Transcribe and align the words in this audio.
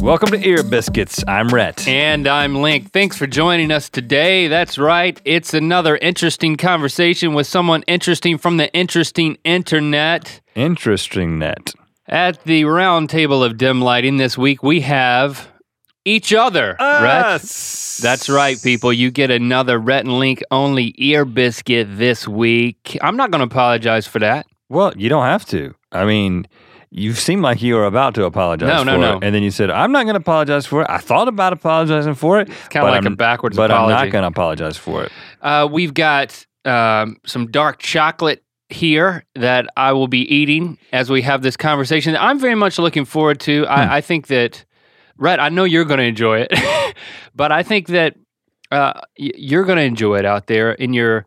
Welcome 0.00 0.30
to 0.30 0.48
Ear 0.48 0.62
Biscuits. 0.62 1.24
I'm 1.26 1.48
Rhett. 1.48 1.86
And 1.88 2.28
I'm 2.28 2.54
Link. 2.54 2.92
Thanks 2.92 3.18
for 3.18 3.26
joining 3.26 3.72
us 3.72 3.88
today. 3.88 4.46
That's 4.46 4.78
right. 4.78 5.20
It's 5.24 5.52
another 5.54 5.96
interesting 5.96 6.56
conversation 6.56 7.34
with 7.34 7.48
someone 7.48 7.82
interesting 7.88 8.38
from 8.38 8.58
the 8.58 8.72
interesting 8.72 9.38
internet. 9.42 10.40
Interesting 10.54 11.40
net. 11.40 11.74
At 12.06 12.44
the 12.44 12.64
round 12.64 13.10
table 13.10 13.42
of 13.42 13.58
dim 13.58 13.80
lighting 13.82 14.18
this 14.18 14.38
week, 14.38 14.62
we 14.62 14.82
have 14.82 15.48
each 16.04 16.32
other. 16.32 16.76
Rhett. 16.80 17.42
That's 18.00 18.28
right, 18.28 18.56
people. 18.62 18.92
You 18.92 19.10
get 19.10 19.32
another 19.32 19.78
Rhett 19.78 20.04
and 20.04 20.18
Link 20.18 20.42
only 20.52 20.94
ear 20.96 21.24
biscuit 21.24 21.88
this 21.98 22.26
week. 22.26 22.96
I'm 23.02 23.16
not 23.16 23.32
going 23.32 23.40
to 23.40 23.52
apologize 23.52 24.06
for 24.06 24.20
that. 24.20 24.46
Well, 24.68 24.92
you 24.96 25.08
don't 25.08 25.24
have 25.24 25.44
to. 25.46 25.74
I 25.90 26.04
mean, 26.04 26.46
you 26.90 27.12
seem 27.12 27.42
like 27.42 27.60
you 27.62 27.74
were 27.74 27.84
about 27.86 28.14
to 28.14 28.24
apologize 28.24 28.68
No, 28.68 28.78
for 28.78 28.84
no, 28.86 28.94
it. 28.94 28.98
no. 29.00 29.18
And 29.22 29.34
then 29.34 29.42
you 29.42 29.50
said, 29.50 29.70
I'm 29.70 29.92
not 29.92 30.04
going 30.04 30.14
to 30.14 30.20
apologize 30.20 30.64
for 30.66 30.82
it. 30.82 30.86
I 30.90 30.98
thought 30.98 31.28
about 31.28 31.52
apologizing 31.52 32.14
for 32.14 32.40
it. 32.40 32.46
kinda 32.48 32.66
but 32.72 32.82
like 32.84 33.04
I'm- 33.04 33.12
a 33.12 33.16
backwards 33.16 33.56
But 33.56 33.70
I'm 33.70 33.88
not 33.90 34.10
going 34.10 34.22
to 34.22 34.28
apologize 34.28 34.76
for 34.76 35.04
it. 35.04 35.12
Uh, 35.42 35.68
we've 35.70 35.92
got 35.94 36.46
um, 36.64 37.16
some 37.26 37.50
dark 37.50 37.78
chocolate 37.78 38.42
here 38.70 39.24
that 39.34 39.66
I 39.76 39.92
will 39.92 40.08
be 40.08 40.20
eating 40.34 40.78
as 40.92 41.10
we 41.10 41.22
have 41.22 41.42
this 41.42 41.56
conversation. 41.56 42.12
that 42.14 42.22
I'm 42.22 42.38
very 42.38 42.54
much 42.54 42.78
looking 42.78 43.04
forward 43.04 43.40
to. 43.40 43.66
I, 43.66 43.96
I 43.96 44.00
think 44.00 44.26
that, 44.28 44.64
Rhett, 45.16 45.40
I 45.40 45.48
know 45.50 45.64
you're 45.64 45.84
going 45.86 45.98
to 46.00 46.04
enjoy 46.04 46.46
it, 46.48 46.94
but 47.34 47.50
I 47.52 47.62
think 47.62 47.88
that 47.88 48.14
uh, 48.70 48.92
y- 49.18 49.30
you're 49.36 49.64
going 49.64 49.78
to 49.78 49.84
enjoy 49.84 50.18
it 50.18 50.24
out 50.26 50.46
there 50.48 50.72
in 50.72 50.92
your 50.92 51.26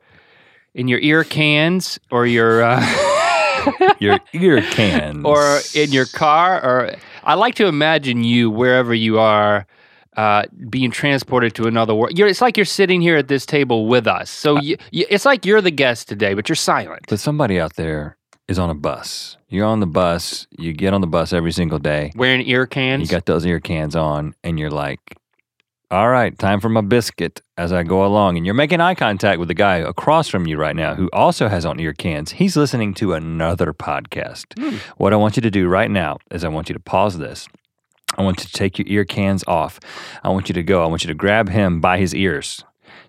in 0.75 0.87
your 0.87 0.99
ear 0.99 1.23
cans 1.23 1.99
or 2.11 2.25
your. 2.27 2.63
Uh, 2.63 3.07
Your 3.99 4.19
ear 4.33 4.61
cans. 4.61 5.23
or 5.25 5.59
in 5.75 5.91
your 5.91 6.05
car 6.05 6.63
or 6.63 6.95
i 7.23 7.33
like 7.35 7.55
to 7.55 7.65
imagine 7.67 8.23
you 8.23 8.49
wherever 8.49 8.93
you 8.93 9.19
are 9.19 9.65
uh, 10.17 10.43
being 10.69 10.91
transported 10.91 11.53
to 11.55 11.65
another 11.67 11.95
world 11.95 12.17
you're, 12.17 12.27
it's 12.27 12.41
like 12.41 12.57
you're 12.57 12.65
sitting 12.65 13.01
here 13.01 13.15
at 13.17 13.27
this 13.29 13.45
table 13.45 13.87
with 13.87 14.07
us 14.07 14.29
so 14.29 14.59
you, 14.59 14.75
you, 14.91 15.05
it's 15.09 15.25
like 15.25 15.45
you're 15.45 15.61
the 15.61 15.71
guest 15.71 16.09
today 16.09 16.33
but 16.33 16.49
you're 16.49 16.55
silent 16.55 17.05
But 17.07 17.19
somebody 17.19 17.59
out 17.59 17.75
there 17.75 18.17
is 18.47 18.59
on 18.59 18.69
a 18.69 18.73
bus. 18.75 19.37
You're 19.47 19.65
on 19.65 19.79
the 19.79 19.85
bus. 19.87 20.47
You 20.57 20.73
get 20.73 20.93
on 20.93 20.99
the 20.99 21.07
bus 21.07 21.31
every 21.31 21.53
single 21.53 21.79
day. 21.79 22.11
wearing 22.15 22.45
ear 22.45 22.65
cans. 22.65 23.03
You 23.03 23.07
got 23.07 23.25
those 23.25 23.45
ear 23.45 23.61
cans 23.61 23.95
on, 23.95 24.33
and 24.43 24.59
you're 24.59 24.69
like, 24.71 24.99
all 25.91 26.09
right, 26.09 26.37
time 26.39 26.61
for 26.61 26.69
my 26.69 26.79
biscuit 26.79 27.41
as 27.57 27.73
I 27.73 27.83
go 27.83 28.05
along. 28.05 28.37
And 28.37 28.45
you're 28.45 28.55
making 28.55 28.79
eye 28.79 28.95
contact 28.95 29.39
with 29.39 29.49
the 29.49 29.53
guy 29.53 29.75
across 29.75 30.29
from 30.29 30.47
you 30.47 30.57
right 30.57 30.75
now 30.75 30.95
who 30.95 31.09
also 31.11 31.49
has 31.49 31.65
on 31.65 31.81
ear 31.81 31.91
cans. 31.91 32.31
He's 32.31 32.55
listening 32.55 32.93
to 32.95 33.13
another 33.13 33.73
podcast. 33.73 34.57
What 34.95 35.11
I 35.11 35.17
want 35.17 35.35
you 35.35 35.41
to 35.41 35.51
do 35.51 35.67
right 35.67 35.91
now 35.91 36.17
is 36.31 36.45
I 36.45 36.47
want 36.47 36.69
you 36.69 36.73
to 36.73 36.79
pause 36.79 37.17
this. 37.17 37.45
I 38.17 38.23
want 38.23 38.39
you 38.39 38.45
to 38.45 38.53
take 38.53 38.79
your 38.79 38.87
ear 38.87 39.03
cans 39.03 39.43
off. 39.47 39.81
I 40.23 40.29
want 40.29 40.47
you 40.47 40.53
to 40.53 40.63
go. 40.63 40.81
I 40.81 40.85
want 40.85 41.03
you 41.03 41.09
to 41.09 41.13
grab 41.13 41.49
him 41.49 41.81
by 41.81 41.97
his 41.97 42.15
ears, 42.15 42.63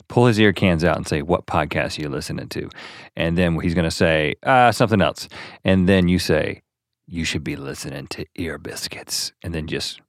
pull 0.09 0.27
his 0.27 0.41
ear 0.41 0.53
cans 0.53 0.83
out, 0.83 0.97
and 0.97 1.07
say, 1.07 1.23
What 1.23 1.47
podcast 1.47 1.99
are 1.99 2.03
you 2.03 2.09
listening 2.09 2.49
to? 2.49 2.69
And 3.17 3.39
then 3.39 3.61
he's 3.61 3.75
going 3.75 3.85
to 3.85 3.93
say, 3.93 4.35
uh, 4.43 4.73
Something 4.73 5.01
else. 5.01 5.29
And 5.65 5.89
then 5.89 6.09
you 6.09 6.19
say, 6.19 6.63
You 7.07 7.25
should 7.25 7.45
be 7.45 7.55
listening 7.55 8.09
to 8.09 8.27
Ear 8.35 8.59
Biscuits. 8.59 9.33
And 9.43 9.55
then 9.55 9.69
just 9.69 10.01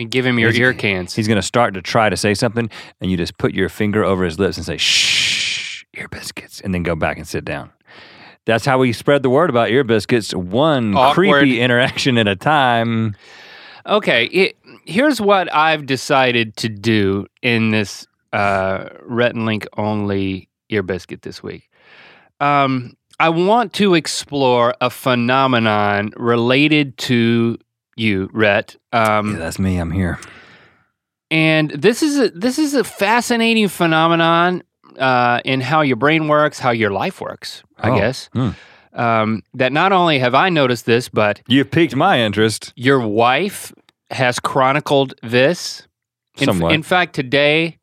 and 0.00 0.10
give 0.10 0.24
him 0.26 0.38
your 0.38 0.50
He's- 0.50 0.60
ear 0.60 0.72
cans 0.74 1.14
He's 1.14 1.28
going 1.28 1.36
to 1.36 1.42
start 1.42 1.74
to 1.74 1.82
try 1.82 2.08
to 2.10 2.16
say 2.16 2.34
something, 2.34 2.68
and 3.00 3.10
you 3.10 3.16
just 3.16 3.38
put 3.38 3.52
your 3.54 3.68
finger 3.68 4.02
over 4.04 4.24
his 4.24 4.38
lips 4.38 4.56
and 4.56 4.64
say, 4.66 4.76
shh, 4.76 5.84
ear 5.96 6.08
biscuits, 6.08 6.60
and 6.60 6.72
then 6.74 6.82
go 6.82 6.96
back 6.96 7.16
and 7.18 7.26
sit 7.28 7.44
down. 7.44 7.70
That's 8.46 8.64
how 8.64 8.78
we 8.78 8.92
spread 8.92 9.22
the 9.22 9.30
word 9.30 9.50
about 9.50 9.70
ear 9.70 9.84
biscuits, 9.84 10.34
one 10.34 10.94
Awkward. 10.96 11.14
creepy 11.14 11.60
interaction 11.60 12.16
at 12.18 12.26
a 12.26 12.34
time. 12.36 13.14
okay 13.86 14.24
it, 14.26 14.56
here's 14.84 15.20
what 15.22 15.52
i've 15.54 15.86
decided 15.86 16.54
to 16.56 16.68
do 16.68 17.26
in 17.42 17.70
this 17.70 18.06
uh, 18.34 18.88
link 19.08 19.66
only 19.78 20.48
ear 20.68 20.82
biscuit 20.82 21.22
this 21.22 21.42
week 21.42 21.68
um, 22.40 22.94
I 23.18 23.28
want 23.28 23.72
to 23.74 23.94
explore 23.94 24.74
a 24.80 24.88
phenomenon 24.90 26.12
related 26.16 26.96
to 26.98 27.58
you, 28.00 28.28
Rhett. 28.32 28.76
Um, 28.92 29.32
yeah, 29.34 29.38
that's 29.38 29.58
me. 29.58 29.78
I'm 29.78 29.90
here. 29.92 30.18
and 31.30 31.70
this 31.70 32.02
is 32.02 32.18
a 32.18 32.30
this 32.30 32.58
is 32.58 32.74
a 32.74 32.82
fascinating 32.84 33.68
phenomenon 33.68 34.62
uh, 34.98 35.40
in 35.44 35.60
how 35.60 35.82
your 35.82 35.96
brain 35.96 36.28
works, 36.28 36.58
how 36.58 36.70
your 36.70 36.90
life 36.90 37.20
works. 37.20 37.62
I 37.78 37.90
Oh, 37.90 37.96
guess 37.96 38.28
hmm. 38.32 38.50
um, 38.94 39.42
that 39.54 39.72
not 39.72 39.92
only 39.92 40.18
have 40.18 40.34
I 40.34 40.48
noticed 40.48 40.84
this, 40.86 41.08
but 41.08 41.40
You've 41.46 41.70
piqued 41.70 41.94
my 41.96 42.20
interest. 42.20 42.72
your 42.76 43.00
wife 43.00 43.72
has 44.10 44.40
chronicled 44.40 45.14
this. 45.22 45.86
In, 46.38 46.46
Somewhat. 46.46 46.72
in 46.72 46.82
fact, 46.82 47.14
today 47.14 47.78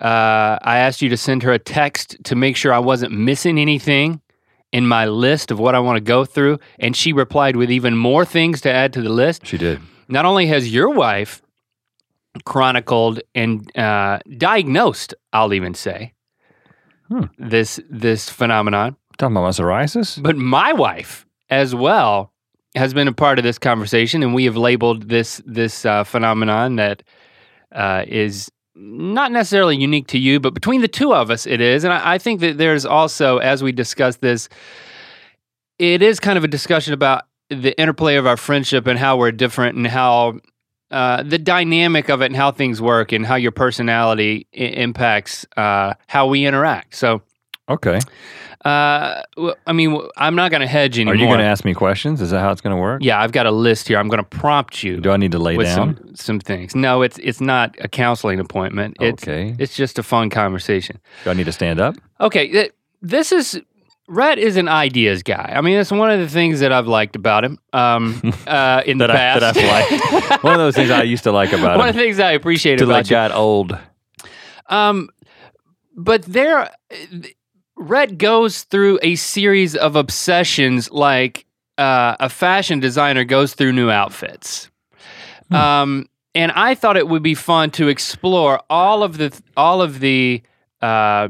uh, 0.00 0.58
I 0.62 0.78
asked 0.78 1.02
you 1.02 1.08
to 1.10 1.16
send 1.16 1.42
her 1.42 1.52
a 1.52 1.58
text 1.58 2.16
to 2.24 2.34
make 2.34 2.56
sure 2.56 2.72
I 2.72 2.78
wasn't 2.78 3.12
missing 3.12 3.58
anything 3.58 4.20
in 4.72 4.86
my 4.86 5.04
list 5.06 5.50
of 5.50 5.58
what 5.58 5.74
I 5.74 5.80
want 5.80 5.96
to 5.96 6.00
go 6.00 6.24
through, 6.24 6.58
and 6.78 6.94
she 6.96 7.12
replied 7.12 7.56
with 7.56 7.70
even 7.70 7.96
more 7.96 8.24
things 8.24 8.60
to 8.62 8.70
add 8.72 8.92
to 8.92 9.02
the 9.02 9.08
list. 9.08 9.46
She 9.46 9.58
did. 9.58 9.80
Not 10.08 10.24
only 10.24 10.46
has 10.46 10.72
your 10.72 10.90
wife 10.90 11.42
chronicled 12.44 13.20
and 13.34 13.76
uh, 13.76 14.20
diagnosed, 14.36 15.14
I'll 15.32 15.52
even 15.54 15.74
say, 15.74 16.12
Hmm. 17.08 17.24
this 17.38 17.80
this 17.90 18.30
phenomenon, 18.30 18.94
Talking 19.18 19.36
about 19.36 19.54
psoriasis? 19.54 20.22
but 20.22 20.36
my 20.36 20.72
wife 20.72 21.26
as 21.48 21.74
well 21.74 22.32
has 22.76 22.94
been 22.94 23.08
a 23.08 23.12
part 23.12 23.38
of 23.40 23.42
this 23.44 23.58
conversation, 23.58 24.22
and 24.22 24.32
we 24.32 24.44
have 24.44 24.56
labeled 24.56 25.08
this 25.08 25.42
this 25.44 25.84
uh, 25.84 26.04
phenomenon 26.04 26.76
that 26.76 27.02
uh, 27.72 28.04
is 28.06 28.48
not 28.80 29.30
necessarily 29.30 29.76
unique 29.76 30.06
to 30.08 30.18
you, 30.18 30.40
but 30.40 30.54
between 30.54 30.80
the 30.80 30.88
two 30.88 31.14
of 31.14 31.30
us, 31.30 31.46
it 31.46 31.60
is. 31.60 31.84
And 31.84 31.92
I, 31.92 32.14
I 32.14 32.18
think 32.18 32.40
that 32.40 32.56
there's 32.56 32.86
also, 32.86 33.38
as 33.38 33.62
we 33.62 33.72
discuss 33.72 34.16
this, 34.16 34.48
it 35.78 36.02
is 36.02 36.18
kind 36.18 36.38
of 36.38 36.44
a 36.44 36.48
discussion 36.48 36.94
about 36.94 37.24
the 37.50 37.78
interplay 37.78 38.16
of 38.16 38.26
our 38.26 38.36
friendship 38.36 38.86
and 38.86 38.98
how 38.98 39.16
we're 39.16 39.32
different 39.32 39.76
and 39.76 39.86
how 39.86 40.38
uh, 40.90 41.22
the 41.22 41.38
dynamic 41.38 42.08
of 42.08 42.22
it 42.22 42.26
and 42.26 42.36
how 42.36 42.50
things 42.50 42.80
work 42.80 43.12
and 43.12 43.26
how 43.26 43.34
your 43.34 43.52
personality 43.52 44.46
I- 44.54 44.58
impacts 44.58 45.46
uh, 45.56 45.94
how 46.06 46.26
we 46.26 46.46
interact. 46.46 46.94
So, 46.94 47.22
Okay. 47.70 47.98
uh, 48.64 49.22
w- 49.36 49.54
I 49.66 49.72
mean, 49.72 49.98
I'm 50.16 50.34
not 50.34 50.50
going 50.50 50.60
to 50.60 50.66
hedge 50.66 50.98
anymore. 50.98 51.14
Are 51.14 51.16
you 51.16 51.26
going 51.26 51.38
to 51.38 51.44
ask 51.44 51.64
me 51.64 51.72
questions? 51.72 52.20
Is 52.20 52.30
that 52.30 52.40
how 52.40 52.50
it's 52.52 52.60
going 52.60 52.74
to 52.76 52.80
work? 52.80 53.02
Yeah, 53.02 53.20
I've 53.20 53.32
got 53.32 53.46
a 53.46 53.50
list 53.50 53.88
here. 53.88 53.98
I'm 53.98 54.08
going 54.08 54.22
to 54.22 54.38
prompt 54.38 54.82
you 54.82 55.00
Do 55.00 55.10
I 55.10 55.16
need 55.16 55.32
to 55.32 55.38
lay 55.38 55.56
down? 55.56 55.96
some 55.96 56.16
some 56.16 56.40
things. 56.40 56.74
No, 56.74 57.02
it's 57.02 57.18
it's 57.18 57.40
not 57.40 57.74
a 57.80 57.88
counseling 57.88 58.40
appointment. 58.40 58.96
It's 59.00 59.22
okay. 59.22 59.54
it's 59.58 59.74
just 59.76 59.98
a 59.98 60.02
fun 60.02 60.28
conversation. 60.30 60.98
Do 61.24 61.30
I 61.30 61.34
need 61.34 61.44
to 61.46 61.52
stand 61.52 61.80
up? 61.80 61.94
Okay, 62.20 62.48
th- 62.48 62.72
this 63.00 63.32
is 63.32 63.60
Rhett 64.08 64.38
is 64.40 64.56
an 64.56 64.66
ideas 64.68 65.22
guy. 65.22 65.52
I 65.56 65.60
mean, 65.60 65.76
that's 65.76 65.92
one 65.92 66.10
of 66.10 66.18
the 66.18 66.28
things 66.28 66.58
that 66.60 66.72
I've 66.72 66.88
liked 66.88 67.14
about 67.14 67.44
him 67.44 67.58
um, 67.72 68.20
uh, 68.46 68.82
in 68.84 68.98
the 68.98 69.04
I, 69.04 69.14
past. 69.16 69.40
that 69.40 69.56
I've 69.56 69.90
liked. 70.30 70.42
One 70.44 70.54
of 70.54 70.58
those 70.58 70.74
things 70.74 70.90
I 70.90 71.02
used 71.04 71.22
to 71.24 71.32
like 71.32 71.50
about 71.52 71.62
one 71.62 71.70
him. 71.74 71.78
One 71.78 71.88
of 71.90 71.94
the 71.94 72.00
things 72.00 72.18
I 72.18 72.32
appreciate 72.32 72.78
Till 72.78 72.90
I 72.90 72.98
about 72.98 73.06
you. 73.06 73.10
got 73.14 73.30
old. 73.30 73.78
Um, 74.68 75.10
but 75.96 76.22
there, 76.22 76.70
Rhett 77.80 78.18
goes 78.18 78.62
through 78.64 78.98
a 79.02 79.14
series 79.16 79.74
of 79.74 79.96
obsessions 79.96 80.90
like 80.90 81.46
uh, 81.78 82.14
a 82.20 82.28
fashion 82.28 82.78
designer 82.78 83.24
goes 83.24 83.54
through 83.54 83.72
new 83.72 83.90
outfits. 83.90 84.70
Um, 85.50 86.06
and 86.34 86.52
I 86.52 86.74
thought 86.74 86.96
it 86.96 87.08
would 87.08 87.22
be 87.22 87.34
fun 87.34 87.70
to 87.72 87.88
explore 87.88 88.60
all 88.68 89.02
of 89.02 89.16
the 89.16 89.36
all 89.56 89.82
of 89.82 90.00
the 90.00 90.42
uh, 90.82 91.28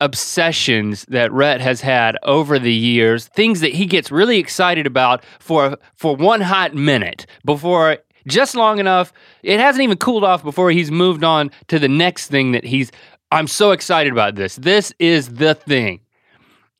obsessions 0.00 1.04
that 1.08 1.32
Rhett 1.32 1.60
has 1.60 1.80
had 1.80 2.16
over 2.22 2.58
the 2.58 2.72
years, 2.72 3.26
things 3.28 3.60
that 3.60 3.72
he 3.72 3.86
gets 3.86 4.12
really 4.12 4.38
excited 4.38 4.86
about 4.86 5.24
for 5.40 5.78
for 5.94 6.14
one 6.14 6.42
hot 6.42 6.74
minute 6.74 7.26
before 7.44 7.98
just 8.28 8.54
long 8.54 8.78
enough. 8.78 9.12
It 9.42 9.60
hasn't 9.60 9.82
even 9.82 9.96
cooled 9.96 10.24
off 10.24 10.42
before 10.42 10.70
he's 10.70 10.90
moved 10.90 11.24
on 11.24 11.50
to 11.68 11.78
the 11.78 11.88
next 11.88 12.28
thing 12.28 12.52
that 12.52 12.64
he's. 12.64 12.92
I'm 13.32 13.46
so 13.46 13.72
excited 13.72 14.12
about 14.12 14.34
this. 14.36 14.56
This 14.56 14.92
is 14.98 15.34
the 15.34 15.54
thing, 15.54 16.00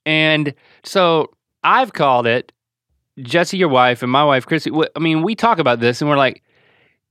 and 0.04 0.54
so 0.84 1.30
I've 1.64 1.92
called 1.92 2.26
it. 2.26 2.52
Jessie, 3.20 3.56
your 3.56 3.68
wife, 3.68 4.02
and 4.02 4.12
my 4.12 4.22
wife, 4.24 4.46
Christy. 4.46 4.70
I 4.94 4.98
mean, 4.98 5.22
we 5.22 5.34
talk 5.34 5.58
about 5.58 5.80
this, 5.80 6.00
and 6.02 6.10
we're 6.10 6.18
like, 6.18 6.42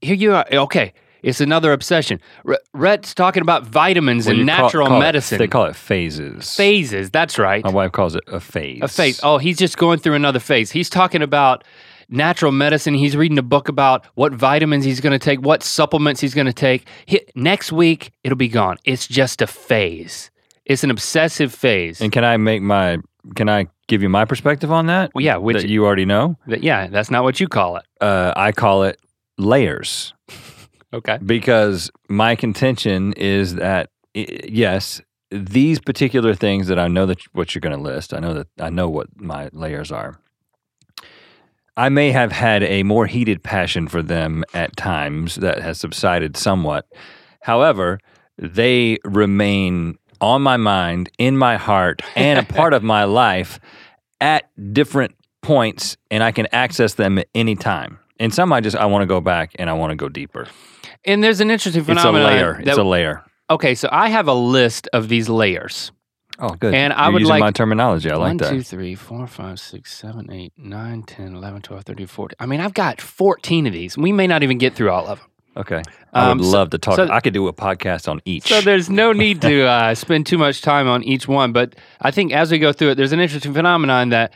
here 0.01 0.15
you 0.15 0.35
are. 0.35 0.45
Okay, 0.51 0.93
it's 1.23 1.41
another 1.41 1.73
obsession. 1.73 2.21
R- 2.47 2.59
Rhett's 2.73 3.13
talking 3.15 3.41
about 3.41 3.65
vitamins 3.65 4.27
Well, 4.27 4.39
and 4.39 4.47
call- 4.47 4.57
natural 4.65 4.87
call 4.87 4.97
it- 4.97 4.99
medicine. 4.99 5.37
they 5.39 5.47
call 5.47 5.65
it 5.65 5.75
phases. 5.75 6.55
phases. 6.55 7.09
That's 7.09 7.39
right. 7.39 7.63
My 7.63 7.71
wife 7.71 7.91
calls 7.91 8.15
it 8.15 8.23
a 8.27 8.39
phase. 8.39 8.79
A 8.83 8.87
phase. 8.87 9.19
Oh, 9.23 9.39
he's 9.39 9.57
just 9.57 9.77
going 9.77 9.97
through 9.99 10.13
another 10.13 10.39
phase. 10.39 10.69
He's 10.71 10.89
talking 10.91 11.23
about 11.23 11.63
natural 12.09 12.51
medicine. 12.51 12.93
He's 12.93 13.15
reading 13.15 13.37
a 13.37 13.43
book 13.43 13.67
about 13.69 14.05
what 14.15 14.33
vitamins 14.33 14.85
he's 14.85 14.99
going 15.01 15.13
to 15.13 15.19
take, 15.19 15.41
what 15.41 15.63
supplements 15.63 16.21
he's 16.21 16.33
going 16.33 16.47
to 16.47 16.53
take. 16.53 16.87
He, 17.05 17.21
next 17.35 17.71
week, 17.71 18.11
it'll 18.23 18.37
be 18.37 18.47
gone. 18.47 18.77
It's 18.85 19.07
just 19.07 19.41
a 19.41 19.47
phase. 19.47 20.31
It's 20.65 20.83
an 20.83 20.91
obsessive 20.91 21.53
phase. 21.53 22.01
And 22.01 22.11
can 22.11 22.23
I 22.23 22.37
make 22.37 22.61
my? 22.61 22.97
Can 23.35 23.49
I 23.49 23.67
give 23.87 24.01
you 24.03 24.09
my 24.09 24.25
perspective 24.25 24.71
on 24.71 24.85
that? 24.87 25.11
well, 25.15 25.23
yeah, 25.23 25.37
which 25.37 25.61
that 25.61 25.67
you 25.69 25.85
already 25.85 26.05
know. 26.05 26.37
that- 26.47 26.63
yeah, 26.63 26.87
that's 26.87 27.09
not 27.11 27.23
what 27.23 27.39
you 27.39 27.47
call 27.47 27.77
it. 27.77 27.83
Uh, 28.01 28.33
I 28.35 28.51
call 28.51 28.83
it 28.83 28.99
layers. 29.37 30.13
Okay. 30.93 31.17
because 31.25 31.91
my 32.07 32.35
contention 32.37 33.11
is 33.13 33.55
that 33.55 33.89
yes, 34.13 35.01
these 35.29 35.77
particular 35.79 36.33
things 36.33 36.67
that 36.67 36.79
I 36.79 36.87
know 36.87 37.05
that 37.07 37.19
what 37.33 37.53
you're 37.53 37.59
going 37.59 37.75
to 37.75 37.81
list, 37.81 38.13
I 38.13 38.19
know 38.19 38.33
that 38.33 38.47
I 38.61 38.69
know 38.69 38.87
what 38.87 39.07
my 39.19 39.49
layers 39.51 39.91
are. 39.91 40.21
I 41.77 41.89
may 41.89 42.11
have 42.11 42.31
had 42.31 42.63
a 42.63 42.83
more 42.83 43.05
heated 43.05 43.43
passion 43.43 43.87
for 43.87 44.01
them 44.01 44.43
at 44.53 44.75
times 44.77 45.35
that 45.35 45.61
has 45.61 45.77
subsided 45.79 46.37
somewhat. 46.37 46.85
However, 47.41 47.99
they 48.37 48.97
remain 49.03 49.97
on 50.21 50.41
my 50.41 50.57
mind, 50.57 51.09
in 51.17 51.37
my 51.37 51.57
heart, 51.57 52.01
and 52.15 52.39
a 52.39 52.43
part 52.53 52.73
of 52.73 52.81
my 52.83 53.03
life 53.03 53.59
at 54.21 54.49
different 54.73 55.13
points, 55.41 55.97
and 56.09 56.23
I 56.23 56.31
can 56.31 56.47
access 56.51 56.93
them 56.95 57.17
at 57.19 57.27
any 57.35 57.55
time. 57.55 57.99
And 58.19 58.33
some 58.33 58.53
I 58.53 58.61
just 58.61 58.77
I 58.77 58.85
want 58.85 59.01
to 59.03 59.07
go 59.07 59.19
back 59.19 59.51
and 59.59 59.69
I 59.69 59.73
want 59.73 59.91
to 59.91 59.95
go 59.97 60.07
deeper. 60.07 60.47
And 61.03 61.21
there's 61.23 61.41
an 61.41 61.51
interesting 61.51 61.83
phenomenon. 61.83 62.21
It's 62.21 62.31
a 62.31 62.33
layer. 62.35 62.53
that- 62.63 62.67
It's 62.69 62.77
a 62.77 62.83
layer. 62.83 63.23
okay, 63.49 63.75
so 63.75 63.89
I 63.91 64.07
have 64.09 64.27
a 64.29 64.33
list 64.33 64.87
of 64.93 65.09
these 65.09 65.27
layers. 65.29 65.91
Oh, 66.39 66.49
good. 66.49 66.73
And 66.73 66.91
I 66.93 67.05
You're 67.05 67.13
would 67.13 67.19
using 67.21 67.29
like- 67.29 67.39
my 67.41 67.51
terminology. 67.51 68.11
I 68.11 68.15
like 68.15 68.19
that. 68.19 68.27
One, 68.27 68.37
that. 68.37 68.49
two, 68.49 68.61
three, 68.61 68.95
four, 68.95 69.25
five, 69.27 69.59
six, 69.59 69.93
seven, 69.93 70.31
eight, 70.31 70.53
nine, 70.57 71.03
10, 71.03 71.35
11, 71.35 71.61
12, 71.61 71.83
13, 71.85 72.07
14. 72.07 72.35
I 72.39 72.45
mean, 72.45 72.59
I've 72.59 72.73
got 72.73 72.99
14 73.01 73.67
of 73.67 73.73
these. 73.73 73.97
We 73.97 74.11
may 74.11 74.27
not 74.27 74.43
even 74.43 74.57
get 74.57 74.75
through 74.75 74.91
all 74.91 75.07
of 75.07 75.19
them. 75.19 75.27
Okay. 75.57 75.81
I 76.13 76.29
Um, 76.31 76.39
would 76.39 76.45
so- 76.47 76.51
love 76.51 76.69
to 76.71 76.77
talk. 76.77 76.95
so- 76.97 77.07
I 77.09 77.21
could 77.21 77.33
do 77.33 77.47
a 77.47 77.53
podcast 77.53 78.09
on 78.09 78.19
each. 78.25 78.47
So 78.49 78.59
there's 78.61 78.89
no 78.89 79.13
need 79.23 79.41
to 79.43 79.63
uh, 79.65 79.95
spend 79.95 80.25
too 80.25 80.37
much 80.37 80.61
time 80.61 80.87
on 80.89 81.03
each 81.03 81.27
one. 81.27 81.53
But 81.53 81.75
I 82.01 82.11
think 82.11 82.33
as 82.33 82.51
we 82.51 82.59
go 82.59 82.73
through 82.73 82.89
it, 82.91 82.95
there's 82.95 83.13
an 83.13 83.19
interesting 83.21 83.53
phenomenon 83.53 84.09
that 84.09 84.33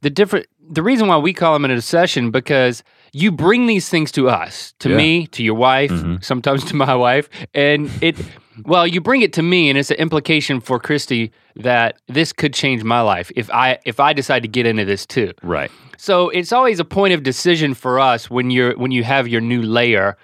the 0.00 0.08
different, 0.08 0.46
the 0.70 0.82
reason 0.82 1.06
why 1.08 1.18
we 1.18 1.34
call 1.34 1.52
them 1.52 1.66
an 1.66 1.70
obsession 1.70 2.30
because 2.30 2.82
you 3.12 3.30
bring 3.30 3.66
these 3.66 3.90
things 3.90 4.10
to 4.12 4.30
us, 4.30 4.72
to 4.78 4.88
Yeah. 4.88 4.96
me, 4.96 5.26
to 5.28 5.42
your 5.42 5.54
wife, 5.54 5.90
Mhm. 5.90 6.24
sometimes 6.24 6.64
to 6.64 6.76
my 6.76 6.94
wife, 6.94 7.28
and 7.52 7.90
it. 8.00 8.16
Well, 8.64 8.86
you 8.86 9.00
bring 9.00 9.22
it 9.22 9.32
to 9.34 9.42
me, 9.42 9.68
and 9.68 9.78
it's 9.78 9.90
an 9.90 9.96
implication 9.96 10.60
for 10.60 10.78
Christy 10.78 11.32
that 11.56 12.00
this 12.08 12.32
could 12.32 12.54
change 12.54 12.84
my 12.84 13.00
life 13.00 13.30
if 13.36 13.50
I 13.50 13.78
if 13.84 14.00
I 14.00 14.12
decide 14.12 14.42
to 14.42 14.48
get 14.48 14.66
into 14.66 14.84
this 14.84 15.06
too. 15.06 15.32
right. 15.42 15.70
So 15.98 16.30
it's 16.30 16.52
always 16.52 16.80
a 16.80 16.84
point 16.84 17.14
of 17.14 17.22
decision 17.22 17.74
for 17.74 18.00
us 18.00 18.28
when 18.28 18.50
you're 18.50 18.76
when 18.76 18.90
you 18.90 19.04
have 19.04 19.28
your 19.28 19.40
new 19.40 19.62
layer. 19.62 20.16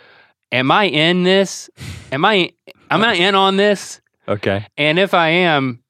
Am 0.51 0.71
I 0.71 0.85
in 0.85 1.23
this? 1.23 1.71
Am 2.11 2.25
I 2.25 2.53
am 2.91 3.03
I 3.05 3.15
in 3.15 3.35
on 3.35 3.57
this? 3.57 4.01
Okay. 4.27 4.67
And 4.77 4.99
if 4.99 5.15
I 5.15 5.29
am, 5.29 5.83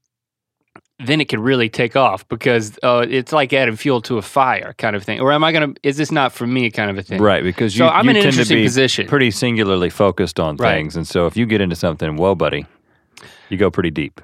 then 1.04 1.20
it 1.20 1.28
could 1.28 1.38
really 1.38 1.68
take 1.68 1.94
off 1.96 2.26
because 2.28 2.76
uh, 2.82 3.06
it's 3.08 3.32
like 3.32 3.52
adding 3.52 3.76
fuel 3.76 4.00
to 4.02 4.18
a 4.18 4.22
fire 4.22 4.74
kind 4.78 4.96
of 4.96 5.04
thing. 5.04 5.20
Or 5.20 5.30
am 5.32 5.44
I 5.44 5.52
gonna? 5.52 5.74
Is 5.82 5.96
this 5.96 6.10
not 6.10 6.32
for 6.32 6.46
me 6.46 6.70
kind 6.70 6.90
of 6.90 6.98
a 6.98 7.02
thing? 7.02 7.22
Right. 7.22 7.42
Because 7.44 7.74
So 7.74 7.84
you, 7.84 7.90
I'm 7.90 8.04
you 8.06 8.10
in 8.10 8.16
an 8.16 8.22
tend 8.22 8.32
to 8.34 8.40
interesting 8.40 8.56
be 8.58 8.64
position. 8.64 9.06
pretty 9.06 9.30
singularly 9.30 9.90
focused 9.90 10.40
on 10.40 10.56
Right. 10.56 10.74
things, 10.74 10.96
and 10.96 11.06
so 11.06 11.26
if 11.26 11.36
you 11.36 11.46
get 11.46 11.60
into 11.60 11.76
something, 11.76 12.16
whoa, 12.16 12.34
buddy, 12.34 12.66
you 13.48 13.56
go 13.58 13.70
pretty 13.70 13.90
deep. 13.90 14.20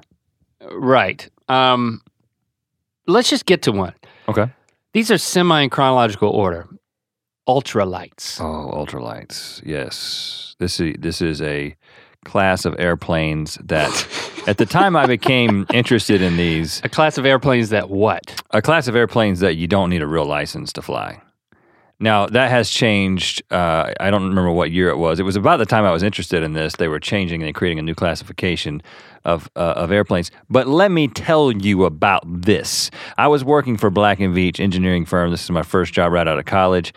Right. 0.72 1.28
Um, 1.48 2.00
let's 3.06 3.28
just 3.30 3.46
get 3.46 3.62
to 3.62 3.72
one. 3.72 3.94
Okay. 4.28 4.46
These 4.94 5.10
are 5.10 5.18
semi 5.18 5.60
in 5.62 5.70
chronological 5.70 6.30
order. 6.30 6.66
Ultralights. 7.48 8.40
Oh, 8.40 8.72
ultralights. 8.74 9.60
Yes. 9.64 10.56
This 10.58 10.80
is 10.80 10.94
this 10.98 11.20
is 11.20 11.42
a 11.42 11.76
class 12.24 12.64
of 12.64 12.74
airplanes 12.78 13.56
that 13.62 13.90
at 14.46 14.58
the 14.58 14.66
time 14.66 14.96
I 14.96 15.06
became 15.06 15.66
interested 15.72 16.20
in 16.22 16.36
these, 16.36 16.80
A 16.84 16.88
class 16.88 17.18
of 17.18 17.26
airplanes 17.26 17.70
that 17.70 17.90
what? 17.90 18.42
a 18.50 18.62
class 18.62 18.88
of 18.88 18.96
airplanes 18.96 19.40
that 19.40 19.54
you 19.56 19.66
don't 19.66 19.90
need 19.90 20.02
a 20.02 20.06
real 20.06 20.26
license 20.26 20.72
to 20.74 20.82
fly. 20.82 21.20
Now 22.00 22.26
that 22.26 22.50
has 22.50 22.70
changed. 22.70 23.42
Uh, 23.52 23.92
I 24.00 24.10
don't 24.10 24.24
remember 24.28 24.50
what 24.50 24.72
year 24.72 24.90
it 24.90 24.96
was. 24.96 25.20
It 25.20 25.22
was 25.22 25.36
about 25.36 25.58
the 25.58 25.66
time 25.66 25.84
I 25.84 25.92
was 25.92 26.02
interested 26.02 26.42
in 26.42 26.52
this. 26.52 26.74
They 26.76 26.88
were 26.88 26.98
changing 26.98 27.42
and 27.42 27.54
creating 27.54 27.78
a 27.78 27.82
new 27.82 27.94
classification 27.94 28.82
of 29.24 29.48
uh, 29.54 29.74
of 29.76 29.92
airplanes. 29.92 30.30
But 30.50 30.66
let 30.66 30.90
me 30.90 31.06
tell 31.08 31.52
you 31.52 31.84
about 31.84 32.22
this. 32.26 32.90
I 33.16 33.28
was 33.28 33.44
working 33.44 33.76
for 33.76 33.90
Black 33.90 34.18
and 34.18 34.34
Veatch 34.34 34.58
engineering 34.58 35.06
firm. 35.06 35.30
This 35.30 35.44
is 35.44 35.50
my 35.52 35.62
first 35.62 35.92
job 35.94 36.12
right 36.12 36.26
out 36.26 36.38
of 36.38 36.44
college, 36.46 36.92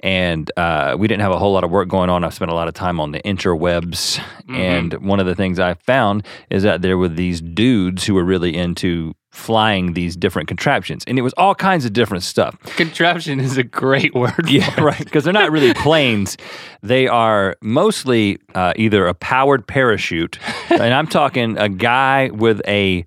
and 0.00 0.50
uh, 0.56 0.96
we 0.98 1.08
didn't 1.08 1.22
have 1.22 1.32
a 1.32 1.38
whole 1.38 1.52
lot 1.52 1.64
of 1.64 1.70
work 1.70 1.88
going 1.88 2.10
on. 2.10 2.24
I 2.24 2.30
spent 2.30 2.50
a 2.50 2.54
lot 2.54 2.68
of 2.68 2.74
time 2.74 3.00
on 3.00 3.12
the 3.12 3.20
interwebs, 3.22 4.22
and 4.48 4.94
one 4.94 5.20
of 5.20 5.26
the 5.26 5.34
things 5.34 5.58
I 5.58 5.74
found 5.74 6.24
is 6.50 6.62
that 6.62 6.82
there 6.82 6.96
were 6.96 7.08
these 7.08 7.40
dudes 7.40 8.04
who 8.04 8.14
were 8.14 8.24
really 8.24 8.56
into 8.56 9.14
flying 9.30 9.92
these 9.92 10.16
different 10.16 10.48
contraptions, 10.48 11.04
and 11.06 11.18
it 11.18 11.22
was 11.22 11.32
all 11.34 11.54
kinds 11.54 11.84
of 11.84 11.92
different 11.92 12.24
stuff. 12.24 12.58
Contraption 12.76 13.40
is 13.40 13.58
a 13.58 13.62
great 13.62 14.14
word. 14.14 14.48
Yeah, 14.48 14.80
right. 14.80 14.98
Because 14.98 15.24
they're 15.24 15.32
not 15.32 15.52
really 15.52 15.74
planes. 15.74 16.36
They 16.82 17.06
are 17.06 17.56
mostly 17.60 18.38
uh, 18.54 18.72
either 18.76 19.06
a 19.06 19.14
powered 19.14 19.66
parachute, 19.66 20.38
and 20.70 20.94
I'm 20.94 21.06
talking 21.06 21.58
a 21.58 21.68
guy 21.68 22.30
with 22.30 22.60
a 22.66 23.04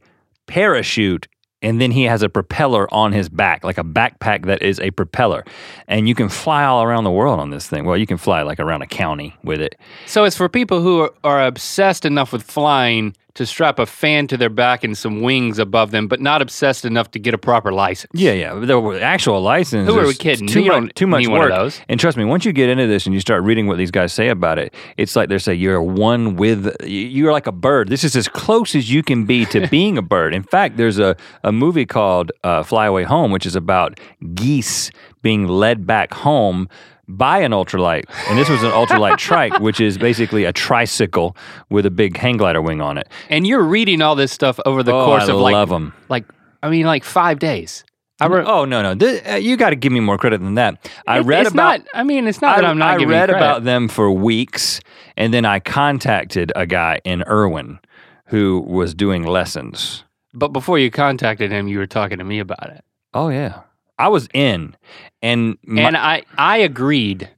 parachute, 0.48 1.28
and 1.62 1.80
then 1.80 1.92
he 1.92 2.04
has 2.04 2.24
a 2.24 2.30
propeller 2.30 2.92
on 2.94 3.12
his 3.12 3.30
back, 3.30 3.64
like 3.64 3.78
a 3.78 3.84
backpack 3.84 4.46
that 4.46 4.62
is 4.62 4.80
a 4.80 4.92
propeller. 4.92 5.46
And 5.88 6.08
you 6.08 6.16
can 6.16 6.30
fly 6.30 6.64
all 6.64 6.84
around 6.84 7.04
the 7.04 7.12
world 7.12 7.40
on 7.40 7.52
this 7.52 7.68
thing. 7.68 7.86
Well, 7.86 7.98
you 7.98 8.08
can 8.08 8.18
fly 8.18 8.42
like 8.42 8.60
around 8.60 8.82
a 8.82 8.88
county 8.88 9.36
with 9.44 9.62
it. 9.62 9.76
So 10.08 10.24
it's 10.24 10.36
for 10.36 10.50
people 10.50 10.82
who 10.82 11.02
are, 11.02 11.14
are 11.24 11.46
obsessed 11.46 12.06
enough 12.06 12.34
with 12.34 12.44
flying 12.44 13.16
to 13.36 13.46
strap 13.46 13.80
a 13.80 13.86
fan 13.86 14.28
to 14.28 14.38
their 14.38 14.50
back 14.50 14.84
and 14.84 14.98
some 14.98 15.22
wings 15.22 15.58
above 15.60 15.92
them, 15.92 16.08
but 16.08 16.20
not 16.20 16.42
obsessed 16.42 16.86
enough 16.86 17.12
to 17.12 17.20
get 17.20 17.34
a 17.34 17.38
proper 17.38 17.72
license. 17.72 18.12
Yeah, 18.14 18.34
yeah. 18.34 18.54
The 18.56 19.00
actual 19.02 19.42
license. 19.42 19.88
Who 19.88 19.98
are 20.00 20.06
we 20.06 20.14
kidding? 20.14 20.48
Too 20.48 20.62
You 20.64 20.72
much, 20.82 20.94
too 20.96 21.08
much 21.08 21.28
work. 21.28 21.40
one 21.40 21.52
of 21.52 21.58
those. 21.58 21.80
And 21.88 22.00
trust 22.00 22.18
me, 22.18 22.26
once 22.26 22.46
you 22.46 22.52
get 22.54 22.70
into 22.70 22.88
this 22.88 23.06
and 23.06 23.14
you 23.14 23.22
start 23.22 23.44
reading 23.44 23.68
what 23.68 23.78
these 23.78 23.92
guys 23.92 24.12
say 24.14 24.28
about 24.30 24.60
it, 24.60 24.74
it's 24.98 25.16
like 25.16 25.30
they 25.30 25.38
say 25.38 25.54
you're 25.54 25.82
one 25.82 26.36
with. 26.36 26.76
You're 26.84 27.32
like 27.32 27.48
a 27.48 27.52
bird. 27.52 27.90
This 27.90 28.04
is 28.04 28.16
as 28.16 28.28
close 28.28 28.76
as 28.76 28.92
you 28.92 29.02
can 29.04 29.26
be 29.26 29.46
to 29.48 29.68
being 29.70 29.98
a 29.98 30.02
bird. 30.02 30.34
In 30.34 30.44
fact, 30.44 30.78
there's 30.78 31.00
a 31.00 31.16
a 31.44 31.52
movie 31.52 31.86
called 31.86 32.32
uh, 32.44 32.64
Fly 32.64 32.86
Away 32.88 33.04
Home, 33.04 33.32
which 33.32 33.46
is 33.46 33.56
about 33.56 34.00
geese 34.36 34.92
being 35.22 35.48
led 35.48 35.86
back 35.88 36.14
home 36.14 36.68
by 37.18 37.40
an 37.40 37.52
ultralight. 37.52 38.04
And 38.30 38.38
this 38.38 38.50
was 38.50 38.64
an 38.64 38.72
ultralight 38.72 39.18
trike, 39.30 39.60
which 39.60 39.80
is 39.80 39.98
basically 39.98 40.46
a 40.46 40.54
tricycle 40.54 41.36
with 41.70 41.86
a 41.86 41.92
big 41.92 42.18
hang 42.18 42.38
glider 42.38 42.62
wing 42.62 42.82
on 42.82 42.98
it. 42.98 43.08
And 43.30 43.46
you're 43.46 43.64
reading 43.64 44.02
all 44.02 44.16
this 44.16 44.32
stuff 44.32 44.60
over 44.66 44.84
the 44.84 44.94
oh, 44.94 45.06
course 45.06 45.24
I 45.24 45.32
of 45.34 45.40
like, 45.40 45.70
them. 45.70 45.94
like, 46.10 46.26
I 46.64 46.70
mean, 46.70 46.86
like 46.86 47.04
five 47.04 47.40
days. 47.40 47.84
I 48.20 48.28
re- 48.28 48.44
oh 48.46 48.66
no 48.66 48.84
no! 48.84 48.94
This, 48.94 49.20
uh, 49.28 49.34
you 49.38 49.58
got 49.58 49.72
to 49.72 49.76
give 49.76 49.92
me 49.92 50.00
more 50.00 50.16
credit 50.16 50.42
than 50.42 50.54
that. 50.54 50.88
I 51.08 51.18
It- 51.20 51.26
read 51.26 51.42
it's 51.42 51.52
about 51.54 51.80
Not, 51.80 51.88
I 51.96 52.04
mean, 52.04 52.28
it's 52.28 52.40
not 52.40 52.58
that 52.58 52.66
I, 52.66 52.70
I'm 52.70 52.78
not 52.78 52.92
I 52.96 52.98
giving 53.00 53.10
read 53.10 53.32
about 53.32 53.64
them 53.64 53.88
for 53.88 54.12
weeks, 54.12 54.80
and 55.18 55.34
then 55.34 55.44
I 55.44 55.60
contacted 55.60 56.52
a 56.56 56.68
guy 56.68 57.00
in 57.04 57.24
Erwin 57.24 57.80
who 58.28 58.64
was 58.68 58.94
doing 58.94 59.24
lessons. 59.24 60.04
But 60.36 60.50
before 60.50 60.78
you 60.78 60.92
contacted 60.92 61.52
him, 61.52 61.68
you 61.68 61.80
were 61.80 61.88
talking 61.88 62.20
to 62.20 62.24
me 62.24 62.38
about 62.38 62.70
it, 62.70 62.84
Oh 63.16 63.30
yeah, 63.30 63.62
I 64.02 64.08
was 64.08 64.28
in, 64.34 64.76
and 65.22 65.58
my, 65.64 65.82
and 65.82 65.98
I 65.98 66.24
I 66.38 66.58
agreed 66.58 67.30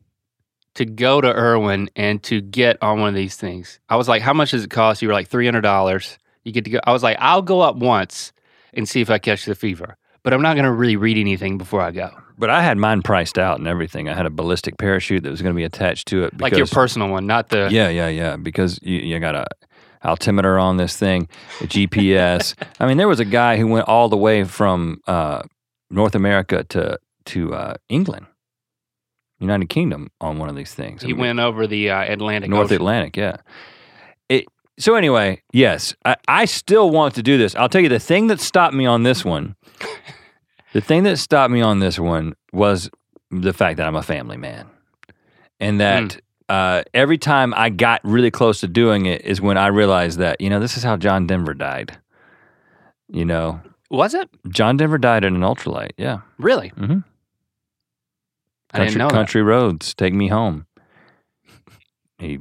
to 0.75 0.85
go 0.85 1.21
to 1.21 1.27
Erwin 1.27 1.89
and 1.95 2.21
to 2.23 2.41
get 2.41 2.77
on 2.81 2.99
one 2.99 3.09
of 3.09 3.15
these 3.15 3.35
things. 3.35 3.79
I 3.89 3.95
was 3.95 4.07
like, 4.07 4.21
"How 4.21 4.33
much 4.33 4.51
does 4.51 4.63
it 4.63 4.69
cost?" 4.69 5.01
You 5.01 5.07
were 5.07 5.13
like, 5.13 5.27
300 5.27 5.61
dollars. 5.61 6.17
You 6.43 6.51
get 6.51 6.65
to 6.65 6.71
go. 6.71 6.79
I 6.85 6.91
was 6.91 7.03
like, 7.03 7.17
"I'll 7.19 7.41
go 7.41 7.61
up 7.61 7.75
once 7.75 8.33
and 8.73 8.87
see 8.89 9.01
if 9.01 9.09
I 9.09 9.17
catch 9.19 9.45
the 9.45 9.55
fever." 9.55 9.97
But 10.23 10.33
I'm 10.33 10.41
not 10.41 10.53
going 10.55 10.63
to 10.65 10.71
really 10.71 10.95
read 10.95 11.17
anything 11.17 11.57
before 11.57 11.81
I 11.81 11.91
go. 11.91 12.09
but 12.37 12.49
I 12.49 12.63
had 12.63 12.77
mine 12.77 13.01
priced 13.01 13.37
out 13.37 13.59
and 13.59 13.67
everything. 13.67 14.07
I 14.07 14.13
had 14.15 14.25
a 14.25 14.29
ballistic 14.29 14.77
parachute 14.77 15.21
that 15.23 15.29
was 15.29 15.41
going 15.41 15.53
to 15.53 15.57
be 15.57 15.65
attached 15.65 16.07
to 16.07 16.23
it. 16.23 16.39
like 16.39 16.55
your 16.55 16.65
personal 16.65 17.09
one, 17.09 17.27
not 17.27 17.49
the. 17.49 17.67
Yeah, 17.69 17.89
yeah, 17.89 18.07
yeah. 18.07 18.37
Because 18.37 18.79
you, 18.81 18.99
you 18.99 19.19
got 19.19 19.35
a 19.35 19.45
altimeter 20.03 20.57
on 20.57 20.77
this 20.77 20.95
thing, 20.97 21.27
a 21.61 21.65
GPS. 21.65 22.55
I 22.79 22.87
mean, 22.87 22.97
there 22.97 23.07
was 23.07 23.19
a 23.19 23.25
guy 23.25 23.57
who 23.57 23.67
went 23.67 23.87
all 23.87 24.07
the 24.09 24.17
way 24.17 24.43
from 24.45 25.01
uh, 25.07 25.41
North 25.93 26.15
America 26.15 26.63
to 26.69 26.99
to 27.25 27.53
uh, 27.53 27.75
England, 27.89 28.25
United 29.39 29.69
Kingdom, 29.69 30.09
on 30.19 30.37
one 30.39 30.49
of 30.49 30.55
these 30.55 30.73
things. 30.73 31.03
I 31.03 31.07
He 31.07 31.13
mean, 31.13 31.21
went 31.21 31.39
over 31.39 31.67
the 31.67 31.89
uh, 31.89 32.11
Atlantic 32.11 32.49
North 32.49 32.65
Ocean. 32.65 32.75
Atlantic. 32.75 33.15
Yeah. 33.17 33.37
It. 34.29 34.45
So 34.79 34.95
anyway, 34.95 35.41
yes, 35.53 35.93
I, 36.03 36.15
I 36.27 36.45
still 36.45 36.89
want 36.89 37.13
to 37.15 37.23
do 37.23 37.37
this. 37.37 37.55
I'll 37.55 37.69
tell 37.69 37.81
you 37.81 37.89
the 37.89 37.99
thing 37.99 38.27
that 38.27 38.39
stopped 38.39 38.73
me 38.73 38.85
on 38.85 39.03
this 39.03 39.23
one. 39.23 39.55
the 40.73 40.81
thing 40.81 41.03
that 41.03 41.17
stopped 41.17 41.51
me 41.51 41.61
on 41.61 41.79
this 41.79 41.99
one 41.99 42.33
was 42.51 42.89
the 43.29 43.53
fact 43.53 43.77
that 43.77 43.87
I'm 43.87 43.95
a 43.95 44.01
family 44.03 44.37
man, 44.37 44.67
and 45.59 45.79
that 45.79 46.19
uh, 46.49 46.83
every 46.93 47.17
time 47.19 47.53
I 47.55 47.69
got 47.69 48.01
really 48.03 48.31
close 48.31 48.59
to 48.61 48.67
doing 48.67 49.05
it 49.05 49.21
is 49.23 49.39
when 49.39 49.57
I 49.57 49.67
realized 49.67 50.17
that 50.19 50.41
you 50.41 50.49
know 50.49 50.59
this 50.59 50.75
is 50.75 50.83
how 50.83 50.97
John 50.97 51.27
Denver 51.27 51.53
died. 51.53 51.97
You 53.09 53.25
know, 53.25 53.61
Was 53.93 54.13
it 54.13 54.29
John 54.49 54.75
Denver 54.75 54.97
died 54.97 55.23
in 55.23 55.35
an 55.35 55.41
ultralight. 55.41 55.91
Yeah, 55.97 56.21
really? 56.37 56.71
Mhm. 56.71 57.03
I 58.73 58.79
didn't 58.79 58.87
country, 58.89 58.99
know 58.99 59.07
that. 59.07 59.13
country 59.13 59.41
roads 59.43 59.93
take 59.93 60.13
me 60.13 60.27
home. 60.29 60.65
He 62.17 62.39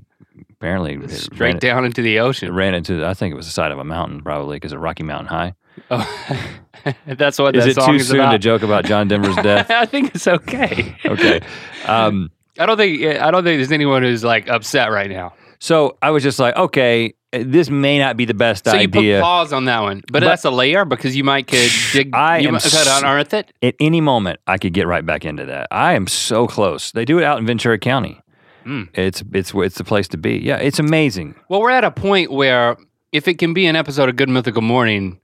apparently 0.51 1.07
Straight 1.09 1.39
ran, 1.41 1.59
down 1.59 1.85
into 1.85 2.03
the 2.03 2.17
It 2.17 2.21
ocean. 2.21 2.53
ran 2.55 2.75
into 2.75 3.05
I 3.05 3.15
think 3.15 3.33
it 3.33 3.37
was 3.37 3.47
the 3.47 3.53
side 3.53 3.71
of 3.71 3.79
a 3.79 3.85
mountain 3.85 4.23
probably 4.23 4.57
because 4.57 4.73
of 4.73 4.81
Rocky 4.81 5.03
Mountain 5.03 5.27
High. 5.29 5.55
Oh, 5.91 6.51
that's 7.07 7.39
what 7.39 7.55
Is 7.57 7.65
that 7.75 7.83
it 7.83 7.87
too 7.87 7.95
is 7.97 8.09
soon 8.09 8.21
about. 8.21 8.33
to 8.33 8.39
joke 8.39 8.63
about 8.63 8.85
John 8.85 9.09
Denver's 9.09 9.37
death? 9.43 9.71
I 9.71 9.87
think 9.87 10.15
it's 10.15 10.27
okay. 10.27 10.97
okay. 11.05 11.41
Um, 11.87 12.31
I 12.61 12.67
don't 12.67 12.77
think 12.77 13.03
I 13.05 13.31
don't 13.33 13.43
think 13.43 13.59
there's 13.59 13.73
anyone 13.73 14.03
who's 14.05 14.23
like 14.23 14.49
upset 14.49 14.91
right 14.93 15.11
now. 15.11 15.35
So 15.59 15.97
I 16.01 16.11
was 16.13 16.23
just 16.23 16.39
like, 16.39 16.55
okay, 16.57 17.13
this 17.33 17.71
may 17.71 17.99
not 17.99 18.17
be 18.17 18.25
the 18.25 18.35
best 18.35 18.69
idea. 18.69 18.91
So 18.93 19.01
you 19.01 19.17
put 19.19 19.23
pause 19.23 19.53
on 19.53 19.65
that 19.65 19.81
one, 19.81 20.01
but, 20.07 20.21
But- 20.21 20.21
that's 20.21 20.45
a 20.45 20.51
layer 20.51 20.85
because 20.85 21.17
you 21.17 21.25
might 21.25 21.47
could 21.47 21.71
dig. 21.93 22.11
I 22.15 22.39
you 22.39 22.49
am 22.49 22.55
might 22.55 22.63
could 22.63 22.87
unearth 22.87 23.33
it. 23.35 23.53
At 23.63 23.75
any 23.81 24.01
moment, 24.01 24.41
I 24.47 24.59
could 24.59 24.73
get 24.73 24.87
right 24.87 25.05
back 25.05 25.25
into 25.25 25.47
that. 25.47 25.69
I 25.71 25.95
am 25.95 26.07
so 26.07 26.47
close. 26.47 26.93
They 26.93 27.05
do 27.05 27.19
it 27.19 27.25
out 27.25 27.39
in 27.39 27.47
Ventura 27.47 27.79
County. 27.79 28.21
Hmm. 28.65 28.85
It's 28.95 29.25
it's 29.33 29.53
it's 29.55 29.77
the 29.77 29.85
place 29.85 30.07
to 30.09 30.17
be. 30.19 30.39
Yeah, 30.39 30.57
it's 30.59 30.79
amazing. 30.79 31.35
Well, 31.49 31.61
we're 31.61 31.71
at 31.71 31.85
a 31.85 31.91
point 31.91 32.31
where 32.31 32.77
if 33.11 33.27
it 33.29 33.39
can 33.39 33.55
be 33.55 33.67
an 33.67 33.77
episode 33.77 34.09
of 34.09 34.17
Good 34.17 34.29
Mythical 34.29 34.63
Morning, 34.63 35.19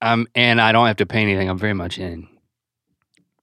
um, 0.00 0.26
and 0.34 0.60
I 0.60 0.72
don't 0.72 0.86
have 0.86 0.96
to 0.96 1.06
pay 1.06 1.22
anything, 1.22 1.48
I'm 1.48 1.58
very 1.58 1.74
much 1.74 1.98
in. 1.98 2.26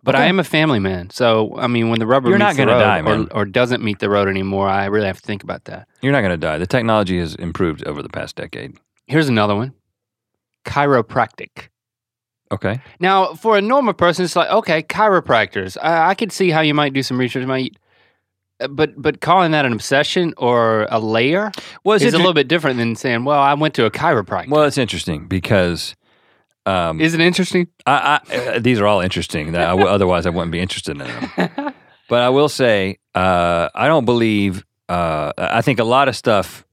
But 0.06 0.16
I 0.16 0.26
am 0.28 0.40
a 0.40 0.44
family 0.44 0.80
man, 0.80 1.10
so 1.10 1.56
I 1.58 1.66
mean, 1.68 1.90
when 1.90 2.00
the 2.00 2.06
rubber 2.06 2.30
You're 2.30 2.38
meets 2.38 2.46
not 2.50 2.56
the 2.56 2.62
gonna 2.66 2.74
road 2.74 2.80
die, 2.80 3.02
man. 3.02 3.28
or, 3.32 3.42
or 3.42 3.46
doesn't 3.46 3.84
meet 3.84 3.98
the 4.00 4.10
road 4.10 4.28
anymore, 4.28 4.70
I 4.70 4.86
really 4.86 5.08
have 5.08 5.20
to 5.20 5.26
think 5.26 5.44
about 5.44 5.66
that. 5.66 5.88
You're 6.02 6.12
not 6.12 6.22
going 6.22 6.32
to 6.32 6.38
die. 6.38 6.60
The 6.60 6.68
technology 6.68 7.20
has 7.20 7.34
improved 7.36 7.84
over 7.86 8.04
the 8.04 8.10
past 8.10 8.36
decade. 8.36 8.78
Here's 9.08 9.28
another 9.28 9.56
one: 9.56 9.74
chiropractic. 10.64 11.70
Okay. 12.52 12.80
Now, 13.00 13.34
for 13.34 13.58
a 13.58 13.62
normal 13.62 13.94
person, 13.94 14.24
it's 14.26 14.36
like 14.36 14.50
okay, 14.50 14.84
chiropractors. 14.84 15.78
I, 15.82 16.10
I 16.10 16.14
could 16.16 16.32
see 16.32 16.52
how 16.52 16.62
you 16.62 16.74
might 16.74 16.94
do 16.94 17.02
some 17.02 17.20
research, 17.20 17.46
might, 17.46 17.76
uh, 18.60 18.68
but 18.68 19.02
but 19.02 19.22
calling 19.22 19.52
that 19.52 19.66
an 19.66 19.74
obsession 19.74 20.34
or 20.38 20.88
a 20.92 21.00
layer 21.00 21.52
Well, 21.84 21.96
is 21.96 22.04
it's 22.04 22.14
a 22.14 22.18
little 22.18 22.34
bit 22.34 22.48
different 22.48 22.78
than 22.78 22.96
saying, 22.96 23.24
"Well, 23.26 23.40
I 23.40 23.56
went 23.56 23.74
to 23.76 23.86
a 23.86 23.92
chiropractor." 23.92 24.50
well, 24.50 24.64
it's 24.64 24.78
interesting 24.78 25.26
because 25.28 25.96
um, 26.66 27.00
is 27.00 27.14
it 27.14 27.20
interesting? 27.20 27.68
I, 27.86 28.20
I, 28.30 28.36
uh, 28.36 28.60
these 28.60 28.80
are 28.80 28.88
all 28.88 29.02
interesting. 29.02 29.52
That 29.52 29.68
I 29.68 29.72
w- 29.72 29.88
otherwise 29.88 30.26
I 30.26 30.30
wouldn't 30.30 30.52
be 30.52 30.60
interested 30.60 30.92
in 30.92 30.98
them. 31.00 31.74
But 32.08 32.22
I 32.22 32.30
will 32.30 32.50
say, 32.50 33.00
uh, 33.16 33.70
I 33.74 33.88
don't 33.88 34.06
believe. 34.06 34.64
Uh, 34.88 35.32
I 35.38 35.62
think 35.62 35.80
a 35.80 35.84
lot 35.84 36.08
of 36.08 36.16
stuff 36.16 36.66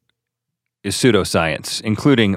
is 0.84 0.94
pseudoscience, 0.94 1.80
including 1.80 2.36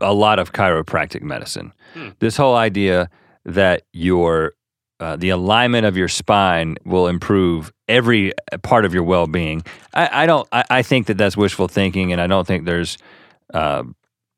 a 0.00 0.12
lot 0.12 0.38
of 0.38 0.52
chiropractic 0.52 1.22
medicine. 1.22 1.72
Hmm. 1.94 2.08
This 2.18 2.36
whole 2.36 2.56
idea 2.56 3.08
that 3.44 3.82
your 3.92 4.54
uh, 5.00 5.14
the 5.14 5.28
alignment 5.28 5.86
of 5.86 5.96
your 5.96 6.08
spine 6.08 6.76
will 6.84 7.06
improve 7.06 7.72
every 7.86 8.32
part 8.62 8.84
of 8.84 8.92
your 8.92 9.04
well-being. 9.04 9.62
I, 9.94 10.24
I 10.24 10.26
don't. 10.26 10.48
I, 10.50 10.64
I 10.70 10.82
think 10.82 11.06
that 11.06 11.18
that's 11.18 11.36
wishful 11.36 11.68
thinking, 11.68 12.12
and 12.12 12.20
I 12.20 12.26
don't 12.26 12.46
think 12.46 12.64
there's 12.64 12.98
uh, 13.54 13.84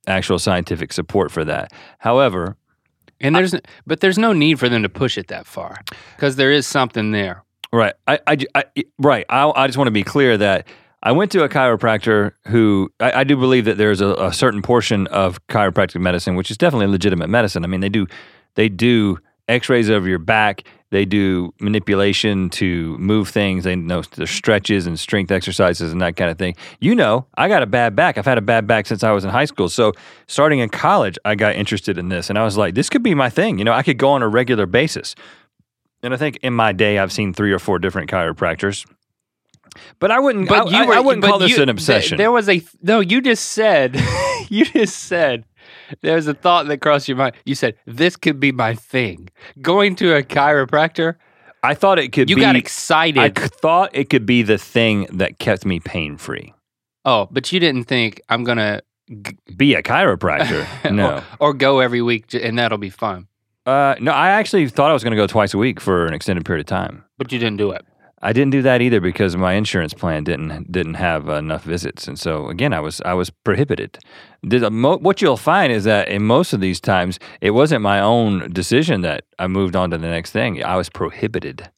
actual 0.07 0.39
scientific 0.39 0.93
support 0.93 1.31
for 1.31 1.45
that. 1.45 1.73
However, 1.99 2.57
And 3.21 3.37
there's, 3.37 3.55
but 3.87 4.01
there's 4.01 4.19
no 4.19 4.33
need 4.33 4.59
for 4.59 4.69
them 4.69 4.83
to 4.83 4.89
push 4.89 5.19
it 5.19 5.29
that 5.29 5.47
far 5.47 5.77
because 6.17 6.37
there 6.37 6.51
is 6.51 6.67
something 6.67 7.11
there. 7.13 7.45
Right. 7.73 7.95
I, 8.09 8.19
I, 8.27 8.37
I- 8.55 8.85
right. 8.99 9.27
I, 9.29 9.51
I 9.55 9.67
just 9.67 9.79
want 9.79 9.87
to 9.89 9.93
be 9.93 10.03
clear 10.03 10.37
that 10.39 10.67
I 11.03 11.13
went 11.13 11.31
to 11.33 11.43
a 11.45 11.49
chiropractor 11.49 12.33
who 12.49 12.91
I, 12.99 13.21
I 13.21 13.25
do 13.25 13.37
believe 13.37 13.65
that 13.67 13.79
there's 13.79 14.01
a, 14.01 14.15
a 14.15 14.33
certain 14.33 14.61
portion 14.63 15.07
of 15.09 15.45
chiropractic 15.47 16.01
medicine 16.01 16.35
which 16.37 16.51
is 16.51 16.57
definitely 16.59 16.89
legitimate 16.89 17.29
medicine. 17.29 17.63
I 17.65 17.69
mean, 17.69 17.81
they 17.81 17.89
do 17.89 18.07
they 18.57 18.69
do 18.69 19.19
X-rays 19.51 19.89
of 19.89 20.07
your 20.07 20.19
back. 20.19 20.65
They 20.91 21.05
do 21.05 21.55
manipulation 21.61 22.51
to 22.51 22.99
move 22.99 23.29
things. 23.29 23.63
They 23.63 23.77
know 23.77 24.03
the 24.03 24.27
stretches 24.27 24.87
and 24.89 24.99
strength 24.99 25.31
exercises 25.31 25.93
and 25.93 26.01
that 26.01 26.17
kind 26.17 26.31
of 26.33 26.39
thing. 26.39 26.57
You 26.81 26.97
know, 26.97 27.27
I 27.37 27.47
got 27.47 27.63
a 27.63 27.67
bad 27.67 27.95
back. 27.95 28.19
I've 28.19 28.25
had 28.25 28.39
a 28.39 28.43
bad 28.43 28.67
back 28.67 28.87
since 28.87 29.05
I 29.05 29.13
was 29.13 29.23
in 29.25 29.31
high 29.31 29.45
school. 29.45 29.69
So 29.69 29.93
starting 30.27 30.59
in 30.59 30.69
college, 30.69 31.17
I 31.25 31.37
got 31.37 31.55
interested 31.55 31.97
in 31.97 32.09
this, 32.09 32.29
and 32.29 32.37
I 32.39 32.43
was 32.45 32.57
like, 32.57 32.75
this 32.75 32.89
could 32.91 33.05
be 33.05 33.15
my 33.15 33.31
thing. 33.31 33.59
You 33.59 33.65
know, 33.65 33.73
I 33.73 33.85
could 33.85 33.99
go 33.99 34.09
on 34.11 34.23
a 34.23 34.29
regular 34.29 34.67
basis. 34.67 35.15
And 36.03 36.13
I 36.13 36.17
think 36.17 36.39
in 36.43 36.55
my 36.55 36.73
day, 36.73 36.99
I've 36.99 37.13
seen 37.13 37.35
three 37.35 37.53
or 37.53 37.59
four 37.61 37.79
different 37.79 38.11
chiropractors. 38.11 38.85
But 40.01 40.11
I 40.11 40.19
wouldn't. 40.19 40.51
I, 40.51 40.57
I- 40.65 40.97
I 40.97 41.01
wouldn't 41.01 41.21
but 41.23 41.29
call 41.31 41.39
this 41.39 41.57
you- 41.57 41.63
an 41.63 41.69
obsession. 41.69 42.17
th- 42.17 42.19
there 42.19 42.33
was 42.33 42.49
a 42.49 42.61
no. 42.83 42.99
You 42.99 43.21
just 43.21 43.53
said, 43.53 43.97
you 44.49 44.65
just 44.65 45.05
said, 45.05 45.45
there's 46.03 46.27
a 46.27 46.35
thought 46.35 46.67
that 46.69 46.79
crossed 46.79 47.09
your 47.09 47.17
mind. 47.17 47.35
You 47.45 47.55
said 47.55 47.75
this 47.87 48.17
could 48.17 48.39
be 48.41 48.53
my 48.53 48.75
thing. 48.75 49.29
Going 49.61 49.97
to 49.97 50.15
a 50.17 50.23
chiropractor. 50.23 51.17
I 51.63 51.75
thought 51.75 51.99
it 51.99 52.13
could 52.13 52.27
be 52.27 52.31
You 52.33 52.37
be. 52.37 52.43
got 52.43 52.57
excited. 52.57 53.21
I 53.21 53.29
thought 53.31 53.91
it 53.95 54.09
could 54.11 54.25
be 54.27 54.43
the 54.43 54.57
thing 54.59 55.07
that 55.13 55.39
kept 55.39 55.65
me 55.67 55.79
pain 55.81 56.17
free. 56.17 56.55
oh, 57.05 57.29
but 57.31 57.51
you 57.53 57.61
didn't 57.61 57.85
think 57.85 58.21
I'm 58.29 58.45
gonna 58.45 58.81
Be 59.57 59.75
a 59.75 59.83
chiropractor? 59.83 60.67
no. 60.93 61.23
or, 61.41 61.49
or 61.51 61.55
go 61.55 61.81
every 61.81 62.01
week 62.01 62.29
j- 62.29 62.43
and 62.47 62.59
that'll 62.59 62.79
be 62.79 62.91
fun. 62.91 63.27
Uh, 63.67 63.95
no, 64.01 64.13
I 64.13 64.31
actually 64.31 64.69
thought 64.69 64.91
I 64.91 64.95
was 64.95 65.05
going 65.05 65.11
to 65.13 65.17
go 65.17 65.27
twice 65.27 65.53
a 65.53 65.59
week 65.59 65.81
for 65.81 66.07
an 66.07 66.15
extended 66.15 66.45
period 66.47 66.61
of 66.61 66.67
time. 66.67 67.05
But 67.19 67.31
you 67.31 67.39
didn't 67.39 67.59
do 67.59 67.73
it. 67.73 67.85
I 68.23 68.33
didn't 68.35 68.51
do 68.51 68.61
that 68.63 68.83
either 68.83 69.01
because 69.01 69.35
my 69.37 69.55
insurance 69.55 69.95
plan 69.95 70.25
didn't 70.25 70.71
didn't 70.71 70.95
have 70.95 71.29
enough 71.29 71.65
visits, 71.65 72.07
and 72.07 72.19
so 72.19 72.49
again, 72.49 72.73
I 72.75 72.81
was 72.81 73.01
I 73.05 73.15
was 73.15 73.31
prohibited. 73.31 73.99
Mo- 74.43 74.99
What 74.99 75.23
you'll 75.23 75.37
find 75.39 75.73
is 75.73 75.85
that 75.85 76.09
in 76.09 76.23
most 76.25 76.53
of 76.53 76.61
these 76.61 76.81
times, 76.81 77.19
it 77.41 77.51
wasn't 77.53 77.83
my 77.83 78.01
own 78.01 78.51
decision 78.53 79.01
that 79.03 79.25
I 79.39 79.47
moved 79.47 79.75
on 79.77 79.91
to 79.91 79.99
the 79.99 80.09
next 80.09 80.33
thing. 80.33 80.63
I 80.63 80.77
was 80.77 80.89
prohibited 80.91 81.71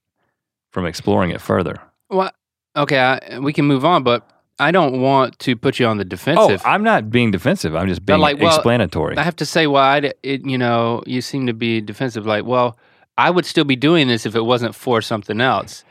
from 0.73 0.87
exploring 0.87 1.31
it 1.31 1.41
further. 1.41 1.77
Well, 2.11 2.31
okay, 2.77 2.99
I, 2.99 3.39
we 3.39 3.53
can 3.53 3.65
move 3.67 3.85
on, 3.85 4.03
but 4.03 4.29
I 4.59 4.71
don't 4.71 5.01
want 5.01 5.39
to 5.41 5.55
put 5.57 5.79
you 5.79 5.87
on 5.87 5.99
the 5.99 6.05
defensive. 6.05 6.43
Oh, 6.43 6.49
defensive. 6.49 6.67
I'm 6.67 6.83
not 6.83 7.11
being 7.11 7.31
defensive. 7.31 7.75
I'm 7.77 7.89
just 7.89 8.05
being 8.05 8.21
like, 8.21 8.39
well, 8.41 8.55
explanatory. 8.55 9.17
I 9.17 9.23
have 9.23 9.37
to 9.37 9.47
say, 9.47 9.67
well, 9.67 10.03
it, 10.23 10.45
you 10.45 10.59
know, 10.59 11.03
you 11.07 11.21
seem 11.21 11.47
to 11.47 11.53
be 11.55 11.81
defensive. 11.81 12.27
Like, 12.27 12.45
well, 12.45 12.77
I 13.17 13.31
would 13.31 13.45
still 13.47 13.65
be 13.65 13.77
doing 13.77 14.09
this 14.09 14.25
if 14.27 14.35
it 14.35 14.43
wasn't 14.45 14.75
for 14.75 15.01
something 15.03 15.41
else. 15.41 15.85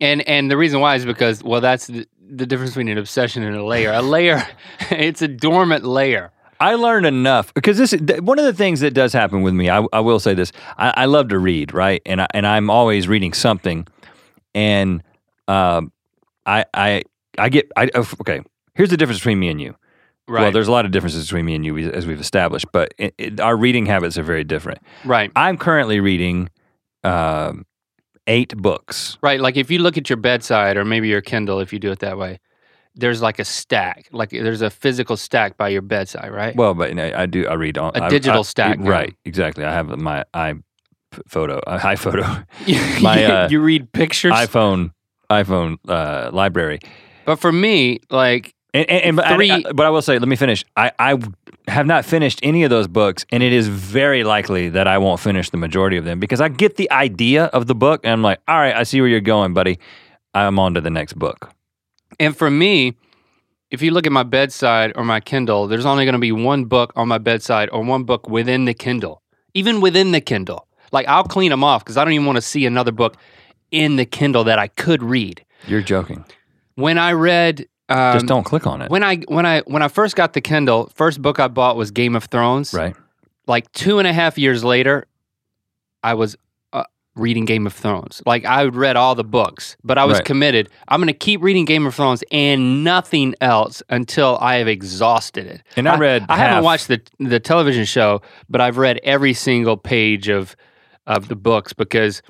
And 0.00 0.26
and 0.28 0.50
the 0.50 0.56
reason 0.56 0.80
why 0.80 0.94
is 0.94 1.04
because, 1.04 1.42
well, 1.42 1.60
that's 1.60 1.86
the, 1.86 2.06
the 2.20 2.46
difference 2.46 2.72
between 2.72 2.88
an 2.88 2.98
obsession 2.98 3.42
and 3.42 3.56
a 3.56 3.64
layer. 3.64 3.92
A 3.92 4.02
layer, 4.02 4.46
it's 4.90 5.22
a 5.22 5.28
dormant 5.28 5.84
layer. 5.84 6.32
I 6.58 6.74
learned 6.74 7.06
enough 7.06 7.54
because 7.54 7.78
this 7.78 7.90
th- 7.90 8.20
one 8.20 8.38
of 8.38 8.44
the 8.44 8.52
things 8.52 8.80
that 8.80 8.92
does 8.92 9.12
happen 9.12 9.42
with 9.42 9.54
me. 9.54 9.70
I, 9.70 9.84
I 9.92 10.00
will 10.00 10.20
say 10.20 10.34
this: 10.34 10.52
I, 10.76 10.92
I 10.96 11.04
love 11.06 11.28
to 11.28 11.38
read, 11.38 11.72
right? 11.72 12.02
And 12.04 12.20
I, 12.20 12.26
and 12.34 12.46
I'm 12.46 12.68
always 12.70 13.08
reading 13.08 13.32
something, 13.32 13.86
and 14.54 15.02
um, 15.48 15.92
I 16.44 16.64
I 16.74 17.02
I 17.38 17.48
get 17.48 17.70
I 17.76 17.88
oh, 17.94 18.08
okay. 18.20 18.42
Here's 18.74 18.90
the 18.90 18.96
difference 18.96 19.20
between 19.20 19.38
me 19.38 19.48
and 19.48 19.60
you. 19.60 19.74
Right. 20.28 20.42
Well, 20.42 20.52
there's 20.52 20.68
a 20.68 20.72
lot 20.72 20.84
of 20.84 20.92
differences 20.92 21.26
between 21.26 21.44
me 21.44 21.56
and 21.56 21.64
you 21.64 21.76
as 21.76 22.06
we've 22.06 22.20
established, 22.20 22.66
but 22.72 22.94
it, 22.98 23.14
it, 23.18 23.40
our 23.40 23.56
reading 23.56 23.86
habits 23.86 24.16
are 24.16 24.22
very 24.22 24.44
different. 24.44 24.78
right. 25.04 25.32
I'm 25.34 25.58
currently 25.58 25.98
reading 25.98 26.50
um, 27.02 27.66
eight 28.30 28.56
books. 28.56 29.18
Right. 29.22 29.40
Like 29.40 29.56
if 29.56 29.70
you 29.70 29.80
look 29.80 29.98
at 29.98 30.08
your 30.08 30.16
bedside 30.16 30.76
or 30.76 30.84
maybe 30.84 31.08
your 31.08 31.20
Kindle, 31.20 31.60
if 31.60 31.72
you 31.72 31.78
do 31.78 31.90
it 31.90 31.98
that 31.98 32.16
way, 32.16 32.38
there's 32.94 33.20
like 33.20 33.38
a 33.38 33.44
stack. 33.44 34.08
Like 34.12 34.30
there's 34.30 34.62
a 34.62 34.70
physical 34.70 35.16
stack 35.16 35.56
by 35.56 35.68
your 35.68 35.82
bedside, 35.82 36.30
right? 36.32 36.54
Well, 36.56 36.74
but 36.74 36.88
you 36.90 36.94
know, 36.94 37.12
I 37.14 37.26
do 37.26 37.46
I 37.46 37.54
read 37.54 37.76
on 37.76 37.92
A 37.94 38.04
I- 38.04 38.08
digital 38.08 38.40
I- 38.40 38.42
stack 38.54 38.78
now. 38.78 38.90
right? 38.90 39.14
Exactly. 39.24 39.64
I 39.64 39.72
have 39.72 39.88
my 39.98 40.24
i 40.32 40.54
photo, 41.26 41.58
uh, 41.66 41.78
iPhoto, 41.80 42.46
you, 42.66 42.78
my, 43.02 43.24
uh, 43.24 43.48
you 43.50 43.60
read 43.60 43.90
pictures. 43.92 44.32
iPhone, 44.32 44.92
iPhone 45.28 45.76
uh, 45.88 46.30
library. 46.32 46.78
but 47.24 47.36
for 47.40 47.50
me, 47.50 47.98
like 48.10 48.54
And, 48.72 48.88
and, 48.88 49.02
and 49.04 49.16
but, 49.16 49.24
I- 49.26 49.34
Three- 49.36 49.50
I- 49.50 49.72
but 49.72 49.86
I 49.86 49.90
will 49.90 50.02
say, 50.02 50.18
let 50.18 50.28
me 50.28 50.36
finish. 50.36 50.64
I, 50.76 50.92
I 50.98 51.18
have 51.68 51.86
not 51.86 52.04
finished 52.04 52.40
any 52.42 52.62
of 52.64 52.70
those 52.70 52.88
books, 52.88 53.24
and 53.30 53.42
it 53.42 53.52
is 53.52 53.68
very 53.68 54.24
likely 54.24 54.68
that 54.70 54.86
I 54.88 54.98
won't 54.98 55.20
finish 55.20 55.50
the 55.50 55.56
majority 55.56 55.96
of 55.96 56.04
them 56.04 56.20
because 56.20 56.40
I 56.40 56.48
get 56.48 56.76
the 56.76 56.90
idea 56.90 57.44
of 57.46 57.66
the 57.66 57.74
book, 57.74 58.00
and 58.04 58.12
I'm 58.12 58.22
like, 58.22 58.40
all 58.48 58.56
right, 58.58 58.74
I 58.74 58.82
see 58.84 59.00
where 59.00 59.08
you're 59.08 59.20
going, 59.20 59.54
buddy. 59.54 59.78
I'm 60.34 60.58
on 60.58 60.74
to 60.74 60.80
the 60.80 60.90
next 60.90 61.14
book. 61.18 61.50
And 62.20 62.36
for 62.36 62.50
me, 62.50 62.96
if 63.70 63.82
you 63.82 63.90
look 63.92 64.06
at 64.06 64.12
my 64.12 64.22
bedside 64.22 64.92
or 64.96 65.04
my 65.04 65.20
Kindle, 65.20 65.66
there's 65.66 65.86
only 65.86 66.04
going 66.04 66.12
to 66.14 66.18
be 66.20 66.32
one 66.32 66.64
book 66.66 66.92
on 66.96 67.08
my 67.08 67.18
bedside 67.18 67.68
or 67.72 67.82
one 67.82 68.04
book 68.04 68.28
within 68.28 68.64
the 68.64 68.74
Kindle, 68.74 69.22
even 69.54 69.80
within 69.80 70.12
the 70.12 70.20
Kindle. 70.20 70.66
Like 70.92 71.06
I'll 71.08 71.24
clean 71.24 71.50
them 71.50 71.62
off 71.64 71.82
because 71.84 71.96
I 71.96 72.04
don't 72.04 72.12
even 72.12 72.26
want 72.26 72.36
to 72.36 72.42
see 72.42 72.66
another 72.66 72.90
book 72.92 73.16
in 73.70 73.96
the 73.96 74.04
Kindle 74.04 74.44
that 74.44 74.58
I 74.58 74.66
could 74.68 75.02
read. 75.02 75.44
You're 75.66 75.82
joking. 75.82 76.24
When 76.74 76.98
I 76.98 77.12
read, 77.12 77.66
um, 77.90 78.14
Just 78.14 78.26
don't 78.26 78.44
click 78.44 78.66
on 78.66 78.80
it. 78.82 78.90
When 78.90 79.02
I 79.02 79.16
when 79.28 79.44
I 79.44 79.60
when 79.62 79.82
I 79.82 79.88
first 79.88 80.16
got 80.16 80.32
the 80.32 80.40
Kindle, 80.40 80.90
first 80.94 81.20
book 81.20 81.38
I 81.40 81.48
bought 81.48 81.76
was 81.76 81.90
Game 81.90 82.14
of 82.16 82.24
Thrones. 82.24 82.72
Right. 82.72 82.94
Like 83.46 83.70
two 83.72 83.98
and 83.98 84.06
a 84.06 84.12
half 84.12 84.38
years 84.38 84.62
later, 84.62 85.06
I 86.04 86.14
was 86.14 86.36
uh, 86.72 86.84
reading 87.16 87.44
Game 87.46 87.66
of 87.66 87.72
Thrones. 87.72 88.22
Like 88.24 88.44
I 88.44 88.64
read 88.66 88.96
all 88.96 89.14
the 89.16 89.24
books, 89.24 89.76
but 89.82 89.98
I 89.98 90.04
was 90.04 90.18
Right. 90.18 90.24
committed. 90.24 90.68
I'm 90.88 91.00
going 91.00 91.08
to 91.08 91.12
keep 91.12 91.42
reading 91.42 91.64
Game 91.64 91.84
of 91.84 91.94
Thrones 91.94 92.22
and 92.30 92.84
nothing 92.84 93.34
else 93.40 93.82
until 93.90 94.38
I 94.40 94.56
have 94.56 94.68
exhausted 94.68 95.46
it. 95.46 95.62
And 95.76 95.88
I 95.88 95.98
read 95.98 96.26
I, 96.28 96.36
haven't 96.36 96.62
watched 96.64 96.86
the 96.88 97.00
the 97.18 97.40
television 97.40 97.84
show, 97.84 98.22
but 98.48 98.60
I've 98.60 98.78
read 98.78 99.00
every 99.02 99.34
single 99.34 99.76
page 99.76 100.28
of 100.28 100.54
of 101.08 101.26
the 101.26 101.36
books 101.36 101.72
because 101.72 102.22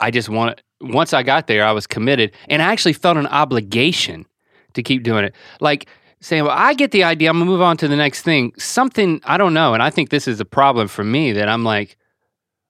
I 0.00 0.10
just 0.10 0.28
want. 0.28 0.62
Once 0.80 1.12
I 1.12 1.24
got 1.24 1.48
there, 1.48 1.64
I 1.64 1.72
was 1.72 1.88
committed, 1.88 2.30
and 2.48 2.62
I 2.62 2.70
actually 2.70 2.92
felt 2.92 3.16
an 3.16 3.26
obligation 3.26 4.26
to 4.78 4.82
keep 4.82 5.02
doing 5.02 5.24
it. 5.24 5.34
Like 5.60 5.86
saying, 6.20 6.44
"Well, 6.44 6.56
I 6.56 6.74
get 6.74 6.90
the 6.90 7.04
idea. 7.04 7.30
I'm 7.30 7.38
gonna 7.38 7.50
move 7.50 7.60
on 7.60 7.76
to 7.78 7.88
the 7.88 7.96
next 7.96 8.22
thing." 8.22 8.52
Something 8.58 9.20
I 9.24 9.36
don't 9.36 9.54
know, 9.54 9.74
and 9.74 9.82
I 9.82 9.90
think 9.90 10.10
this 10.10 10.26
is 10.26 10.40
a 10.40 10.44
problem 10.44 10.88
for 10.88 11.04
me 11.04 11.32
that 11.32 11.48
I'm 11.48 11.64
like, 11.64 11.96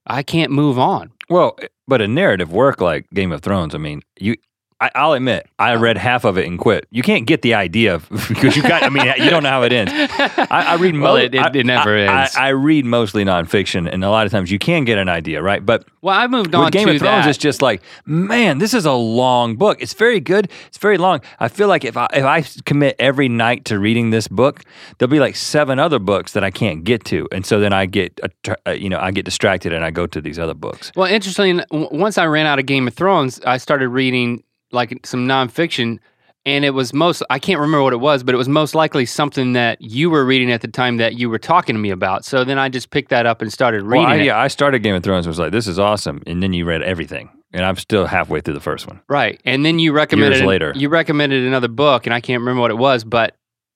I 0.06 0.22
can't 0.22 0.50
move 0.50 0.78
on. 0.78 1.12
Well, 1.28 1.58
but 1.86 2.00
a 2.00 2.08
narrative 2.08 2.52
work 2.52 2.80
like 2.80 3.08
Game 3.14 3.32
of 3.32 3.42
Thrones, 3.42 3.74
I 3.74 3.78
mean, 3.78 4.02
you. 4.18 4.36
I, 4.80 4.90
I'll 4.94 5.12
admit, 5.14 5.48
I 5.58 5.74
read 5.74 5.96
half 5.98 6.24
of 6.24 6.38
it 6.38 6.46
and 6.46 6.56
quit. 6.58 6.86
You 6.92 7.02
can't 7.02 7.26
get 7.26 7.42
the 7.42 7.54
idea 7.54 8.00
because 8.28 8.56
you 8.56 8.62
got. 8.62 8.84
I 8.84 8.88
mean, 8.90 9.04
you 9.18 9.28
don't 9.28 9.42
know 9.42 9.48
how 9.48 9.62
it 9.64 9.72
ends. 9.72 9.92
I, 9.92 10.46
I 10.50 10.74
read. 10.76 10.94
Well, 10.98 11.14
mo- 11.14 11.16
it- 11.16 11.34
it- 11.34 11.56
it 11.56 11.66
never 11.66 11.96
I- 11.96 12.20
ends. 12.22 12.36
I, 12.36 12.46
I 12.46 12.48
read 12.50 12.84
mostly 12.84 13.24
nonfiction, 13.24 13.92
and 13.92 14.04
a 14.04 14.10
lot 14.10 14.26
of 14.26 14.32
times 14.32 14.50
you 14.52 14.58
can 14.58 14.84
get 14.84 14.98
an 14.98 15.08
idea, 15.08 15.42
right? 15.42 15.64
But 15.64 15.84
Well, 16.00 16.16
I 16.16 16.26
moved 16.28 16.54
on 16.54 16.64
with 16.66 16.72
Game 16.72 16.88
of 16.88 16.98
Thrones, 16.98 17.24
that. 17.24 17.28
it's 17.28 17.38
just 17.38 17.60
like, 17.60 17.82
man, 18.06 18.58
this 18.58 18.72
is 18.72 18.86
a 18.86 18.92
long 18.92 19.56
book. 19.56 19.78
It's 19.80 19.94
very 19.94 20.20
good. 20.20 20.50
It's 20.68 20.78
very 20.78 20.96
long. 20.98 21.20
I 21.40 21.48
feel 21.48 21.68
like 21.68 21.84
if 21.84 21.96
I 21.96 22.06
if 22.14 22.24
I 22.24 22.42
commit 22.64 22.96
every 22.98 23.28
night 23.28 23.64
to 23.66 23.78
reading 23.78 24.10
this 24.10 24.28
book, 24.28 24.62
there'll 24.98 25.10
be 25.10 25.20
like 25.20 25.34
seven 25.36 25.78
other 25.78 25.98
books 25.98 26.32
that 26.32 26.44
I 26.44 26.50
can't 26.50 26.84
get 26.84 27.04
to, 27.06 27.26
and 27.32 27.44
so 27.44 27.58
then 27.60 27.72
I 27.72 27.86
get, 27.86 28.18
uh, 28.66 28.70
you 28.70 28.88
know, 28.88 28.98
I 28.98 29.10
get 29.10 29.24
distracted 29.24 29.72
and 29.72 29.84
I 29.84 29.90
go 29.90 30.06
to 30.06 30.20
these 30.20 30.38
other 30.38 30.54
books. 30.54 30.92
Well, 30.94 31.10
interestingly, 31.12 31.64
once 31.70 32.16
I 32.18 32.26
ran 32.26 32.46
out 32.46 32.58
of 32.58 32.66
Game 32.66 32.86
of 32.86 32.94
Thrones, 32.94 33.40
I 33.44 33.56
started 33.58 33.88
reading 33.88 34.42
like 34.72 35.06
some 35.06 35.26
nonfiction, 35.26 35.98
and 36.46 36.64
it 36.64 36.70
was 36.70 36.92
most 36.92 37.22
I 37.30 37.38
can't 37.38 37.60
remember 37.60 37.82
what 37.82 37.92
it 37.92 37.98
was, 38.00 38.22
but 38.22 38.34
it 38.34 38.38
was 38.38 38.48
most 38.48 38.74
likely 38.74 39.06
something 39.06 39.52
that 39.54 39.80
you 39.80 40.10
were 40.10 40.24
reading 40.24 40.50
at 40.50 40.60
the 40.60 40.68
time 40.68 40.96
that 40.98 41.18
you 41.18 41.28
were 41.28 41.38
talking 41.38 41.74
to 41.74 41.80
me 41.80 41.90
about. 41.90 42.24
So 42.24 42.44
then 42.44 42.58
I 42.58 42.68
just 42.68 42.90
picked 42.90 43.10
that 43.10 43.26
up 43.26 43.42
and 43.42 43.52
started 43.52 43.82
reading 43.82 44.04
well, 44.04 44.12
I, 44.12 44.16
it. 44.16 44.24
yeah, 44.24 44.38
I 44.38 44.48
started 44.48 44.82
Game 44.82 44.94
of 44.94 45.02
Thrones. 45.02 45.26
and 45.26 45.30
was 45.30 45.38
like, 45.38 45.52
this 45.52 45.66
is 45.66 45.78
awesome, 45.78 46.22
and 46.26 46.42
then 46.42 46.52
you 46.52 46.64
read 46.64 46.82
everything, 46.82 47.30
and 47.52 47.64
I'm 47.64 47.76
still 47.76 48.06
halfway 48.06 48.40
through 48.40 48.54
the 48.54 48.60
first 48.60 48.86
one. 48.86 49.00
Right, 49.08 49.40
and 49.44 49.64
then 49.64 49.78
you 49.78 49.92
recommended 49.92 50.38
Years 50.38 50.46
later. 50.46 50.72
you 50.74 50.88
recommended 50.88 51.46
another 51.46 51.68
book, 51.68 52.06
and 52.06 52.14
I 52.14 52.20
can't 52.20 52.40
remember 52.40 52.60
what 52.60 52.70
it 52.70 52.78
was, 52.78 53.04
but 53.04 53.34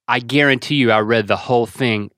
I 0.08 0.18
guarantee 0.18 0.76
you, 0.76 0.90
I 0.92 1.00
read 1.00 1.26
the 1.26 1.37
whole 1.37 1.66
thing 1.66 2.11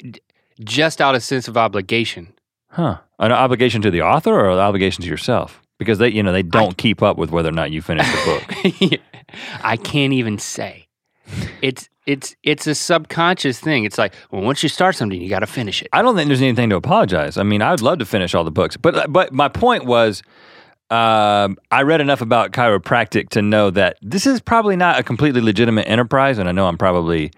just 0.60 1.00
out 1.00 1.14
of 1.14 1.22
sense 1.22 1.48
of 1.48 1.56
obligation. 1.56 2.32
Huh? 2.70 2.98
An 3.18 3.30
obligation 3.30 3.82
to 3.82 3.90
the 3.90 4.02
author 4.02 4.34
or 4.34 4.50
an 4.50 4.58
obligation 4.58 5.02
to 5.02 5.08
yourself? 5.08 5.60
Because 5.84 5.98
they, 5.98 6.08
you 6.08 6.22
know, 6.22 6.32
they 6.32 6.42
don't 6.42 6.76
keep 6.76 7.02
up 7.02 7.16
with 7.16 7.30
whether 7.30 7.48
or 7.48 7.52
not 7.52 7.70
you 7.70 7.82
finish 7.82 8.06
the 8.06 8.90
book. 8.90 9.00
I 9.62 9.76
can't 9.76 10.12
even 10.12 10.38
say. 10.38 10.88
It's 11.62 11.88
it's 12.06 12.36
it's 12.42 12.66
a 12.66 12.74
subconscious 12.74 13.58
thing. 13.58 13.84
It's 13.84 13.98
like, 13.98 14.14
well, 14.30 14.42
once 14.42 14.62
you 14.62 14.68
start 14.68 14.96
something, 14.96 15.20
you 15.20 15.28
got 15.28 15.40
to 15.40 15.46
finish 15.46 15.82
it. 15.82 15.88
I 15.92 16.02
don't 16.02 16.16
think 16.16 16.28
there's 16.28 16.42
anything 16.42 16.70
to 16.70 16.76
apologize. 16.76 17.38
I 17.38 17.42
mean, 17.42 17.62
I 17.62 17.70
would 17.70 17.82
love 17.82 17.98
to 17.98 18.04
finish 18.04 18.34
all 18.34 18.44
the 18.44 18.50
books, 18.50 18.76
but 18.76 19.12
but 19.12 19.32
my 19.32 19.48
point 19.48 19.86
was, 19.86 20.22
um, 20.90 21.56
I 21.70 21.82
read 21.82 22.00
enough 22.00 22.20
about 22.20 22.52
chiropractic 22.52 23.30
to 23.30 23.42
know 23.42 23.70
that 23.70 23.96
this 24.02 24.26
is 24.26 24.40
probably 24.40 24.76
not 24.76 24.98
a 24.98 25.02
completely 25.02 25.40
legitimate 25.40 25.88
enterprise, 25.88 26.38
and 26.38 26.48
I 26.48 26.52
know 26.52 26.66
I'm 26.66 26.78
probably, 26.78 27.32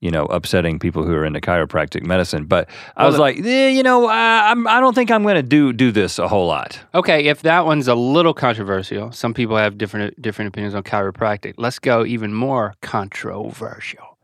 you 0.00 0.10
know, 0.10 0.26
upsetting 0.26 0.78
people 0.78 1.02
who 1.04 1.12
are 1.12 1.24
into 1.24 1.40
chiropractic 1.40 2.04
medicine. 2.04 2.44
But 2.44 2.68
I 2.96 3.02
Well, 3.02 3.10
was 3.10 3.18
like, 3.18 3.38
eh, 3.44 3.68
you 3.70 3.82
know, 3.82 4.06
I, 4.06 4.50
I'm 4.50 4.66
I 4.66 4.78
don't 4.80 4.94
think 4.94 5.10
I'm 5.10 5.22
going 5.22 5.34
to 5.36 5.42
do 5.42 5.72
do 5.72 5.90
this 5.90 6.18
a 6.18 6.28
whole 6.28 6.46
lot. 6.46 6.78
Okay, 6.94 7.24
if 7.26 7.42
that 7.42 7.66
one's 7.66 7.88
a 7.88 7.94
little 7.94 8.32
controversial, 8.34 9.10
some 9.12 9.34
people 9.34 9.56
have 9.56 9.76
different 9.76 10.20
different 10.22 10.48
opinions 10.50 10.74
on 10.74 10.82
chiropractic. 10.84 11.54
Let's 11.56 11.78
go 11.78 12.04
even 12.04 12.32
more 12.32 12.74
controversial. 12.80 14.18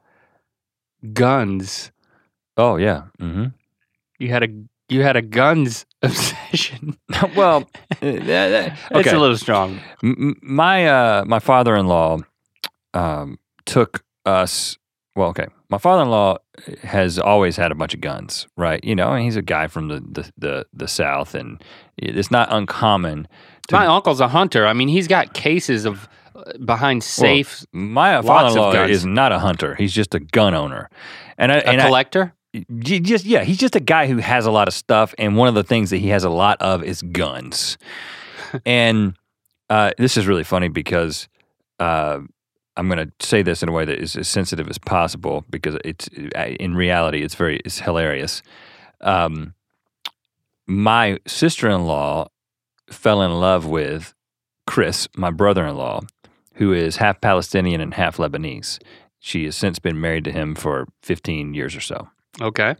Guns. 1.12 1.90
Oh 2.56 2.76
yeah. 2.76 3.04
hmm 3.18 3.46
You 4.18 4.28
had 4.28 4.42
a 4.42 4.48
you 4.88 5.02
had 5.02 5.16
a 5.16 5.22
guns 5.22 5.86
obsession. 6.02 6.96
well, 7.36 7.68
eh, 8.00 8.18
that- 8.20 8.48
that- 8.48 8.78
It's 8.92 9.12
a 9.12 9.18
little 9.18 9.36
strong. 9.36 9.80
M- 10.02 10.36
my 10.42 10.86
uh, 10.86 11.24
my 11.26 11.40
father-in-law 11.40 12.18
um, 12.94 13.38
took 13.66 14.04
us. 14.24 14.78
Well, 15.16 15.28
okay, 15.28 15.46
my 15.74 15.78
father-in-law 15.78 16.38
has 16.82 17.18
always 17.18 17.56
had 17.56 17.72
a 17.72 17.74
bunch 17.74 17.94
of 17.94 18.00
guns, 18.00 18.46
right? 18.56 18.82
You 18.84 18.94
know, 18.94 19.12
and 19.12 19.24
he's 19.24 19.34
a 19.34 19.42
guy 19.42 19.66
from 19.66 19.88
the 19.88 20.00
the 20.00 20.32
the, 20.38 20.66
the 20.72 20.86
south, 20.86 21.34
and 21.34 21.60
it's 21.96 22.30
not 22.30 22.46
uncommon. 22.52 23.26
To, 23.68 23.74
My 23.74 23.86
uncle's 23.86 24.20
a 24.20 24.28
hunter. 24.28 24.68
I 24.68 24.72
mean, 24.72 24.86
he's 24.86 25.08
got 25.08 25.34
cases 25.34 25.84
of 25.84 26.08
uh, 26.36 26.52
behind 26.64 27.02
safes. 27.02 27.66
my 27.72 28.14
of 28.14 28.24
father-in-law 28.24 28.84
is 28.84 29.04
not 29.04 29.32
a 29.32 29.40
hunter; 29.40 29.74
he's 29.74 29.92
just 29.92 30.14
a 30.14 30.20
gun 30.20 30.54
owner, 30.54 30.88
and 31.38 31.50
I, 31.50 31.56
A 31.56 31.62
and 31.62 31.80
collector. 31.80 32.32
J- 32.78 33.00
just 33.00 33.24
yeah, 33.24 33.42
he's 33.42 33.58
just 33.58 33.74
a 33.74 33.80
guy 33.80 34.06
who 34.06 34.18
has 34.18 34.46
a 34.46 34.52
lot 34.52 34.68
of 34.68 34.74
stuff, 34.74 35.12
and 35.18 35.36
one 35.36 35.48
of 35.48 35.56
the 35.56 35.64
things 35.64 35.90
that 35.90 35.98
he 35.98 36.08
has 36.10 36.22
a 36.22 36.30
lot 36.30 36.62
of 36.62 36.84
is 36.84 37.02
guns. 37.02 37.78
and 38.64 39.14
uh, 39.68 39.90
this 39.98 40.16
is 40.16 40.28
really 40.28 40.44
funny 40.44 40.68
because 40.68 41.28
uh, 41.80 42.20
I'm 42.76 42.88
going 42.88 42.98
to 42.98 43.26
say 43.26 43.42
this 43.42 43.62
in 43.62 43.68
a 43.68 43.72
way 43.72 43.84
that 43.84 43.98
is 43.98 44.16
as 44.16 44.28
sensitive 44.28 44.68
as 44.68 44.78
possible 44.78 45.44
because 45.48 45.76
it's 45.84 46.08
in 46.08 46.74
reality 46.74 47.22
it's 47.22 47.34
very 47.34 47.60
it's 47.64 47.80
hilarious. 47.80 48.42
Um, 49.00 49.54
my 50.66 51.18
sister-in-law 51.26 52.28
fell 52.90 53.22
in 53.22 53.32
love 53.32 53.66
with 53.66 54.14
Chris, 54.66 55.08
my 55.16 55.30
brother-in-law, 55.30 56.00
who 56.54 56.72
is 56.72 56.96
half 56.96 57.20
Palestinian 57.20 57.80
and 57.80 57.94
half 57.94 58.16
Lebanese. 58.16 58.78
She 59.20 59.44
has 59.44 59.56
since 59.56 59.78
been 59.78 60.00
married 60.00 60.24
to 60.24 60.32
him 60.32 60.54
for 60.54 60.86
15 61.02 61.54
years 61.54 61.76
or 61.76 61.80
so. 61.80 62.08
Okay. 62.40 62.76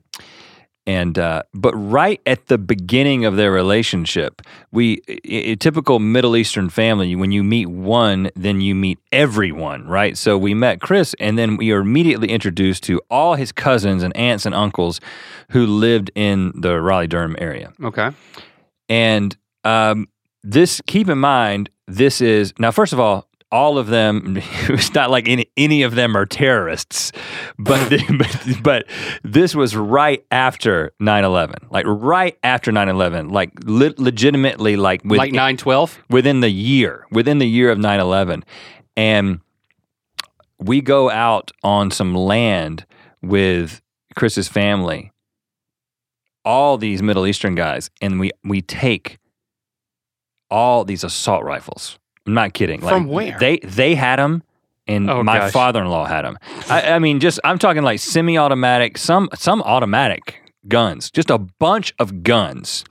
And 0.87 1.18
uh, 1.18 1.44
but 1.55 1.73
right 1.75 2.20
at 2.27 2.47
the 2.49 2.59
beginning 2.59 3.25
of 3.25 3.37
their 3.37 3.51
relationship, 3.51 4.42
we 4.70 5.01
a 5.09 5.53
a 5.53 5.57
typical 5.57 5.99
Middle 5.99 6.37
Eastern 6.37 6.68
family. 6.68 7.16
When 7.16 7.33
you 7.33 7.42
meet 7.42 7.66
one, 7.66 8.31
then 8.37 8.61
you 8.61 8.75
meet 8.75 8.99
everyone, 9.11 9.87
right? 9.88 10.18
So 10.18 10.37
we 10.37 10.53
met 10.53 10.81
Chris, 10.81 11.14
and 11.18 11.38
then 11.38 11.57
we 11.57 11.73
are 11.73 11.81
immediately 11.81 12.29
introduced 12.29 12.83
to 12.85 13.01
all 13.11 13.35
his 13.35 13.51
cousins 13.51 14.03
and 14.03 14.14
aunts 14.14 14.44
and 14.44 14.55
uncles 14.55 15.01
who 15.51 15.66
lived 15.66 16.11
in 16.14 16.53
the 16.55 16.81
Raleigh 16.81 17.07
Durham 17.07 17.37
area. 17.38 17.73
Okay. 17.83 18.11
And 18.90 19.35
um, 19.64 20.09
this, 20.42 20.83
keep 20.87 21.09
in 21.09 21.18
mind, 21.18 21.70
this 21.87 22.20
is 22.20 22.53
now. 22.59 22.70
First 22.70 22.92
of 22.92 23.01
all, 23.01 23.27
all 23.54 23.78
of 23.78 23.86
them. 23.86 24.36
It's 24.68 24.92
not 24.94 25.10
like 25.10 25.28
any 25.28 25.46
any 25.56 25.82
of 25.84 25.94
them 25.94 26.16
are 26.16 26.26
terrorists, 26.26 27.12
but 27.58 27.88
but, 28.18 28.46
but 28.62 28.86
this 29.22 29.54
was 29.54 29.76
right 29.76 30.24
after 30.30 30.92
9-11. 31.00 31.70
like 31.70 31.86
right 31.86 32.36
after 32.42 32.72
9-11, 32.72 33.30
like 33.30 33.52
le- 33.64 33.94
legitimately, 33.96 34.76
like 34.76 35.04
with, 35.04 35.18
like 35.18 35.32
nine 35.32 35.56
twelve. 35.56 35.98
within 36.10 36.40
the 36.40 36.50
year, 36.50 37.06
within 37.10 37.38
the 37.38 37.46
year 37.46 37.70
of 37.70 37.78
9-11. 37.78 38.42
and 38.96 39.40
we 40.58 40.80
go 40.80 41.10
out 41.10 41.50
on 41.62 41.90
some 41.90 42.14
land 42.14 42.86
with 43.22 43.80
Chris's 44.16 44.48
family, 44.48 45.12
all 46.44 46.78
these 46.78 47.02
Middle 47.02 47.26
Eastern 47.26 47.54
guys, 47.54 47.90
and 48.00 48.18
we 48.18 48.30
we 48.42 48.62
take 48.62 49.18
all 50.50 50.84
these 50.84 51.04
assault 51.04 51.44
rifles. 51.44 51.98
I'm 52.26 52.34
not 52.34 52.54
kidding. 52.54 52.80
From 52.80 53.06
where? 53.06 53.37
They 53.38 53.58
they 53.58 53.94
had 53.94 54.18
them, 54.18 54.42
and 54.87 55.10
Oh, 55.10 55.22
my 55.22 55.38
gosh. 55.38 55.52
father-in-law 55.52 56.06
had 56.06 56.22
them. 56.24 56.38
I, 56.68 56.92
I 56.92 56.98
mean, 56.98 57.20
just 57.20 57.38
I'm 57.44 57.58
talking 57.58 57.82
like 57.82 58.00
semi-automatic, 58.00 58.98
some 58.98 59.28
some 59.34 59.62
automatic 59.62 60.40
guns, 60.68 61.10
just 61.10 61.30
a 61.30 61.38
bunch 61.38 61.92
of 61.98 62.22
guns, 62.22 62.84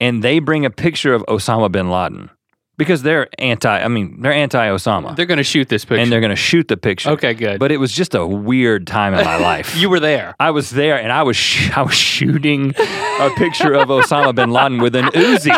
and 0.00 0.22
they 0.22 0.38
bring 0.38 0.64
a 0.64 0.70
picture 0.70 1.12
of 1.14 1.22
Osama 1.28 1.70
bin 1.70 1.90
Laden 1.90 2.30
because 2.78 3.02
they're 3.02 3.28
anti. 3.38 3.68
I 3.82 3.88
mean, 3.88 4.22
they're 4.22 4.32
anti-Osama, 4.32 5.16
They're 5.16 5.26
going 5.26 5.38
to 5.38 5.42
shoot 5.44 5.68
this 5.68 5.84
picture. 5.84 6.00
and 6.00 6.10
they're 6.12 6.20
going 6.20 6.30
to 6.30 6.36
shoot 6.36 6.68
the 6.68 6.76
picture. 6.76 7.10
okay, 7.10 7.34
good. 7.34 7.58
But 7.58 7.72
it 7.72 7.78
was 7.78 7.92
just 7.92 8.14
a 8.14 8.24
weird 8.26 8.86
time 8.86 9.14
in 9.14 9.24
my 9.24 9.36
life. 9.52 9.76
you 9.76 9.90
were 9.90 10.00
there. 10.00 10.34
I 10.40 10.52
was 10.52 10.70
there 10.70 10.96
and 10.98 11.10
I 11.12 11.22
was 11.24 11.36
sh- 11.36 11.70
I 11.76 11.82
was 11.82 11.94
shooting 11.94 12.70
a 12.78 13.30
picture 13.36 13.74
of 13.74 13.88
Osama 13.88 14.34
bin 14.34 14.50
Laden 14.50 14.78
with 14.80 14.94
an 14.94 15.06
Uzi, 15.06 15.50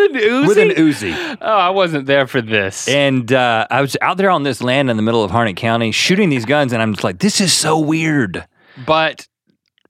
With 0.00 0.14
an 0.16 0.20
Uzi. 0.30 0.46
with 0.48 0.58
an 0.58 0.70
Uzi, 0.70 1.38
oh, 1.40 1.46
I 1.46 1.70
wasn't 1.70 2.06
there 2.06 2.26
for 2.26 2.40
this. 2.40 2.88
and 2.88 3.32
uh, 3.32 3.66
I 3.70 3.80
was 3.80 3.96
out 4.00 4.16
there 4.16 4.30
on 4.30 4.42
this 4.42 4.62
land 4.62 4.90
in 4.90 4.96
the 4.96 5.02
middle 5.02 5.22
of 5.24 5.30
Harnett 5.30 5.56
County 5.56 5.92
shooting 5.92 6.28
these 6.30 6.44
guns, 6.44 6.72
and 6.72 6.80
I'm 6.82 6.92
just 6.94 7.04
like, 7.04 7.18
this 7.18 7.40
is 7.40 7.52
so 7.52 7.78
weird. 7.78 8.46
but 8.86 9.26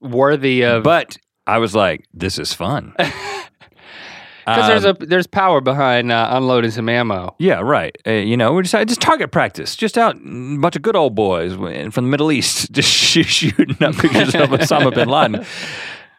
worthy 0.01 0.63
of 0.63 0.83
But 0.83 1.17
I 1.47 1.59
was 1.59 1.75
like, 1.75 2.07
this 2.15 2.39
is 2.39 2.53
fun. 2.53 2.95
because 2.99 4.67
there's 4.67 4.85
a 4.85 4.93
there's 4.99 5.27
power 5.27 5.61
behind 5.61 6.11
uh, 6.11 6.29
unloading 6.33 6.71
some 6.71 6.89
ammo. 6.89 7.35
Yeah, 7.39 7.61
right. 7.61 7.97
Uh, 8.07 8.13
you 8.13 8.37
know, 8.37 8.53
we're 8.53 8.63
just 8.63 8.75
just 8.89 9.01
target 9.01 9.31
practice, 9.31 9.77
just 9.77 9.97
out 9.99 10.17
a 10.17 10.57
bunch 10.59 10.77
of 10.77 10.83
good 10.83 10.97
old 10.97 11.15
boys 11.15 11.55
from 11.55 11.93
the 11.93 12.11
Middle 12.11 12.33
East, 12.33 12.73
just 12.73 12.89
sh- 12.91 13.25
shooting 13.27 13.77
up 13.83 13.95
pictures 13.97 14.35
of 14.35 14.49
Osama 14.51 14.95
bin 14.95 15.09
Laden. 15.09 15.45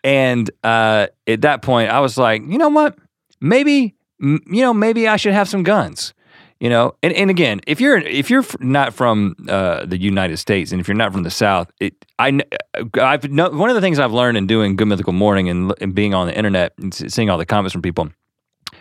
And 0.04 0.50
uh, 0.64 1.08
at 1.28 1.42
that 1.42 1.62
point, 1.62 1.90
I 1.92 2.00
was 2.00 2.18
like, 2.18 2.42
you 2.48 2.58
know 2.58 2.70
what? 2.70 2.98
Maybe, 3.42 3.96
you 4.20 4.40
know, 4.48 4.74
maybe 4.74 5.08
I 5.08 5.18
should 5.18 5.34
have 5.34 5.50
some 5.50 5.64
guns. 5.64 6.14
You 6.60 6.70
know, 6.70 6.94
and, 7.02 7.12
and 7.14 7.32
again, 7.32 7.60
if 7.66 7.82
you're 7.82 7.98
if 7.98 8.30
you're 8.30 8.46
not 8.60 8.94
from 8.94 9.36
uh, 9.50 9.84
the 9.84 9.98
United 9.98 10.38
States 10.38 10.72
and 10.72 10.80
if 10.80 10.88
you're 10.88 10.96
not 10.96 11.12
from 11.12 11.24
the 11.24 11.32
South, 11.32 11.72
it 11.80 11.96
I 12.20 12.40
I've 13.02 13.32
no, 13.32 13.50
one 13.50 13.72
of 13.72 13.76
the 13.76 13.82
things 13.82 13.98
I've 13.98 14.12
learned 14.12 14.38
in 14.38 14.46
doing 14.46 14.76
Good 14.76 14.88
Mythical 14.88 15.14
Morning 15.14 15.50
and, 15.50 15.74
and 15.82 15.96
being 15.96 16.14
on 16.14 16.28
the 16.28 16.38
internet 16.38 16.74
and 16.78 16.94
seeing 16.94 17.32
all 17.32 17.40
the 17.40 17.48
comments 17.48 17.74
from 17.74 17.82
people 17.82 18.12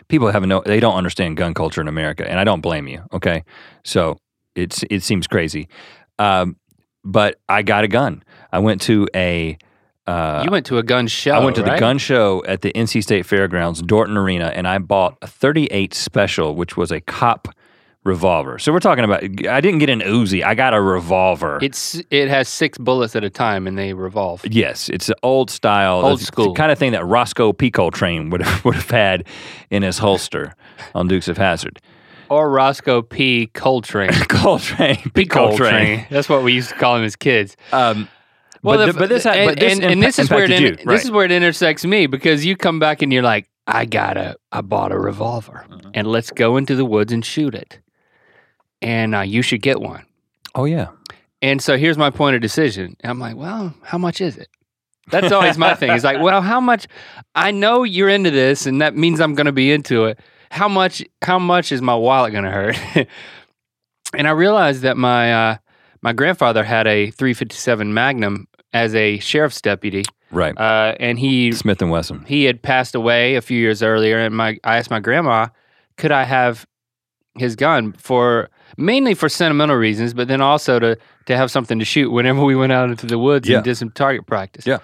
people 0.08 0.30
have 0.30 0.44
no 0.46 0.62
they 0.64 0.80
don't 0.80 0.96
understand 0.96 1.36
gun 1.36 1.54
culture 1.54 1.80
in 1.80 1.88
America, 1.88 2.28
and 2.28 2.38
I 2.38 2.44
don't 2.44 2.60
blame 2.60 2.86
you. 2.86 3.02
Okay, 3.12 3.44
so 3.84 4.18
it's 4.54 4.84
it 4.90 5.02
seems 5.02 5.26
crazy, 5.26 5.68
um, 6.18 6.56
but 7.04 7.40
I 7.48 7.62
got 7.62 7.84
a 7.84 7.88
gun. 7.88 8.22
I 8.52 8.58
went 8.58 8.82
to 8.82 9.08
a 9.14 9.56
Uh, 10.06 10.42
you 10.44 10.50
went 10.50 10.66
to 10.66 10.78
a 10.78 10.82
gun 10.82 11.06
show. 11.06 11.32
I 11.32 11.44
went 11.44 11.56
to 11.56 11.62
the 11.62 11.78
gun 11.78 11.98
show 11.98 12.42
at 12.46 12.62
the 12.62 12.72
NC 12.72 13.02
State 13.02 13.26
Fairgrounds, 13.26 13.82
Dorton 13.82 14.16
Arena, 14.16 14.46
and 14.46 14.66
I 14.66 14.78
bought 14.78 15.16
a 15.22 15.26
38 15.26 15.94
Special, 15.94 16.54
which 16.56 16.76
was 16.76 16.90
a 16.90 17.00
cop 17.00 17.48
revolver. 18.04 18.58
So 18.58 18.72
we're 18.72 18.80
talking 18.80 19.04
about. 19.04 19.22
I 19.22 19.60
didn't 19.60 19.78
get 19.78 19.90
an 19.90 20.00
Uzi. 20.00 20.42
I 20.42 20.54
got 20.54 20.74
a 20.74 20.80
revolver. 20.80 21.58
It's 21.62 22.00
it 22.10 22.28
has 22.28 22.48
six 22.48 22.78
bullets 22.78 23.14
at 23.14 23.24
a 23.24 23.30
time 23.30 23.66
and 23.66 23.76
they 23.78 23.92
revolve. 23.92 24.44
Yes, 24.46 24.88
it's 24.88 25.08
an 25.08 25.16
old 25.22 25.50
style, 25.50 26.04
Old 26.04 26.20
school. 26.20 26.54
kind 26.54 26.72
of 26.72 26.78
thing 26.78 26.92
that 26.92 27.04
Roscoe 27.04 27.52
P. 27.52 27.70
Coltrane 27.70 28.30
would 28.30 28.42
would 28.64 28.74
have 28.74 28.90
had 28.90 29.26
in 29.70 29.82
his 29.82 29.98
holster 29.98 30.54
on 30.94 31.08
Dukes 31.08 31.28
of 31.28 31.36
Hazzard. 31.36 31.80
Or 32.28 32.48
Roscoe 32.48 33.02
P. 33.02 33.48
Coltrane. 33.48 34.12
Coltrane, 34.28 35.10
P. 35.14 35.26
Coltrane. 35.26 36.06
That's 36.10 36.28
what 36.28 36.44
we 36.44 36.52
used 36.52 36.68
to 36.68 36.76
call 36.76 36.96
him 36.96 37.02
as 37.04 37.16
kids. 37.16 37.56
Um, 37.72 38.08
Well, 38.62 38.76
but, 38.78 38.88
if- 38.90 38.94
th- 38.96 38.98
but 38.98 39.08
this, 39.08 39.26
and, 39.26 39.48
but 39.50 39.58
this, 39.58 39.72
and, 39.74 39.84
and 39.84 40.02
this 40.02 40.18
is 40.18 40.28
where 40.30 40.44
it 40.44 40.50
in- 40.50 40.62
you, 40.62 40.76
this 40.84 41.04
is 41.04 41.10
where 41.10 41.24
it 41.24 41.32
intersects 41.32 41.84
me 41.84 42.06
because 42.06 42.44
you 42.44 42.56
come 42.56 42.78
back 42.78 43.00
and 43.02 43.12
you're 43.12 43.22
like, 43.22 43.48
I 43.66 43.84
got 43.86 44.16
a, 44.16 44.36
I 44.52 44.60
bought 44.62 44.92
a 44.92 44.98
revolver, 44.98 45.64
Mhm. 45.70 45.90
and 45.94 46.06
let's 46.08 46.30
go 46.30 46.56
into 46.56 46.74
the 46.74 46.84
woods 46.84 47.12
and 47.12 47.24
shoot 47.24 47.54
it, 47.54 47.78
and 48.82 49.14
uh, 49.14 49.20
you 49.20 49.42
should 49.42 49.62
get 49.62 49.80
one. 49.80 50.04
oh 50.54 50.64
yeah, 50.64 50.88
And 51.42 51.62
so 51.62 51.76
here's 51.78 51.96
my 51.96 52.10
point 52.10 52.34
of 52.36 52.42
decision. 52.42 52.96
I'm 53.04 53.18
like, 53.20 53.36
well, 53.36 53.72
how 53.82 53.96
much 53.98 54.20
is 54.20 54.36
it? 54.36 54.48
That's 55.10 55.32
always 55.32 55.56
my 55.58 55.74
thing. 55.74 55.90
It's 55.92 56.04
like, 56.04 56.20
well, 56.22 56.40
how 56.42 56.60
much? 56.60 56.86
I 57.34 57.50
know 57.52 57.82
you're 57.84 58.08
into 58.08 58.30
this, 58.30 58.66
and 58.66 58.80
that 58.82 58.94
means 58.96 59.20
I'm 59.20 59.34
going 59.34 59.46
to 59.46 59.52
be 59.52 59.72
into 59.72 60.04
it. 60.06 60.18
How 60.50 60.68
much? 60.68 61.02
How 61.22 61.38
much 61.38 61.72
is 61.72 61.80
my 61.80 61.94
wallet 61.94 62.32
going 62.32 62.44
to 62.44 62.50
hurt? 62.50 62.76
and 64.16 64.26
I 64.28 64.30
realized 64.32 64.82
that 64.82 64.96
my 64.96 65.32
uh, 65.52 65.56
my 66.02 66.12
grandfather 66.12 66.64
had 66.64 66.86
a 66.86 67.10
357 67.12 67.92
Magnum 67.94 68.46
as 68.72 68.94
a 68.94 69.18
sheriff's 69.18 69.60
deputy, 69.60 70.04
right. 70.30 70.56
uh, 70.58 70.94
and 71.00 71.18
he 71.18 71.52
Smith 71.52 71.82
and 71.82 71.90
Wesson. 71.90 72.24
he 72.26 72.44
had 72.44 72.62
passed 72.62 72.94
away 72.94 73.34
a 73.36 73.40
few 73.40 73.58
years 73.58 73.82
earlier. 73.82 74.18
And 74.18 74.36
my 74.36 74.58
I 74.64 74.76
asked 74.78 74.90
my 74.90 75.00
grandma, 75.00 75.48
could 75.96 76.12
I 76.12 76.24
have 76.24 76.66
his 77.38 77.56
gun 77.56 77.92
for 77.92 78.48
mainly 78.76 79.14
for 79.14 79.28
sentimental 79.28 79.76
reasons, 79.76 80.14
but 80.14 80.28
then 80.28 80.40
also 80.40 80.78
to 80.78 80.96
to 81.26 81.36
have 81.36 81.50
something 81.50 81.78
to 81.78 81.84
shoot 81.84 82.10
whenever 82.10 82.44
we 82.44 82.54
went 82.56 82.72
out 82.72 82.90
into 82.90 83.06
the 83.06 83.18
woods 83.18 83.48
Yeah. 83.48 83.56
and 83.58 83.64
did 83.64 83.76
some 83.76 83.90
target 83.90 84.26
practice. 84.26 84.66
Yeah. 84.66 84.78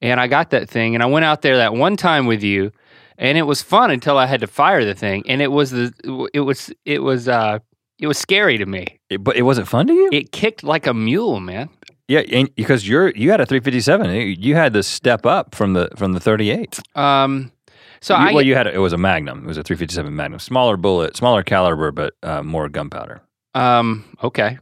And 0.00 0.20
I 0.20 0.28
got 0.28 0.50
that 0.50 0.68
thing, 0.70 0.94
and 0.94 1.02
I 1.02 1.06
went 1.06 1.24
out 1.24 1.42
there 1.42 1.56
that 1.56 1.74
one 1.74 1.96
time 1.96 2.26
with 2.26 2.42
you, 2.42 2.70
and 3.18 3.36
it 3.36 3.42
was 3.42 3.62
fun 3.62 3.90
until 3.90 4.16
I 4.16 4.26
had 4.26 4.40
to 4.42 4.46
fire 4.46 4.84
the 4.84 4.94
thing, 4.94 5.24
and 5.28 5.42
it 5.42 5.50
was 5.50 5.70
the 5.72 5.92
it 6.32 6.40
was 6.40 6.72
it 6.84 7.02
was 7.02 7.28
uh 7.28 7.58
it 8.00 8.06
was 8.06 8.16
scary 8.18 8.58
to 8.58 8.66
me. 8.66 8.98
It- 9.10 9.24
but 9.24 9.36
it 9.36 9.42
wasn't 9.42 9.66
fun 9.68 9.86
to 9.88 9.92
you. 9.92 10.08
It 10.12 10.30
kicked 10.30 10.62
like 10.62 10.86
a 10.86 10.94
mule, 10.94 11.40
man. 11.40 11.68
Yeah, 12.08 12.20
and, 12.20 12.54
because 12.56 12.88
you're 12.88 13.10
you 13.10 13.30
had 13.30 13.40
a 13.40 13.46
357. 13.46 14.10
You- 14.10 14.20
You 14.38 14.54
had 14.54 14.72
to 14.74 14.82
step 14.82 15.24
up 15.26 15.54
from 15.54 15.74
the 15.74 15.88
from 15.96 16.12
the 16.14 16.20
38. 16.20 16.80
Um, 16.94 17.52
so 18.00 18.16
You- 18.16 18.28
I 18.28 18.32
well, 18.32 18.42
you 18.44 18.54
had 18.54 18.66
a, 18.66 18.74
it 18.74 18.78
was 18.78 18.92
a 18.92 18.98
Magnum. 18.98 19.44
It 19.44 19.46
was 19.46 19.56
a 19.58 19.62
357 19.62 20.14
Magnum, 20.14 20.38
smaller 20.40 20.76
bullet, 20.76 21.16
smaller 21.16 21.42
caliber, 21.42 21.92
but 21.92 22.14
uh, 22.22 22.42
more 22.42 22.68
gunpowder. 22.68 23.20
Um. 23.54 24.04
Okay. 24.22 24.58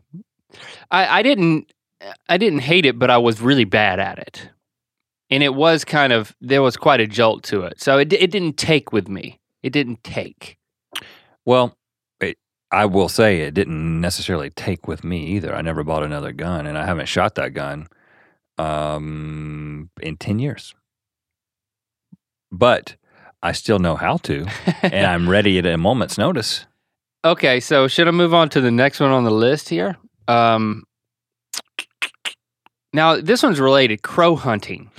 I 0.90 1.18
I 1.18 1.22
didn't 1.22 1.72
I 2.28 2.36
didn't 2.38 2.60
hate 2.60 2.86
it, 2.86 2.98
but 2.98 3.10
I 3.10 3.18
was 3.18 3.40
really 3.40 3.64
bad 3.64 3.98
at 3.98 4.18
it, 4.18 4.48
and 5.30 5.42
it 5.42 5.54
was 5.54 5.84
kind 5.84 6.12
of 6.12 6.34
there 6.40 6.62
was 6.62 6.76
quite 6.76 7.00
a 7.00 7.06
jolt 7.06 7.42
to 7.44 7.62
it. 7.62 7.80
So 7.80 7.98
it 7.98 8.12
it 8.12 8.30
didn't 8.30 8.56
take 8.56 8.92
with 8.92 9.08
me. 9.08 9.38
It 9.62 9.72
didn't 9.72 10.02
take. 10.04 10.56
Well, 11.44 11.76
I 12.76 12.84
will 12.84 13.08
say 13.08 13.40
it 13.40 13.54
didn't 13.54 14.02
necessarily 14.02 14.50
take 14.50 14.86
with 14.86 15.02
me 15.02 15.24
either. 15.28 15.54
I 15.56 15.62
never 15.62 15.82
bought 15.82 16.02
another 16.02 16.32
gun, 16.32 16.66
and 16.66 16.76
I 16.76 16.84
haven't 16.84 17.06
shot 17.06 17.34
that 17.36 17.54
gun 17.54 17.86
um, 18.58 19.88
in 20.02 20.18
10 20.18 20.38
years. 20.38 20.74
But 22.52 22.96
I 23.42 23.52
still 23.52 23.78
know 23.78 23.96
how 23.96 24.18
to, 24.18 24.46
and 24.82 25.06
I'm 25.12 25.26
ready 25.26 25.58
at 25.58 25.64
a 25.64 25.78
moment's 25.78 26.18
notice. 26.18 26.66
okay. 27.24 27.60
So 27.60 27.88
should 27.88 28.08
I 28.08 28.10
move 28.10 28.34
on 28.34 28.50
to 28.50 28.60
the 28.60 28.70
next 28.70 29.00
one 29.00 29.10
on 29.10 29.24
the 29.24 29.30
list 29.30 29.68
here? 29.70 29.96
Um. 30.28 30.84
Now 32.92 33.20
this 33.20 33.42
one's 33.42 33.60
related. 33.60 34.02
Crow 34.02 34.36
hunting. 34.36 34.90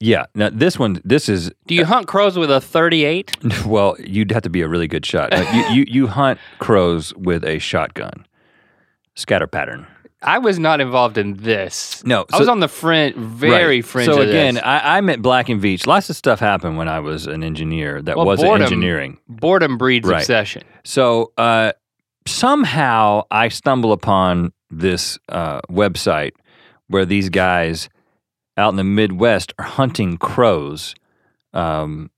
Yeah. 0.00 0.24
Now 0.34 0.48
this 0.50 0.78
one, 0.78 1.00
this 1.04 1.28
is 1.28 1.50
Do 1.66 1.74
you 1.74 1.84
hunt 1.84 2.06
crows 2.08 2.38
with 2.38 2.50
a 2.50 2.60
38? 2.60 3.36
well, 3.66 3.96
you'd 4.00 4.32
have 4.32 4.42
to 4.42 4.50
be 4.50 4.62
a 4.62 4.68
really 4.68 4.88
good 4.88 5.04
shot. 5.04 5.32
Uh, 5.32 5.44
you, 5.52 5.74
you 5.74 5.84
you 5.88 6.06
hunt 6.06 6.38
crows 6.58 7.14
with 7.16 7.44
a 7.44 7.58
shotgun, 7.58 8.26
scatter 9.14 9.46
pattern. 9.46 9.86
I 10.22 10.36
was 10.38 10.58
not 10.58 10.82
involved 10.82 11.16
in 11.16 11.36
this. 11.38 12.04
No, 12.04 12.26
I 12.30 12.38
was 12.38 12.46
on 12.48 12.60
the 12.60 12.68
fringe, 12.68 13.16
very 13.16 13.76
Right. 13.76 13.84
fringe. 13.84 14.06
So 14.12 14.20
again. 14.20 14.58
I, 14.58 14.98
I'm 14.98 15.08
at 15.08 15.22
Black 15.22 15.48
and 15.48 15.62
Veatch. 15.62 15.86
Lots 15.86 16.10
of 16.10 16.16
stuff 16.16 16.40
happened 16.40 16.76
when 16.76 16.88
I 16.88 17.00
was 17.00 17.26
an 17.26 17.42
engineer 17.42 18.02
that 18.02 18.16
Well, 18.18 18.26
wasn't 18.26 18.48
boredom- 18.50 18.64
engineering. 18.64 19.18
boredom 19.30 19.78
breeds 19.78 20.06
Right. 20.06 20.18
obsession. 20.20 20.62
So 20.84 21.32
uh, 21.38 21.72
somehow 22.26 23.22
I 23.30 23.48
stumble 23.48 23.92
upon 23.92 24.52
this 24.70 25.18
uh, 25.30 25.60
website 25.70 26.32
where 26.88 27.06
these 27.06 27.28
guys 27.30 27.88
out 28.56 28.70
in 28.70 28.76
the 28.76 28.84
Midwest 28.84 29.52
are 29.58 29.64
hunting 29.64 30.16
crows 30.16 30.94
um, 31.52 32.10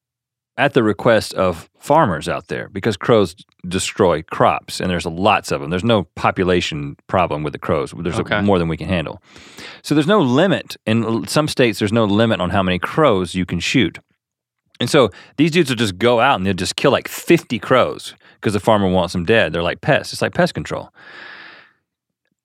at 0.56 0.74
the 0.74 0.82
request 0.82 1.32
of 1.34 1.68
farmers 1.78 2.28
out 2.28 2.48
there 2.48 2.68
because 2.68 2.96
crows 2.96 3.34
destroy 3.66 4.22
crops 4.22 4.80
and 4.80 4.90
there's 4.90 5.06
lots 5.06 5.50
of 5.50 5.60
them. 5.60 5.70
There's 5.70 5.84
no 5.84 6.04
population 6.14 6.96
problem 7.06 7.42
with 7.42 7.52
the 7.52 7.58
crows. 7.58 7.94
There's 7.96 8.18
Okay. 8.20 8.40
more 8.42 8.58
than 8.58 8.68
we 8.68 8.76
can 8.76 8.88
handle. 8.88 9.22
So 9.82 9.94
there's 9.94 10.06
no 10.06 10.20
limit. 10.20 10.76
In 10.86 11.26
some 11.26 11.48
states, 11.48 11.78
there's 11.78 11.92
no 11.92 12.04
limit 12.04 12.40
on 12.40 12.50
how 12.50 12.62
many 12.62 12.78
crows 12.78 13.34
you 13.34 13.46
can 13.46 13.60
shoot. 13.60 13.98
And 14.80 14.90
so 14.90 15.10
these 15.36 15.52
dudes 15.52 15.70
will 15.70 15.76
just 15.76 15.96
go 15.98 16.20
out 16.20 16.36
and 16.36 16.46
they'll 16.46 16.54
just 16.54 16.76
kill 16.76 16.90
like 16.90 17.06
50 17.08 17.58
crows 17.60 18.14
because 18.34 18.52
the 18.52 18.60
farmer 18.60 18.88
wants 18.88 19.12
them 19.12 19.24
dead. 19.24 19.52
They're 19.52 19.62
like 19.62 19.80
pests. 19.80 20.12
It's 20.12 20.22
like 20.22 20.34
pest 20.34 20.54
control. 20.54 20.90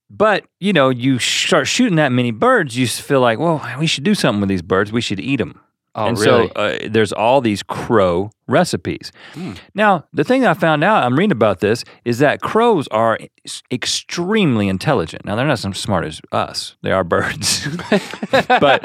But, 0.09 0.45
you 0.59 0.73
know, 0.73 0.89
you 0.89 1.19
start 1.19 1.67
shooting 1.67 1.97
that 1.97 2.11
many 2.11 2.31
birds, 2.31 2.77
you 2.77 2.87
feel 2.87 3.19
like, 3.19 3.39
well, 3.39 3.61
we 3.79 3.87
should 3.87 4.03
do 4.03 4.15
something 4.15 4.39
with 4.39 4.49
these 4.49 4.61
birds. 4.61 4.91
We 4.91 5.01
should 5.01 5.19
eat 5.19 5.37
them. 5.37 5.59
Oh, 5.97 6.05
and 6.05 6.19
really? 6.19 6.47
so 6.47 6.53
uh, 6.53 6.77
there's 6.87 7.11
all 7.11 7.41
these 7.41 7.63
crow 7.63 8.29
recipes. 8.47 9.11
Hmm. 9.33 9.53
Now, 9.73 10.05
the 10.13 10.23
thing 10.23 10.41
that 10.41 10.51
I 10.51 10.53
found 10.53 10.83
out, 10.83 11.03
I'm 11.03 11.17
reading 11.17 11.31
about 11.31 11.59
this, 11.59 11.83
is 12.05 12.19
that 12.19 12.39
crows 12.39 12.87
are 12.89 13.17
extremely 13.71 14.69
intelligent. 14.69 15.25
Now, 15.25 15.35
they're 15.35 15.47
not 15.47 15.65
as 15.65 15.77
smart 15.77 16.05
as 16.05 16.21
us, 16.31 16.75
they 16.83 16.91
are 16.91 17.03
birds. 17.03 17.67
but 18.47 18.83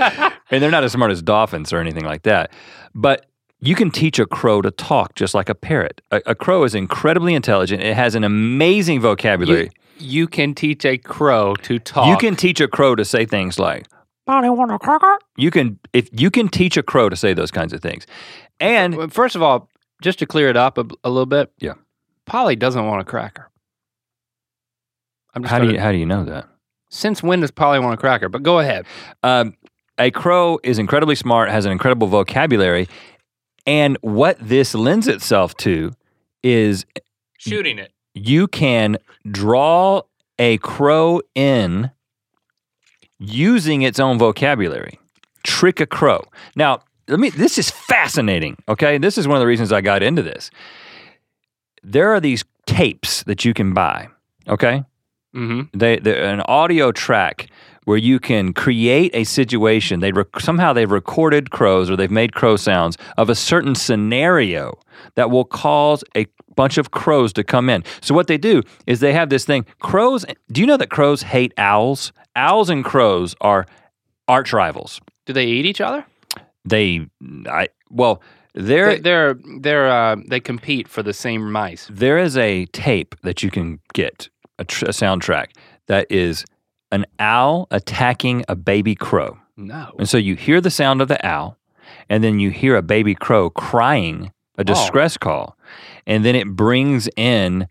and 0.51 0.63
they're 0.63 0.71
not 0.71 0.85
as 0.85 0.93
smart 0.93 1.11
as 1.11 1.21
dolphins 1.21 1.71
or 1.71 1.79
anything 1.79 2.05
like 2.05 2.23
that. 2.23 2.51
But 2.95 3.27
you 3.65 3.75
can 3.77 3.91
teach 3.91 4.19
a 4.19 4.27
crow 4.27 4.61
to 4.61 4.71
talk 4.71 5.15
just 5.15 5.35
like 5.35 5.49
a 5.49 5.55
parrot. 5.55 6.01
A, 6.11 6.21
a 6.27 6.35
crow 6.35 6.65
is 6.65 6.75
incredibly 6.75 7.33
intelligent. 7.35 7.83
It 7.83 7.95
has 7.95 8.15
an 8.15 8.25
amazing 8.25 9.01
vocabulary. 9.01 9.71
you 9.99 10.27
can 10.27 10.53
teach 10.55 10.85
a 10.85 10.99
crow 10.99 11.55
to 11.63 11.79
talk. 11.79 12.09
You, 12.09 12.17
can 12.17 12.35
teach 12.37 12.61
a 12.61 12.67
crow 12.69 12.95
to 12.97 13.05
say 13.05 13.25
things 13.25 13.59
like 13.59 13.87
"Bonnie 14.27 14.51
want 14.51 14.73
a 14.73 14.79
cracker?" 14.79 15.17
You 15.37 15.51
can 15.51 15.79
if 15.93 16.09
you 16.13 16.31
can 16.31 16.49
teach 16.49 16.77
a 16.77 16.83
crow 16.83 17.09
to 17.09 17.17
say 17.17 17.33
those 17.35 17.51
kinds 17.53 17.73
of 17.73 17.81
things. 17.81 18.07
And 18.61 19.13
First 19.13 19.37
of 19.37 19.43
all, 19.43 19.69
just 20.03 20.19
to 20.19 20.27
clear 20.27 20.49
it 20.49 20.57
up 20.57 20.77
a, 20.79 20.85
a 21.05 21.09
little 21.11 21.27
bit. 21.27 21.53
Yeah. 21.59 21.75
Polly 22.27 22.57
doesn't 22.57 22.85
want 22.87 23.01
a 23.01 23.05
cracker. 23.05 23.49
I'm 25.35 25.43
just 25.43 25.51
how 25.51 25.59
do 25.59 25.65
gonna- 25.67 25.75
you 25.75 25.81
how 25.81 25.93
do 25.93 25.99
you 25.99 26.07
know 26.07 26.25
that? 26.25 26.49
Since 26.91 27.23
when 27.23 27.41
does 27.41 27.51
Polly 27.51 27.79
want 27.79 27.95
a 27.95 27.97
cracker? 27.97 28.29
But 28.29 28.43
go 28.43 28.59
ahead. 28.59 28.85
Um, 29.23 29.57
a 29.99 30.11
crow 30.11 30.59
is 30.63 30.79
incredibly 30.79 31.15
smart, 31.15 31.49
has 31.51 31.65
an 31.65 31.73
incredible 31.73 32.07
vocabulary, 32.07 32.87
and 33.67 33.97
what 34.01 34.37
this 34.41 34.75
lends 34.75 35.09
itself 35.09 35.57
to 35.59 35.93
is 36.43 36.85
Shooting 37.39 37.79
it. 37.79 37.93
you 38.15 38.49
can 38.49 38.97
draw 39.31 40.03
a 40.39 40.59
crow 40.59 41.21
in 41.35 41.91
using 43.19 43.83
its 43.83 44.01
own 44.01 44.19
vocabulary. 44.19 44.99
Trick 45.45 45.81
a 45.81 45.87
crow. 45.87 46.25
Now, 46.57 46.81
let 47.09 47.21
me 47.21 47.31
this 47.31 47.59
is 47.59 47.71
fascinating, 47.71 48.57
okay? 48.69 48.99
This 48.99 49.19
is 49.19 49.27
one 49.29 49.37
of 49.37 49.41
the 49.41 49.47
reasons 49.47 49.73
I 49.73 49.81
got 49.81 50.03
into 50.03 50.23
this. 50.23 50.51
There 51.83 52.13
are 52.13 52.21
these 52.21 52.45
tapes 52.67 53.23
that 53.25 53.45
you 53.45 53.55
can 53.55 53.75
buy, 53.75 54.09
okay? 54.49 54.85
Mm-hmm. 55.35 55.77
They 55.77 55.99
they're 55.99 56.25
an 56.25 56.43
audio 56.43 56.93
track 56.93 57.49
where 57.85 57.99
you 57.99 58.19
can 58.21 58.53
create 58.53 59.11
a 59.15 59.25
situation. 59.25 60.01
They 60.01 60.13
rec- 60.13 60.41
somehow 60.41 60.73
they've 60.73 60.91
recorded 60.91 61.51
crows 61.51 61.91
or 61.91 61.97
they've 61.97 62.11
made 62.11 62.33
crow 62.35 62.57
sounds 62.57 62.97
of 63.17 63.29
a 63.29 63.35
certain 63.35 63.75
scenario 63.75 64.79
that 65.17 65.31
will 65.31 65.45
cause 65.45 66.05
a 66.17 66.27
bunch 66.55 66.79
of 66.79 66.91
crows 66.91 67.33
to 67.33 67.43
come 67.45 67.69
in. 67.69 67.83
So 68.01 68.15
what 68.15 68.27
they 68.27 68.39
do 68.39 68.63
is 68.87 69.01
they 69.01 69.13
have 69.13 69.31
this 69.31 69.45
thing. 69.45 69.67
Crows. 69.81 70.25
Do 70.53 70.61
you 70.61 70.67
know 70.67 70.77
that 70.77 70.91
crows 70.91 71.23
hate 71.23 71.53
owls? 71.57 72.13
Owls 72.37 72.71
and 72.71 72.85
crows 72.85 73.35
are 73.41 73.67
arch 74.29 74.53
rivals. 74.53 75.01
Do 75.27 75.33
they 75.33 75.47
eat 75.47 75.67
each 75.67 75.81
other? 75.81 76.05
They, 76.65 77.07
I 77.47 77.69
well, 77.91 78.23
there 78.55 78.99
They're 78.99 79.35
they're, 79.35 79.59
they're 79.61 79.91
uh, 79.91 80.17
they 80.29 80.39
compete 80.41 80.87
for 80.89 81.03
the 81.03 81.13
same 81.13 81.51
mice. 81.51 81.89
there 81.91 82.19
is 82.19 82.37
a 82.37 82.67
tape 82.67 83.15
that 83.23 83.43
you 83.43 83.51
can 83.51 83.81
get 83.95 84.29
a, 84.59 84.65
tr- 84.65 84.85
a 84.87 84.89
soundtrack 84.91 85.49
that 85.89 86.07
is 86.11 86.45
an 86.93 87.07
owl 87.19 87.67
attacking 87.71 88.45
a 88.49 88.55
baby 88.55 88.95
crow. 88.95 89.39
No. 89.57 89.93
And 89.99 90.09
so 90.09 90.17
you 90.17 90.37
hear 90.37 90.61
the 90.61 90.71
sound 90.71 91.03
of 91.03 91.09
the 91.09 91.25
owl, 91.27 91.59
and 92.09 92.23
then 92.23 92.39
you 92.39 92.51
hear 92.51 92.77
a 92.77 92.83
baby 92.83 93.15
crow 93.15 93.51
crying 93.51 94.31
a 94.57 94.61
oh. 94.61 94.65
distress 94.65 95.17
call. 95.17 95.57
And 96.07 96.25
then 96.25 96.35
it 96.35 96.49
brings 96.49 97.09
in 97.17 97.69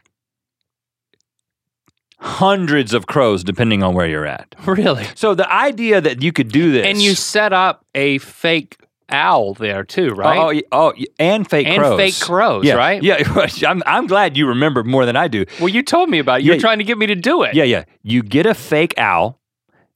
hundreds 2.19 2.93
of 2.93 3.07
crows, 3.07 3.43
depending 3.43 3.81
on 3.81 3.93
where 3.93 4.07
you're 4.07 4.25
at. 4.25 4.55
Really? 4.65 5.05
So 5.15 5.33
the 5.33 5.51
idea 5.51 6.01
that 6.01 6.21
you 6.21 6.31
could 6.31 6.49
do 6.49 6.71
this. 6.71 6.85
And 6.85 7.01
you 7.01 7.15
set 7.15 7.51
up 7.51 7.85
a 7.95 8.19
fake 8.19 8.77
owl 9.11 9.53
there 9.53 9.83
too, 9.83 10.09
oh, 10.09 10.13
oh, 10.13 10.15
right? 10.15 10.37
Oh, 10.39 10.45
y- 10.47 10.63
oh, 10.71 10.93
and 11.19 11.49
fake 11.49 11.67
and 11.67 11.77
crows. 11.77 11.97
fake 11.97 12.19
crows, 12.19 12.65
yeah, 12.65 12.73
right? 12.73 13.01
Yeah, 13.03 13.17
I'm, 13.67 13.81
I'm 13.85 14.07
glad 14.07 14.37
you 14.37 14.47
remember 14.47 14.83
more 14.83 15.05
than 15.05 15.15
I 15.15 15.27
do. 15.27 15.45
Well, 15.59 15.69
you 15.69 15.83
told 15.83 16.09
me 16.09 16.19
about 16.19 16.39
it. 16.41 16.45
You're 16.45 16.55
Yeah. 16.55 16.61
trying 16.61 16.77
to 16.79 16.83
get 16.83 16.97
me 16.97 17.05
to 17.07 17.15
do 17.15 17.43
it. 17.43 17.53
Yeah, 17.55 17.63
yeah. 17.65 17.83
You 18.03 18.23
get 18.23 18.45
a 18.45 18.53
fake 18.53 18.93
owl, 18.97 19.39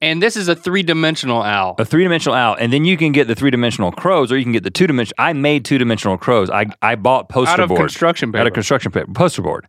And 0.02 0.22
this 0.22 0.36
is 0.36 0.48
a 0.48 0.56
three 0.56 0.84
dimensional 0.84 1.42
owl. 1.42 1.76
a 1.80 1.86
three 1.86 2.04
dimensional 2.04 2.36
owl, 2.36 2.56
and 2.60 2.72
then 2.74 2.86
you 2.86 2.98
can 2.98 3.12
get 3.12 3.28
the 3.28 3.36
three 3.36 3.50
dimensional 3.52 3.92
crows, 3.92 4.32
or 4.32 4.38
you 4.38 4.44
can 4.44 4.52
get 4.54 4.64
the 4.64 4.72
two 4.72 4.88
dimensional. 4.88 5.16
I 5.18 5.34
made 5.34 5.64
two 5.66 5.78
dimensional 5.78 6.18
crows. 6.18 6.50
I 6.50 6.66
I 6.82 6.96
bought 6.96 7.30
poster 7.30 7.54
Out 7.54 7.60
of 7.62 7.70
board 7.70 7.80
construction 7.82 8.32
paper. 8.32 8.42
out 8.42 8.48
of 8.48 8.54
construction 8.54 8.92
paper 8.92 9.12
poster 9.14 9.42
board, 9.42 9.68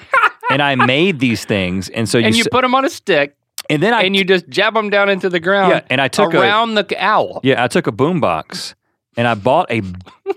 and 0.50 0.62
I 0.62 0.74
made 0.74 1.20
these 1.20 1.44
things, 1.44 1.88
and 1.90 2.08
so 2.08 2.18
you 2.18 2.26
and 2.26 2.34
you 2.36 2.42
s- 2.42 2.48
put 2.50 2.62
them 2.62 2.74
on 2.74 2.84
a 2.84 2.90
stick 2.90 3.34
and 3.70 3.82
then 3.82 3.92
I 3.92 4.02
and 4.04 4.16
you 4.16 4.24
just 4.24 4.48
jab 4.48 4.72
them 4.72 4.88
down 4.88 5.10
into 5.10 5.28
the 5.28 5.40
ground. 5.40 5.72
Yeah, 5.72 5.80
and 5.90 6.00
I 6.00 6.08
took 6.08 6.32
a- 6.32 6.40
around 6.40 6.74
the 6.74 6.86
owl. 6.98 7.40
Yeah, 7.44 7.62
I 7.62 7.68
took 7.68 7.86
a 7.86 7.92
boombox 7.92 8.74
and 9.18 9.26
I 9.26 9.34
bought 9.34 9.70
a 9.70 9.82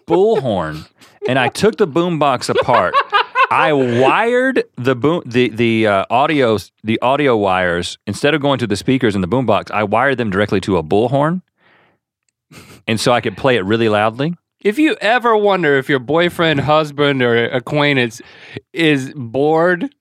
bullhorn 0.08 0.90
and 1.28 1.40
I 1.40 1.48
took 1.48 1.78
the 1.78 1.88
boombox 1.88 2.50
apart. 2.50 2.96
I 3.52 3.72
wired 3.74 4.64
the 4.76 4.96
boom 4.96 5.22
the 5.26 5.50
the 5.50 5.88
uh, 5.88 6.06
audio 6.10 6.58
the 6.84 7.00
audio 7.02 7.38
wires 7.38 7.98
instead 8.08 8.34
of 8.34 8.42
going 8.42 8.60
to 8.60 8.68
the 8.68 8.76
speakers 8.76 9.14
in 9.16 9.22
the 9.22 9.28
boombox. 9.28 9.72
I 9.72 9.84
wired 9.84 10.18
them 10.18 10.30
directly 10.32 10.60
to 10.62 10.78
a 10.78 10.84
bullhorn, 10.84 11.42
and 12.88 13.00
so 13.00 13.12
I 13.12 13.22
could 13.22 13.38
play 13.38 13.58
it 13.58 13.62
really 13.62 13.88
loudly. 13.88 14.36
If 14.62 14.80
you 14.80 14.96
ever 15.02 15.36
wonder 15.36 15.78
if 15.78 15.90
your 15.90 16.00
boyfriend, 16.00 16.62
husband, 16.62 17.22
or 17.22 17.46
acquaintance 17.46 18.22
is 18.74 19.12
bored 19.16 19.94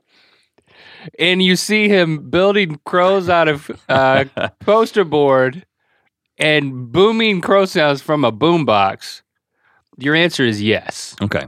and 1.19 1.43
you 1.43 1.57
see 1.57 1.89
him 1.89 2.29
building 2.31 2.79
crows 2.85 3.29
out 3.29 3.49
of 3.49 3.71
uh, 3.89 4.25
poster 4.61 5.05
board 5.05 5.65
and 6.41 6.91
booming 6.91 7.41
crow 7.41 7.65
sounds 7.67 8.03
from 8.03 8.25
a 8.25 8.33
boombox, 8.33 9.23
your 9.99 10.15
answer 10.15 10.45
is 10.45 10.61
yes. 10.63 11.15
Okay, 11.23 11.47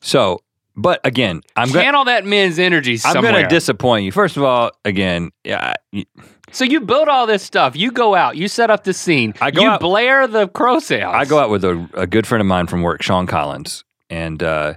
so 0.00 0.40
but 0.74 1.00
again, 1.04 1.42
I'm 1.54 1.70
going 1.70 1.84
Channel 1.84 2.06
that 2.06 2.24
man's 2.24 2.58
energy 2.58 2.92
I'm 2.94 2.98
somewhere. 2.98 3.32
going 3.32 3.42
to 3.44 3.48
disappoint 3.48 4.04
you. 4.06 4.12
First 4.12 4.36
of 4.38 4.42
all, 4.42 4.70
again, 4.84 5.30
yeah, 5.44 5.74
y- 5.92 6.06
so 6.50 6.64
you 6.64 6.80
build 6.80 7.08
all 7.08 7.26
this 7.26 7.42
stuff. 7.42 7.76
You 7.76 7.90
go 7.90 8.14
out. 8.14 8.36
You 8.36 8.48
set 8.48 8.70
up 8.70 8.84
the 8.84 8.92
scene. 8.94 9.34
I 9.40 9.50
go 9.50 9.62
you 9.62 9.68
out- 9.68 9.80
blare 9.80 10.26
the 10.26 10.48
crow 10.48 10.78
sounds. 10.80 11.14
I 11.14 11.24
go 11.26 11.38
out 11.38 11.50
with 11.50 11.64
a, 11.64 11.88
a 11.94 12.06
good 12.06 12.26
friend 12.26 12.40
of 12.40 12.46
mine 12.46 12.66
from 12.66 12.82
work, 12.82 13.02
Sean 13.02 13.26
Collins, 13.26 13.84
and 14.10 14.42
uh, 14.42 14.74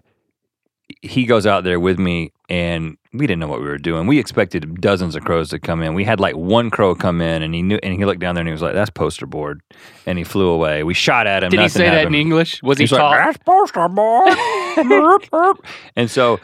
he 1.01 1.25
goes 1.25 1.45
out 1.47 1.63
there 1.63 1.79
with 1.79 1.97
me, 1.99 2.31
and 2.49 2.97
we 3.13 3.25
didn't 3.27 3.39
know 3.39 3.47
what 3.47 3.59
we 3.59 3.67
were 3.67 3.77
doing. 3.77 4.07
We 4.07 4.19
expected 4.19 4.79
dozens 4.81 5.15
of 5.15 5.23
crows 5.23 5.49
to 5.49 5.59
come 5.59 5.81
in. 5.81 5.93
We 5.93 6.03
had 6.03 6.19
like 6.19 6.35
one 6.35 6.69
crow 6.69 6.95
come 6.95 7.21
in, 7.21 7.41
and 7.41 7.53
he 7.55 7.61
knew, 7.61 7.79
and 7.81 7.93
he 7.93 8.05
looked 8.05 8.19
down 8.19 8.35
there 8.35 8.41
and 8.41 8.47
he 8.47 8.51
was 8.53 8.61
like, 8.61 8.73
"That's 8.73 8.89
poster 8.89 9.25
board," 9.25 9.61
and 10.05 10.17
he 10.17 10.23
flew 10.23 10.49
away. 10.49 10.83
We 10.83 10.93
shot 10.93 11.27
at 11.27 11.43
him. 11.43 11.49
Did 11.49 11.59
he 11.59 11.69
say 11.69 11.89
that 11.89 12.07
in. 12.07 12.15
English? 12.15 12.61
Was 12.61 12.77
he 12.77 12.87
taught? 12.87 13.11
like, 13.11 13.25
"That's 13.25 13.37
poster 13.43 13.87
board," 13.87 14.37
and 15.95 16.09
so 16.09 16.39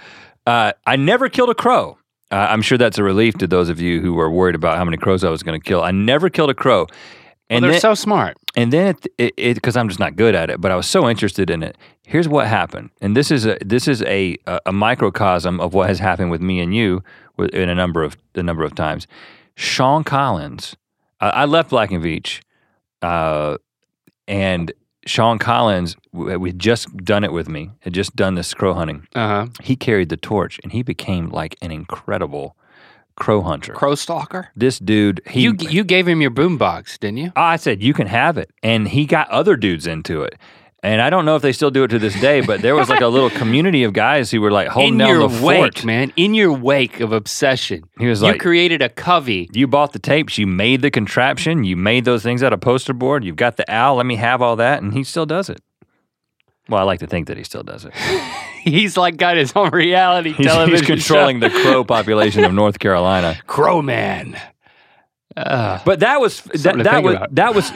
uh, 0.47 0.73
I 0.85 0.95
never 0.95 1.29
killed 1.29 1.49
a 1.49 1.55
crow. 1.55 1.97
Uh, 2.31 2.47
I'm 2.49 2.61
sure 2.61 2.77
that's 2.77 2.97
a 2.97 3.03
relief 3.03 3.37
to 3.39 3.47
those 3.47 3.67
of 3.69 3.81
you 3.81 3.99
who 3.99 4.13
were 4.13 4.29
worried 4.31 4.55
about 4.55 4.77
how 4.77 4.85
many 4.85 4.97
crows 4.97 5.23
I 5.23 5.29
was 5.29 5.43
going 5.43 5.59
to 5.59 5.63
kill. 5.63 5.83
I 5.83 5.91
never 5.91 6.29
killed 6.29 6.49
a 6.49 6.53
crow. 6.53 6.85
well, 6.85 6.89
And 7.49 7.63
they're 7.65 7.71
then, 7.71 7.81
so 7.81 7.93
smart. 7.93 8.37
And 8.55 8.71
then 8.71 8.95
it 9.17 9.33
it 9.37 9.53
because 9.55 9.77
I'm 9.77 9.87
just 9.87 9.99
not 9.99 10.15
good 10.15 10.35
at 10.35 10.49
it, 10.49 10.59
but 10.59 10.71
I 10.71 10.75
was 10.75 10.87
so 10.87 11.09
interested 11.09 11.49
in 11.49 11.63
it. 11.63 11.77
Here's 12.05 12.27
what 12.27 12.47
happened, 12.47 12.89
and 13.01 13.15
this 13.15 13.31
is 13.31 13.45
a 13.45 13.57
this 13.65 13.87
is 13.87 14.01
a 14.03 14.37
a, 14.65 14.71
microcosm 14.71 15.59
of 15.59 15.73
what 15.73 15.87
has 15.87 15.99
happened 15.99 16.31
with 16.31 16.41
me 16.41 16.59
and 16.59 16.75
you 16.75 17.03
in 17.53 17.69
a 17.69 17.75
number 17.75 18.03
of 18.03 18.17
a 18.35 18.43
number 18.43 18.63
of 18.63 18.75
times. 18.75 19.07
Sean 19.55 20.03
Collins, 20.03 20.75
I, 21.19 21.29
I 21.29 21.45
left 21.45 21.69
Black 21.69 21.91
and 21.91 22.03
Veatch, 22.03 22.41
uh, 23.01 23.57
and 24.27 24.73
Sean 25.05 25.39
Collins 25.39 25.95
we 26.11 26.49
had 26.49 26.59
just 26.59 26.95
done 26.97 27.23
it 27.23 27.31
with 27.31 27.47
me. 27.47 27.71
Had 27.81 27.93
just 27.93 28.15
done 28.15 28.35
this 28.35 28.53
crow 28.53 28.73
hunting. 28.73 29.07
Uh 29.15 29.27
huh. 29.27 29.47
He 29.61 29.75
carried 29.75 30.09
the 30.09 30.17
torch, 30.17 30.59
and 30.63 30.71
he 30.71 30.83
became 30.83 31.29
like 31.29 31.55
an 31.61 31.71
incredible 31.71 32.57
crow 33.21 33.41
hunter. 33.41 33.73
Crow 33.73 33.95
stalker. 33.95 34.49
This 34.55 34.79
dude, 34.79 35.21
he 35.27 35.41
you 35.41 35.55
you 35.60 35.84
gave 35.84 36.07
him 36.07 36.21
your 36.21 36.31
boombox, 36.31 36.97
didn't 36.99 37.17
you? 37.17 37.31
I 37.36 37.55
said, 37.57 37.81
you 37.81 37.93
can 37.93 38.07
have 38.07 38.38
it. 38.38 38.49
And 38.63 38.88
he 38.88 39.05
got 39.05 39.29
other 39.29 39.55
dudes 39.55 39.86
into 39.88 40.23
it. 40.23 40.36
And 40.84 40.99
I 40.99 41.12
don't 41.12 41.25
know 41.25 41.36
if 41.36 41.43
they 41.43 41.51
still 41.51 41.69
do 41.69 41.84
it 41.84 41.89
to 41.89 41.99
this 41.99 42.19
day, 42.19 42.41
but 42.41 42.63
there 42.63 42.73
was 42.75 42.89
like 42.89 43.01
a 43.01 43.07
little 43.07 43.29
community 43.41 43.84
of 43.84 43.93
guys 43.93 44.31
who 44.31 44.41
were 44.41 44.49
like 44.49 44.67
holding 44.67 44.93
in 44.93 44.97
down 44.97 45.10
your 45.10 45.29
the 45.29 45.45
wake, 45.45 45.57
fort. 45.60 45.86
man. 45.86 46.12
In 46.15 46.34
your 46.34 46.51
wake 46.51 46.99
of 46.99 47.12
obsession, 47.12 47.84
He 47.99 48.07
was 48.07 48.21
you 48.23 48.29
like, 48.29 48.41
created 48.41 48.81
a 48.81 48.89
covey. 48.89 49.47
you 49.53 49.67
bought 49.67 49.93
the 49.93 49.99
tapes, 49.99 50.39
you 50.39 50.47
made 50.47 50.81
the 50.81 50.89
contraption, 50.89 51.63
you 51.63 51.75
made 51.77 52.03
those 52.05 52.23
things 52.23 52.41
out 52.41 52.51
of 52.51 52.62
poster 52.62 52.93
board, 52.93 53.23
you've 53.23 53.36
got 53.36 53.57
the 53.57 53.65
owl, 53.71 53.97
let 53.97 54.07
me 54.07 54.15
have 54.15 54.41
all 54.41 54.55
that. 54.55 54.81
And 54.81 54.91
he 54.95 55.03
still 55.03 55.27
does 55.27 55.49
it. 55.51 55.62
Well, 56.71 56.79
I 56.79 56.84
like 56.84 56.99
to 57.01 57.07
think 57.07 57.27
that 57.27 57.38
he 57.38 57.43
still 57.43 57.63
does 57.63 57.86
it. 57.86 57.93
He's 58.63 58.95
like 58.97 59.17
got 59.17 59.38
his 59.38 59.51
own 59.55 59.69
reality 59.71 60.31
He's, 60.34 60.45
television 60.45 60.77
he's 60.77 60.86
controlling 61.05 61.41
show. 61.41 61.49
the 61.49 61.62
crow 61.63 61.84
population 61.95 62.43
of 62.43 62.53
North 62.53 62.77
Carolina. 62.79 63.36
Crow 63.47 63.81
Man. 63.81 64.39
Uh, 65.36 65.79
But 65.86 65.99
that 66.01 66.19
was 66.21 66.41
that, 66.43 66.77
that 66.84 67.03
was 67.03 67.17
that 67.31 67.55
was 67.55 67.71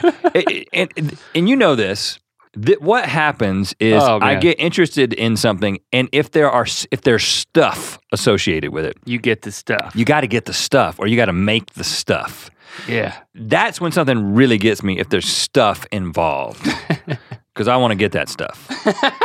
and, 0.72 0.90
and, 0.96 1.18
and 1.34 1.48
you 1.48 1.56
know 1.56 1.74
this. 1.74 2.18
That 2.54 2.80
what 2.80 3.04
happens 3.06 3.74
is 3.80 4.02
Oh, 4.02 4.18
I 4.22 4.36
get 4.36 4.58
interested 4.60 5.12
in 5.12 5.36
something, 5.36 5.78
and 5.92 6.08
if 6.12 6.30
there 6.30 6.50
are 6.50 6.66
if 6.90 7.02
there's 7.02 7.24
stuff 7.24 7.98
associated 8.12 8.70
with 8.72 8.86
it, 8.86 8.96
you 9.04 9.18
get 9.18 9.42
the 9.42 9.52
stuff. 9.52 9.92
you 9.94 10.04
got 10.06 10.20
to 10.22 10.26
get 10.26 10.44
the 10.46 10.54
stuff, 10.54 10.98
or 10.98 11.06
you 11.06 11.16
got 11.16 11.26
to 11.26 11.34
make 11.34 11.74
the 11.74 11.84
stuff. 11.84 12.50
yeah. 12.88 13.14
That's 13.34 13.78
when 13.80 13.92
something 13.92 14.34
really 14.34 14.56
gets 14.58 14.82
me. 14.82 14.98
If 14.98 15.08
there's 15.10 15.26
stuff 15.28 15.84
involved, 15.92 16.66
because 17.56 17.68
I 17.68 17.76
want 17.76 17.92
to 17.92 17.96
get 17.96 18.12
that 18.12 18.28
stuff. 18.28 18.70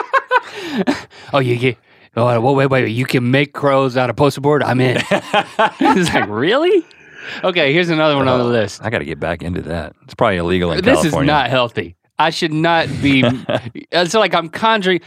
Oh, 1.34 1.40
you 1.40 1.58
get. 1.58 1.78
Oh, 2.16 2.40
wait, 2.40 2.56
wait, 2.56 2.70
wait. 2.70 2.92
You 2.92 3.06
can 3.06 3.32
make 3.32 3.54
crows 3.54 3.96
out 3.96 4.10
of 4.10 4.16
poster 4.16 4.42
board. 4.42 4.64
I'm 4.64 4.80
in. 4.82 4.98
it's 5.12 6.14
like 6.14 6.30
really. 6.30 6.86
Okay, 7.44 7.72
here's 7.72 7.90
another 7.90 8.16
one 8.16 8.28
on 8.28 8.40
the 8.40 8.46
list. 8.46 8.84
I 8.84 8.90
got 8.90 9.00
to 9.00 9.06
get 9.06 9.20
back 9.20 9.42
into 9.42 9.62
that. 9.64 9.96
It's 10.04 10.14
probably 10.14 10.38
illegal 10.38 10.72
in 10.72 10.84
this 10.84 11.02
California. 11.02 11.22
is 11.22 11.28
not 11.28 11.50
healthy. 11.50 11.96
I 12.20 12.30
should 12.30 12.54
not 12.54 12.88
be. 13.02 13.24
it's 13.92 14.14
like 14.14 14.34
I'm 14.34 14.50
conjuring 14.50 15.02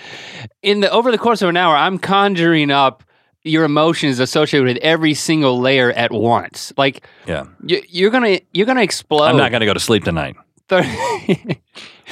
in 0.63 0.81
the 0.81 0.91
over 0.91 1.11
the 1.11 1.19
course 1.19 1.43
of 1.43 1.49
an 1.49 1.57
hour. 1.57 1.77
I'm 1.77 1.99
conjuring 1.99 2.71
up 2.71 3.05
your 3.43 3.65
emotions 3.65 4.19
associated 4.21 4.67
with 4.67 4.79
every 4.79 5.15
single 5.15 5.61
layer 5.61 5.93
at 5.93 6.11
once. 6.13 6.73
Like 6.77 7.07
Yeah, 7.27 7.45
you, 7.63 7.83
you're 7.89 8.11
gonna 8.11 8.41
you're 8.53 8.67
gonna 8.67 8.83
explode. 8.83 9.25
I'm 9.25 9.37
not 9.37 9.51
going 9.51 9.61
to 9.61 9.67
go 9.67 9.75
to 9.75 9.81
sleep 9.81 10.05
tonight. 10.05 10.37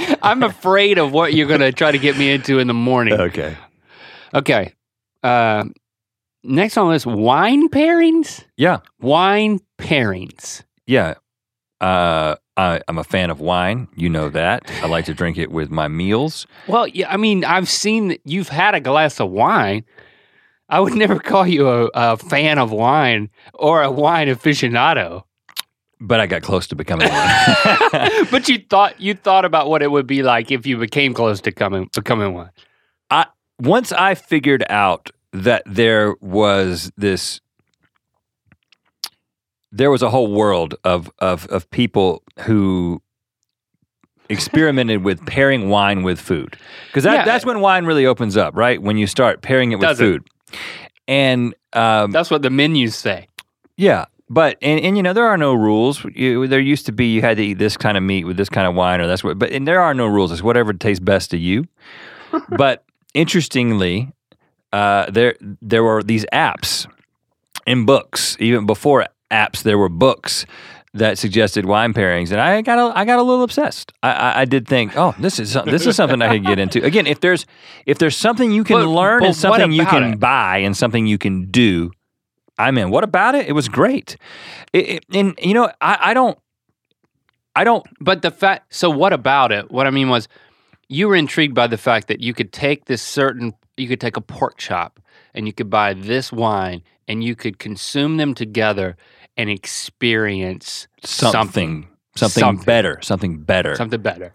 I'm 0.22 0.42
afraid 0.42 0.98
of 0.98 1.12
what 1.12 1.34
you're 1.34 1.48
gonna 1.48 1.72
try 1.72 1.92
to 1.92 1.98
get 1.98 2.16
me 2.16 2.30
into 2.30 2.58
in 2.58 2.66
the 2.66 2.74
morning. 2.74 3.14
Okay. 3.14 3.56
Okay. 4.34 4.74
Uh, 5.22 5.64
next 6.42 6.76
on 6.76 6.92
this 6.92 7.06
wine 7.06 7.68
pairings. 7.68 8.44
Yeah. 8.56 8.78
Wine 9.00 9.60
pairings. 9.78 10.62
Yeah. 10.86 11.14
Uh, 11.80 12.36
I, 12.56 12.80
I'm 12.86 12.98
a 12.98 13.04
fan 13.04 13.30
of 13.30 13.40
wine. 13.40 13.88
You 13.96 14.08
know 14.08 14.28
that. 14.30 14.70
I 14.82 14.86
like 14.86 15.06
to 15.06 15.14
drink 15.14 15.38
it 15.38 15.50
with 15.50 15.70
my 15.70 15.88
meals. 15.88 16.46
Well, 16.68 16.86
yeah, 16.86 17.10
I 17.12 17.16
mean, 17.16 17.44
I've 17.44 17.68
seen 17.68 18.08
that 18.08 18.20
you've 18.24 18.48
had 18.48 18.74
a 18.74 18.80
glass 18.80 19.20
of 19.20 19.30
wine. 19.30 19.84
I 20.68 20.80
would 20.80 20.94
never 20.96 21.18
call 21.18 21.46
you 21.46 21.68
a, 21.68 21.90
a 21.94 22.16
fan 22.16 22.58
of 22.58 22.70
wine 22.70 23.30
or 23.54 23.82
a 23.82 23.90
wine 23.90 24.28
aficionado. 24.28 25.24
But 26.04 26.18
I 26.20 26.26
got 26.26 26.42
close 26.42 26.66
to 26.68 26.74
becoming 26.74 27.08
one. 27.08 27.28
but 28.32 28.48
you 28.48 28.58
thought 28.68 29.00
you 29.00 29.14
thought 29.14 29.44
about 29.44 29.68
what 29.68 29.82
it 29.82 29.90
would 29.90 30.06
be 30.06 30.22
like 30.24 30.50
if 30.50 30.66
you 30.66 30.76
became 30.76 31.14
close 31.14 31.40
to 31.42 31.52
coming 31.52 31.88
becoming 31.94 32.34
one. 32.34 32.50
I 33.10 33.26
Once 33.60 33.92
I 33.92 34.14
figured 34.16 34.64
out 34.68 35.10
that 35.32 35.62
there 35.64 36.14
was 36.20 36.90
this, 36.96 37.40
there 39.70 39.90
was 39.90 40.02
a 40.02 40.10
whole 40.10 40.32
world 40.32 40.74
of 40.84 41.10
of 41.20 41.46
of 41.46 41.70
people 41.70 42.22
who 42.40 43.00
experimented 44.28 45.04
with 45.04 45.24
pairing 45.26 45.68
wine 45.68 46.02
with 46.02 46.20
food 46.20 46.56
because 46.88 47.04
that, 47.04 47.14
Yeah. 47.14 47.24
that's 47.24 47.44
when 47.44 47.60
wine 47.60 47.84
really 47.84 48.06
opens 48.06 48.36
up, 48.36 48.56
right? 48.56 48.80
When 48.82 48.96
you 48.96 49.06
start 49.06 49.42
pairing 49.42 49.72
it 49.72 49.76
with 49.76 49.88
Does 49.88 50.00
it? 50.00 50.04
food, 50.04 50.28
and 51.06 51.54
um, 51.74 52.10
That's 52.10 52.30
what 52.30 52.42
the 52.42 52.50
menus 52.50 52.94
say. 52.96 53.28
Yeah, 53.76 54.06
but 54.32 54.56
and, 54.62 54.80
and 54.80 54.96
you 54.96 55.02
know 55.02 55.12
there 55.12 55.26
are 55.26 55.36
no 55.36 55.52
rules. 55.52 56.02
You, 56.14 56.46
there 56.46 56.58
used 56.58 56.86
to 56.86 56.92
be 56.92 57.12
you 57.12 57.20
had 57.20 57.36
to 57.36 57.44
eat 57.44 57.58
this 57.58 57.76
kind 57.76 57.98
of 57.98 58.02
meat 58.02 58.24
with 58.24 58.38
this 58.38 58.48
kind 58.48 58.66
of 58.66 58.74
wine 58.74 59.00
or 59.02 59.06
that's 59.06 59.22
what. 59.22 59.38
But 59.38 59.50
and 59.52 59.68
there 59.68 59.80
are 59.80 59.92
no 59.92 60.06
rules. 60.06 60.32
It's 60.32 60.42
whatever 60.42 60.72
tastes 60.72 61.04
best 61.04 61.30
to 61.32 61.36
you. 61.36 61.68
but 62.56 62.82
interestingly, 63.12 64.10
uh, 64.72 65.10
there 65.10 65.36
there 65.60 65.84
were 65.84 66.02
these 66.02 66.24
apps 66.32 66.90
in 67.66 67.84
books 67.84 68.38
even 68.40 68.64
before 68.64 69.06
apps. 69.30 69.62
There 69.62 69.76
were 69.76 69.90
books 69.90 70.46
that 70.94 71.18
suggested 71.18 71.66
wine 71.66 71.92
pairings, 71.92 72.32
and 72.32 72.40
I 72.40 72.62
got 72.62 72.78
a, 72.78 72.98
I 72.98 73.04
got 73.04 73.18
a 73.18 73.22
little 73.22 73.44
obsessed. 73.44 73.92
I, 74.02 74.12
I, 74.12 74.40
I 74.40 74.44
did 74.46 74.66
think, 74.66 74.96
oh, 74.96 75.14
this 75.18 75.38
is 75.38 75.52
this 75.66 75.86
is 75.86 75.94
something 75.94 76.22
I 76.22 76.28
could 76.28 76.46
get 76.46 76.58
into. 76.58 76.82
Again, 76.82 77.06
if 77.06 77.20
there's 77.20 77.44
if 77.84 77.98
there's 77.98 78.16
something 78.16 78.50
you 78.50 78.64
can 78.64 78.78
But- 78.78 78.88
learn 78.88 79.20
but 79.20 79.26
and 79.26 79.36
something 79.36 79.72
you 79.72 79.84
can 79.84 80.14
it? 80.14 80.20
buy 80.20 80.58
and 80.58 80.74
something 80.74 81.06
you 81.06 81.18
can 81.18 81.50
do, 81.50 81.90
I'm 82.58 82.76
in. 82.78 82.90
What 82.90 83.04
about 83.04 83.34
it? 83.34 83.46
It 83.48 83.52
was 83.52 83.68
great. 83.68 84.16
It, 84.72 84.88
it- 84.90 85.04
and 85.14 85.38
you 85.42 85.54
know, 85.54 85.70
I, 85.80 85.98
I 86.10 86.14
don't, 86.14 86.38
I 87.56 87.64
don't. 87.64 87.86
But 88.00 88.22
the 88.22 88.30
fact, 88.30 88.74
so 88.74 88.90
what 88.90 89.12
about 89.12 89.52
it? 89.52 89.70
What 89.70 89.86
I 89.86 89.90
mean 89.90 90.08
was, 90.08 90.28
you 90.88 91.08
were 91.08 91.16
intrigued 91.16 91.54
by 91.54 91.66
the 91.66 91.78
fact 91.78 92.08
that 92.08 92.20
you 92.20 92.34
could 92.34 92.52
take 92.52 92.84
this 92.84 93.00
certain, 93.02 93.54
you 93.76 93.88
could 93.88 94.00
take 94.00 94.16
a 94.16 94.20
pork 94.20 94.58
chop 94.58 95.00
and 95.34 95.46
you 95.46 95.52
could 95.52 95.70
buy 95.70 95.94
this 95.94 96.30
wine 96.30 96.82
and 97.08 97.24
you 97.24 97.34
could 97.34 97.58
consume 97.58 98.16
them 98.18 98.34
together 98.34 98.96
and 99.36 99.48
experience 99.50 100.86
Something, 101.04 101.32
something, 101.32 101.88
something, 102.16 102.40
Something. 102.42 102.64
better, 102.64 102.98
something 103.02 103.38
better. 103.38 103.74
something 103.74 104.00
better. 104.02 104.32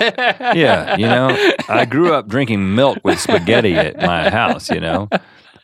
yeah, 0.00 0.96
you 0.96 1.06
know, 1.06 1.28
I 1.68 1.84
grew 1.84 2.12
up 2.12 2.26
drinking 2.28 2.74
milk 2.74 2.98
with 3.04 3.20
spaghetti 3.20 3.74
at 3.74 3.96
my 3.98 4.28
house, 4.30 4.68
you 4.70 4.80
know. 4.80 5.08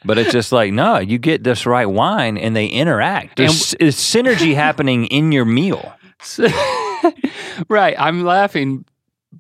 But 0.05 0.19
it's 0.19 0.33
just 0.33 0.51
like, 0.53 0.73
no, 0.73 0.99
you 0.99 1.19
get 1.19 1.45
this 1.45 1.67
right 1.67 1.87
wine 1.87 2.39
and 2.39 2.57
they 2.57 2.67
interact. 2.67 3.37
There's, 3.37 3.75
there's 3.79 3.97
synergy 3.97 4.55
happening 4.67 5.05
in 5.07 5.31
your 5.33 5.45
meal. 5.45 5.93
right. 7.69 7.95
I'm 7.99 8.25
laughing. 8.25 8.85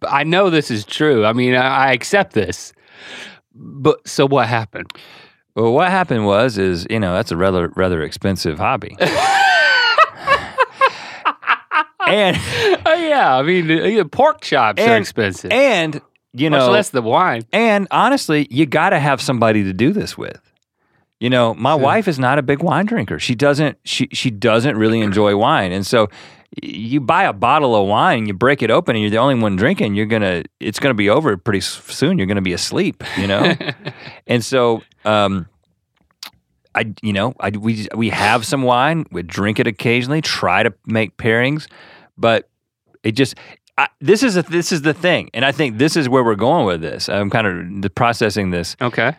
I 0.06 0.24
know 0.24 0.50
this 0.50 0.70
is 0.70 0.84
true. 0.84 1.24
I 1.24 1.32
mean, 1.32 1.54
I, 1.54 1.88
I 1.88 1.92
accept 1.92 2.32
this. 2.34 2.72
But 3.54 4.06
so 4.06 4.26
what 4.26 4.48
happened? 4.48 4.90
Well, 5.56 5.72
what 5.72 5.90
happened 5.90 6.26
was, 6.26 6.58
is 6.58 6.86
you 6.88 7.00
know, 7.00 7.12
that's 7.14 7.32
a 7.32 7.36
rather 7.36 7.68
rather 7.76 8.02
expensive 8.02 8.58
hobby. 8.58 8.96
and 12.06 12.36
Oh 12.86 12.94
yeah, 12.94 13.36
I 13.36 13.42
mean, 13.42 13.98
uh, 14.00 14.04
pork 14.04 14.40
chops 14.40 14.80
are 14.82 14.96
expensive. 14.96 15.50
and 15.52 16.00
you 16.32 16.50
Much 16.50 16.60
know, 16.60 16.70
less 16.70 16.90
the 16.90 17.02
wine. 17.02 17.42
and 17.52 17.88
honestly, 17.90 18.46
you 18.50 18.66
got 18.66 18.90
to 18.90 18.98
have 18.98 19.20
somebody 19.20 19.64
to 19.64 19.72
do 19.72 19.92
this 19.92 20.16
with. 20.16 20.40
You 21.20 21.28
know, 21.30 21.54
my 21.54 21.74
Sure. 21.74 21.82
wife 21.82 22.08
is 22.08 22.18
not 22.18 22.38
a 22.38 22.42
big 22.42 22.62
wine 22.62 22.86
drinker. 22.86 23.18
She 23.18 23.34
doesn't 23.34 23.78
she 23.84 24.08
she 24.12 24.30
doesn't 24.30 24.76
really 24.76 25.00
enjoy 25.00 25.36
wine. 25.36 25.70
And 25.70 25.86
so 25.86 26.08
you 26.62 27.00
buy 27.00 27.24
a 27.24 27.32
bottle 27.32 27.76
of 27.76 27.86
wine, 27.86 28.26
you 28.26 28.34
break 28.34 28.62
it 28.62 28.70
open 28.70 28.96
and 28.96 29.02
you're 29.02 29.10
the 29.10 29.18
only 29.18 29.36
one 29.36 29.54
drinking, 29.54 29.94
you're 29.94 30.06
going 30.06 30.22
to 30.22 30.42
it's 30.58 30.80
going 30.80 30.90
to 30.90 30.96
be 30.96 31.08
over 31.10 31.36
pretty 31.36 31.60
soon. 31.60 32.18
You're 32.18 32.26
going 32.26 32.36
to 32.36 32.42
be 32.42 32.54
asleep, 32.54 33.04
you 33.18 33.26
know? 33.26 33.54
and 34.26 34.44
so 34.44 34.82
um 35.04 35.46
I 36.74 36.92
you 37.02 37.12
know, 37.12 37.34
I 37.38 37.50
we 37.50 37.86
we 37.94 38.08
have 38.10 38.46
some 38.46 38.62
wine, 38.62 39.04
we 39.10 39.22
drink 39.22 39.58
it 39.60 39.66
occasionally, 39.66 40.22
try 40.22 40.62
to 40.62 40.72
make 40.86 41.16
pairings, 41.18 41.66
but 42.16 42.48
it 43.02 43.12
just 43.12 43.34
I, 43.76 43.88
this 44.00 44.22
is 44.22 44.36
a, 44.36 44.42
this 44.42 44.72
is 44.72 44.82
the 44.82 44.92
thing, 44.94 45.30
and 45.32 45.44
I 45.44 45.52
think 45.52 45.78
this 45.78 45.96
is 45.96 46.08
where 46.08 46.22
we're 46.22 46.34
going 46.34 46.66
with 46.66 46.80
this. 46.82 47.08
I'm 47.08 47.30
kind 47.30 47.84
of 47.84 47.94
processing 47.94 48.50
this 48.50 48.76
okay. 48.80 49.16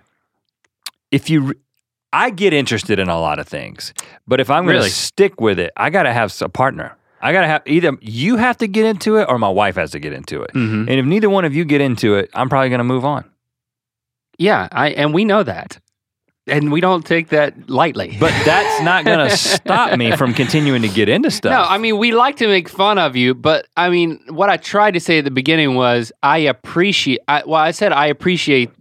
if 1.10 1.30
you 1.30 1.54
I 2.13 2.30
get 2.30 2.54
interested 2.54 3.00
in 3.00 3.08
a 3.10 3.19
lot 3.19 3.39
of 3.39 3.47
things, 3.47 3.93
but 4.28 4.39
if 4.39 4.50
I'm 4.50 4.63
going 4.63 4.74
to 4.76 4.80
Really? 4.80 4.89
stick 4.89 5.39
with 5.39 5.60
it, 5.60 5.71
I 5.78 5.89
got 5.89 6.04
to 6.04 6.13
have 6.13 6.34
a 6.41 6.50
partner. 6.50 6.97
I 7.21 7.32
got 7.34 7.41
to 7.41 7.47
have 7.47 7.62
either 7.67 7.97
you 8.02 8.36
have 8.38 8.58
to 8.58 8.67
get 8.67 8.86
into 8.86 9.17
it 9.17 9.28
or 9.30 9.38
my 9.39 9.47
wife 9.50 9.76
has 9.76 9.91
to 9.91 10.00
get 10.00 10.12
into 10.12 10.41
it. 10.41 10.52
hmm 10.52 10.86
And 10.89 10.89
if 10.89 11.06
neither 11.06 11.30
one 11.30 11.45
of 11.45 11.54
you 11.56 11.63
get 11.65 11.80
into 11.80 12.15
it, 12.15 12.30
I'm 12.34 12.50
probably 12.50 12.69
going 12.69 12.80
to 12.80 12.84
move 12.84 13.06
on. 13.06 13.30
Yeah, 14.38 14.67
I 14.71 14.89
and 14.89 15.13
we 15.13 15.24
know 15.24 15.43
that, 15.43 15.80
and 16.47 16.71
we 16.71 16.82
don't 16.82 17.06
take 17.06 17.30
that 17.30 17.69
lightly. 17.69 18.17
But 18.19 18.34
that's 18.43 18.82
not 18.84 19.06
going 19.06 19.30
to 19.30 19.38
stop 19.38 19.97
me 20.00 20.15
from 20.17 20.34
continuing 20.34 20.82
to 20.82 20.88
get 20.89 21.10
into 21.10 21.30
stuff. 21.30 21.52
no, 21.52 21.62
I 21.62 21.78
mean 21.78 21.97
we 22.00 22.12
like 22.12 22.38
to 22.38 22.47
make 22.47 22.67
fun 22.67 22.97
of 22.97 23.15
you, 23.15 23.36
but 23.36 23.67
I 23.78 23.89
mean 23.89 24.19
what 24.30 24.50
I 24.50 24.58
tried 24.58 24.95
to 24.95 25.00
say 25.00 25.19
at 25.19 25.26
the 25.26 25.32
beginning 25.32 25.76
was 25.76 26.12
I 26.24 26.39
appreciate. 26.39 27.19
I, 27.28 27.43
well, 27.45 27.62
I 27.62 27.71
said 27.71 27.91
I 27.93 28.08
appreciate. 28.08 28.71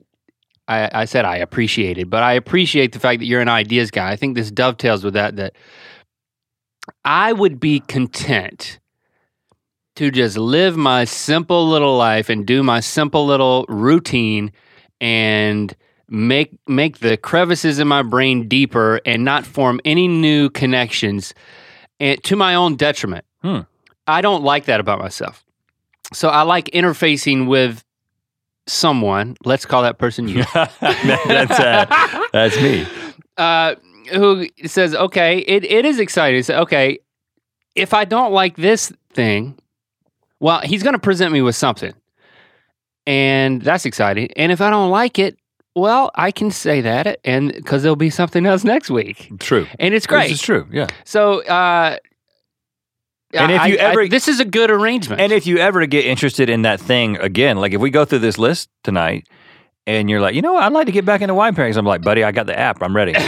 I, 0.70 1.02
I 1.02 1.04
said 1.04 1.24
I 1.24 1.36
appreciate 1.36 1.98
it, 1.98 2.08
but 2.08 2.22
I 2.22 2.34
appreciate 2.34 2.92
the 2.92 3.00
fact 3.00 3.18
that 3.18 3.26
you're 3.26 3.40
an 3.40 3.48
ideas 3.48 3.90
guy. 3.90 4.10
I 4.10 4.16
think 4.16 4.36
this 4.36 4.50
dovetails 4.50 5.02
with 5.02 5.14
that. 5.14 5.36
That 5.36 5.54
I 7.04 7.32
would 7.32 7.58
be 7.58 7.80
content 7.80 8.78
to 9.96 10.12
just 10.12 10.38
live 10.38 10.76
my 10.76 11.04
simple 11.04 11.68
little 11.68 11.96
life 11.96 12.30
and 12.30 12.46
do 12.46 12.62
my 12.62 12.78
simple 12.78 13.26
little 13.26 13.66
routine 13.68 14.52
and 15.00 15.74
make 16.08 16.56
make 16.68 17.00
the 17.00 17.16
crevices 17.16 17.80
in 17.80 17.88
my 17.88 18.02
brain 18.02 18.46
deeper 18.46 19.00
and 19.04 19.24
not 19.24 19.44
form 19.44 19.80
any 19.84 20.06
new 20.06 20.50
connections 20.50 21.34
and 21.98 22.22
to 22.22 22.36
my 22.36 22.54
own 22.54 22.76
detriment. 22.76 23.24
Hmm. 23.42 23.60
I 24.06 24.20
don't 24.20 24.44
like 24.44 24.66
that 24.66 24.78
about 24.78 25.00
myself. 25.00 25.44
So 26.12 26.28
I 26.28 26.42
like 26.42 26.66
interfacing 26.66 27.48
with 27.48 27.84
someone, 28.66 29.36
let's 29.44 29.66
call 29.66 29.82
that 29.82 29.98
person 29.98 30.28
you. 30.28 30.44
That- 30.54 30.72
that's 31.28 31.58
uh, 31.60 32.24
that's 32.32 32.56
me. 32.60 32.86
uh, 33.36 33.74
who 34.12 34.46
says, 34.66 34.94
okay, 34.94 35.38
it, 35.38 35.64
it 35.64 35.84
is 35.84 35.98
exciting. 36.00 36.42
So, 36.42 36.56
okay, 36.62 36.98
if 37.76 37.94
I 37.94 38.04
don't 38.04 38.32
like 38.32 38.56
this 38.56 38.92
thing, 39.12 39.56
well, 40.40 40.60
he's 40.62 40.82
going 40.82 40.94
to 40.94 40.98
present 41.00 41.32
me 41.32 41.42
with 41.42 41.54
something. 41.56 41.94
And 43.06 43.62
that's 43.62 43.86
exciting. 43.86 44.30
And 44.36 44.52
if 44.52 44.60
I 44.60 44.70
don't 44.70 44.90
like 44.90 45.18
it, 45.18 45.38
well, 45.74 46.10
I 46.14 46.30
can 46.32 46.50
say 46.50 46.80
that 46.80 47.18
and 47.24 47.52
because 47.52 47.82
there'll 47.82 47.96
be 47.96 48.10
something 48.10 48.44
else 48.46 48.64
next 48.64 48.90
week. 48.90 49.30
True. 49.38 49.66
And 49.78 49.94
it's 49.94 50.06
This 50.06 50.10
great. 50.10 50.30
is 50.32 50.42
true. 50.42 50.66
Yeah. 50.70 50.88
So, 51.04 51.42
uh, 51.44 51.96
And 53.32 53.52
if 53.52 53.66
you 53.66 53.74
I- 53.74 53.78
ever- 53.90 54.08
this 54.08 54.26
is 54.28 54.40
a 54.40 54.44
good 54.44 54.70
arrangement. 54.70 55.20
And 55.20 55.32
if 55.32 55.46
you 55.46 55.58
ever 55.58 55.86
get 55.86 56.04
interested 56.04 56.48
in 56.50 56.62
that 56.62 56.80
thing 56.80 57.16
again, 57.18 57.56
like 57.58 57.72
if 57.72 57.80
we 57.80 57.90
go 57.90 58.04
through 58.04 58.18
this 58.20 58.38
list 58.38 58.68
tonight 58.82 59.28
and 59.86 60.10
you're 60.10 60.20
like, 60.20 60.34
you 60.34 60.42
know 60.42 60.54
what, 60.54 60.64
I'd 60.64 60.72
like 60.72 60.86
to 60.86 60.92
get 60.92 61.04
back 61.04 61.20
into 61.20 61.34
wine 61.34 61.54
pairings, 61.54 61.76
I'm 61.76 61.84
like, 61.86 62.02
buddy, 62.02 62.24
I 62.24 62.32
got 62.32 62.46
the 62.46 62.58
app. 62.58 62.82
I'm 62.82 62.94
ready. 62.94 63.14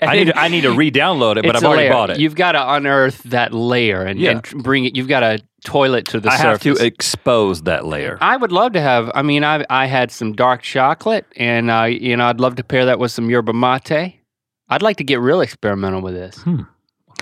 I 0.00 0.16
need 0.16 0.24
to, 0.26 0.38
I 0.38 0.48
need 0.48 0.62
to 0.62 0.72
re-download 0.72 1.36
it, 1.36 1.44
but 1.44 1.54
I've 1.56 1.62
already 1.64 1.82
layer. 1.84 1.92
bought 1.92 2.10
it. 2.10 2.18
You've 2.18 2.34
got 2.34 2.52
to 2.52 2.72
unearth 2.74 3.22
that 3.24 3.52
layer 3.52 4.02
and, 4.02 4.18
Yeah. 4.18 4.40
and 4.52 4.62
bring 4.64 4.86
it. 4.86 4.96
You've 4.96 5.08
got 5.08 5.20
to 5.20 5.40
toilet 5.64 6.06
to 6.08 6.20
the 6.20 6.30
I 6.30 6.36
have 6.36 6.62
surface. 6.62 6.78
to 6.78 6.84
expose 6.86 7.62
that 7.62 7.84
layer. 7.84 8.16
I 8.20 8.36
would 8.38 8.50
love 8.52 8.72
to 8.72 8.80
have. 8.80 9.10
I 9.14 9.20
mean, 9.22 9.44
I 9.44 9.64
I 9.68 9.84
had 9.86 10.10
some 10.10 10.32
dark 10.32 10.62
chocolate, 10.62 11.26
and 11.36 11.70
uh, 11.70 11.82
you 11.84 12.16
know, 12.16 12.24
I'd 12.26 12.40
love 12.40 12.56
to 12.56 12.64
pair 12.64 12.86
that 12.86 12.98
with 12.98 13.10
some 13.12 13.28
yerba 13.28 13.52
mate. 13.52 14.14
I'd 14.70 14.82
like 14.82 14.96
to 14.98 15.04
get 15.04 15.20
real 15.20 15.40
experimental 15.42 16.00
with 16.00 16.14
this. 16.14 16.42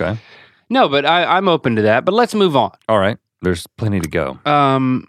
Okay. 0.00 0.18
No, 0.68 0.88
but 0.88 1.04
I, 1.06 1.24
I'm 1.36 1.48
open 1.48 1.76
to 1.76 1.82
that. 1.82 2.04
But 2.04 2.14
let's 2.14 2.34
move 2.34 2.56
on. 2.56 2.72
All 2.88 2.98
right. 2.98 3.18
There's 3.42 3.66
plenty 3.76 4.00
to 4.00 4.08
go. 4.08 4.38
Um, 4.44 5.06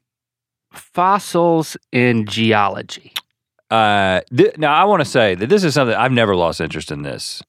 fossils 0.71 1.77
in 1.91 2.25
geology. 2.25 3.13
Uh, 3.69 4.21
th- 4.35 4.57
now 4.57 4.73
I 4.73 4.85
want 4.85 5.01
to 5.01 5.05
say 5.09 5.35
that 5.35 5.47
this 5.47 5.63
is 5.63 5.73
something 5.73 5.95
I've 5.95 6.11
never 6.11 6.35
lost 6.35 6.61
interest 6.61 6.91
in. 6.91 7.01
This. 7.01 7.41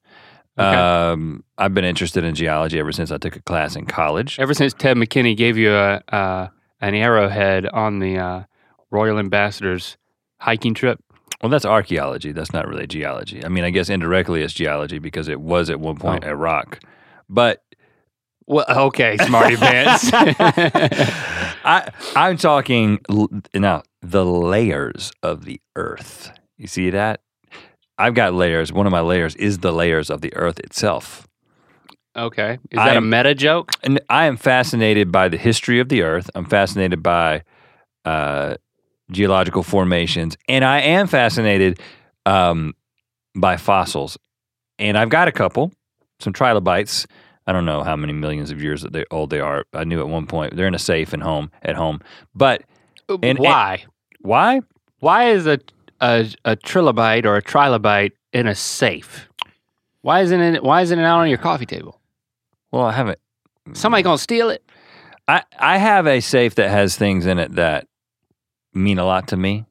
Okay. 0.59 0.67
Um, 0.77 1.45
I've 1.57 1.75
been 1.75 1.85
interested 1.85 2.25
in 2.25 2.35
geology 2.35 2.79
ever 2.81 2.91
since 2.93 3.13
I 3.13 3.19
took 3.19 3.37
a 3.37 3.43
class 3.43 3.77
in 3.77 3.87
college. 3.87 4.39
Ever 4.41 4.55
since 4.55 4.73
Ted 4.75 4.97
McKinney 4.97 5.37
gave 5.37 5.57
you 5.57 5.73
a 5.73 6.03
uh, 6.11 6.49
an 6.81 6.95
arrowhead 6.95 7.67
on 7.67 8.01
the 8.01 8.19
uh, 8.19 8.43
Royal 8.91 9.19
Ambassador's 9.19 9.97
hiking 10.41 10.75
trip. 10.75 10.99
Well, 11.43 11.51
that's 11.51 11.65
archaeology. 11.65 12.33
That's 12.33 12.53
not 12.53 12.67
really 12.67 12.89
geology. 12.89 13.45
I 13.45 13.49
mean, 13.49 13.63
I 13.63 13.71
guess 13.71 13.89
indirectly 13.89 14.43
it's 14.43 14.53
geology 14.53 14.99
because 14.99 15.29
it 15.29 15.41
was 15.41 15.71
at 15.71 15.79
one 15.79 15.97
point 15.97 16.25
Oh. 16.27 16.31
a 16.31 16.35
rock. 16.35 16.81
But 17.29 17.63
Well, 18.51 18.65
okay, 18.87 19.17
smarty 19.19 19.57
pants. 19.57 20.11
I 20.13 21.91
I'm 22.17 22.37
talking 22.37 22.99
l- 23.11 23.29
now 23.55 23.83
the 24.03 24.25
layers 24.25 25.13
of 25.23 25.45
the 25.45 25.61
earth. 25.77 26.33
You 26.57 26.67
see 26.67 26.91
that? 26.91 27.21
I've 27.99 28.15
got 28.15 28.33
layers. 28.35 28.73
One 28.73 28.87
of 28.87 28.93
my 28.93 29.01
layers 29.01 29.35
is 29.37 29.59
the 29.59 29.73
layers 29.73 30.09
of 30.09 30.21
the 30.23 30.35
earth 30.37 30.59
itself. 30.61 31.27
okay, 32.17 32.55
is 32.71 32.77
that 32.77 32.89
a 32.89 32.93
I'm- 32.95 33.11
meta 33.11 33.35
joke? 33.35 33.73
And 33.83 34.01
I 34.09 34.27
am 34.27 34.37
fascinated 34.37 35.13
by 35.13 35.29
the 35.29 35.37
history 35.37 35.79
of 35.81 35.89
the 35.89 36.03
earth. 36.03 36.31
I'm 36.35 36.47
fascinated 36.47 37.03
by 37.03 37.43
uh, 38.05 38.55
geological 39.11 39.63
formations, 39.63 40.37
and 40.49 40.65
I 40.65 40.81
am 40.81 41.07
fascinated 41.07 41.81
um, 42.25 42.75
by 43.37 43.57
fossils. 43.57 44.17
And 44.79 44.97
I've 44.97 45.11
got 45.11 45.29
a 45.29 45.33
couple, 45.33 45.73
some 46.21 46.33
trilobites. 46.33 47.07
I 47.49 47.53
don't 47.53 47.65
know 47.65 47.83
how 47.83 47.97
many 47.97 48.13
millions 48.13 48.51
of 48.51 48.63
years 48.63 48.83
that 48.83 48.93
they 48.93 49.05
old 49.11 49.31
they 49.31 49.41
are. 49.41 49.65
I 49.73 49.85
knew 49.85 50.01
at 50.01 50.09
one 50.09 50.27
point 50.27 50.55
they're 50.55 50.67
in 50.67 50.75
a 50.75 50.79
safe 50.79 51.15
and 51.15 51.23
home 51.23 51.51
at 51.63 51.77
home. 51.77 52.01
But 52.35 52.63
And- 53.09 53.39
Why? 53.39 53.85
why? 54.21 54.61
Why 55.01 55.31
is 55.31 55.47
a, 55.47 55.59
a 56.01 56.29
a 56.45 56.57
trilobite 56.57 57.25
or 57.25 57.37
a 57.37 57.43
trilobite 57.43 58.13
in 58.35 58.47
a 58.47 58.55
safe? 58.55 59.29
Why 60.03 60.21
isn't 60.21 60.41
it? 60.41 60.63
Why 60.63 60.83
isn't 60.83 60.99
it 60.99 61.05
out 61.05 61.21
on 61.21 61.29
your 61.31 61.39
coffee 61.39 61.67
table? 61.67 61.99
Well, 62.71 62.85
I 62.85 62.93
haven't. 62.93 63.19
Somebody 63.73 64.03
gonna 64.03 64.19
steal 64.19 64.51
it? 64.51 64.63
I 65.27 65.43
I 65.59 65.79
have 65.79 66.07
a 66.07 66.21
safe 66.21 66.55
that 66.57 66.69
has 66.71 66.97
things 66.97 67.25
in 67.27 67.39
it 67.39 67.55
that 67.55 67.87
mean 68.75 68.99
a 68.99 69.05
lot 69.07 69.29
to 69.29 69.37
me, 69.37 69.65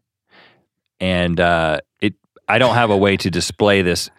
and 0.99 1.39
uh, 1.39 1.82
it 2.01 2.15
I 2.47 2.57
don't 2.59 2.75
have 2.75 2.89
a 2.89 2.97
way 2.97 3.17
to 3.17 3.29
display 3.29 3.81
this. 3.81 4.09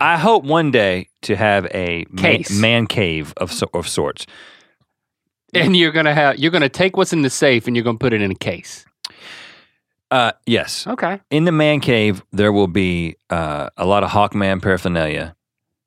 I- 0.00 0.16
hope 0.16 0.44
one 0.44 0.70
day 0.70 1.08
to 1.22 1.34
have 1.36 1.66
a 1.74 2.04
Case. 2.16 2.50
man 2.60 2.86
cave 2.86 3.32
of 3.36 3.52
so- 3.52 3.70
of 3.74 3.88
sorts. 3.88 4.26
And 5.52 5.76
you're 5.76 5.92
gonna 5.92 6.14
have 6.14 6.38
you're 6.38 6.50
gonna 6.50 6.68
take 6.68 6.96
what's 6.96 7.12
in 7.12 7.22
the 7.22 7.30
safe 7.30 7.66
and 7.66 7.76
you're 7.76 7.84
gonna 7.84 7.98
put 7.98 8.12
it 8.12 8.20
in 8.22 8.30
a 8.30 8.34
case. 8.34 8.84
Uh, 10.10 10.32
yes, 10.46 10.86
Okay. 10.86 11.20
in 11.30 11.44
the 11.44 11.52
man 11.52 11.80
cave 11.80 12.22
there 12.32 12.52
will 12.52 12.68
be 12.68 13.16
uh, 13.30 13.68
a 13.76 13.84
lot 13.86 14.04
of 14.04 14.10
Hawkman 14.10 14.60
paraphernalia, 14.62 15.34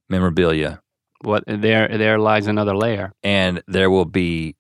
memorabilia, 0.10 0.82
What 1.22 1.44
there 1.48 1.88
there 1.98 2.18
lies 2.20 2.48
another 2.48 2.76
layer. 2.76 3.14
and 3.24 3.62
there 3.68 3.90
will 3.90 4.06
be 4.06 4.56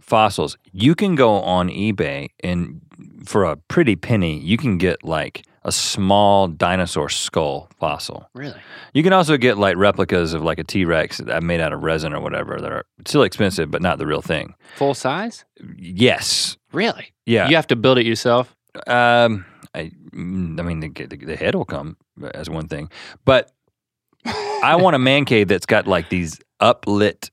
fossils. 0.00 0.56
You 0.72 0.94
can 0.94 1.14
go 1.16 1.30
on 1.40 1.68
eBay 1.68 2.28
and 2.42 2.80
for 3.26 3.44
a 3.44 3.56
pretty 3.56 3.96
penny, 3.96 4.38
you 4.38 4.56
can 4.56 4.78
get 4.78 5.02
like 5.04 5.44
a 5.64 5.72
small 5.72 6.48
dinosaur 6.48 7.08
skull 7.08 7.68
fossil. 7.78 8.28
Really? 8.34 8.60
You 8.94 9.02
can 9.02 9.12
also 9.12 9.36
get 9.36 9.58
like 9.58 9.76
replicas 9.76 10.34
of 10.34 10.42
like 10.42 10.58
a 10.58 10.64
T 10.64 10.84
Rex 10.84 11.18
that 11.18 11.42
made 11.42 11.60
out 11.60 11.72
of 11.72 11.82
resin 11.82 12.12
or 12.12 12.20
whatever 12.20 12.58
that 12.60 12.72
are 12.72 12.84
still 13.06 13.22
expensive, 13.22 13.70
but 13.70 13.82
not 13.82 13.98
the 13.98 14.06
real 14.06 14.22
thing. 14.22 14.54
Full 14.76 14.94
size? 14.94 15.44
Yes. 15.76 16.56
Really? 16.72 17.12
Yeah. 17.26 17.48
You 17.48 17.56
have 17.56 17.66
to 17.68 17.76
build 17.76 17.98
it 17.98 18.06
yourself. 18.06 18.56
Um, 18.86 19.44
I, 19.74 19.92
mm, 20.12 20.58
I 20.58 20.62
mean, 20.62 20.80
the, 20.80 20.88
the, 20.88 21.16
the 21.16 21.36
head 21.36 21.54
will 21.54 21.64
come 21.64 21.96
as 22.34 22.50
one 22.50 22.68
thing, 22.68 22.90
but 23.24 23.52
I 24.24 24.76
want 24.76 24.96
a 24.96 24.98
man 24.98 25.24
cave 25.24 25.48
that's 25.48 25.66
got 25.66 25.86
like 25.86 26.08
these 26.08 26.40
uplit 26.60 27.30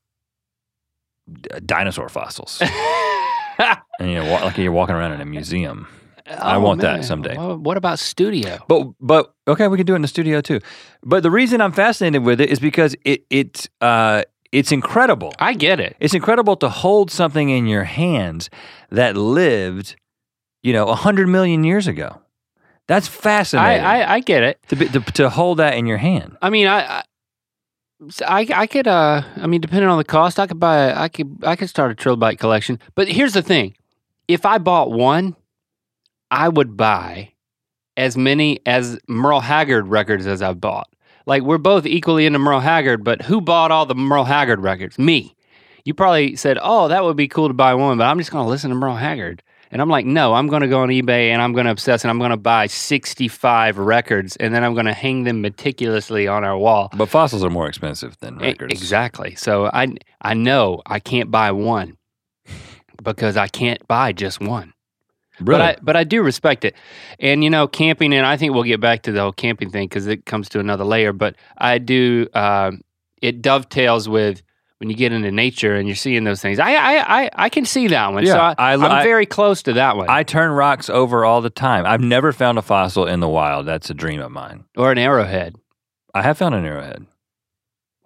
d- 1.30 1.50
dinosaur 1.64 2.08
fossils. 2.08 2.62
and 3.58 3.78
you 4.00 4.14
know, 4.14 4.24
like 4.24 4.56
you're 4.58 4.72
walking 4.72 4.94
around 4.94 5.12
in 5.12 5.20
a 5.20 5.26
museum. 5.26 5.86
I 6.30 6.56
Oh, 6.56 6.60
want 6.60 6.80
that 6.82 7.04
someday. 7.04 7.36
Well, 7.36 7.56
what 7.58 7.76
about 7.76 7.98
studio? 7.98 8.58
But 8.68 8.88
but 9.00 9.34
okay, 9.48 9.68
we 9.68 9.76
can 9.76 9.86
do 9.86 9.92
it 9.94 9.96
in 9.96 10.02
the 10.02 10.08
studio 10.08 10.40
too. 10.40 10.60
But 11.02 11.22
the 11.22 11.30
reason 11.30 11.60
I'm 11.60 11.72
fascinated 11.72 12.24
with 12.24 12.40
it 12.40 12.50
is 12.50 12.60
because 12.60 12.94
it 13.04 13.24
it 13.30 13.68
uh 13.80 14.22
it's 14.52 14.72
incredible. 14.72 15.32
I 15.38 15.54
get 15.54 15.78
it. 15.80 15.96
It's 16.00 16.14
incredible 16.14 16.56
to 16.56 16.68
hold 16.68 17.10
something 17.10 17.50
in 17.50 17.66
your 17.66 17.84
hands 17.84 18.50
that 18.90 19.16
lived, 19.16 19.94
you 20.62 20.72
know, 20.72 20.88
a 20.88 20.94
hundred 20.96 21.28
million 21.28 21.62
years 21.64 21.86
ago. 21.86 22.20
That's 22.88 23.06
fascinating. 23.06 23.84
I 23.84 24.14
I 24.14 24.20
get 24.20 24.42
it. 24.42 24.58
to, 24.68 24.76
be, 24.76 24.88
to 24.88 25.00
to 25.00 25.30
hold 25.30 25.58
that 25.58 25.74
in 25.74 25.86
your 25.86 25.98
hand. 25.98 26.36
I 26.42 26.50
mean, 26.50 26.66
I, 26.66 26.80
I, 26.80 27.02
I, 28.26 28.46
I 28.54 28.66
could, 28.66 28.88
uh, 28.88 29.22
I 29.36 29.46
mean, 29.46 29.60
depending 29.60 29.88
on 29.88 29.98
the 29.98 30.04
cost, 30.04 30.40
I 30.40 30.46
could 30.46 30.58
buy, 30.58 30.92
I 30.94 31.08
could, 31.08 31.36
I 31.44 31.54
could 31.54 31.68
start 31.68 31.92
a 31.92 31.94
trilobite 31.94 32.38
collection. 32.38 32.80
But 32.96 33.08
here's 33.08 33.34
the 33.34 33.42
thing: 33.42 33.74
if 34.26 34.44
I 34.44 34.58
bought 34.58 34.90
one, 34.90 35.36
I 36.30 36.48
would 36.48 36.76
buy 36.76 37.32
as 37.96 38.16
many 38.16 38.60
as 38.66 38.98
Merle 39.08 39.40
Haggard 39.40 39.88
records 39.88 40.26
as 40.26 40.42
I've 40.42 40.60
bought. 40.60 40.88
Like 41.26 41.42
we're 41.42 41.58
both 41.58 41.86
equally 41.86 42.26
into 42.26 42.38
Merle 42.38 42.60
Haggard, 42.60 43.04
but 43.04 43.22
who 43.22 43.40
bought 43.40 43.70
all 43.70 43.86
the 43.86 43.94
Merle 43.94 44.24
Haggard 44.24 44.60
records? 44.60 44.98
Me. 44.98 45.34
You 45.84 45.94
probably 45.94 46.36
said, 46.36 46.58
"Oh, 46.60 46.88
that 46.88 47.04
would 47.04 47.16
be 47.16 47.28
cool 47.28 47.48
to 47.48 47.54
buy 47.54 47.74
one," 47.74 47.98
but 47.98 48.04
I'm 48.04 48.18
just 48.18 48.30
going 48.30 48.44
to 48.44 48.50
listen 48.50 48.70
to 48.70 48.76
Merle 48.76 48.96
Haggard. 48.96 49.42
And 49.72 49.80
I'm 49.80 49.88
like, 49.88 50.04
no, 50.04 50.34
I'm 50.34 50.48
going 50.48 50.62
to 50.62 50.68
go 50.68 50.80
on 50.80 50.88
eBay 50.88 51.28
and 51.28 51.40
I'm 51.40 51.52
going 51.52 51.66
to 51.66 51.70
obsess 51.70 52.02
and 52.02 52.10
I'm 52.10 52.18
going 52.18 52.32
to 52.32 52.36
buy 52.36 52.66
65 52.66 53.78
records 53.78 54.34
and 54.36 54.52
then 54.52 54.64
I'm 54.64 54.74
going 54.74 54.86
to 54.86 54.92
hang 54.92 55.22
them 55.22 55.42
meticulously 55.42 56.26
on 56.26 56.42
our 56.42 56.58
wall. 56.58 56.90
But 56.92 57.08
fossils 57.08 57.44
are 57.44 57.50
more 57.50 57.68
expensive 57.68 58.18
than 58.18 58.38
records. 58.38 58.72
Exactly. 58.72 59.36
So 59.36 59.66
I 59.66 59.94
I 60.20 60.34
know 60.34 60.82
I 60.86 60.98
can't 60.98 61.30
buy 61.30 61.52
one 61.52 61.96
because 63.02 63.36
I 63.36 63.46
can't 63.46 63.86
buy 63.86 64.12
just 64.12 64.40
one. 64.40 64.72
Really? 65.40 65.58
But 65.58 65.60
I 65.60 65.76
but 65.82 65.96
I 65.96 66.04
do 66.04 66.22
respect 66.22 66.64
it. 66.64 66.74
And 67.18 67.42
you 67.44 67.50
know, 67.50 67.66
camping 67.66 68.12
and 68.12 68.26
I 68.26 68.36
think 68.36 68.54
we'll 68.54 68.62
get 68.64 68.80
back 68.80 69.02
to 69.02 69.12
the 69.12 69.20
whole 69.20 69.32
camping 69.32 69.70
thing 69.70 69.88
because 69.88 70.06
it 70.06 70.26
comes 70.26 70.48
to 70.50 70.60
another 70.60 70.84
layer. 70.84 71.12
But 71.12 71.36
I 71.58 71.78
do 71.78 72.28
um, 72.34 72.82
it 73.22 73.42
dovetails 73.42 74.08
with 74.08 74.42
when 74.78 74.88
you 74.88 74.96
get 74.96 75.12
into 75.12 75.30
nature 75.30 75.74
and 75.76 75.86
you're 75.86 75.94
seeing 75.96 76.24
those 76.24 76.40
things. 76.40 76.58
I 76.58 76.72
I 76.74 77.22
I, 77.24 77.30
I 77.34 77.48
can 77.48 77.64
see 77.66 77.88
that 77.88 78.12
one. 78.12 78.24
so 78.26 78.32
Yeah, 78.34 78.54
I, 78.58 78.70
I- 78.70 78.74
am 78.74 79.02
very 79.04 79.26
close 79.26 79.62
to 79.64 79.74
that 79.74 79.96
one. 79.96 80.08
I 80.08 80.22
turn 80.22 80.50
rocks 80.52 80.88
over 80.88 81.24
all 81.24 81.40
the 81.42 81.50
time. 81.50 81.84
I've 81.86 82.00
never 82.00 82.32
found 82.32 82.58
a 82.58 82.62
fossil 82.62 83.06
in 83.06 83.20
the 83.20 83.28
wild. 83.28 83.66
That's 83.66 83.90
a 83.90 83.94
dream 83.94 84.20
of 84.20 84.30
mine. 84.30 84.64
or 84.76 84.90
an 84.92 84.98
arrowhead. 84.98 85.56
I 86.14 86.22
have 86.22 86.38
found 86.38 86.54
an 86.54 86.64
arrowhead. 86.64 87.06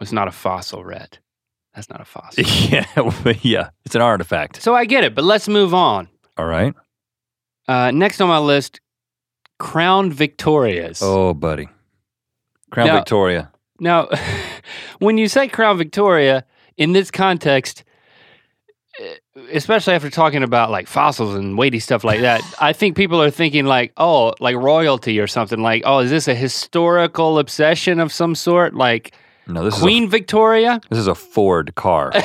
It's 0.00 0.12
not 0.12 0.28
a 0.28 0.32
fossil, 0.32 0.84
red. 0.84 1.18
That's 1.74 1.88
not 1.88 2.00
a 2.00 2.04
fossil. 2.04 2.44
yeah, 2.70 2.84
yeah, 3.42 3.70
it's 3.84 3.94
an 3.94 4.02
artifact. 4.02 4.60
so 4.62 4.74
I 4.74 4.84
get 4.84 5.04
it, 5.04 5.14
but 5.14 5.24
let's 5.24 5.48
move 5.48 5.72
on. 5.72 6.08
All 6.36 6.44
right. 6.46 6.74
Uh, 7.66 7.90
next 7.90 8.20
on 8.20 8.28
my 8.28 8.38
list, 8.38 8.80
Crown 9.58 10.12
Victorias. 10.12 11.00
Oh, 11.02 11.34
buddy, 11.34 11.68
Crown 12.70 12.86
Now- 12.88 12.96
Victoria. 12.96 13.50
Now, 13.80 14.08
when 15.00 15.18
you 15.18 15.28
say 15.28 15.48
Crown 15.48 15.76
Victoria 15.78 16.44
in 16.76 16.92
this 16.92 17.10
context, 17.10 17.82
eh, 19.00 19.14
especially 19.52 19.94
after 19.94 20.10
talking 20.10 20.42
about 20.44 20.70
like 20.70 20.86
fossils 20.86 21.34
and 21.34 21.58
weighty 21.58 21.80
stuff 21.80 22.04
like 22.04 22.20
that, 22.20 22.40
I 22.60 22.72
think 22.72 22.96
people 22.96 23.20
are 23.20 23.30
thinking 23.30 23.64
like, 23.66 23.92
oh, 23.96 24.32
like 24.38 24.54
royalty 24.56 25.18
or 25.18 25.26
something. 25.26 25.60
Like, 25.60 25.82
oh, 25.84 25.98
is 26.00 26.10
this 26.10 26.28
a 26.28 26.34
historical 26.36 27.38
obsession 27.38 27.98
of 27.98 28.12
some 28.12 28.34
sort? 28.36 28.74
Like 28.74 29.14
No, 29.48 29.64
this 29.64 29.78
Queen 29.80 30.08
Victoria? 30.08 30.74
is 30.74 30.76
a, 30.76 30.88
this 30.90 30.98
is 31.00 31.06
a 31.08 31.14
Ford 31.16 31.74
car. 31.74 32.12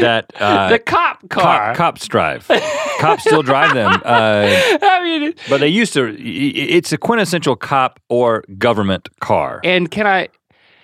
that 0.00 0.32
uh, 0.40 0.68
the 0.68 0.78
cop 0.78 1.28
car. 1.28 1.68
cop, 1.68 1.76
cops 1.76 2.06
drive. 2.08 2.46
cops 3.00 3.22
still 3.22 3.42
drive 3.42 3.74
them. 3.74 3.92
Uh, 4.04 4.46
I 4.82 5.00
mean, 5.04 5.34
But 5.48 5.60
they 5.60 5.68
used 5.68 5.92
to. 5.94 6.14
It's 6.18 6.92
a 6.92 6.98
quintessential 6.98 7.56
cop 7.56 8.00
or 8.08 8.44
government 8.58 9.08
car. 9.20 9.60
and 9.64 9.90
can 9.90 10.06
I? 10.06 10.28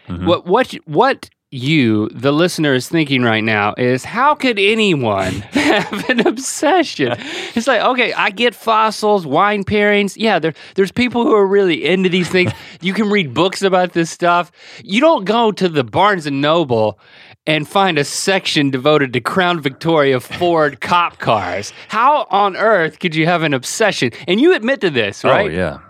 Mhm. 0.08 0.26
What 0.26 0.46
what 0.46 0.72
what 0.86 1.30
you, 1.54 2.08
the 2.14 2.32
listener, 2.32 2.72
is 2.72 2.88
thinking 2.88 3.22
right 3.22 3.44
now 3.44 3.74
is 3.76 4.04
how 4.04 4.34
could 4.34 4.58
anyone 4.58 5.32
have 5.52 6.08
an 6.08 6.26
obsession? 6.26 7.12
It's 7.54 7.66
like 7.66 7.82
okay, 7.82 8.12
I 8.14 8.30
get 8.30 8.54
fossils, 8.54 9.26
wine 9.26 9.62
pairings. 9.62 10.14
Yeah, 10.16 10.38
there 10.38 10.54
there's 10.76 10.90
people 10.90 11.24
who 11.24 11.34
are 11.34 11.46
really 11.46 11.84
into 11.84 12.08
these 12.08 12.28
things. 12.30 12.52
you 12.80 12.94
can 12.94 13.10
read 13.10 13.34
books 13.34 13.60
about 13.62 13.92
this 13.92 14.10
stuff. 14.10 14.50
You 14.82 15.00
don't 15.02 15.24
go 15.26 15.52
to 15.52 15.68
the 15.68 15.84
Barnes 15.84 16.26
and 16.26 16.40
Noble. 16.40 16.98
And 17.44 17.66
find 17.66 17.98
a 17.98 18.04
section 18.04 18.70
devoted 18.70 19.12
to 19.14 19.20
Crown 19.20 19.60
Victoria 19.60 20.20
Ford 20.20 20.80
cop 20.80 21.18
cars. 21.18 21.72
How 21.88 22.26
on 22.30 22.56
earth 22.56 23.00
could 23.00 23.16
you 23.16 23.26
have 23.26 23.42
an 23.42 23.52
obsession? 23.52 24.12
And 24.28 24.40
you 24.40 24.54
admit 24.54 24.80
to 24.82 24.90
this, 24.90 25.24
right? 25.24 25.50
Oh 25.50 25.52
yeah, 25.52 25.80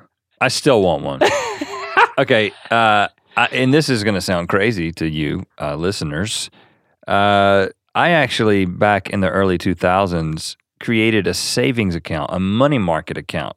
I 0.41 0.49
still 0.49 0.81
want 0.81 1.03
one. 1.03 1.21
okay, 2.19 2.53
uh, 2.71 3.09
I, 3.37 3.47
and 3.53 3.73
this 3.73 3.91
is 3.91 4.03
going 4.03 4.15
to 4.15 4.21
sound 4.23 4.49
crazy 4.49 4.93
to 4.93 5.07
you 5.07 5.45
uh, 5.61 5.77
listeners. 5.77 6.51
Uh, 7.07 7.69
I 7.95 8.11
actually 8.11 8.65
back 8.65 9.11
in 9.11 9.21
the 9.21 9.29
early 9.29 9.59
two 9.59 9.75
thousands 9.75 10.57
created 10.81 11.27
a 11.27 11.35
savings 11.35 11.95
account, 11.95 12.31
a 12.33 12.41
money 12.41 12.79
market 12.79 13.17
account. 13.17 13.57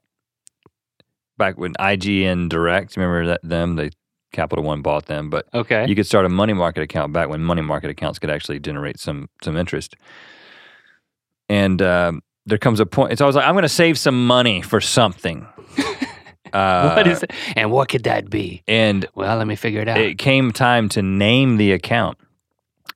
Back 1.38 1.58
when 1.58 1.74
ING 1.80 2.48
Direct, 2.50 2.96
remember 2.96 3.26
that 3.28 3.41
them? 3.43 3.76
They 3.76 3.91
Capital 4.36 4.64
One 4.64 4.82
bought 4.82 5.06
them, 5.08 5.30
but 5.30 5.48
Okay. 5.54 5.86
you 5.88 5.96
could 5.96 6.06
start 6.06 6.26
a 6.26 6.30
money 6.30 6.54
market 6.54 6.82
account 6.84 7.14
back 7.14 7.30
when 7.30 7.42
money 7.42 7.62
market 7.62 7.90
accounts 7.90 8.20
could 8.20 8.30
actually 8.30 8.60
generate 8.60 9.00
some 9.00 9.30
some 9.44 9.56
interest. 9.58 9.96
And 11.50 11.82
um, 11.82 12.22
there 12.46 12.58
comes 12.58 12.80
a 12.80 12.86
point. 12.86 13.12
It's 13.12 13.22
always 13.22 13.36
like 13.36 13.46
I'm 13.46 13.54
going 13.54 13.64
to 13.64 13.70
save 13.70 13.98
some 13.98 14.26
money 14.28 14.62
for 14.62 14.82
something. 14.82 15.48
Uh, 16.54 16.94
what 16.96 17.08
is 17.08 17.24
it? 17.24 17.32
And 17.56 17.72
what 17.72 17.90
could 17.90 18.04
that 18.04 18.30
be? 18.30 18.64
And 18.68 19.06
Well, 19.16 19.38
let 19.38 19.48
me 19.48 19.56
figure 19.56 19.82
it 19.82 19.88
out. 19.88 19.98
it 19.98 20.18
came 20.18 20.52
time 20.52 20.90
to 20.90 21.02
name 21.02 21.58
the 21.58 21.72
account, 21.72 22.18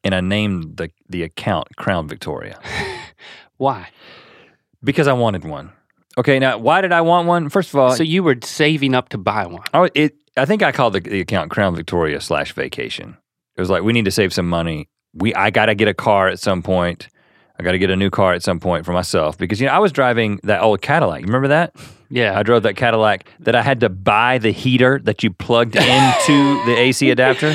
and 0.04 0.14
I 0.16 0.22
named 0.22 0.78
the 0.78 0.90
the 1.10 1.24
account 1.24 1.76
Crown 1.78 2.08
Victoria 2.08 2.60
Why? 3.58 3.90
because 4.84 5.08
I 5.08 5.14
wanted 5.14 5.44
one. 5.44 5.72
Okay, 6.18 6.40
now 6.40 6.58
why 6.58 6.82
did 6.82 6.92
I 6.92 7.02
want 7.02 7.28
one? 7.28 7.50
First 7.50 7.70
of 7.74 7.80
all, 7.80 7.92
so 7.96 8.04
you 8.04 8.24
were 8.24 8.38
saving 8.44 8.96
up 8.96 9.10
to 9.10 9.18
buy 9.18 9.46
one. 9.46 9.64
Was- 9.74 9.92
it, 9.94 10.16
I 10.40 10.46
think 10.46 10.64
I 10.64 10.72
called 10.72 10.94
the, 10.94 11.00
the 11.00 11.22
account 11.22 11.52
Crown 11.52 11.76
Victoria 11.76 12.22
slash 12.22 12.54
vacation. 12.54 13.18
It 13.56 13.62
was 13.62 13.70
like 13.70 13.84
we 13.84 13.94
need 13.94 14.06
to 14.06 14.12
save 14.12 14.34
some 14.34 14.48
money. 14.48 14.90
We 15.14 15.34
I 15.36 15.50
got 15.50 15.68
to 15.68 15.76
get 15.76 15.88
a 15.88 15.94
car 15.94 16.28
at 16.28 16.40
some 16.40 16.62
point. 16.62 17.08
I 17.60 17.64
got 17.64 17.74
to 17.74 17.80
get 17.80 17.90
a 17.90 17.96
new 17.96 18.10
car 18.10 18.34
at 18.34 18.42
some 18.42 18.60
point 18.60 18.86
for 18.86 18.94
myself 18.94 19.38
because 19.38 19.60
you 19.60 19.68
know 19.68 19.74
I 19.74 19.80
was 19.80 19.92
driving 19.92 20.40
that 20.44 20.62
old 20.62 20.82
Cadillac. 20.82 21.22
You 21.22 21.28
remember 21.28 21.50
that? 21.50 21.76
Yeah. 22.10 22.40
I 22.40 22.44
drove 22.44 22.64
that 22.64 22.76
Cadillac 22.76 23.32
that 23.40 23.54
I 23.54 23.62
had 23.62 23.82
to 23.82 23.90
buy 23.90 24.38
the 24.38 24.52
heater 24.52 25.00
that 25.04 25.24
you 25.24 25.32
plugged 25.32 25.76
into 25.76 26.66
the 26.66 26.76
AC 26.78 27.10
adapter, 27.10 27.52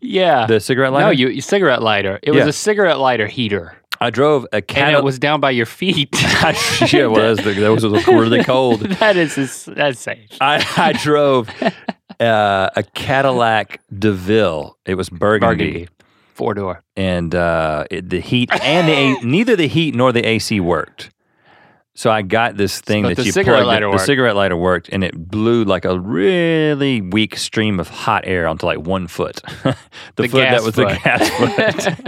yeah. 0.00 0.46
the 0.46 0.60
cigarette 0.60 0.92
lighter. 0.92 1.06
no, 1.06 1.10
you, 1.10 1.28
you 1.28 1.40
cigarette 1.40 1.82
lighter. 1.82 2.20
It 2.22 2.32
was 2.32 2.46
a 2.46 2.52
cigarette 2.52 2.98
lighter 2.98 3.26
heater, 3.26 3.78
I 4.00 4.10
drove 4.10 4.44
a 4.52 4.56
and 4.56 4.66
Cadillac. 4.66 5.00
it 5.00 5.04
was 5.04 5.18
down 5.18 5.40
by 5.40 5.50
your 5.50 5.66
feet. 5.66 6.10
yeah, 6.22 6.54
it 6.92 7.10
was. 7.10 7.38
The, 7.38 7.54
that 7.54 7.70
was 7.70 8.06
really 8.06 8.44
cold. 8.44 8.80
that 9.00 9.16
is 9.16 9.64
that's 9.64 10.00
safe. 10.00 10.30
I, 10.40 10.64
I 10.76 10.92
drove 10.92 11.48
uh, 12.20 12.70
a 12.76 12.82
Cadillac 12.82 13.80
DeVille. 13.96 14.76
It 14.86 14.94
was 14.96 15.08
burgundy. 15.08 15.64
Burgundy, 15.64 15.88
four 16.34 16.54
door. 16.54 16.82
and 16.96 17.34
uh, 17.34 17.84
it, 17.90 18.08
the 18.10 18.20
heat 18.20 18.50
and 18.62 18.88
the 18.88 18.92
A- 18.92 19.20
neither 19.26 19.56
the 19.56 19.68
heat 19.68 19.94
nor 19.94 20.12
the 20.12 20.24
AC 20.26 20.60
worked. 20.60 21.10
So 21.94 22.12
I 22.12 22.22
got 22.22 22.56
this 22.56 22.80
thing 22.80 23.02
But 23.02 23.08
that 23.08 23.16
the 23.16 23.24
you 23.24 23.32
cigarette 23.32 23.62
plugged. 23.62 23.66
lighter 23.66 23.86
the 23.86 23.90
worked. 23.90 24.04
cigarette 24.06 24.36
lighter 24.36 24.56
worked, 24.56 24.88
and 24.90 25.02
it 25.02 25.16
blew 25.28 25.64
like 25.64 25.84
a 25.84 25.98
really 25.98 27.00
weak 27.00 27.36
stream 27.36 27.80
of 27.80 27.88
hot 27.88 28.22
air 28.24 28.46
onto 28.46 28.66
like 28.66 28.78
one 28.78 29.08
foot. 29.08 29.40
the, 29.64 29.76
The 30.14 30.28
foot 30.28 30.32
that 30.42 30.62
was 30.62 30.76
foot. 30.76 30.88
the 30.90 31.00
gas 31.02 31.28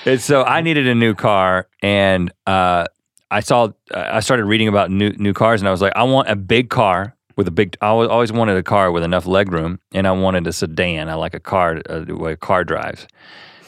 foot. 0.00 0.06
and 0.06 0.20
so 0.20 0.44
I 0.44 0.62
needed 0.62 0.88
a 0.88 0.94
new 0.94 1.14
car, 1.14 1.68
and 1.82 2.32
uh, 2.46 2.86
I 3.30 3.40
saw. 3.40 3.68
I 3.94 4.20
started 4.20 4.46
reading 4.46 4.68
about 4.68 4.90
new 4.90 5.10
new 5.18 5.34
cars, 5.34 5.60
and 5.60 5.68
I 5.68 5.72
was 5.72 5.82
like, 5.82 5.92
I 5.94 6.04
want 6.04 6.30
a 6.30 6.36
big 6.36 6.70
car 6.70 7.14
with 7.36 7.48
a 7.48 7.50
big. 7.50 7.76
I 7.80 7.88
always 7.88 8.32
wanted 8.32 8.56
a 8.56 8.62
car 8.62 8.90
with 8.90 9.02
enough 9.02 9.24
legroom, 9.24 9.78
and 9.92 10.06
I 10.06 10.12
wanted 10.12 10.46
a 10.46 10.52
sedan. 10.52 11.08
I 11.08 11.14
like 11.14 11.34
a 11.34 11.40
car, 11.40 11.80
uh, 11.88 12.00
the 12.00 12.16
way 12.16 12.32
a 12.32 12.36
car 12.36 12.64
drives, 12.64 13.06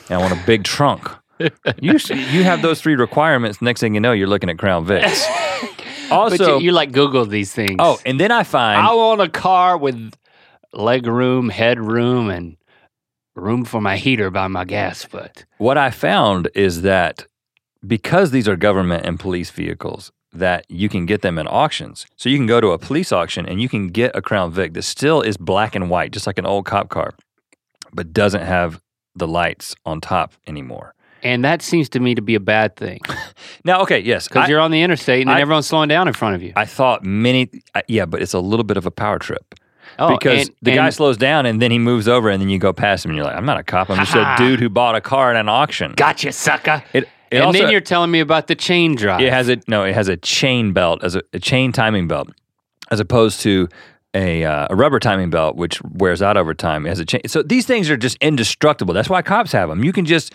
and 0.09 0.19
I 0.19 0.23
want 0.23 0.33
a 0.33 0.47
big 0.47 0.65
trunk. 0.65 1.09
you 1.81 1.99
you 2.09 2.45
have 2.45 2.63
those 2.63 2.81
three 2.81 2.95
requirements. 2.95 3.61
Next 3.61 3.81
thing 3.81 3.95
you 3.95 4.01
know, 4.01 4.13
you're 4.13 4.29
looking 4.29 4.51
at 4.51 4.59
Crown 4.59 4.87
Vics. 4.87 5.25
Also, 6.11 6.37
but 6.37 6.47
you, 6.47 6.67
you 6.67 6.73
like 6.73 6.93
Google 6.93 7.25
these 7.25 7.53
things. 7.53 7.77
oh, 7.79 7.99
and 8.05 8.21
then 8.21 8.31
I 8.31 8.43
find 8.43 8.79
I 8.79 8.93
want 8.93 9.23
a 9.23 9.29
car 9.29 9.77
with 9.79 10.13
leg 10.75 11.07
room, 11.07 11.49
head 11.49 11.81
room, 11.81 12.29
and 12.29 12.59
room 13.35 13.65
for 13.65 13.81
my 13.81 13.97
heater 13.97 14.31
by 14.31 14.47
my 14.49 14.65
gas 14.67 15.03
foot. 15.03 15.47
what 15.57 15.79
I 15.79 15.91
found 15.91 16.51
is 16.55 16.83
that 16.83 17.27
because 17.85 18.31
these 18.33 18.47
are 18.47 18.55
government 18.55 19.07
and 19.07 19.19
police 19.19 19.51
vehicles, 19.51 20.13
that 20.35 20.67
you 20.69 20.89
can 20.89 21.07
get 21.07 21.23
them 21.23 21.39
in 21.39 21.47
auctions. 21.47 22.07
So 22.17 22.29
you 22.29 22.37
can 22.37 22.47
go 22.47 22.61
to 22.61 22.69
a 22.69 22.79
police 22.79 23.13
auction 23.13 23.47
and 23.47 23.63
you 23.63 23.69
can 23.69 23.89
get 23.89 24.15
a 24.15 24.21
Crown 24.23 24.53
Vic 24.53 24.75
that 24.75 24.83
still 24.83 25.21
is 25.23 25.37
black 25.37 25.75
and 25.75 25.89
white, 25.89 26.13
just 26.13 26.27
like 26.27 26.39
an 26.39 26.47
old 26.47 26.65
cop 26.67 26.89
car, 26.89 27.15
but 27.93 28.13
doesn't 28.13 28.43
have 28.43 28.81
the 29.15 29.29
lights 29.29 29.75
on 29.87 30.01
top 30.01 30.33
anymore. 30.47 30.95
And 31.23 31.43
that 31.45 31.63
seems 31.63 31.89
to 31.91 32.01
me 32.01 32.15
to 32.17 32.21
be 32.21 32.35
a 32.35 32.41
bad 32.41 32.77
thing 32.77 33.01
Now, 33.65 33.81
okay, 33.83 33.99
yes, 33.99 34.29
because 34.29 34.47
you're 34.49 34.61
on 34.61 34.71
the 34.73 34.83
interstate 34.83 35.23
and 35.23 35.31
then 35.31 35.37
I- 35.37 35.41
everyone's 35.41 35.67
slowing 35.67 35.89
down 35.89 36.07
in 36.09 36.13
front 36.15 36.35
of 36.35 36.43
you. 36.43 36.53
I 36.57 36.67
thought 36.67 37.03
many, 37.03 37.49
yeah, 37.89 38.05
but 38.05 38.21
it's 38.21 38.35
a 38.35 38.41
little 38.41 38.65
bit 38.65 38.77
of 38.77 38.85
a 38.85 38.91
power 38.91 39.19
trip. 39.19 39.55
oh, 39.99 40.15
because 40.17 40.49
and- 40.49 40.57
the 40.61 40.75
guy 40.75 40.91
slows 40.91 41.17
down 41.17 41.47
and 41.47 41.63
then 41.63 41.71
he 41.71 41.79
moves 41.79 42.09
over 42.09 42.29
and 42.29 42.43
then 42.43 42.51
you 42.51 42.59
go 42.59 42.73
past 42.75 43.05
him 43.07 43.13
and 43.13 43.17
you're 43.17 43.25
like, 43.25 43.37
I'm 43.37 43.47
not 43.47 43.59
a 43.59 43.63
cop. 43.63 43.89
I'm 43.89 43.97
just 44.05 44.15
a 44.15 44.35
dude 44.37 44.61
who 44.61 44.69
bought 44.69 44.97
a 44.97 45.01
car 45.01 45.31
at 45.31 45.37
an 45.37 45.49
auction. 45.49 45.93
gotcha, 45.97 46.33
sucker. 46.33 46.83
It, 46.93 47.09
it 47.35 47.39
and 47.39 47.47
also, 47.47 47.59
then 47.59 47.71
you're 47.71 47.81
telling 47.81 48.11
me 48.11 48.21
about 48.21 48.47
the 48.47 48.55
chain 48.55 48.95
drive. 48.95 49.21
it 49.21 49.33
has 49.33 49.49
a 49.49 49.59
no, 49.67 49.83
it 49.83 49.95
has 49.95 50.09
a 50.09 50.17
chain 50.17 50.73
belt 50.73 51.03
as 51.03 51.17
a, 51.17 51.23
a 51.33 51.41
chain 51.41 51.73
timing 51.73 52.07
belt, 52.07 52.29
as 52.91 53.01
opposed 53.01 53.41
to 53.41 53.69
a, 54.15 54.45
uh, 54.45 54.69
a 54.71 54.77
rubber 54.77 55.01
timing 55.01 55.31
belt 55.31 55.57
which 55.57 55.83
wears 55.83 56.23
out 56.23 56.37
over 56.37 56.55
time. 56.55 56.87
It 56.87 56.91
has 56.91 57.01
a 57.01 57.05
chain. 57.05 57.23
So 57.27 57.43
these 57.43 57.67
things 57.67 57.91
are 57.91 57.97
just 57.97 58.17
indestructible. 58.21 58.95
That's 58.95 59.11
why 59.11 59.23
cops 59.23 59.51
have 59.51 59.69
them. 59.69 59.83
You 59.83 59.93
can 59.93 60.05
just 60.05 60.33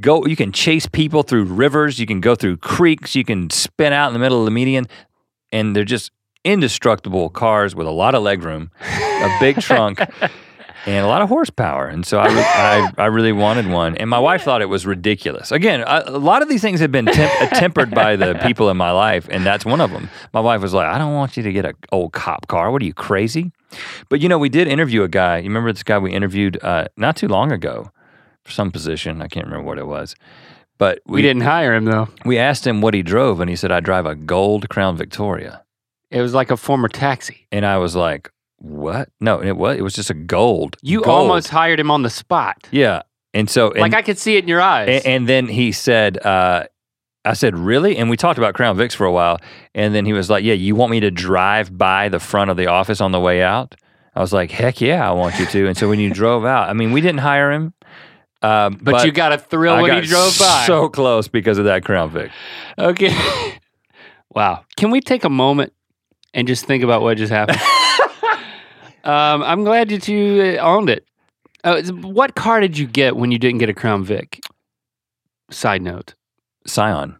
go. 0.00 0.26
You 0.26 0.34
can 0.34 0.50
chase 0.50 0.86
people 0.86 1.22
through 1.22 1.44
rivers. 1.44 2.00
You 2.00 2.06
can 2.06 2.20
go 2.20 2.34
through 2.34 2.56
creeks. 2.56 3.14
You 3.14 3.24
can 3.24 3.48
spin 3.50 3.92
out 3.92 4.08
in 4.08 4.12
the 4.12 4.18
middle 4.18 4.40
of 4.40 4.44
the 4.44 4.50
median, 4.50 4.86
and 5.52 5.76
they're 5.76 5.84
just 5.84 6.10
indestructible 6.44 7.30
cars 7.30 7.76
with 7.76 7.86
a 7.86 7.90
lot 7.92 8.14
of 8.16 8.24
legroom, 8.24 8.70
a 8.82 9.36
big 9.38 9.60
trunk. 9.60 10.00
And 10.86 11.04
a 11.04 11.08
lot 11.08 11.20
of 11.20 11.28
horsepower, 11.28 11.88
and 11.88 12.06
so 12.06 12.18
I, 12.18 12.28
I, 12.96 13.02
I 13.02 13.06
really 13.06 13.32
wanted 13.32 13.66
one. 13.68 13.96
And 13.96 14.08
my 14.08 14.18
wife 14.18 14.42
thought 14.42 14.62
it 14.62 14.68
was 14.68 14.86
ridiculous. 14.86 15.52
Again, 15.52 15.84
I, 15.86 16.00
a 16.00 16.10
lot 16.18 16.42
of 16.42 16.48
these 16.48 16.62
things 16.62 16.80
have 16.80 16.90
been 16.90 17.06
temp- 17.06 17.50
tempered 17.52 17.90
by 17.90 18.16
the 18.16 18.34
people 18.46 18.70
in 18.70 18.76
my 18.76 18.90
life, 18.90 19.28
and 19.30 19.44
that's 19.44 19.64
one 19.64 19.80
of 19.80 19.90
them. 19.90 20.08
My 20.32 20.40
wife 20.40 20.62
was 20.62 20.72
like, 20.72 20.86
"I 20.86 20.96
don't 20.98 21.12
want 21.14 21.36
you 21.36 21.42
to 21.42 21.52
get 21.52 21.64
an 21.66 21.74
old 21.92 22.12
cop 22.12 22.46
car. 22.46 22.70
What 22.70 22.80
are 22.82 22.86
you 22.86 22.94
crazy?" 22.94 23.52
But 24.08 24.20
you 24.20 24.28
know, 24.28 24.38
we 24.38 24.48
did 24.48 24.68
interview 24.68 25.02
a 25.02 25.08
guy. 25.08 25.38
You 25.38 25.44
remember 25.44 25.72
this 25.72 25.82
guy 25.82 25.98
we 25.98 26.12
interviewed 26.12 26.58
uh, 26.62 26.86
not 26.96 27.16
too 27.16 27.28
long 27.28 27.52
ago 27.52 27.90
for 28.44 28.50
some 28.50 28.70
position. 28.70 29.20
I 29.20 29.28
can't 29.28 29.46
remember 29.46 29.66
what 29.66 29.78
it 29.78 29.86
was, 29.86 30.16
but 30.78 31.00
we 31.06 31.20
didn't 31.20 31.42
hire 31.42 31.74
him 31.74 31.84
though. 31.84 32.08
we 32.24 32.38
asked 32.38 32.66
him 32.66 32.80
what 32.80 32.94
he 32.94 33.02
drove, 33.02 33.40
and 33.40 33.50
he 33.50 33.56
said, 33.56 33.70
"I 33.70 33.80
drive 33.80 34.06
a 34.06 34.14
gold 34.14 34.68
Crown 34.70 34.96
Victoria." 34.96 35.62
It 36.10 36.22
was 36.22 36.34
like 36.34 36.50
a 36.50 36.56
former 36.56 36.88
taxi. 36.88 37.46
And 37.52 37.64
I 37.64 37.78
was 37.78 37.94
like, 37.94 38.32
"What? 38.60 39.10
No, 39.20 39.40
it 39.40 39.52
was. 39.52 39.76
It 39.76 39.82
was 39.82 39.94
just 39.94 40.10
a 40.10 40.14
gold. 40.14 40.76
You 40.82 41.02
gold. 41.02 41.08
almost 41.08 41.48
hired 41.48 41.80
him 41.80 41.90
on 41.90 42.02
the 42.02 42.10
spot. 42.10 42.68
yeah." 42.70 43.02
And 43.32 43.48
so, 43.48 43.70
and, 43.70 43.80
like 43.80 43.94
I 43.94 44.02
could 44.02 44.18
see 44.18 44.36
it 44.36 44.42
in 44.44 44.48
your 44.48 44.60
eyes. 44.60 44.88
and, 44.88 45.06
and 45.06 45.28
then 45.28 45.46
he 45.46 45.70
said, 45.70 46.18
uh, 46.24 46.64
"I 47.24 47.34
said, 47.34 47.56
really?" 47.56 47.96
And 47.96 48.10
we 48.10 48.16
talked 48.16 48.38
about 48.38 48.54
Crown 48.54 48.76
Vics 48.76 48.94
for 48.94 49.06
a 49.06 49.12
while, 49.12 49.38
and 49.74 49.94
then 49.94 50.04
he 50.04 50.12
was 50.12 50.28
like, 50.28 50.42
"Yeah, 50.42 50.54
you 50.54 50.74
want 50.74 50.90
me 50.90 51.00
to 51.00 51.10
drive 51.10 51.76
by 51.76 52.08
the 52.08 52.18
front 52.18 52.50
of 52.50 52.56
the 52.56 52.66
office 52.66 53.00
on 53.00 53.12
the 53.12 53.20
way 53.20 53.42
out?" 53.42 53.76
I 54.16 54.20
was 54.20 54.32
like, 54.32 54.50
"Heck 54.50 54.80
yeah, 54.80 55.08
I 55.08 55.12
want 55.12 55.38
you 55.38 55.46
to." 55.46 55.68
And 55.68 55.76
so 55.76 55.88
when 55.88 56.00
you 56.00 56.10
drove 56.14 56.44
out, 56.44 56.68
I 56.68 56.72
mean, 56.72 56.90
we 56.90 57.00
didn't 57.00 57.20
hire 57.20 57.52
him, 57.52 57.72
um, 58.42 58.78
but, 58.80 59.04
you 59.04 59.12
got 59.12 59.32
a 59.32 59.38
thrill 59.38 59.74
I 59.74 59.82
when 59.82 60.02
he 60.02 60.08
drove 60.08 60.38
by. 60.38 60.64
so 60.66 60.88
close 60.88 61.28
because 61.28 61.58
of 61.58 61.66
that 61.66 61.84
Crown 61.84 62.10
Vic. 62.10 62.30
Okay. 62.78 63.14
wow. 64.34 64.64
Can 64.76 64.90
we 64.90 65.00
take 65.00 65.24
a 65.24 65.30
moment 65.30 65.72
and 66.32 66.48
just 66.48 66.64
think 66.64 66.82
about 66.82 67.02
what 67.02 67.18
just 67.18 67.32
happened? 67.32 67.60
um, 69.04 69.42
I'm 69.42 69.64
glad 69.64 69.88
that 69.90 70.08
you 70.08 70.56
uh, 70.58 70.62
owned 70.62 70.90
it. 70.90 71.06
Uh, 71.62 71.82
what 71.92 72.34
car 72.34 72.60
did 72.60 72.78
you 72.78 72.86
get 72.86 73.16
when 73.16 73.30
you 73.30 73.38
didn't 73.38 73.58
get 73.58 73.68
a 73.68 73.74
Crown 73.74 74.04
Vic? 74.04 74.40
Side 75.50 75.82
note: 75.82 76.14
Scion. 76.66 77.16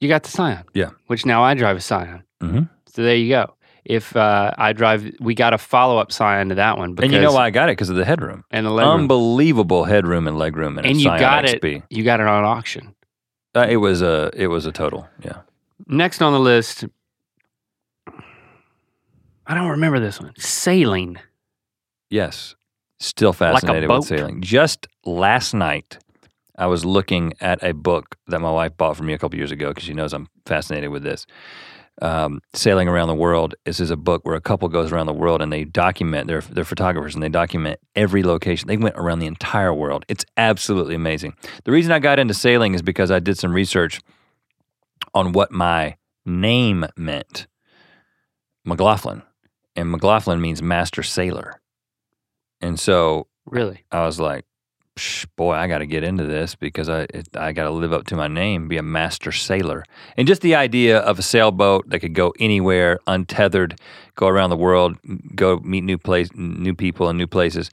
You 0.00 0.08
got 0.08 0.24
the 0.24 0.30
Scion. 0.30 0.64
Yeah. 0.74 0.90
Which 1.06 1.24
now 1.24 1.42
I 1.44 1.54
drive 1.54 1.76
a 1.76 1.80
Scion. 1.80 2.24
Mhm. 2.42 2.68
So 2.86 3.02
there 3.02 3.14
you 3.16 3.28
go. 3.28 3.54
If 3.84 4.14
uh, 4.16 4.52
I 4.58 4.72
drive, 4.72 5.10
we 5.20 5.34
got 5.34 5.54
a 5.54 5.58
follow 5.58 5.98
up 5.98 6.12
Scion 6.12 6.48
to 6.50 6.54
that 6.56 6.76
one. 6.78 6.94
Because, 6.94 7.04
And 7.06 7.12
you 7.14 7.20
know 7.20 7.32
why 7.32 7.46
I 7.46 7.50
got 7.50 7.68
it? 7.68 7.72
Because 7.72 7.88
of 7.88 7.96
the 7.96 8.04
headroom. 8.04 8.44
And 8.50 8.64
the 8.66 8.70
legroom. 8.70 8.94
Unbelievable 9.00 9.84
headroom 9.84 10.28
and 10.28 10.36
legroom 10.36 10.78
in 10.78 10.84
a 10.84 10.88
and 10.88 10.98
you 10.98 11.04
Scion 11.04 11.20
got 11.20 11.44
xB. 11.44 11.76
it. 11.78 11.82
You 11.90 12.04
got 12.04 12.20
it 12.20 12.26
on 12.26 12.44
auction. 12.44 12.94
Uh, 13.54 13.66
it 13.68 13.76
was 13.76 14.02
a 14.02 14.30
it 14.34 14.48
was 14.48 14.66
a 14.66 14.72
total. 14.72 15.08
Yeah. 15.24 15.38
Next 15.86 16.20
on 16.22 16.32
the 16.32 16.40
list, 16.40 16.84
I 19.52 19.54
don't 19.54 19.68
remember 19.68 20.00
this 20.00 20.18
one. 20.18 20.32
Sailing. 20.38 21.18
Yes. 22.08 22.54
Still 23.00 23.34
fascinated 23.34 23.86
boat? 23.86 23.98
with 23.98 24.08
sailing. 24.08 24.40
Just 24.40 24.86
last 25.04 25.52
night, 25.52 25.98
I 26.56 26.68
was 26.68 26.86
looking 26.86 27.34
at 27.38 27.62
a 27.62 27.74
book 27.74 28.16
that 28.28 28.40
my 28.40 28.50
wife 28.50 28.78
bought 28.78 28.96
for 28.96 29.02
me 29.02 29.12
a 29.12 29.18
couple 29.18 29.36
years 29.36 29.50
ago 29.50 29.68
because 29.68 29.84
she 29.84 29.92
knows 29.92 30.14
I'm 30.14 30.28
fascinated 30.46 30.88
with 30.88 31.02
this. 31.02 31.26
Um, 32.00 32.40
Sailing 32.54 32.88
Around 32.88 33.08
the 33.08 33.14
World. 33.14 33.54
This 33.66 33.78
is 33.78 33.90
a 33.90 33.96
book 33.96 34.24
where 34.24 34.36
a 34.36 34.40
couple 34.40 34.70
goes 34.70 34.90
around 34.90 35.04
the 35.04 35.12
world 35.12 35.42
and 35.42 35.52
they 35.52 35.64
document, 35.64 36.28
they're, 36.28 36.40
they're 36.40 36.64
photographers 36.64 37.12
and 37.12 37.22
they 37.22 37.28
document 37.28 37.78
every 37.94 38.22
location. 38.22 38.68
They 38.68 38.78
went 38.78 38.96
around 38.96 39.18
the 39.18 39.26
entire 39.26 39.74
world. 39.74 40.06
It's 40.08 40.24
absolutely 40.38 40.94
amazing. 40.94 41.34
The 41.64 41.72
reason 41.72 41.92
I 41.92 41.98
got 41.98 42.18
into 42.18 42.32
sailing 42.32 42.72
is 42.72 42.80
because 42.80 43.10
I 43.10 43.18
did 43.18 43.36
some 43.36 43.52
research 43.52 44.00
on 45.12 45.32
what 45.32 45.52
my 45.52 45.96
name 46.24 46.86
meant 46.96 47.48
McLaughlin. 48.64 49.24
And 49.74 49.90
McLaughlin 49.90 50.40
means 50.40 50.62
master 50.62 51.02
sailor. 51.02 51.60
And 52.60 52.78
so 52.78 53.26
Really? 53.46 53.84
I 53.90 54.04
was 54.06 54.20
like, 54.20 54.44
boy, 55.36 55.52
I 55.52 55.66
got 55.68 55.78
to 55.78 55.86
get 55.86 56.04
into 56.04 56.24
this 56.24 56.54
because 56.54 56.88
I 56.88 57.02
it, 57.10 57.28
I 57.34 57.52
got 57.52 57.64
to 57.64 57.70
live 57.70 57.92
up 57.92 58.06
to 58.08 58.16
my 58.16 58.28
name, 58.28 58.68
be 58.68 58.76
a 58.76 58.82
master 58.82 59.32
sailor, 59.32 59.84
and 60.16 60.28
just 60.28 60.42
the 60.42 60.54
idea 60.54 60.98
of 60.98 61.18
a 61.18 61.22
sailboat 61.22 61.88
that 61.88 62.00
could 62.00 62.14
go 62.14 62.32
anywhere, 62.38 63.00
untethered, 63.06 63.80
go 64.14 64.28
around 64.28 64.50
the 64.50 64.56
world, 64.56 64.98
go 65.34 65.58
meet 65.60 65.82
new 65.82 65.98
place, 65.98 66.28
new 66.34 66.74
people, 66.74 67.08
and 67.08 67.18
new 67.18 67.26
places. 67.26 67.70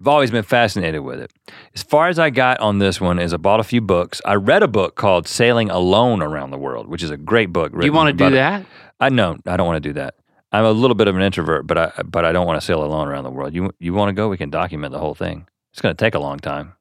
I've 0.00 0.08
always 0.08 0.30
been 0.30 0.44
fascinated 0.44 1.00
with 1.00 1.18
it. 1.18 1.32
As 1.74 1.82
far 1.82 2.08
as 2.08 2.20
I 2.20 2.30
got 2.30 2.60
on 2.60 2.78
this 2.78 3.00
one 3.00 3.18
is 3.18 3.34
I 3.34 3.36
bought 3.36 3.58
a 3.58 3.64
few 3.64 3.80
books. 3.80 4.22
I 4.24 4.34
read 4.34 4.62
a 4.62 4.68
book 4.68 4.94
called 4.94 5.26
Sailing 5.26 5.70
Alone 5.70 6.22
Around 6.22 6.52
the 6.52 6.58
World, 6.58 6.86
which 6.86 7.02
is 7.02 7.10
a 7.10 7.16
great 7.16 7.52
book. 7.52 7.72
You 7.82 7.92
want 7.92 8.08
to 8.08 8.12
do 8.12 8.28
it. 8.28 8.30
that? 8.36 8.64
I 9.00 9.08
no, 9.08 9.38
I 9.44 9.56
don't 9.56 9.66
want 9.66 9.82
to 9.82 9.88
do 9.88 9.94
that. 9.94 10.14
I'm 10.52 10.64
a 10.64 10.70
little 10.72 10.94
bit 10.94 11.08
of 11.08 11.16
an 11.16 11.22
introvert, 11.22 11.66
but 11.66 11.76
I 11.78 11.92
but 12.04 12.24
I 12.24 12.32
don't 12.32 12.46
want 12.46 12.58
to 12.60 12.64
sail 12.64 12.82
alone 12.82 13.08
around 13.08 13.24
the 13.24 13.30
world. 13.30 13.54
You 13.54 13.72
you 13.78 13.92
want 13.94 14.08
to 14.08 14.12
go? 14.14 14.28
We 14.28 14.36
can 14.38 14.50
document 14.50 14.92
the 14.92 14.98
whole 14.98 15.14
thing. 15.14 15.46
It's 15.72 15.80
going 15.82 15.94
to 15.94 16.04
take 16.04 16.14
a 16.14 16.18
long 16.18 16.38
time. 16.38 16.74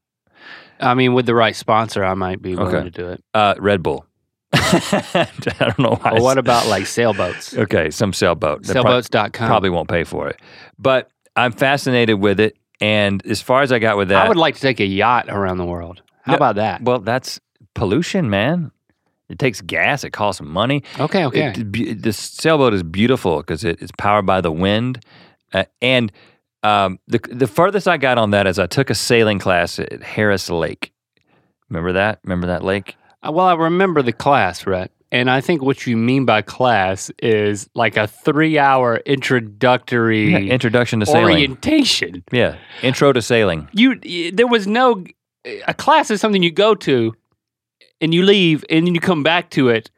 I 0.80 0.94
mean, 0.94 1.14
with 1.14 1.26
the 1.26 1.36
right 1.36 1.56
sponsor, 1.56 2.04
I 2.06 2.14
might 2.14 2.42
be 2.42 2.56
willing 2.56 2.76
Okay. 2.76 2.84
to 2.86 2.90
do 2.92 3.10
it. 3.10 3.24
Uh, 3.34 3.56
Red 3.58 3.82
Bull. 3.84 4.06
I 4.54 5.28
don't 5.60 5.80
know 5.80 5.96
why. 6.02 6.12
Or 6.12 6.22
what 6.22 6.38
about 6.38 6.68
like 6.68 6.86
sailboats? 6.86 7.54
Okay, 7.58 7.90
some 7.92 8.14
sailboat. 8.14 8.64
Sailboats.com. 8.66 9.48
probably 9.48 9.70
won't 9.70 9.90
pay 9.90 10.04
for 10.04 10.28
it, 10.30 10.40
but 10.80 11.10
I'm 11.36 11.52
fascinated 11.52 12.20
with 12.20 12.40
it. 12.40 12.58
And 12.80 13.26
as 13.26 13.42
far 13.42 13.64
as 13.64 13.72
I 13.72 13.80
got 13.80 13.98
with 13.98 14.10
that, 14.10 14.24
I 14.26 14.28
would 14.28 14.38
like 14.38 14.56
to 14.56 14.62
take 14.62 14.80
a 14.80 14.86
yacht 14.86 15.26
around 15.30 15.58
the 15.58 15.66
world. 15.66 16.02
How 16.22 16.34
No, 16.34 16.36
about 16.38 16.56
that? 16.56 16.82
well, 16.84 17.00
that's 17.00 17.40
pollution, 17.74 18.30
man. 18.30 18.72
It 19.30 19.40
takes 19.40 19.62
gas. 19.62 20.04
It 20.04 20.12
costs 20.12 20.42
money. 20.42 20.84
Okay, 21.00 21.26
okay. 21.26 21.54
It, 21.56 22.02
the 22.02 22.14
sailboat 22.14 22.74
is 22.74 22.84
beautiful 22.84 23.38
because 23.38 23.64
it, 23.64 23.82
it's 23.82 23.92
powered 23.98 24.26
by 24.26 24.40
the 24.42 24.52
wind, 24.52 25.04
uh, 25.54 25.66
and 25.82 26.12
um, 26.64 27.00
the 27.08 27.20
the 27.32 27.48
furthest 27.48 27.88
I 27.88 27.98
got 27.98 28.18
on 28.18 28.32
that 28.32 28.48
is 28.48 28.58
I 28.60 28.68
took 28.68 28.90
a 28.90 28.96
sailing 28.96 29.40
class 29.40 29.80
at 29.80 30.02
Harris 30.02 30.50
Lake. 30.50 30.92
Remember 31.70 31.92
that? 31.94 32.20
Remember 32.24 32.48
that 32.48 32.64
lake? 32.64 32.96
Uh, 33.26 33.32
well, 33.34 33.46
I 33.48 33.54
remember 33.56 34.02
the 34.02 34.14
class, 34.14 34.66
Rhett. 34.66 34.92
And 35.12 35.30
I 35.30 35.40
think 35.40 35.62
what 35.62 35.88
you 35.88 35.96
mean 35.96 36.26
by 36.26 36.42
class 36.42 37.10
is 37.20 37.70
like 37.76 37.96
a 37.96 38.08
three 38.08 38.58
hour 38.60 38.98
introductory 39.06 40.32
Yeah, 40.32 40.40
introduction 40.54 41.00
to 41.00 41.06
sailing. 41.06 41.24
orientation. 41.36 42.24
yeah, 42.32 42.58
intro 42.82 43.14
to 43.14 43.22
sailing. 43.22 43.68
You, 43.72 44.32
there 44.32 44.48
was 44.48 44.68
no, 44.68 45.06
a 45.68 45.74
class 45.74 46.12
is 46.12 46.20
something 46.20 46.44
you 46.44 46.52
go 46.52 46.76
to 46.76 47.14
and 48.02 48.14
you 48.14 48.24
leave 48.24 48.64
and 48.70 48.86
then 48.88 48.94
you 48.96 49.02
come 49.02 49.24
back 49.24 49.50
to 49.52 49.70
it 49.70 49.90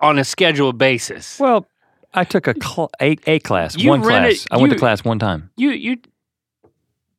on 0.00 0.18
a 0.18 0.24
scheduled 0.24 0.76
basis. 0.78 1.38
Well, 1.38 1.66
I 2.12 2.24
took 2.24 2.46
a 2.46 2.54
cl- 2.62 2.90
a, 3.00 3.16
a 3.26 3.38
class, 3.40 3.76
You 3.76 3.90
one 3.90 4.02
rented- 4.02 4.36
class. 4.38 4.46
I 4.50 4.56
went 4.58 4.72
to 4.72 4.78
class 4.78 5.04
one 5.04 5.18
time. 5.18 5.50
You 5.56 5.70
you 5.70 5.96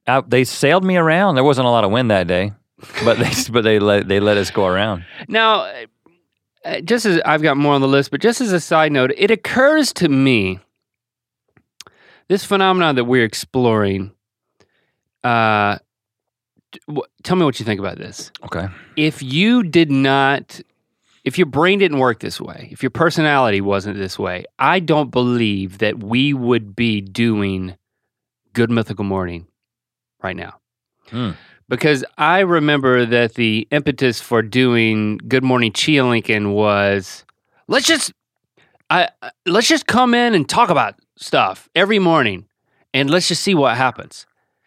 I, 0.08 0.22
they 0.22 0.44
sailed 0.44 0.84
me 0.84 0.98
around. 0.98 1.36
There 1.36 1.44
wasn't 1.44 1.68
a 1.68 1.72
lot 1.72 1.84
of 1.84 1.92
wind 1.92 2.12
that 2.12 2.28
day, 2.28 2.54
but 3.04 3.18
they 3.18 3.32
but 3.52 3.64
they 3.64 3.80
let 3.80 4.08
they 4.08 4.20
let 4.20 4.38
us 4.38 4.52
go 4.52 4.66
around. 4.66 5.04
now 5.28 5.70
uh, 6.64 6.82
just 6.82 7.06
as 7.06 7.22
I've 7.26 7.42
got 7.42 7.58
more 7.58 7.74
on 7.74 7.82
the 7.82 7.88
list, 7.88 8.10
but 8.12 8.22
just 8.22 8.42
as 8.42 8.52
a 8.52 8.60
side 8.60 8.92
note, 8.92 9.12
it 9.18 9.30
occurs 9.32 9.94
to 9.94 10.10
me 10.10 10.60
this 12.28 12.44
phenomenon 12.46 12.96
that 12.96 13.04
we're 13.06 13.24
exploring. 13.24 14.12
Uh, 15.24 15.78
tell 17.24 17.36
me 17.36 17.46
what 17.46 17.60
you 17.60 17.66
think 17.66 17.80
about 17.80 17.98
this. 17.98 18.32
Okay. 18.44 18.68
if 18.96 19.22
you 19.24 19.64
did 19.64 19.92
not 19.92 20.60
if 21.24 21.38
your 21.40 21.48
brain 21.48 21.80
didn't 21.80 21.98
work 22.00 22.20
this 22.20 22.40
way 22.40 22.70
if 22.72 22.84
your 22.84 22.90
personality 22.92 23.62
wasn't 23.62 23.98
this 23.98 24.18
way 24.20 24.46
i 24.60 24.80
don't 24.80 25.10
believe 25.12 25.80
that 25.80 26.04
we 26.04 26.34
would 26.34 26.76
be 26.76 27.02
doing 27.02 27.76
good 28.54 28.70
mythical 28.70 29.04
morning 29.06 29.48
right 30.22 30.36
now 30.36 30.60
Hmm. 31.10 31.32
because 31.70 32.04
i 32.18 32.40
remember 32.40 33.06
that 33.06 33.34
the 33.36 33.68
impetus 33.72 34.22
for 34.22 34.42
doing 34.42 35.18
good 35.28 35.44
morning 35.44 35.72
chia 35.74 36.06
lincoln 36.06 36.52
was 36.54 37.26
let's 37.68 37.86
just 37.88 38.12
I, 38.90 39.10
I- 39.24 39.32
let's 39.48 39.68
just 39.68 39.88
come 39.88 40.14
in 40.14 40.36
and 40.36 40.48
talk 40.48 40.70
about 40.70 40.96
stuff 41.18 41.70
every 41.76 41.98
morning 42.00 42.46
and 42.94 43.10
let's 43.10 43.28
just 43.28 43.42
see 43.44 43.56
what 43.56 43.76
happens 43.78 44.26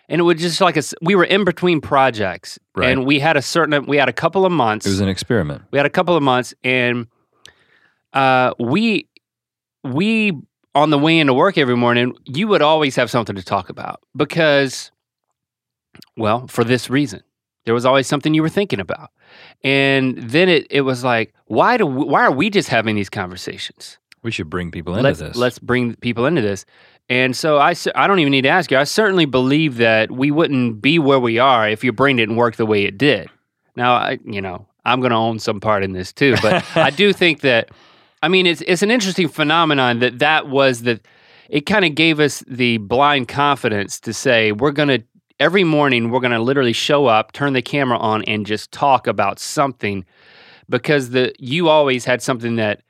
and 0.08 0.20
it 0.20 0.24
was 0.24 0.40
just 0.40 0.60
like 0.60 0.76
a, 0.76 0.82
we 1.02 1.14
were 1.14 1.24
in 1.24 1.44
between 1.44 1.80
projects 1.80 2.58
Right. 2.74 2.90
and 2.90 3.04
we 3.06 3.18
had 3.20 3.36
a 3.36 3.42
certain 3.42 3.84
we 3.86 3.96
had 3.96 4.08
a 4.08 4.12
couple 4.12 4.44
of 4.46 4.52
months 4.52 4.86
It 4.86 4.90
was 4.90 5.00
an 5.00 5.08
experiment. 5.08 5.62
we 5.70 5.78
had 5.78 5.86
a 5.86 5.90
couple 5.90 6.16
of 6.16 6.22
months 6.22 6.54
and 6.64 7.06
uh, 8.12 8.54
we 8.58 9.08
we 9.84 10.32
on 10.74 10.90
the 10.90 10.98
way 10.98 11.18
into 11.18 11.34
work 11.34 11.58
every 11.58 11.76
morning 11.76 12.14
you 12.24 12.48
would 12.48 12.62
always 12.62 12.96
have 12.96 13.10
something 13.10 13.36
to 13.36 13.42
talk 13.42 13.68
about 13.68 14.00
because 14.16 14.90
well 16.16 16.46
for 16.46 16.64
this 16.64 16.88
reason 16.90 17.22
there 17.64 17.74
was 17.74 17.84
always 17.84 18.06
something 18.06 18.32
you 18.34 18.42
were 18.42 18.48
thinking 18.48 18.80
about 18.80 19.10
and 19.62 20.16
then 20.18 20.48
it, 20.48 20.66
it 20.70 20.82
was 20.82 21.04
like 21.04 21.34
why 21.46 21.76
do 21.76 21.84
we, 21.86 22.04
why 22.04 22.22
are 22.24 22.30
we 22.32 22.48
just 22.50 22.68
having 22.68 22.94
these 22.96 23.10
conversations 23.10 23.98
We 24.22 24.30
should 24.30 24.48
bring 24.50 24.70
people 24.70 24.94
into 24.94 25.02
let's, 25.04 25.18
this. 25.18 25.36
let's 25.36 25.58
bring 25.58 25.94
people 25.96 26.26
into 26.26 26.40
this. 26.42 26.64
And 27.08 27.34
so 27.34 27.58
I, 27.58 27.74
I 27.94 28.06
don't 28.06 28.18
even 28.18 28.32
need 28.32 28.42
to 28.42 28.48
ask 28.48 28.70
you. 28.70 28.76
I 28.76 28.84
certainly 28.84 29.24
believe 29.24 29.76
that 29.78 30.10
we 30.10 30.30
wouldn't 30.30 30.82
be 30.82 30.98
where 30.98 31.18
we 31.18 31.38
are 31.38 31.68
if 31.68 31.82
your 31.82 31.94
brain 31.94 32.16
didn't 32.16 32.36
work 32.36 32.56
the 32.56 32.66
way 32.66 32.84
it 32.84 32.98
did. 32.98 33.30
Now, 33.76 33.94
I, 33.94 34.18
you 34.24 34.42
know, 34.42 34.66
I'm 34.84 35.00
going 35.00 35.10
to 35.10 35.16
own 35.16 35.38
some 35.38 35.60
part 35.60 35.82
in 35.82 35.92
this 35.92 36.12
too, 36.12 36.34
but 36.42 36.64
I 36.76 36.90
do 36.90 37.12
think 37.12 37.40
that, 37.40 37.70
I 38.22 38.28
mean, 38.28 38.46
it's 38.46 38.62
it's 38.62 38.82
an 38.82 38.90
interesting 38.90 39.28
phenomenon 39.28 40.00
that 40.00 40.18
that 40.18 40.48
was 40.48 40.82
that 40.82 41.00
it 41.48 41.62
kind 41.62 41.84
of 41.84 41.94
gave 41.94 42.20
us 42.20 42.44
the 42.46 42.78
blind 42.78 43.28
confidence 43.28 44.00
to 44.00 44.12
say 44.12 44.52
we're 44.52 44.72
going 44.72 44.88
to 44.88 45.02
every 45.40 45.64
morning 45.64 46.10
we're 46.10 46.20
going 46.20 46.32
to 46.32 46.40
literally 46.40 46.72
show 46.72 47.06
up, 47.06 47.32
turn 47.32 47.52
the 47.52 47.62
camera 47.62 47.96
on, 47.98 48.22
and 48.24 48.44
just 48.44 48.72
talk 48.72 49.06
about 49.06 49.38
something 49.38 50.04
because 50.68 51.10
the 51.10 51.32
you 51.38 51.68
always 51.68 52.04
had 52.04 52.20
something 52.20 52.56
that 52.56 52.82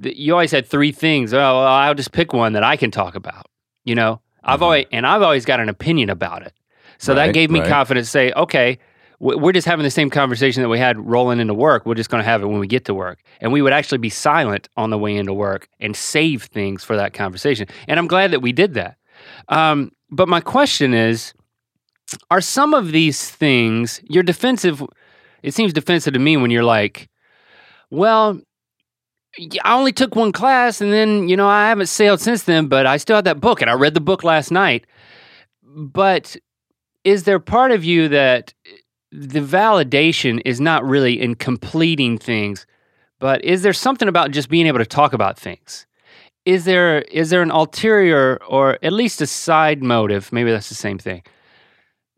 you 0.00 0.32
always 0.32 0.50
had 0.50 0.66
three 0.66 0.90
things. 0.90 1.32
Oh, 1.32 1.36
well, 1.36 1.66
I'll 1.66 1.94
just 1.94 2.12
pick 2.12 2.32
one 2.32 2.54
that 2.54 2.64
I 2.64 2.76
can 2.76 2.90
talk 2.90 3.14
about. 3.14 3.46
You 3.84 3.94
know, 3.94 4.20
I've 4.44 4.60
Mhm. 4.60 4.62
always 4.62 4.86
and 4.92 5.06
I've 5.06 5.22
always 5.22 5.44
got 5.44 5.60
an 5.60 5.68
opinion 5.68 6.10
about 6.10 6.42
it. 6.42 6.52
So 6.98 7.14
that 7.14 7.34
gave 7.34 7.50
me 7.50 7.60
right. 7.60 7.68
confidence. 7.68 8.06
to 8.08 8.10
Say, 8.10 8.32
okay, 8.36 8.78
we're 9.18 9.52
just 9.52 9.66
having 9.66 9.82
the 9.84 9.90
same 9.90 10.10
conversation 10.10 10.62
that 10.62 10.68
we 10.68 10.78
had 10.78 10.98
rolling 10.98 11.40
into 11.40 11.54
work. 11.54 11.84
We're 11.86 11.94
just 11.94 12.10
going 12.10 12.22
to 12.22 12.28
have 12.28 12.42
it 12.42 12.46
when 12.46 12.58
we 12.60 12.66
get 12.66 12.84
to 12.86 12.94
work, 12.94 13.20
and 13.40 13.52
we 13.52 13.62
would 13.62 13.72
actually 13.72 13.98
be 13.98 14.08
silent 14.08 14.68
on 14.76 14.90
the 14.90 14.98
way 14.98 15.16
into 15.16 15.32
work 15.32 15.68
and 15.80 15.96
save 15.96 16.44
things 16.44 16.84
for 16.84 16.96
that 16.96 17.12
conversation. 17.12 17.66
And 17.88 17.98
I'm 17.98 18.06
glad 18.08 18.30
that 18.32 18.40
we 18.40 18.52
did 18.52 18.74
that. 18.74 18.96
Um, 19.48 19.92
but 20.10 20.28
my 20.28 20.40
question 20.40 20.92
is, 20.94 21.34
are 22.30 22.40
some 22.40 22.74
of 22.74 22.92
these 22.92 23.30
things 23.30 24.00
you're 24.08 24.22
defensive? 24.24 24.82
It 25.42 25.54
seems 25.54 25.72
defensive 25.72 26.12
to 26.14 26.18
me 26.20 26.36
when 26.36 26.50
you're 26.50 26.64
like, 26.64 27.08
well, 27.90 28.40
I 29.64 29.74
only 29.74 29.92
took 29.92 30.14
one 30.14 30.32
class 30.32 30.80
and 30.80 30.92
then, 30.92 31.28
you 31.28 31.36
know, 31.36 31.48
I 31.48 31.68
haven't 31.68 31.86
sailed 31.86 32.20
since 32.20 32.42
then, 32.42 32.66
but 32.66 32.86
I 32.86 32.98
still 32.98 33.16
have 33.16 33.24
that 33.24 33.40
book 33.40 33.62
and 33.62 33.70
I 33.70 33.74
read 33.74 33.94
the 33.94 34.00
book 34.00 34.24
last 34.24 34.50
night. 34.50 34.86
But 35.62 36.36
is 37.04 37.24
there 37.24 37.38
part 37.38 37.70
of 37.70 37.84
you 37.84 38.08
that 38.08 38.52
the 39.10 39.40
validation 39.40 40.40
is 40.44 40.60
not 40.60 40.84
really 40.84 41.20
in 41.20 41.34
completing 41.34 42.18
things, 42.18 42.66
but 43.20 43.42
is 43.44 43.62
there 43.62 43.72
something 43.72 44.08
about 44.08 44.32
just 44.32 44.48
being 44.48 44.66
able 44.66 44.78
to 44.78 44.86
talk 44.86 45.12
about 45.12 45.38
things? 45.38 45.86
Is 46.44 46.64
there 46.64 47.02
is 47.02 47.30
there 47.30 47.42
an 47.42 47.52
ulterior 47.52 48.38
or 48.48 48.78
at 48.82 48.92
least 48.92 49.20
a 49.20 49.26
side 49.26 49.82
motive? 49.82 50.32
Maybe 50.32 50.50
that's 50.50 50.68
the 50.68 50.74
same 50.74 50.98
thing. 50.98 51.22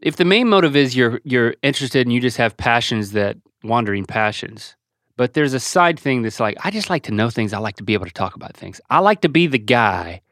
If 0.00 0.16
the 0.16 0.24
main 0.24 0.48
motive 0.48 0.74
is 0.74 0.96
you're 0.96 1.20
you're 1.24 1.54
interested 1.62 2.06
and 2.06 2.12
you 2.12 2.20
just 2.20 2.38
have 2.38 2.56
passions 2.56 3.12
that 3.12 3.36
wandering 3.62 4.06
passions, 4.06 4.76
but 5.16 5.34
there's 5.34 5.54
a 5.54 5.60
side 5.60 5.98
thing 5.98 6.22
that's 6.22 6.40
like, 6.40 6.56
I 6.64 6.70
just 6.70 6.90
like 6.90 7.04
to 7.04 7.12
know 7.12 7.30
things. 7.30 7.52
I 7.52 7.58
like 7.58 7.76
to 7.76 7.84
be 7.84 7.94
able 7.94 8.06
to 8.06 8.12
talk 8.12 8.34
about 8.34 8.56
things. 8.56 8.80
I 8.90 8.98
like 8.98 9.20
to 9.22 9.28
be 9.28 9.46
the 9.46 9.58
guy 9.58 10.22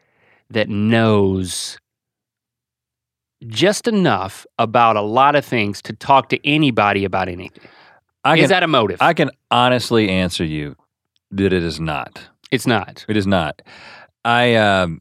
that 0.50 0.68
knows 0.68 1.78
just 3.46 3.88
enough 3.88 4.46
about 4.58 4.96
a 4.96 5.00
lot 5.00 5.34
of 5.34 5.44
things 5.44 5.82
to 5.82 5.92
talk 5.92 6.28
to 6.30 6.46
anybody 6.46 7.04
about 7.04 7.28
anything. 7.28 7.62
I 8.24 8.36
is 8.36 8.42
can, 8.42 8.48
that 8.50 8.62
a 8.62 8.68
motive? 8.68 9.00
I 9.00 9.14
can 9.14 9.30
honestly 9.50 10.08
answer 10.08 10.44
you 10.44 10.76
that 11.32 11.52
it 11.52 11.62
is 11.62 11.80
not. 11.80 12.20
it's 12.50 12.66
not. 12.66 13.04
It 13.08 13.16
is 13.16 13.26
not. 13.26 13.62
I 14.24 14.54
um, 14.54 15.00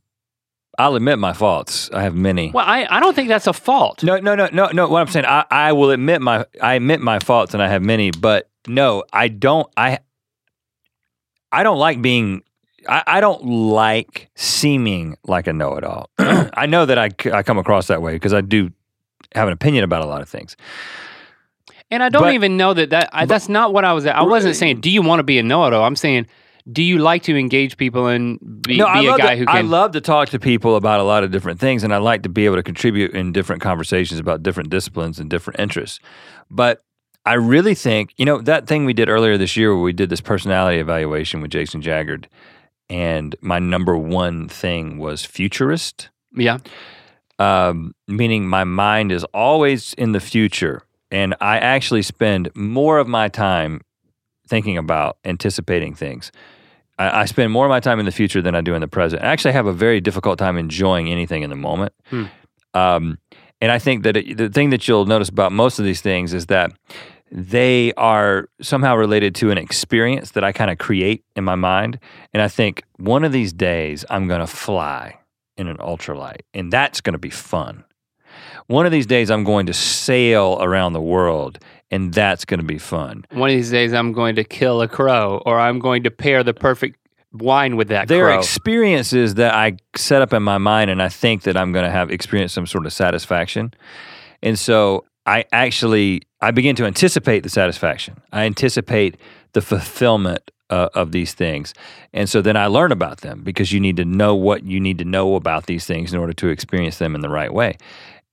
I'll 0.79 0.95
admit 0.95 1.19
my 1.19 1.33
faults. 1.33 1.89
I 1.93 2.01
have 2.01 2.15
many. 2.15 2.51
Well, 2.51 2.65
I, 2.65 2.87
I 2.89 2.99
don't 2.99 3.13
think 3.13 3.27
that's 3.27 3.45
a 3.45 3.53
fault. 3.53 4.03
No, 4.03 4.17
no, 4.17 4.33
no, 4.33 4.49
no, 4.51 4.69
no. 4.73 4.87
What 4.87 5.01
I'm 5.01 5.07
saying, 5.07 5.25
I, 5.25 5.45
I 5.51 5.73
will 5.73 5.91
admit 5.91 6.21
my 6.21 6.45
I 6.61 6.75
admit 6.75 7.01
my 7.01 7.19
faults, 7.19 7.53
and 7.53 7.61
I 7.61 7.67
have 7.67 7.83
many. 7.83 8.09
But 8.11 8.49
no, 8.67 9.03
I 9.11 9.27
don't. 9.27 9.67
I 9.77 9.99
I 11.51 11.63
don't 11.63 11.77
like 11.79 12.01
being. 12.01 12.43
I, 12.87 13.03
I 13.05 13.21
don't 13.21 13.45
like 13.45 14.29
seeming 14.35 15.15
like 15.27 15.45
a 15.47 15.53
know-it-all. 15.53 16.09
I 16.17 16.65
know 16.65 16.85
that 16.87 16.97
I, 16.97 17.09
I 17.31 17.43
come 17.43 17.59
across 17.59 17.87
that 17.87 18.01
way 18.01 18.13
because 18.13 18.33
I 18.33 18.41
do 18.41 18.71
have 19.35 19.47
an 19.47 19.53
opinion 19.53 19.83
about 19.83 20.01
a 20.01 20.07
lot 20.07 20.21
of 20.23 20.29
things. 20.29 20.55
And 21.91 22.01
I 22.01 22.09
don't 22.09 22.23
But- 22.23 22.33
even 22.33 22.57
know 22.57 22.73
that, 22.73 22.89
that 22.89 23.09
I, 23.13 23.21
but- 23.23 23.29
that's 23.29 23.49
not 23.49 23.71
what 23.71 23.85
I 23.85 23.93
was. 23.93 24.07
I 24.07 24.23
wasn't 24.23 24.55
saying, 24.55 24.79
do 24.81 24.89
you 24.89 25.03
want 25.03 25.19
to 25.19 25.23
be 25.23 25.37
a 25.37 25.43
know-it-all? 25.43 25.83
I'm 25.83 25.95
saying, 25.95 26.25
do 26.71 26.81
you 26.81 26.97
like 26.97 27.21
to 27.23 27.37
engage 27.37 27.77
people 27.77 28.07
and 28.07 28.39
be, 28.63 28.77
no, 28.77 28.91
be 28.93 29.07
a 29.07 29.17
guy 29.17 29.33
to, 29.35 29.39
who 29.41 29.45
can? 29.45 29.55
I 29.57 29.61
love 29.61 29.91
to 29.91 30.01
talk 30.01 30.29
to 30.29 30.39
people 30.39 30.75
about 30.75 30.99
a 30.99 31.03
lot 31.03 31.23
of 31.23 31.29
different 31.31 31.59
things, 31.59 31.83
and 31.83 31.93
I 31.93 31.97
like 31.97 32.23
to 32.23 32.29
be 32.29 32.45
able 32.45 32.55
to 32.55 32.63
contribute 32.63 33.11
in 33.11 33.31
different 33.31 33.61
conversations 33.61 34.19
about 34.19 34.41
different 34.41 34.69
disciplines 34.71 35.19
and 35.19 35.29
different 35.29 35.59
interests. 35.59 35.99
But 36.49 36.83
I 37.25 37.33
really 37.33 37.75
think, 37.75 38.13
you 38.17 38.25
know, 38.25 38.41
that 38.41 38.67
thing 38.67 38.85
we 38.85 38.93
did 38.93 39.09
earlier 39.09 39.37
this 39.37 39.55
year 39.55 39.73
where 39.73 39.83
we 39.83 39.93
did 39.93 40.09
this 40.09 40.21
personality 40.21 40.79
evaluation 40.79 41.41
with 41.41 41.51
Jason 41.51 41.81
Jaggard, 41.81 42.25
and 42.89 43.35
my 43.41 43.59
number 43.59 43.95
one 43.95 44.49
thing 44.49 44.97
was 44.97 45.23
futurist, 45.23 46.09
yeah, 46.35 46.57
um, 47.37 47.93
meaning 48.07 48.47
my 48.47 48.63
mind 48.63 49.11
is 49.11 49.23
always 49.33 49.93
in 49.93 50.13
the 50.13 50.19
future, 50.19 50.81
and 51.11 51.35
I 51.41 51.57
actually 51.57 52.01
spend 52.01 52.49
more 52.55 52.97
of 52.97 53.07
my 53.07 53.27
time 53.27 53.81
thinking 54.47 54.77
about 54.77 55.17
anticipating 55.23 55.93
things. 55.93 56.31
I, 56.97 57.21
I 57.21 57.25
spend 57.25 57.51
more 57.51 57.65
of 57.65 57.69
my 57.69 57.79
time 57.79 57.99
in 57.99 58.05
the 58.05 58.11
future 58.11 58.41
than 58.41 58.55
I 58.55 58.61
do 58.61 58.73
in 58.73 58.81
the 58.81 58.87
present. 58.87 59.23
I 59.23 59.27
actually 59.27 59.53
have 59.53 59.67
a 59.67 59.73
very 59.73 60.01
difficult 60.01 60.39
time 60.39 60.57
enjoying 60.57 61.09
anything 61.09 61.43
in 61.43 61.49
the 61.49 61.55
moment. 61.55 61.93
Hmm. 62.05 62.25
Um, 62.73 63.17
and 63.61 63.71
I 63.71 63.79
think 63.79 64.03
that 64.03 64.17
it, 64.17 64.37
the 64.37 64.49
thing 64.49 64.71
that 64.71 64.87
you'll 64.87 65.05
notice 65.05 65.29
about 65.29 65.51
most 65.51 65.79
of 65.79 65.85
these 65.85 66.01
things 66.01 66.33
is 66.33 66.47
that 66.47 66.71
they 67.31 67.93
are 67.93 68.49
somehow 68.61 68.95
related 68.95 69.35
to 69.35 69.51
an 69.51 69.57
experience 69.57 70.31
that 70.31 70.43
I 70.43 70.51
kind 70.51 70.69
of 70.69 70.77
create 70.79 71.23
in 71.35 71.45
my 71.45 71.55
mind. 71.55 71.97
And 72.33 72.43
I 72.43 72.49
think 72.49 72.83
one 72.97 73.23
of 73.23 73.31
these 73.31 73.53
days 73.53 74.03
I'm 74.09 74.27
going 74.27 74.41
to 74.41 74.47
fly 74.47 75.17
in 75.55 75.67
an 75.67 75.77
ultralight, 75.77 76.41
and 76.53 76.73
that's 76.73 76.99
going 76.99 77.13
to 77.13 77.19
be 77.19 77.29
fun. 77.29 77.85
One 78.67 78.85
of 78.85 78.91
these 78.91 79.05
days 79.05 79.29
I'm 79.29 79.43
going 79.43 79.65
to 79.67 79.73
sail 79.73 80.57
around 80.61 80.93
the 80.93 81.01
world, 81.01 81.59
and 81.89 82.13
that's 82.13 82.45
going 82.45 82.59
to 82.59 82.65
be 82.65 82.77
fun. 82.77 83.25
one 83.31 83.49
of 83.49 83.55
these 83.55 83.71
days 83.71 83.93
I'm 83.93 84.11
going 84.11 84.35
to 84.35 84.43
kill 84.43 84.81
a 84.81 84.87
crow, 84.87 85.41
or 85.45 85.59
I'm 85.59 85.79
going 85.79 86.03
to 86.03 86.11
pair 86.11 86.43
the 86.43 86.53
perfect 86.53 86.97
wine 87.33 87.75
with 87.77 87.89
that 87.89 88.07
There 88.07 88.29
are 88.29 88.37
experiences 88.37 89.35
that 89.35 89.53
I 89.53 89.77
set 89.95 90.21
up 90.21 90.33
in 90.33 90.43
my 90.43 90.57
mind, 90.57 90.89
and 90.89 91.01
I 91.01 91.09
think 91.09 91.43
that 91.43 91.55
I'm 91.57 91.71
going 91.71 91.85
to 91.85 91.91
have 91.91 92.11
experienced 92.11 92.55
some 92.55 92.67
sort 92.67 92.85
of 92.85 92.93
satisfaction. 92.93 93.73
And 94.43 94.57
so 94.57 95.05
I 95.25 95.45
actually 95.51 96.21
I 96.41 96.51
begin 96.51 96.75
to 96.77 96.85
anticipate 96.85 97.43
the 97.43 97.49
satisfaction. 97.49 98.21
I 98.31 98.45
anticipate 98.45 99.17
the 99.53 99.61
fulfillment 99.61 100.51
uh, 100.69 100.89
of 100.93 101.11
these 101.11 101.33
things, 101.33 101.73
and 102.13 102.29
so 102.29 102.41
then 102.41 102.57
I 102.57 102.67
learn 102.67 102.91
about 102.91 103.21
them 103.21 103.43
because 103.43 103.71
you 103.71 103.79
need 103.79 103.97
to 103.97 104.05
know 104.05 104.35
what 104.35 104.63
you 104.63 104.79
need 104.79 104.97
to 104.99 105.05
know 105.05 105.35
about 105.35 105.65
these 105.65 105.85
things 105.85 106.13
in 106.13 106.19
order 106.19 106.33
to 106.33 106.47
experience 106.47 106.97
them 106.97 107.15
in 107.15 107.21
the 107.21 107.29
right 107.29 107.53
way. 107.53 107.77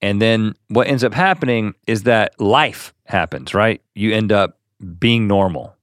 And 0.00 0.22
then 0.22 0.54
what 0.68 0.86
ends 0.86 1.02
up 1.02 1.12
happening 1.12 1.74
is 1.86 2.04
that 2.04 2.40
life 2.40 2.94
happens, 3.04 3.52
right? 3.52 3.82
You 3.94 4.14
end 4.14 4.30
up 4.30 4.58
being 4.98 5.26
normal. 5.26 5.74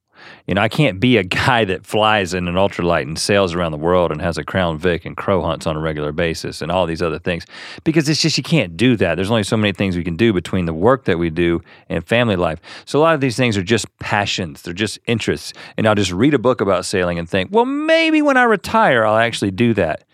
You 0.46 0.54
know, 0.54 0.60
I 0.60 0.68
can't 0.68 1.00
be 1.00 1.16
a 1.16 1.24
guy 1.46 1.64
that 1.64 1.86
flies 1.86 2.34
in 2.34 2.48
an 2.48 2.54
ultralight 2.54 3.02
and 3.02 3.18
sails 3.18 3.54
around 3.54 3.72
the 3.72 3.78
world 3.78 4.12
and 4.12 4.20
has 4.20 4.38
a 4.38 4.44
Crown 4.44 4.78
Vic 4.78 5.04
and 5.04 5.16
crow 5.16 5.42
hunts 5.42 5.66
on 5.66 5.76
a 5.76 5.80
regular 5.80 6.12
basis 6.12 6.62
and 6.62 6.70
all 6.70 6.86
these 6.86 7.02
other 7.02 7.18
things 7.18 7.44
because 7.84 8.08
it's 8.08 8.20
just 8.20 8.38
you 8.38 8.44
can't 8.44 8.76
do 8.76 8.96
that. 8.96 9.16
There's 9.16 9.30
only 9.30 9.42
so 9.42 9.56
many 9.56 9.72
things 9.72 9.96
we 9.96 10.04
can 10.04 10.16
do 10.16 10.32
between 10.32 10.66
the 10.66 10.74
work 10.74 11.04
that 11.04 11.18
we 11.18 11.30
do 11.30 11.62
and 11.88 12.06
family 12.06 12.36
life. 12.36 12.60
So 12.84 12.98
a 12.98 13.02
lot 13.02 13.14
of 13.14 13.20
these 13.20 13.36
things 13.36 13.56
are 13.56 13.62
just 13.62 13.86
passions, 13.98 14.62
they're 14.62 14.74
just 14.74 14.98
interests. 15.06 15.52
And 15.76 15.86
I'll 15.86 15.94
just 15.94 16.12
read 16.12 16.34
a 16.34 16.38
book 16.38 16.60
about 16.60 16.84
sailing 16.84 17.18
and 17.18 17.28
think, 17.28 17.50
well, 17.52 17.66
maybe 17.66 18.22
when 18.22 18.36
I 18.36 18.44
retire, 18.44 19.04
I'll 19.04 19.16
actually 19.16 19.50
do 19.50 19.74
that. 19.74 20.04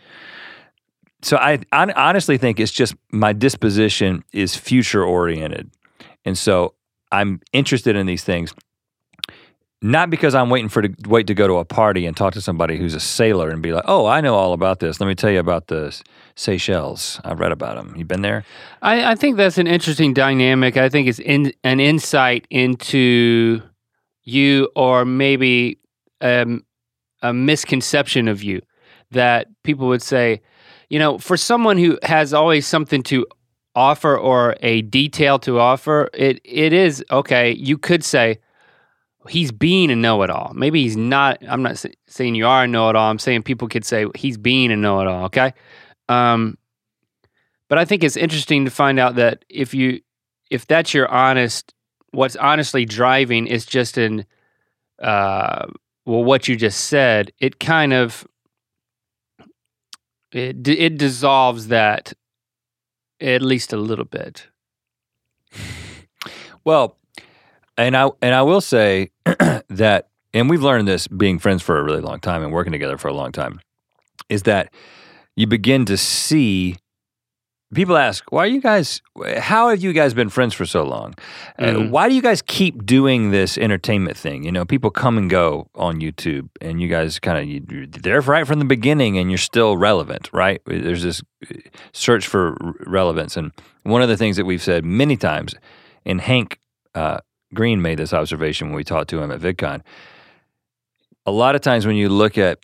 So 1.23 1.37
I, 1.37 1.61
I 1.71 1.91
honestly 1.93 2.37
think 2.37 2.59
it's 2.59 2.73
just 2.73 2.95
my 3.13 3.33
disposition 3.33 4.25
is 4.33 4.57
future 4.57 5.05
oriented. 5.05 5.71
And 6.25 6.37
so 6.37 6.75
I'm 7.13 7.41
interested 7.53 7.95
in 7.95 8.07
these 8.07 8.25
things 8.25 8.55
not 9.83 10.11
because 10.11 10.35
I'm 10.35 10.49
waiting 10.49 10.69
for 10.69 10.83
to 10.83 10.95
wait 11.09 11.27
to 11.27 11.35
go 11.35 11.49
to 11.49 11.55
a 11.55 11.65
party 11.65 12.07
and 12.07 12.17
talk 12.17 12.35
to 12.35 12.41
somebody 12.41 12.79
who's 12.79 12.95
a 12.95 13.01
sailor 13.01 13.51
and 13.51 13.61
be 13.61 13.73
like, 13.73 13.85
"Oh, 13.87 14.07
I 14.07 14.21
know 14.21 14.37
all 14.37 14.53
about 14.53 14.79
this. 14.79 15.01
Let 15.01 15.09
me 15.09 15.17
tell 15.17 15.31
you 15.31 15.41
about 15.41 15.67
the 15.67 16.01
Seychelles. 16.37 17.21
I've 17.25 17.41
read 17.41 17.51
about 17.51 17.77
them. 17.77 17.95
You've 17.97 18.09
been 18.09 18.23
there?" 18.23 18.45
I, 18.81 19.13
I 19.13 19.15
think 19.17 19.37
that's 19.37 19.59
an 19.59 19.67
interesting 19.67 20.15
dynamic. 20.15 20.77
I 20.77 20.89
think 20.89 21.09
it's 21.09 21.19
in, 21.19 21.53
an 21.65 21.81
insight 21.81 22.47
into 22.49 23.61
you, 24.23 24.71
or 24.77 25.05
maybe 25.05 25.81
um, 26.21 26.65
a 27.21 27.33
misconception 27.33 28.29
of 28.29 28.43
you 28.43 28.63
that 29.11 29.49
people 29.65 29.89
would 29.89 30.03
say, 30.03 30.41
you 30.91 30.99
know, 31.01 31.19
for 31.19 31.37
someone 31.37 31.77
who 31.77 31.99
has 32.05 32.33
always 32.33 32.69
something 32.69 33.03
to 33.03 33.27
offer 33.75 34.17
or 34.17 34.55
a 34.61 34.83
detail 34.83 35.41
to 35.41 35.59
offer, 35.59 36.09
it 36.15 36.41
it 36.45 36.73
is 36.73 37.05
okay. 37.11 37.51
You 37.51 37.79
could 37.79 38.05
say 38.05 38.39
he's 39.29 39.53
being 39.53 39.91
a 39.91 39.97
know-it-all. 39.97 40.53
Maybe 40.55 40.83
he's 40.83 40.97
not. 40.97 41.39
I'm 41.49 41.63
not 41.63 41.85
saying 42.07 42.35
you 42.35 42.47
are 42.47 42.65
a 42.65 42.69
know-it-all. 42.69 43.11
I'm 43.11 43.19
saying 43.19 43.43
people 43.43 43.69
could 43.69 43.85
say 43.85 44.07
he's 44.15 44.37
being 44.37 44.71
a 44.71 44.77
know-it-all. 44.77 45.25
Okay, 45.27 45.53
um, 46.09 46.59
but 47.69 47.79
I 47.79 47.85
think 47.85 48.05
it's 48.05 48.17
interesting 48.17 48.65
to 48.65 48.71
find 48.71 48.99
out 48.99 49.17
that 49.17 49.45
if 49.49 49.75
you 49.75 50.01
if 50.51 50.67
that's 50.67 50.93
your 50.93 51.09
honest, 51.09 51.73
what's 52.11 52.37
honestly 52.37 52.85
driving 52.85 53.47
is 53.47 53.65
just 53.65 53.97
in, 53.97 54.27
uh, 55.01 55.67
well, 56.05 56.25
what 56.25 56.47
you 56.49 56.57
just 56.57 56.85
said. 56.85 57.33
It 57.39 57.59
kind 57.59 57.93
of 57.93 58.27
it 60.31 60.69
it 60.69 60.99
dissolves 60.99 61.69
that 61.69 62.13
at 63.21 63.43
least 63.43 63.73
a 63.73 63.79
little 63.79 64.05
bit. 64.05 64.49
Well, 66.65 66.97
and 67.77 67.97
I 67.97 68.11
and 68.21 68.35
I 68.35 68.43
will 68.43 68.61
say 68.61 69.11
that, 69.69 70.09
and 70.35 70.51
we've 70.51 70.63
learned 70.63 70.89
this 70.89 71.09
being 71.09 71.39
friends 71.39 71.63
for 71.63 71.79
a 71.79 71.83
really 71.83 72.01
long 72.01 72.21
time 72.21 72.43
and 72.43 72.53
working 72.53 72.73
together 72.73 72.99
for 72.99 73.09
a 73.09 73.15
long 73.15 73.33
time, 73.33 73.61
is 74.29 74.43
that 74.45 74.73
you 75.37 75.47
begin 75.47 75.85
to 75.87 75.97
see 75.97 76.77
people 77.75 77.97
ask, 77.97 78.31
why 78.31 78.45
are 78.45 78.49
you 78.49 78.61
guys, 78.61 79.01
how 79.39 79.71
have 79.71 79.83
you 79.83 79.93
guys 79.93 80.15
been 80.15 80.29
friends 80.29 80.55
for 80.55 80.67
so 80.67 80.85
long? 80.85 81.15
Mm-hmm. 81.59 81.87
Uh, 81.87 81.89
why 81.89 82.09
do 82.09 82.15
you 82.15 82.23
guys 82.23 82.43
keep 82.43 82.85
doing 82.85 83.31
this 83.31 83.57
entertainment 83.57 84.17
thing? 84.17 84.45
You 84.45 84.53
know, 84.53 84.65
people 84.65 84.91
come 84.91 85.19
and 85.19 85.31
go 85.31 85.69
on 85.75 86.01
YouTube 86.01 86.49
and 86.61 86.81
you 86.81 86.89
guys 86.89 87.19
kind 87.19 87.39
of, 87.39 87.73
you're 87.73 87.87
there 87.87 88.21
right 88.21 88.47
from 88.47 88.59
the 88.59 88.65
beginning 88.65 89.19
and 89.19 89.31
you're 89.31 89.39
still 89.39 89.77
relevant, 89.77 90.29
right? 90.33 90.61
There's 90.67 91.03
this 91.03 91.23
uh, 91.51 91.59
search 91.93 92.27
for 92.27 92.57
relevance. 92.87 93.37
And 93.37 93.53
one 93.85 94.03
of 94.03 94.09
the 94.09 94.17
things 94.17 94.37
that 94.37 94.45
we've 94.45 94.63
said 94.63 94.85
many 94.85 95.17
times, 95.17 95.55
and 96.05 96.21
Hank 96.21 96.59
uh, 96.95 97.21
Green 97.55 97.83
made 97.83 97.99
this 97.99 98.13
observation 98.13 98.69
when 98.69 98.77
we 98.77 98.85
talked 98.85 99.11
to 99.11 99.21
him 99.21 99.31
at 99.31 99.41
VidCon. 99.41 99.83
A 101.27 101.31
lot 101.31 101.55
of 101.55 101.61
times 101.61 101.87
when 101.87 101.97
you 101.97 102.09
look 102.09 102.37
at 102.39 102.59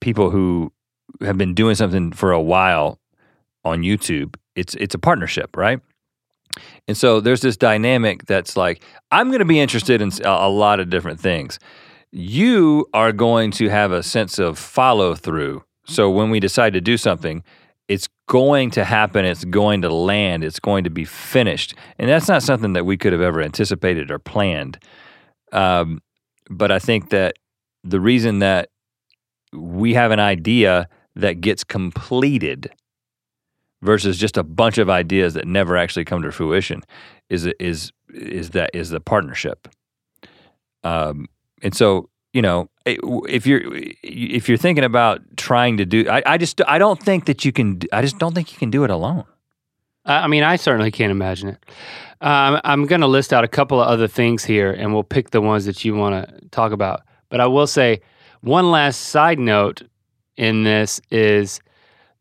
people 0.00 0.30
who 0.30 0.72
have 1.20 1.36
been 1.36 1.54
doing 1.54 1.74
something 1.74 2.12
for 2.12 2.32
a 2.32 2.40
while 2.40 2.98
on 3.64 3.82
YouTube, 3.82 4.36
it's 4.54 4.74
it's 4.74 4.94
a 4.94 4.98
partnership, 4.98 5.56
right? 5.56 5.80
And 6.88 6.96
so 6.96 7.20
there's 7.20 7.40
this 7.40 7.56
dynamic 7.56 8.26
that's 8.26 8.56
like, 8.56 8.82
I'm 9.10 9.28
going 9.28 9.38
to 9.40 9.44
be 9.44 9.60
interested 9.60 10.02
in 10.02 10.10
a, 10.24 10.48
lot 10.48 10.80
of 10.80 10.90
different 10.90 11.20
things. 11.20 11.58
You 12.10 12.86
are 12.92 13.12
going 13.12 13.52
to 13.52 13.68
have 13.68 13.92
a 13.92 14.02
sense 14.02 14.38
of 14.38 14.58
follow 14.58 15.14
through. 15.14 15.62
So 15.86 16.10
when 16.10 16.30
we 16.30 16.40
decide 16.40 16.72
to 16.72 16.80
do 16.80 16.96
something, 16.96 17.44
it's 17.90 18.08
going 18.28 18.70
to 18.70 18.84
happen, 18.84 19.24
it's 19.24 19.44
going 19.44 19.82
to 19.82 19.92
land, 19.92 20.44
it's 20.44 20.60
going 20.60 20.84
to 20.84 20.90
be 20.90 21.04
finished. 21.04 21.74
And 21.98 22.08
that's 22.08 22.28
not 22.28 22.44
something 22.44 22.72
that 22.74 22.86
we 22.86 22.96
could 22.96 23.12
have 23.12 23.20
ever 23.20 23.42
anticipated 23.42 24.12
or 24.12 24.20
planned. 24.20 24.78
Um, 25.50 26.00
but 26.48 26.70
I 26.70 26.78
think 26.78 27.10
that 27.10 27.34
the 27.82 27.98
reason 27.98 28.38
that 28.38 28.68
we 29.52 29.94
have 29.94 30.12
an 30.12 30.20
idea 30.20 30.88
that 31.16 31.40
gets 31.40 31.64
completed 31.64 32.70
versus 33.82 34.16
just 34.16 34.36
a 34.36 34.44
bunch 34.44 34.78
of 34.78 34.88
ideas 34.88 35.34
that 35.34 35.48
never 35.48 35.76
actually 35.76 36.04
come 36.04 36.22
to 36.22 36.30
fruition 36.30 36.84
is 37.28 37.46
is 37.58 37.90
is 38.14 38.50
that 38.50 38.70
is 38.72 38.90
the 38.90 39.00
partnership. 39.00 39.66
Um, 40.84 41.26
and 41.60 41.74
so 41.74 42.08
you 42.32 42.42
know 42.42 42.68
if 42.86 43.46
you're 43.46 43.62
if 44.02 44.48
you're 44.48 44.58
thinking 44.58 44.84
about 44.84 45.20
trying 45.36 45.76
to 45.78 45.84
do, 45.84 46.08
I, 46.08 46.22
I 46.26 46.38
just 46.38 46.60
I 46.66 46.78
don't 46.78 47.02
think 47.02 47.26
that 47.26 47.44
you 47.44 47.52
can. 47.52 47.80
I 47.92 48.02
just 48.02 48.18
don't 48.18 48.34
think 48.34 48.52
you 48.52 48.58
can 48.58 48.70
do 48.70 48.84
it 48.84 48.90
alone. 48.90 49.24
I 50.04 50.28
mean, 50.28 50.42
I 50.42 50.56
certainly 50.56 50.90
can't 50.90 51.10
imagine 51.10 51.50
it. 51.50 51.66
Um, 52.22 52.60
I'm 52.64 52.86
going 52.86 53.02
to 53.02 53.06
list 53.06 53.32
out 53.32 53.44
a 53.44 53.48
couple 53.48 53.80
of 53.80 53.86
other 53.86 54.08
things 54.08 54.44
here, 54.44 54.72
and 54.72 54.92
we'll 54.92 55.04
pick 55.04 55.30
the 55.30 55.40
ones 55.40 55.66
that 55.66 55.84
you 55.84 55.94
want 55.94 56.26
to 56.26 56.48
talk 56.48 56.72
about. 56.72 57.02
But 57.28 57.40
I 57.40 57.46
will 57.46 57.66
say 57.66 58.00
one 58.40 58.70
last 58.70 59.00
side 59.00 59.38
note 59.38 59.82
in 60.36 60.64
this 60.64 61.00
is 61.10 61.60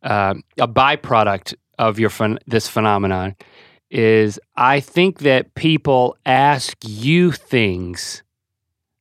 uh, 0.04 0.36
a 0.58 0.68
byproduct 0.68 1.56
of 1.78 2.00
your 2.00 2.10
ph- 2.10 2.40
this 2.48 2.68
phenomenon 2.68 3.36
is 3.90 4.40
I 4.56 4.82
think 4.82 5.20
that 5.20 5.56
people 5.56 6.16
ask 6.26 6.78
you 6.86 7.32
things 7.32 8.24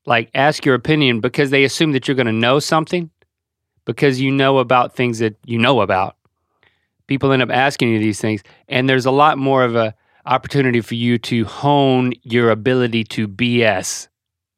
like 0.09 0.31
ask 0.35 0.65
your 0.65 0.75
opinion 0.75 1.21
because 1.21 1.51
they 1.51 1.65
assume 1.65 1.93
that 1.93 2.09
you're 2.09 2.15
going 2.15 2.27
to 2.27 2.33
know 2.33 2.59
something 2.59 3.11
because 3.85 4.21
you 4.21 4.31
know 4.31 4.59
about 4.59 4.95
things 4.97 5.19
that 5.19 5.37
you 5.45 5.59
know 5.59 5.83
about. 5.83 6.17
People 7.07 7.31
end 7.31 7.43
up 7.43 7.51
asking 7.51 7.91
you 7.91 7.99
these 7.99 8.21
things 8.21 8.43
and 8.69 8.89
there's 8.89 9.07
a 9.07 9.11
lot 9.11 9.39
more 9.39 9.65
of 9.65 9.77
a 9.77 9.95
opportunity 10.25 10.81
for 10.81 10.95
you 10.95 11.19
to 11.19 11.45
hone 11.45 12.13
your 12.23 12.51
ability 12.51 13.05
to 13.05 13.29
BS 13.29 14.09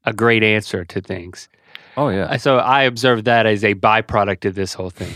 a 0.04 0.12
great 0.12 0.42
answer 0.42 0.84
to 0.84 1.00
things. 1.00 1.48
Oh 1.96 2.08
yeah. 2.08 2.36
So 2.36 2.58
I 2.58 2.82
observe 2.84 3.24
that 3.24 3.46
as 3.46 3.64
a 3.64 3.74
byproduct 3.74 4.44
of 4.44 4.54
this 4.54 4.72
whole 4.72 4.90
thing. 4.90 5.12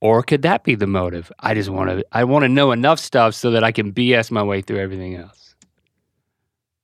Or 0.00 0.22
could 0.22 0.42
that 0.42 0.64
be 0.64 0.74
the 0.74 0.86
motive? 0.86 1.32
I 1.40 1.54
just 1.54 1.70
want 1.70 1.88
to 1.88 2.04
I 2.12 2.24
want 2.24 2.42
to 2.42 2.48
know 2.50 2.70
enough 2.72 3.00
stuff 3.00 3.34
so 3.34 3.50
that 3.52 3.64
I 3.64 3.72
can 3.72 3.92
BS 3.92 4.30
my 4.30 4.42
way 4.42 4.60
through 4.60 4.78
everything 4.78 5.16
else. 5.16 5.54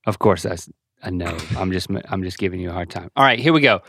Of 0.07 0.17
course 0.17 0.41
that's 0.41 0.67
a 1.03 1.11
no. 1.11 1.37
I'm 1.57 1.71
just 1.71 1.89
I'm 2.09 2.23
just 2.23 2.37
giving 2.37 2.59
you 2.59 2.69
a 2.69 2.73
hard 2.73 2.89
time. 2.89 3.11
All 3.15 3.23
right, 3.23 3.39
here 3.39 3.53
we 3.53 3.61
go. 3.61 3.81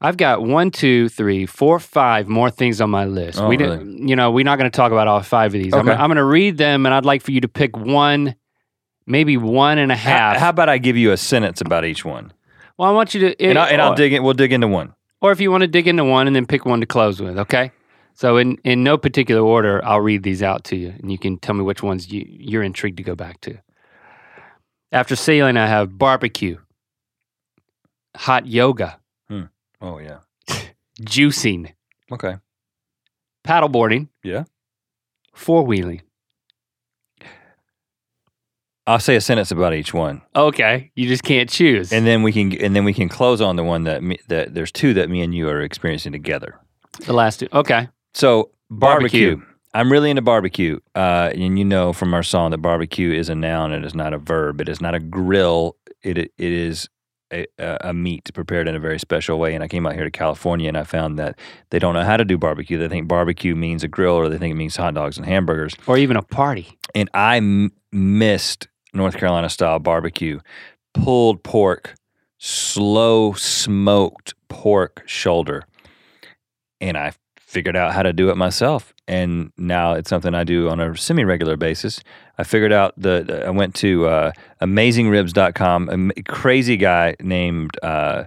I've 0.00 0.16
got 0.18 0.42
one, 0.42 0.70
two, 0.70 1.08
three, 1.08 1.46
four, 1.46 1.78
five 1.78 2.28
more 2.28 2.50
things 2.50 2.80
on 2.82 2.90
my 2.90 3.06
list. 3.06 3.40
Oh, 3.40 3.48
we 3.48 3.56
really? 3.56 3.78
didn't, 3.78 4.08
you 4.08 4.16
know, 4.16 4.30
we're 4.30 4.44
not 4.44 4.58
going 4.58 4.70
to 4.70 4.76
talk 4.76 4.92
about 4.92 5.08
all 5.08 5.22
five 5.22 5.54
of 5.54 5.62
these. 5.62 5.72
I'm, 5.72 5.88
I'm 5.88 6.08
going 6.08 6.16
to 6.16 6.24
read 6.24 6.58
them, 6.58 6.84
and 6.84 6.94
I'd 6.94 7.06
like 7.06 7.22
for 7.22 7.30
you 7.30 7.40
to 7.40 7.48
pick 7.48 7.74
one, 7.76 8.34
maybe 9.06 9.38
one 9.38 9.78
and 9.78 9.90
a 9.90 9.96
half. 9.96 10.34
How, 10.34 10.40
how 10.40 10.48
about 10.50 10.68
I 10.68 10.76
give 10.76 10.98
you 10.98 11.12
a 11.12 11.16
sentence 11.16 11.62
about 11.62 11.86
each 11.86 12.04
one, 12.04 12.34
well, 12.76 12.90
I 12.90 12.92
want 12.92 13.14
you 13.14 13.20
to, 13.20 13.42
and, 13.42 13.56
I, 13.58 13.68
and 13.68 13.80
I'll 13.80 13.94
dig 13.94 14.12
in. 14.12 14.22
We'll 14.22 14.34
dig 14.34 14.52
into 14.52 14.68
one. 14.68 14.94
or 15.22 15.32
if 15.32 15.40
you 15.40 15.50
want 15.50 15.62
to 15.62 15.68
dig 15.68 15.88
into 15.88 16.04
one 16.04 16.26
and 16.26 16.36
then 16.36 16.44
pick 16.44 16.66
one 16.66 16.80
to 16.80 16.86
close 16.86 17.22
with. 17.22 17.38
Okay. 17.38 17.70
So 18.12 18.36
in 18.36 18.58
in 18.62 18.84
no 18.84 18.98
particular 18.98 19.40
order, 19.40 19.82
I'll 19.84 20.00
read 20.00 20.22
these 20.22 20.42
out 20.42 20.64
to 20.64 20.76
you, 20.76 20.92
and 21.00 21.10
you 21.10 21.18
can 21.18 21.38
tell 21.38 21.54
me 21.54 21.62
which 21.62 21.82
ones 21.82 22.12
you 22.12 22.26
you're 22.28 22.62
intrigued 22.62 22.98
to 22.98 23.02
go 23.02 23.14
back 23.14 23.40
to. 23.42 23.58
After 24.94 25.16
sailing, 25.16 25.56
I 25.56 25.66
have 25.66 25.98
barbecue, 25.98 26.56
hot 28.16 28.46
yoga, 28.46 29.00
hmm. 29.28 29.42
Oh 29.80 29.98
yeah. 29.98 30.18
juicing, 31.02 31.72
Okay. 32.12 32.36
paddleboarding, 33.44 34.08
Yeah. 34.22 34.44
four 35.34 35.64
wheeling. 35.66 36.02
I'll 38.86 39.00
say 39.00 39.16
a 39.16 39.20
sentence 39.20 39.50
about 39.50 39.72
each 39.74 39.92
one, 39.94 40.22
Okay, 40.36 40.92
you 40.94 41.08
just 41.08 41.24
can't 41.24 41.48
choose. 41.50 41.92
and 41.92 42.06
then 42.06 42.22
we 42.22 42.30
can 42.32 42.52
and 42.62 42.76
then 42.76 42.84
we 42.84 42.92
can 42.94 43.08
close 43.08 43.40
on 43.40 43.56
the 43.56 43.64
one 43.64 43.84
that 43.84 44.02
me, 44.02 44.18
that 44.28 44.54
there's 44.54 44.70
two 44.70 44.94
that 44.94 45.08
me 45.10 45.22
and 45.22 45.34
you 45.34 45.48
are 45.48 45.60
experiencing 45.62 46.12
together. 46.12 46.60
the 47.06 47.12
last 47.14 47.40
two. 47.40 47.48
Okay, 47.52 47.88
So 48.14 48.50
barbecue. 48.70 49.36
Barbecue. 49.38 49.53
I'm 49.74 49.90
really 49.90 50.08
into 50.10 50.22
barbecue, 50.22 50.78
uh, 50.94 51.30
and 51.34 51.58
you 51.58 51.64
know 51.64 51.92
from 51.92 52.14
our 52.14 52.22
song 52.22 52.52
that 52.52 52.58
barbecue 52.58 53.12
is 53.12 53.28
a 53.28 53.34
noun. 53.34 53.72
It 53.72 53.84
is 53.84 53.94
not 53.94 54.14
a 54.14 54.18
verb. 54.18 54.60
It 54.60 54.68
is 54.68 54.80
not 54.80 54.94
a 54.94 55.00
grill. 55.00 55.76
It 56.02 56.16
it 56.16 56.32
is 56.38 56.88
a, 57.32 57.46
a 57.58 57.92
meat 57.92 58.30
prepared 58.32 58.68
in 58.68 58.76
a 58.76 58.78
very 58.78 58.98
special 58.98 59.38
way. 59.38 59.54
And 59.54 59.64
I 59.64 59.68
came 59.68 59.86
out 59.86 59.94
here 59.94 60.04
to 60.04 60.10
California, 60.10 60.68
and 60.68 60.76
I 60.78 60.84
found 60.84 61.18
that 61.18 61.38
they 61.70 61.78
don't 61.78 61.94
know 61.94 62.04
how 62.04 62.16
to 62.16 62.24
do 62.24 62.38
barbecue. 62.38 62.78
They 62.78 62.88
think 62.88 63.08
barbecue 63.08 63.56
means 63.56 63.82
a 63.82 63.88
grill, 63.88 64.14
or 64.14 64.28
they 64.28 64.38
think 64.38 64.52
it 64.52 64.56
means 64.56 64.76
hot 64.76 64.94
dogs 64.94 65.16
and 65.16 65.26
hamburgers. 65.26 65.74
or 65.86 65.98
even 65.98 66.16
a 66.16 66.22
party. 66.22 66.78
And 66.94 67.10
I 67.12 67.38
m- 67.38 67.72
missed 67.90 68.68
North 68.92 69.16
Carolina 69.16 69.48
style 69.48 69.80
barbecue, 69.80 70.38
pulled 70.92 71.42
pork 71.42 71.94
slow 72.38 73.32
smoked 73.32 74.34
pork 74.48 75.02
shoulder. 75.06 75.64
And 76.80 76.96
I 76.96 77.12
figured 77.40 77.76
out 77.76 77.92
how 77.94 78.02
to 78.02 78.12
do 78.12 78.30
it 78.30 78.36
myself. 78.36 78.93
And 79.06 79.52
now 79.58 79.92
it's 79.92 80.08
something 80.08 80.34
I 80.34 80.44
do 80.44 80.68
on 80.70 80.80
a 80.80 80.96
semi 80.96 81.24
regular 81.24 81.56
basis. 81.56 82.00
I 82.38 82.42
figured 82.44 82.72
out 82.72 82.94
the, 82.96 83.22
the- 83.26 83.46
I 83.46 83.50
went 83.50 83.74
to 83.76 84.06
uh, 84.06 84.32
amazingribs.com, 84.62 86.12
A 86.16 86.22
crazy 86.22 86.76
guy 86.76 87.14
named 87.20 87.76
uh, 87.82 88.24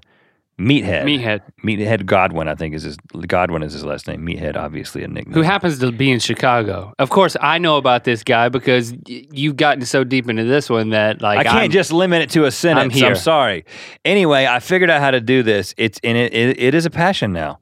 Meathead. 0.60 1.04
Meathead, 1.04 1.42
Meathead 1.64 2.04
Goldwyn, 2.04 2.48
I 2.48 2.56
think 2.56 2.74
is 2.74 2.84
his 2.84 2.98
Goldwyn 3.14 3.64
is 3.64 3.74
his 3.74 3.86
last 3.86 4.08
name. 4.08 4.26
Meathead, 4.26 4.56
obviously 4.56 5.04
a 5.04 5.08
nickname. 5.08 5.34
who 5.34 5.42
happens 5.44 5.78
to 5.80 5.92
be 5.92 6.12
in 6.12 6.20
Chicago. 6.20 6.94
Of 6.98 7.10
course, 7.12 7.36
I 7.42 7.60
know 7.60 7.78
about 7.78 8.04
this 8.06 8.24
guy 8.24 8.50
because 8.50 8.92
y- 9.08 9.26
you've 9.32 9.56
gotten 9.56 9.86
so 9.86 10.04
deep 10.04 10.28
into 10.30 10.44
this 10.46 10.68
one 10.70 10.90
that 10.92 11.22
like 11.22 11.40
I 11.40 11.44
can't 11.44 11.56
I'm- 11.58 11.72
just 11.72 11.92
limit 11.92 12.24
it 12.24 12.30
to 12.32 12.46
a 12.46 12.52
sentence. 12.52 12.86
I'm, 12.86 12.90
here. 13.00 13.08
I'm 13.10 13.16
sorry. 13.16 13.66
Anyway, 14.04 14.48
I 14.48 14.60
figured 14.60 14.90
out 14.90 15.00
how 15.02 15.12
to 15.12 15.22
do 15.22 15.44
this. 15.44 15.76
It's 15.78 16.00
and 16.04 16.18
it, 16.18 16.34
it, 16.34 16.60
it 16.60 16.74
is 16.76 16.86
a 16.88 16.92
passion 16.92 17.34
now 17.34 17.60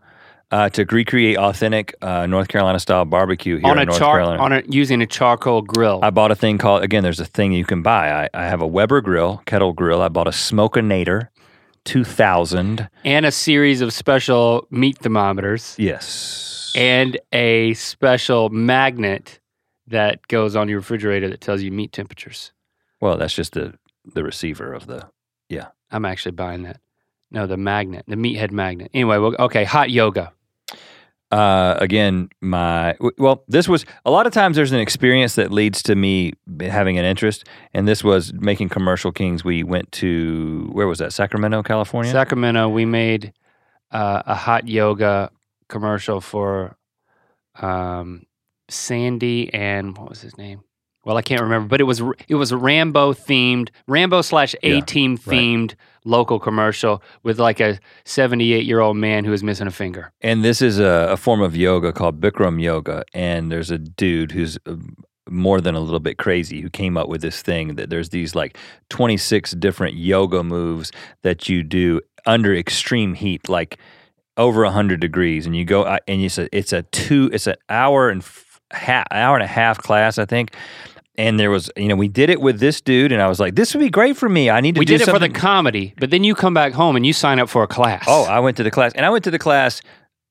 uh, 0.52 0.70
to 0.70 0.86
recreate 0.86 1.38
authentic 1.38 1.96
uh, 2.02 2.26
North 2.28 2.48
Carolina 2.48 2.80
style 2.80 3.06
barbecue 3.06 3.58
here 3.58 3.68
on 3.68 3.78
in 3.78 3.84
a 3.84 3.86
North 3.86 3.98
char 4.00 4.18
Carolina. 4.18 4.42
on 4.44 4.54
a 4.54 4.64
using 4.68 5.02
a 5.02 5.08
charcoal 5.08 5.62
grill. 5.62 6.00
I 6.04 6.10
bought 6.12 6.32
a 6.32 6.36
thing 6.36 6.58
called 6.58 6.84
again. 6.84 7.04
There's 7.04 7.20
a 7.20 7.26
thing 7.26 7.52
you 7.52 7.66
can 7.66 7.82
buy. 7.82 8.12
I, 8.26 8.30
I 8.34 8.46
have 8.46 8.62
a 8.62 8.68
Weber 8.68 9.02
grill, 9.02 9.42
kettle 9.46 9.74
grill. 9.74 10.02
I 10.02 10.10
bought 10.10 10.28
a 10.28 10.32
Smokenator, 10.32 11.30
two 11.84 12.04
thousand. 12.04 12.90
and 13.04 13.26
a 13.26 13.32
series 13.32 13.82
of 13.82 13.92
special 13.94 14.68
meat 14.70 14.98
thermometers 15.00 15.76
Yes. 15.78 16.72
and 16.76 17.18
a 17.34 17.74
special 17.74 18.50
magnet 18.50 19.40
that 19.88 20.28
goes 20.28 20.56
on 20.56 20.68
your 20.68 20.80
refrigerator 20.80 21.30
that 21.30 21.42
tells 21.42 21.62
you 21.62 21.72
meat 21.72 21.92
temperatures. 21.92 22.52
well, 23.02 23.18
that's 23.18 23.34
just 23.34 23.54
the 23.54 23.74
the 24.14 24.24
receiver 24.24 24.74
of 24.74 24.86
the. 24.88 25.08
Yeah. 25.50 25.68
I'm 25.92 26.06
actually 26.06 26.32
buying 26.34 26.64
that. 26.64 26.80
No, 27.32 27.48
the 27.48 27.58
magnet, 27.58 28.06
the 28.08 28.16
meathead 28.16 28.52
magnet. 28.52 28.90
Anyway, 28.94 29.18
well, 29.18 29.36
okay, 29.40 29.64
hot 29.64 29.90
yoga. 29.90 30.32
Uh, 31.32 31.78
again, 31.80 32.30
my 32.42 32.96
well, 33.18 33.44
this 33.48 33.68
was 33.68 33.86
a 34.06 34.12
lot 34.12 34.28
of 34.28 34.34
times 34.34 34.56
there's 34.56 34.72
an 34.72 34.80
experience 34.80 35.36
that 35.36 35.52
leads 35.52 35.82
to 35.84 35.96
me 35.96 36.34
having 36.60 36.98
an 36.98 37.06
interest, 37.06 37.46
and 37.74 37.88
this 37.88 38.04
was 38.04 38.34
making 38.34 38.70
commercial 38.70 39.12
kings. 39.12 39.44
We 39.44 39.64
went 39.64 39.92
to 39.94 40.70
where 40.72 40.88
was 40.88 41.00
that? 41.00 41.14
Sacramento, 41.14 41.64
California. 41.64 42.12
Sacramento, 42.12 42.70
we 42.70 42.86
made 42.86 43.34
uh, 43.92 44.22
a 44.26 44.36
hot 44.36 44.68
yoga 44.68 45.32
commercial 45.68 46.22
for 46.22 46.78
um, 47.60 48.26
Sandy 48.70 49.54
and 49.54 49.98
what 49.98 50.10
was 50.10 50.22
his 50.22 50.38
name? 50.38 50.62
Well, 51.04 51.18
I 51.18 51.22
can't 51.22 51.42
remember, 51.42 51.68
but 51.68 51.82
it 51.82 51.84
was 51.84 52.02
it 52.28 52.36
was 52.36 52.52
Rambo 52.52 53.14
themed, 53.14 53.70
Rambo 53.88 54.22
slash 54.22 54.56
A 54.64 54.76
Yeah, 54.76 54.82
Team 54.82 55.18
themed 55.18 55.76
local 56.06 56.40
commercial 56.40 57.04
with 57.24 57.40
like 57.40 57.60
a 57.60 57.80
seventy 58.06 58.54
eight 58.54 58.66
year 58.66 58.80
old 58.80 58.96
man 58.96 59.26
who 59.26 59.34
is 59.34 59.44
missing 59.44 59.68
a 59.68 59.72
finger. 59.72 60.12
and 60.22 60.44
this 60.46 60.62
is 60.62 60.80
a, 60.80 61.10
a 61.12 61.18
form 61.18 61.42
of 61.42 61.56
yoga 61.56 61.92
called 61.92 62.22
Bikram 62.22 62.62
yoga, 62.62 63.04
and 63.14 63.52
there's 63.52 63.72
a 63.72 63.78
dude 63.78 64.32
who's. 64.32 64.58
uh, 64.66 64.76
more 65.28 65.60
than 65.60 65.74
a 65.74 65.80
little 65.80 66.00
bit 66.00 66.20
crazy 66.20 66.62
who 66.62 66.70
came 66.70 66.98
up 66.98 67.10
with 67.10 67.20
this 67.20 67.42
thing 67.42 67.78
that 67.78 67.90
there's 67.90 68.10
these 68.10 68.36
like 68.36 68.60
26 68.92 69.54
different 69.54 69.96
yoga 69.96 70.44
moves 70.44 70.92
that 71.24 71.50
you 71.50 71.64
do 71.64 72.00
under 72.28 72.54
extreme 72.56 73.16
heat 73.16 73.50
like 73.50 73.80
over 74.38 74.64
100 74.64 75.00
degrees 75.00 75.48
and 75.48 75.56
you 75.56 75.66
go 75.66 75.82
uh, 75.82 75.98
and 76.08 76.22
you 76.22 76.30
a 76.38 76.48
it's 76.56 76.74
a 76.74 76.84
two 76.92 77.28
it's 77.34 77.48
an 77.48 77.56
hour 77.70 78.10
and 78.10 78.24
half 78.70 79.08
hour 79.10 79.36
and 79.36 79.44
a 79.44 79.48
half 79.48 79.80
class 79.80 80.20
i 80.20 80.26
think 80.26 80.54
and 81.18 81.40
there 81.40 81.50
was 81.52 81.70
you 81.78 81.88
know 81.88 81.96
we 81.96 82.08
did 82.08 82.30
it 82.30 82.42
with 82.42 82.60
this 82.60 82.82
dude 82.82 83.12
and 83.12 83.22
i 83.22 83.28
was 83.28 83.40
like 83.40 83.56
this 83.56 83.74
would 83.74 83.80
be 83.80 83.90
great 83.90 84.16
for 84.18 84.28
me 84.30 84.50
i 84.50 84.60
need 84.62 84.76
to 84.76 84.80
We 84.80 84.86
do 84.86 84.98
did 84.98 85.08
it 85.08 85.12
for 85.12 85.20
the 85.20 85.30
comedy, 85.30 85.94
but 86.00 86.12
then 86.12 86.24
you 86.24 86.36
come 86.36 86.54
back 86.54 86.74
home 86.74 86.96
and 86.96 87.06
you 87.06 87.14
sign 87.14 87.40
up 87.40 87.50
for 87.50 87.64
a 87.64 87.68
class. 87.68 88.06
Oh, 88.08 88.24
I 88.26 88.40
went 88.40 88.58
to 88.58 88.64
the 88.64 88.72
class, 88.72 88.94
and 88.94 89.06
I 89.06 89.10
went 89.10 89.24
to 89.26 89.32
the 89.32 89.40
class 89.40 89.82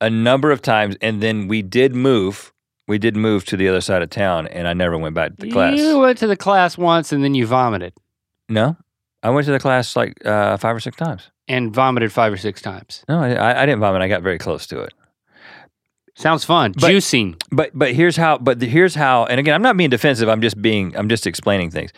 a 0.00 0.10
number 0.10 0.50
of 0.50 0.60
times, 0.62 0.96
and 1.00 1.22
then 1.22 1.48
we 1.48 1.62
did 1.62 1.94
move. 1.94 2.52
We 2.86 2.98
did 2.98 3.16
move 3.16 3.44
to 3.46 3.56
the 3.56 3.66
other 3.68 3.80
side 3.80 4.02
of 4.02 4.10
town, 4.10 4.46
and 4.48 4.68
I 4.68 4.74
never 4.74 4.98
went 4.98 5.14
back 5.14 5.30
to 5.36 5.46
the 5.46 5.50
class. 5.50 5.78
You 5.78 5.98
went 6.00 6.18
to 6.18 6.26
the 6.26 6.36
class 6.36 6.76
once 6.76 7.12
and 7.12 7.24
then 7.24 7.34
you 7.34 7.46
vomited 7.46 7.94
No, 8.48 8.76
I 9.22 9.30
went 9.30 9.46
to 9.46 9.52
the 9.52 9.58
class 9.60 9.96
like 9.96 10.24
uh, 10.26 10.56
five 10.58 10.76
or 10.76 10.80
six 10.80 10.96
times. 10.96 11.30
and 11.48 11.72
vomited 11.74 12.12
five 12.12 12.32
or 12.32 12.36
six 12.36 12.60
times. 12.60 13.02
No, 13.08 13.20
I- 13.22 13.62
I 13.62 13.66
didn't 13.66 13.80
vomit. 13.80 14.02
I 14.02 14.08
got 14.08 14.22
very 14.22 14.38
close 14.38 14.66
to 14.68 14.80
it. 14.82 14.92
Sounds 16.16 16.44
fun. 16.44 16.72
But- 16.72 16.90
Juicing. 16.92 17.40
But 17.50 17.70
but 17.74 17.92
here's 17.94 18.16
how. 18.16 18.38
But 18.38 18.60
the- 18.60 18.68
here's 18.68 18.94
how. 18.94 19.24
And 19.26 19.40
again, 19.40 19.54
I'm 19.54 19.62
not 19.62 19.76
being 19.76 19.90
defensive. 19.90 20.28
I'm 20.28 20.40
just 20.40 20.60
being. 20.62 20.96
I'm 20.96 21.08
just 21.08 21.26
explaining 21.26 21.70
things. 21.70 21.90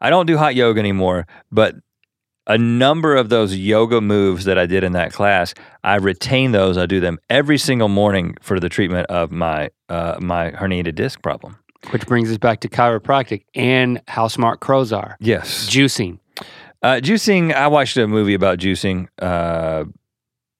I 0.00 0.10
don't 0.10 0.26
do 0.26 0.36
hot 0.36 0.54
yoga 0.54 0.80
anymore, 0.80 1.26
but 1.50 1.76
a 2.46 2.58
number 2.58 3.16
of 3.16 3.30
those 3.30 3.56
yoga 3.56 4.02
moves 4.02 4.44
that 4.44 4.58
I 4.58 4.66
did 4.66 4.84
in 4.84 4.92
that 4.92 5.14
class, 5.14 5.54
I 5.82 5.94
retain 5.96 6.52
those. 6.52 6.76
I 6.76 6.84
do 6.84 7.00
them 7.00 7.18
every 7.30 7.56
single 7.56 7.88
morning 7.88 8.36
for 8.42 8.60
the 8.60 8.68
treatment 8.68 9.06
of 9.06 9.30
my 9.32 9.70
uh, 9.88 10.18
my 10.20 10.50
herniated 10.50 10.94
disc 10.94 11.22
problem. 11.22 11.56
Which 11.90 12.06
brings 12.06 12.30
us 12.30 12.38
back 12.38 12.60
to 12.60 12.68
chiropractic 12.68 13.44
and 13.54 14.00
how 14.08 14.28
smart 14.28 14.60
crows 14.60 14.92
are. 14.92 15.16
Yes. 15.20 15.68
Juicing. 15.70 16.18
Uh, 16.82 17.00
juicing. 17.02 17.54
I 17.54 17.68
watched 17.68 17.96
a 17.96 18.06
movie 18.06 18.34
about 18.34 18.58
juicing. 18.58 19.08
Uh, 19.18 19.84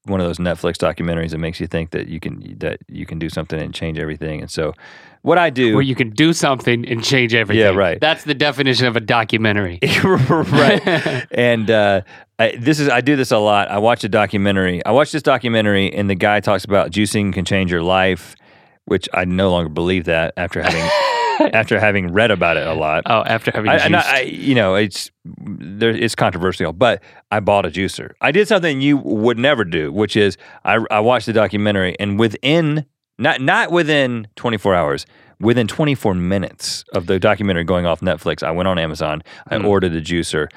one 0.06 0.20
of 0.20 0.26
those 0.26 0.38
Netflix 0.38 0.76
documentaries 0.76 1.30
that 1.30 1.38
makes 1.38 1.60
you 1.60 1.66
think 1.66 1.90
that 1.90 2.08
you 2.08 2.20
can 2.20 2.56
that 2.58 2.78
you 2.88 3.06
can 3.06 3.18
do 3.18 3.28
something 3.28 3.60
and 3.60 3.74
change 3.74 3.98
everything. 3.98 4.40
And 4.40 4.50
so, 4.50 4.74
what 5.22 5.38
I 5.38 5.50
do, 5.50 5.74
Where 5.74 5.82
you 5.82 5.94
can 5.94 6.10
do 6.10 6.32
something 6.32 6.86
and 6.86 7.02
change 7.02 7.34
everything. 7.34 7.62
Yeah, 7.62 7.70
right. 7.70 7.98
That's 8.00 8.24
the 8.24 8.34
definition 8.34 8.86
of 8.86 8.96
a 8.96 9.00
documentary. 9.00 9.78
right? 10.04 11.26
and 11.30 11.70
uh, 11.70 12.02
I, 12.38 12.56
this 12.58 12.80
is 12.80 12.88
I 12.88 13.00
do 13.00 13.16
this 13.16 13.30
a 13.30 13.38
lot. 13.38 13.70
I 13.70 13.78
watch 13.78 14.04
a 14.04 14.08
documentary. 14.08 14.84
I 14.84 14.90
watch 14.90 15.12
this 15.12 15.22
documentary, 15.22 15.92
and 15.92 16.10
the 16.10 16.14
guy 16.14 16.40
talks 16.40 16.64
about 16.64 16.90
juicing 16.90 17.32
can 17.32 17.44
change 17.44 17.70
your 17.70 17.82
life, 17.82 18.36
which 18.84 19.08
I 19.14 19.24
no 19.24 19.50
longer 19.50 19.70
believe 19.70 20.04
that 20.04 20.34
after 20.36 20.62
having 20.62 20.82
after 21.52 21.78
having 21.80 22.12
read 22.12 22.30
about 22.30 22.56
it 22.56 22.66
a 22.66 22.74
lot. 22.74 23.02
oh, 23.06 23.22
after 23.24 23.50
having 23.50 23.70
I, 23.70 23.88
juiced. 23.88 24.06
I, 24.06 24.20
you 24.22 24.54
know, 24.54 24.74
it's 24.74 25.10
there. 25.24 25.90
It's 25.90 26.14
controversial, 26.14 26.72
but 26.72 27.02
I 27.30 27.40
bought 27.40 27.66
a 27.66 27.70
juicer. 27.70 28.12
I 28.20 28.30
did 28.32 28.48
something 28.48 28.80
you 28.80 28.96
would 28.98 29.38
never 29.38 29.64
do, 29.64 29.92
which 29.92 30.16
is 30.16 30.36
I, 30.64 30.78
I 30.90 31.00
watched 31.00 31.26
the 31.26 31.32
documentary, 31.32 31.96
and 31.98 32.18
within 32.18 32.86
not 33.18 33.40
not 33.40 33.70
within 33.70 34.26
24 34.36 34.74
hours, 34.74 35.06
within 35.40 35.66
24 35.66 36.14
minutes 36.14 36.84
of 36.92 37.06
the 37.06 37.18
documentary 37.18 37.64
going 37.64 37.86
off 37.86 38.00
Netflix, 38.00 38.42
I 38.42 38.50
went 38.50 38.68
on 38.68 38.78
Amazon. 38.78 39.22
I 39.48 39.56
Mm. 39.56 39.66
ordered 39.66 39.90
the 39.92 40.00
juicer, 40.00 40.48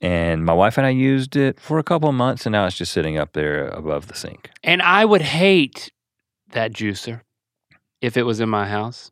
and 0.00 0.44
my 0.44 0.52
wife 0.52 0.76
and 0.78 0.86
I 0.86 0.90
used 0.90 1.36
it 1.36 1.58
for 1.60 1.78
a 1.78 1.82
couple 1.82 2.08
of 2.08 2.14
months, 2.14 2.44
and 2.46 2.52
now 2.52 2.66
it's 2.66 2.76
just 2.76 2.92
sitting 2.92 3.16
up 3.18 3.32
there 3.32 3.68
above 3.68 4.08
the 4.08 4.14
sink. 4.14 4.50
and 4.62 4.82
I 4.82 5.04
would 5.04 5.22
hate 5.22 5.90
that 6.50 6.72
juicer 6.72 7.22
if 8.02 8.16
it 8.16 8.24
was 8.24 8.40
in 8.40 8.48
my 8.48 8.66
house. 8.68 9.10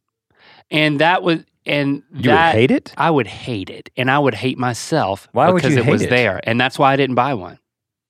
And 0.70 1.00
that 1.00 1.22
was 1.22 1.40
and 1.66 2.02
You 2.14 2.22
that 2.30 2.54
would 2.54 2.60
hate 2.60 2.70
it? 2.70 2.92
I 2.96 3.10
would 3.10 3.26
hate 3.26 3.70
it, 3.70 3.90
and 3.96 4.10
I 4.10 4.18
would 4.18 4.34
hate 4.34 4.58
myself 4.58 5.28
Why 5.32 5.50
would 5.50 5.62
because 5.62 5.76
you 5.76 5.82
it 5.82 5.86
was 5.90 6.02
it? 6.02 6.10
there, 6.10 6.40
and 6.44 6.60
that's 6.60 6.78
why 6.78 6.92
I 6.92 6.96
didn't 6.96 7.16
buy 7.16 7.34
one 7.34 7.58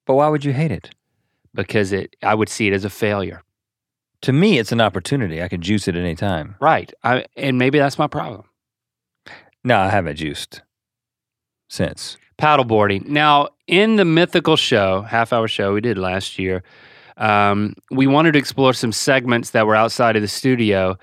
But 0.07 0.15
why 0.15 0.29
would 0.29 0.45
you 0.45 0.53
hate 0.53 0.73
it? 0.73 0.91
because 1.53 1.91
it 1.93 2.15
I 2.23 2.35
would 2.35 2.49
see 2.49 2.69
it 2.69 2.73
as 2.73 2.85
a 2.85 2.91
failure. 2.91 3.43
To 4.23 4.33
me, 4.33 4.59
it's 4.59 4.71
an 4.71 4.81
opportunity. 4.81 5.43
I 5.43 5.49
can 5.49 5.61
juice 5.63 5.89
it 5.89 5.97
any 5.97 6.15
time. 6.15 6.55
Right, 6.61 6.93
I, 7.03 7.25
and 7.37 7.59
maybe 7.59 7.79
that's 7.79 7.99
my 7.99 8.07
problem. 8.07 8.45
No, 9.65 9.79
I 9.79 9.89
haven't 9.89 10.17
juiced 10.17 10.63
since. 11.69 12.19
Paddleboarding. 12.39 13.07
Now, 13.09 13.49
in 13.67 13.97
the 13.97 14.05
mythical 14.05 14.57
show, 14.57 15.03
half 15.03 15.33
hour 15.33 15.49
show 15.49 15.75
we 15.75 15.81
did 15.81 15.99
last 15.99 16.39
year, 16.39 16.63
um, 17.17 17.75
we 17.91 18.07
wanted 18.07 18.33
to 18.33 18.39
explore 18.39 18.73
some 18.73 18.93
segments 18.93 19.51
that 19.51 19.67
were 19.67 19.75
outside 19.77 20.17
of 20.17 20.23
the 20.23 20.29
studio. 20.29 20.97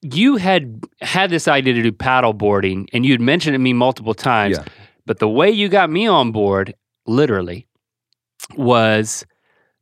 You 0.00 0.36
had 0.36 0.84
had 1.00 1.30
this 1.30 1.48
idea 1.48 1.74
to 1.74 1.82
do 1.82 1.92
paddleboarding, 1.92 2.86
and 2.92 3.04
you'd 3.04 3.20
mentioned 3.20 3.54
it 3.54 3.58
to 3.58 3.62
me 3.62 3.72
multiple 3.72 4.14
times. 4.14 4.56
Yeah. 4.56 4.64
But 5.06 5.18
the 5.18 5.28
way 5.28 5.50
you 5.50 5.68
got 5.68 5.90
me 5.90 6.06
on 6.06 6.32
board, 6.32 6.74
literally, 7.06 7.66
was 8.56 9.24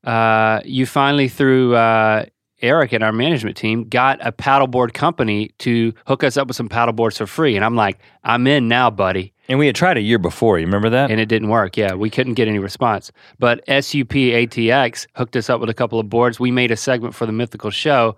uh, 0.05 0.61
you 0.65 0.87
finally, 0.87 1.29
through 1.29 1.75
uh, 1.75 2.25
Eric 2.63 2.93
and 2.93 3.05
our 3.05 3.13
management 3.13 3.57
team, 3.57 3.89
got 3.89 4.25
a 4.25 4.33
paddleboard 4.33 4.95
company 4.95 5.51
to 5.59 5.93
hook 6.07 6.25
us 6.25 6.37
up 6.37 6.47
with 6.49 6.57
some 6.57 6.69
paddleboards 6.69 7.19
for 7.19 7.27
free. 7.27 7.57
And 7.57 7.65
I'm 7.65 7.75
like, 7.75 7.99
I'm 8.25 8.47
in 8.47 8.69
now, 8.69 8.89
buddy. 8.89 9.35
And 9.49 9.59
we 9.59 9.67
had 9.67 9.77
tried 9.77 9.97
a 9.97 10.01
year 10.01 10.19
before. 10.19 10.59
You 10.59 10.67
remember 10.67 10.91
that? 10.91 11.11
And 11.11 11.21
it 11.21 11.27
didn't 11.27 11.49
work. 11.49 11.77
Yeah, 11.77 11.95
we 11.95 12.09
couldn't 12.09 12.35
get 12.35 12.49
any 12.49 12.59
response. 12.59 13.13
But 13.39 13.59
SUP 13.67 14.11
ATX 14.11 15.07
hooked 15.17 15.37
us 15.37 15.51
up 15.51 15.61
with 15.61 15.69
a 15.69 15.75
couple 15.75 16.01
of 16.01 16.09
boards. 16.09 16.41
We 16.41 16.51
made 16.51 16.71
a 16.71 16.77
segment 16.77 17.15
for 17.15 17.27
the 17.27 17.33
mythical 17.33 17.71
show. 17.71 18.17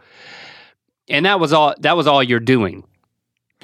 And 1.10 1.24
that 1.26 1.40
was 1.40 1.52
all 1.52 1.74
that 1.80 1.96
was 1.96 2.06
all 2.06 2.22
you're 2.22 2.40
doing. 2.40 2.84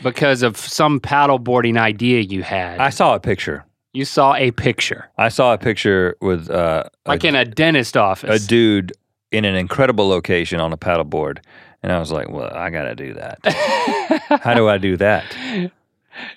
Because 0.03 0.43
of 0.43 0.57
some 0.57 0.99
paddleboarding 0.99 1.79
idea 1.79 2.21
you 2.21 2.43
had. 2.43 2.81
I 2.81 2.91
saw 2.91 3.15
a 3.15 3.21
picture. 3.21 3.65
you 3.93 4.05
saw 4.05 4.35
a 4.35 4.51
picture. 4.51 5.09
I 5.19 5.29
saw 5.29 5.55
a 5.55 5.59
picture 5.59 6.17
with 6.21 6.51
uh, 6.51 6.85
Like 7.07 7.23
a, 7.23 7.29
in 7.29 7.35
a 7.37 7.45
dentist 7.45 7.97
office. 7.97 8.45
a 8.45 8.49
dude 8.49 8.93
in 9.31 9.45
an 9.45 9.55
incredible 9.55 10.09
location 10.09 10.59
on 10.61 10.73
a 10.73 10.77
paddleboard, 10.77 11.39
and 11.83 11.93
I 11.93 11.99
was 12.01 12.11
like, 12.11 12.29
"Well, 12.29 12.51
I 12.55 12.71
got 12.71 12.85
to 12.85 12.95
do 12.97 13.15
that. 13.15 13.39
How 14.43 14.55
do 14.55 14.69
I 14.69 14.79
do 14.79 14.97
that?" 14.97 15.25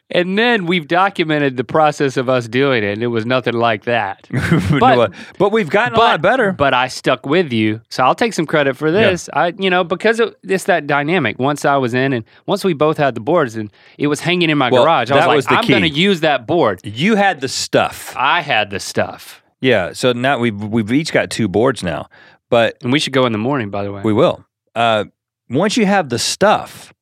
And 0.09 0.37
then 0.37 0.65
we've 0.65 0.87
documented 0.87 1.57
the 1.57 1.63
process 1.63 2.17
of 2.17 2.29
us 2.29 2.47
doing 2.47 2.83
it, 2.83 2.93
and 2.93 3.03
it 3.03 3.07
was 3.07 3.25
nothing 3.25 3.53
like 3.53 3.85
that. 3.85 4.27
but, 4.79 5.13
but 5.37 5.51
we've 5.51 5.69
gotten 5.69 5.95
a 5.95 5.99
lot 5.99 6.21
better. 6.21 6.51
But 6.51 6.73
I 6.73 6.87
stuck 6.87 7.25
with 7.25 7.51
you, 7.51 7.81
so 7.89 8.03
I'll 8.03 8.15
take 8.15 8.33
some 8.33 8.45
credit 8.45 8.77
for 8.77 8.91
this. 8.91 9.29
I, 9.33 9.53
you 9.57 9.69
know, 9.69 9.83
because 9.83 10.19
it, 10.19 10.35
it's 10.43 10.65
that 10.65 10.87
dynamic. 10.87 11.39
Once 11.39 11.65
I 11.65 11.77
was 11.77 11.93
in, 11.93 12.13
and 12.13 12.25
once 12.45 12.63
we 12.63 12.73
both 12.73 12.97
had 12.97 13.15
the 13.15 13.21
boards, 13.21 13.55
and 13.55 13.71
it 13.97 14.07
was 14.07 14.19
hanging 14.19 14.49
in 14.49 14.57
my 14.57 14.69
Well, 14.69 14.83
garage, 14.83 15.11
I 15.11 15.15
was 15.15 15.25
like, 15.25 15.35
was 15.35 15.45
the 15.45 15.53
I'm 15.55 15.67
going 15.67 15.83
to 15.83 15.89
use 15.89 16.21
that 16.21 16.47
board. 16.47 16.81
you 16.83 17.15
had 17.15 17.41
the 17.41 17.47
stuff. 17.47 18.13
I 18.17 18.41
had 18.41 18.69
the 18.69 18.79
stuff, 18.79 19.43
Yeah. 19.61 19.93
So 19.93 20.13
now 20.13 20.39
we've 20.39 20.61
we've 20.61 20.91
each 20.91 21.11
got 21.11 21.29
two 21.29 21.47
boards 21.47 21.83
now, 21.83 22.07
but 22.49 22.77
and 22.81 22.91
we 22.91 22.99
should 22.99 23.13
go 23.13 23.25
in 23.25 23.31
the 23.31 23.37
morning. 23.37 23.69
By 23.69 23.83
the 23.83 23.91
way, 23.91 24.01
we 24.03 24.13
will. 24.13 24.45
Uh, 24.75 25.05
once 25.49 25.77
you 25.77 25.85
have 25.85 26.09
the 26.09 26.19
stuff, 26.19 26.93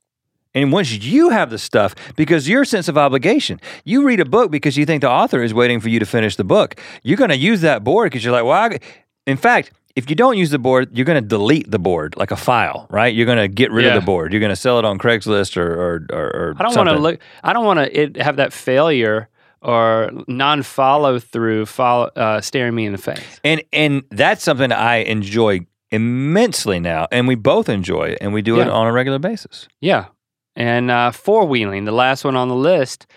and 0.56 0.72
once 0.72 0.92
you 0.92 1.30
have 1.30 1.52
the 1.52 1.60
stuff, 1.60 1.94
because 2.16 2.50
your 2.50 2.66
sense 2.66 2.88
of 2.88 2.98
obligation, 2.98 3.62
you 3.84 4.04
read 4.08 4.20
a 4.20 4.26
book 4.26 4.50
because 4.50 4.76
you 4.78 4.86
think 4.88 5.02
the 5.02 5.10
author 5.12 5.44
is 5.44 5.54
waiting 5.54 5.80
for 5.80 5.90
you 5.90 6.00
to 6.00 6.06
finish 6.08 6.36
the 6.36 6.44
book. 6.44 6.76
You're 7.04 7.18
going 7.18 7.30
to 7.30 7.38
use 7.38 7.62
that 7.62 7.84
board 7.84 8.08
because 8.10 8.24
you're 8.24 8.34
like, 8.34 8.46
well, 8.46 8.72
I, 8.72 8.80
in 9.28 9.38
fact. 9.38 9.72
If 9.96 10.10
you 10.10 10.16
don't 10.18 10.38
use 10.38 10.50
the 10.50 10.60
board, 10.60 10.90
you're 10.92 11.06
going 11.06 11.24
to 11.24 11.26
delete 11.26 11.72
the 11.72 11.80
board 11.80 12.18
like 12.18 12.30
a 12.30 12.36
file, 12.36 12.86
right? 12.90 13.16
You're 13.16 13.26
going 13.26 13.38
to 13.38 13.48
get 13.48 13.72
rid 13.72 13.86
Yeah. 13.86 13.96
of 13.96 14.02
the 14.02 14.06
board. 14.06 14.34
You're 14.34 14.42
going 14.42 14.50
to 14.50 14.56
sell 14.58 14.78
it 14.78 14.84
on 14.84 15.00
Craigslist 15.00 15.56
or 15.56 15.72
or 15.74 16.06
or, 16.12 16.26
or 16.36 16.56
I 16.60 16.64
don't 16.64 16.76
want 16.76 16.90
to 16.90 16.98
look. 17.00 17.20
I 17.46 17.54
don't 17.54 17.64
want 17.64 17.80
to 17.80 18.02
it 18.02 18.18
have 18.18 18.36
that 18.36 18.52
failure 18.52 19.30
or 19.62 20.12
non-follow 20.28 21.20
through 21.20 21.66
follow, 21.68 22.08
uh, 22.18 22.42
staring 22.42 22.76
me 22.76 22.86
in 22.86 22.92
the 22.92 22.98
face. 22.98 23.40
And 23.46 23.64
and 23.72 24.04
that's 24.12 24.44
something 24.44 24.74
I 24.74 24.98
enjoy 24.98 25.62
immensely 25.92 26.82
now, 26.82 27.08
and 27.10 27.26
we 27.26 27.36
both 27.36 27.70
enjoy 27.70 28.10
it, 28.10 28.18
and 28.20 28.34
we 28.34 28.42
do 28.42 28.60
it 28.60 28.68
on 28.68 28.88
a 28.88 28.92
regular 28.92 29.20
basis. 29.20 29.70
Yeah. 29.80 30.08
And 30.56 30.90
uh, 30.90 31.12
four 31.12 31.46
wheeling, 31.46 31.86
the 31.86 31.92
last 31.92 32.24
one 32.24 32.36
on 32.36 32.48
the 32.50 32.56
list, 32.56 33.08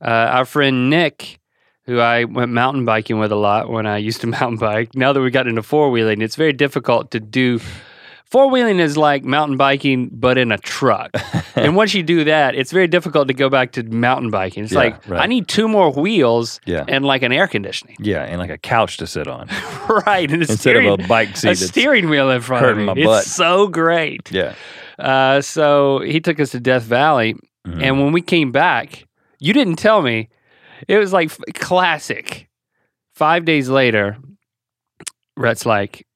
uh, 0.00 0.06
our 0.08 0.44
friend 0.44 0.88
Nick, 0.90 1.38
who 1.84 2.00
I 2.00 2.24
went 2.24 2.50
mountain 2.52 2.84
biking 2.84 3.18
with 3.18 3.32
a 3.32 3.36
lot 3.36 3.68
when 3.70 3.86
I 3.86 3.98
used 3.98 4.20
to 4.22 4.26
mountain 4.38 4.58
bike. 4.58 4.94
Now 4.94 5.12
that 5.12 5.20
we 5.20 5.30
got 5.30 5.46
into 5.46 5.62
four 5.62 5.90
wheeling, 5.90 6.20
it's 6.22 6.36
very 6.36 6.52
difficult 6.52 7.10
to 7.12 7.20
do. 7.20 7.60
Four 8.24 8.50
wheeling 8.50 8.80
is 8.80 8.96
like 8.96 9.22
mountain 9.24 9.56
biking, 9.56 10.08
but 10.12 10.36
in 10.36 10.50
a 10.50 10.58
truck. 10.58 11.10
and 11.54 11.76
once 11.76 11.94
you 11.94 12.02
do 12.02 12.24
that, 12.24 12.56
it's 12.56 12.72
very 12.72 12.88
difficult 12.88 13.28
to 13.28 13.34
go 13.34 13.48
back 13.48 13.70
to 13.72 13.84
mountain 13.84 14.30
biking. 14.30 14.64
It's 14.64 14.72
Yeah, 14.72 14.78
like, 14.80 15.08
right. 15.08 15.20
I 15.22 15.26
need 15.26 15.46
two 15.46 15.68
more 15.68 15.92
wheels 15.92 16.60
Yeah. 16.64 16.84
and 16.88 17.04
like 17.04 17.22
an 17.22 17.30
air 17.30 17.46
conditioning. 17.46 17.94
Yeah, 18.00 18.24
and 18.24 18.40
like 18.40 18.50
a 18.50 18.58
couch 18.58 18.96
to 18.96 19.06
sit 19.06 19.28
on 19.28 19.46
right. 20.06 20.28
And 20.28 20.40
instead 20.42 20.58
steering, 20.58 20.88
of 20.88 21.00
a 21.04 21.06
bike 21.06 21.36
seat. 21.36 21.50
a 21.50 21.54
steering 21.56 22.08
wheel 22.08 22.28
in 22.30 22.40
front 22.40 22.66
of 22.66 22.76
me. 22.78 22.84
my 22.84 22.94
butt. 22.94 23.22
It's 23.22 23.30
so 23.32 23.68
great. 23.68 24.28
yeah, 24.32 24.54
Uh, 24.98 25.40
so 25.40 26.00
he 26.00 26.20
took 26.20 26.40
us 26.40 26.50
to 26.50 26.60
Death 26.60 26.82
Valley, 26.84 27.34
Mhm. 27.66 27.82
and 27.82 28.00
when 28.02 28.12
we 28.12 28.22
came 28.22 28.52
back, 28.52 29.04
you 29.38 29.52
didn't 29.52 29.76
tell 29.76 30.02
me. 30.02 30.28
It 30.88 30.98
was 30.98 31.12
like 31.12 31.30
f- 31.30 31.40
classic. 31.54 32.48
Five 33.14 33.44
days 33.44 33.68
later, 33.68 34.16
Rhett's 35.36 35.66
like, 35.66 36.06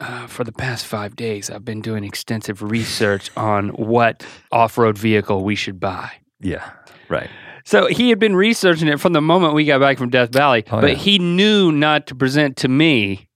uh, 0.00 0.26
for 0.26 0.44
the 0.44 0.52
past 0.52 0.86
five 0.86 1.14
days, 1.16 1.50
I've 1.50 1.64
been 1.64 1.80
doing 1.80 2.04
extensive 2.04 2.62
research 2.62 3.30
on 3.36 3.68
what 3.70 4.24
off 4.50 4.78
road 4.78 4.98
vehicle 4.98 5.44
we 5.44 5.54
should 5.54 5.78
buy. 5.80 6.10
yeah, 6.40 6.70
right. 7.08 7.30
So 7.64 7.86
he 7.86 8.08
had 8.08 8.18
been 8.18 8.34
researching 8.34 8.88
it 8.88 8.98
from 8.98 9.12
the 9.12 9.20
moment 9.20 9.54
we 9.54 9.64
got 9.64 9.80
back 9.80 9.96
from 9.96 10.10
Death 10.10 10.32
Valley, 10.32 10.64
Oh, 10.70 10.80
but 10.80 10.90
yeah. 10.92 10.96
he 10.96 11.18
knew 11.20 11.70
not 11.70 12.08
to 12.08 12.14
present 12.16 12.56
to 12.58 12.68
me 12.68 13.28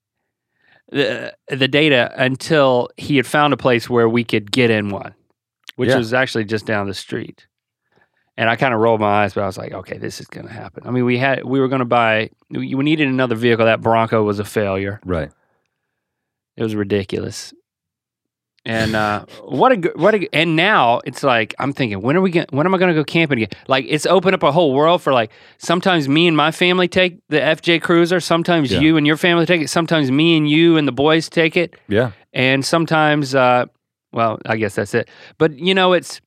the, 0.90 1.34
the 1.48 1.68
data 1.68 2.12
until 2.16 2.88
he 2.96 3.16
had 3.16 3.26
found 3.26 3.52
a 3.52 3.56
place 3.56 3.88
where 3.90 4.08
we 4.08 4.24
could 4.24 4.50
get 4.52 4.70
in 4.70 4.90
one, 4.90 5.14
which 5.76 5.90
Yeah. 5.90 5.98
was 5.98 6.12
actually 6.14 6.44
just 6.44 6.66
down 6.66 6.86
the 6.86 6.94
street. 6.94 7.46
And 8.38 8.50
I 8.50 8.56
kind 8.56 8.74
of 8.74 8.80
rolled 8.80 9.00
my 9.00 9.24
eyes, 9.24 9.32
but 9.34 9.42
I 9.42 9.46
was 9.46 9.56
like, 9.56 9.72
okay, 9.72 9.96
this 9.96 10.20
is 10.20 10.26
going 10.26 10.46
to 10.46 10.52
happen. 10.52 10.82
I 10.86 10.90
mean, 10.90 11.06
we 11.06 11.16
had 11.16 11.44
we 11.44 11.58
were 11.58 11.68
going 11.68 11.78
to 11.78 11.84
buy 11.86 12.30
we 12.50 12.74
we 12.74 12.84
needed 12.84 13.08
another 13.08 13.34
vehicle. 13.34 13.64
That 13.64 13.80
Bronco 13.80 14.22
was 14.22 14.38
a 14.38 14.44
failure. 14.44 15.00
Right. 15.06 15.30
It 16.56 16.62
was 16.62 16.74
ridiculous. 16.74 17.54
And 18.66 18.96
uh, 18.96 19.24
what 19.44 19.70
a 19.72 19.92
what 19.94 20.14
a 20.16 20.28
and 20.34 20.56
now 20.56 21.00
it's 21.04 21.22
like 21.22 21.54
I'm 21.60 21.72
thinking 21.72 22.02
when 22.02 22.16
are 22.16 22.20
we 22.20 22.32
going 22.32 22.46
when 22.50 22.66
am 22.66 22.74
I 22.74 22.78
going 22.78 22.92
to 22.92 23.00
go 23.00 23.04
camping 23.04 23.38
again? 23.42 23.60
Like 23.68 23.84
it's 23.88 24.06
opened 24.06 24.34
up 24.34 24.42
a 24.42 24.50
whole 24.50 24.74
world 24.74 25.02
for 25.02 25.12
like 25.12 25.30
sometimes 25.58 26.08
me 26.08 26.26
and 26.26 26.36
my 26.36 26.50
family 26.50 26.88
take 26.88 27.18
the 27.28 27.38
FJ 27.38 27.80
Cruiser, 27.82 28.18
sometimes 28.18 28.72
Yeah. 28.72 28.80
you 28.80 28.96
and 28.96 29.06
your 29.06 29.16
family 29.16 29.46
take 29.46 29.62
it, 29.62 29.70
sometimes 29.70 30.10
me 30.10 30.36
and 30.36 30.50
you 30.50 30.76
and 30.76 30.86
the 30.88 30.92
boys 30.92 31.28
take 31.28 31.56
it, 31.56 31.76
Yeah. 31.88 32.10
and 32.32 32.64
sometimes 32.64 33.36
uh, 33.36 33.66
well 34.12 34.38
I 34.44 34.56
guess 34.56 34.74
that's 34.74 34.94
it. 34.94 35.08
But 35.38 35.56
you 35.58 35.72
know 35.72 35.92
it's 35.92 36.20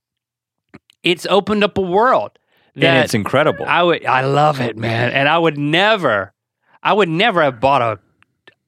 it's 1.04 1.26
opened 1.30 1.64
up 1.64 1.78
a 1.78 1.82
world 1.82 2.32
and 2.76 2.84
that 2.84 3.04
it's 3.04 3.14
incredible. 3.14 3.66
I 3.68 3.84
would 3.84 4.06
I 4.06 4.22
love 4.22 4.62
it, 4.62 4.78
man. 4.78 5.12
And 5.12 5.28
I 5.28 5.38
would 5.38 5.58
never 5.58 6.34
I 6.82 6.94
would 6.94 7.10
never 7.10 7.42
have 7.44 7.60
bought 7.60 7.82
a 7.82 8.00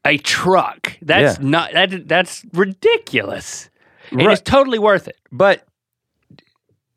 a 0.06 0.18
truck. 0.18 0.97
That's 1.02 1.39
not 1.39 1.74
that 1.74 2.08
that's 2.08 2.43
ridiculous. 2.54 3.70
And 4.12 4.26
Right. 4.26 4.34
it's 4.34 4.41
totally 4.41 4.80
worth 4.80 5.08
it. 5.08 5.18
But 5.32 5.66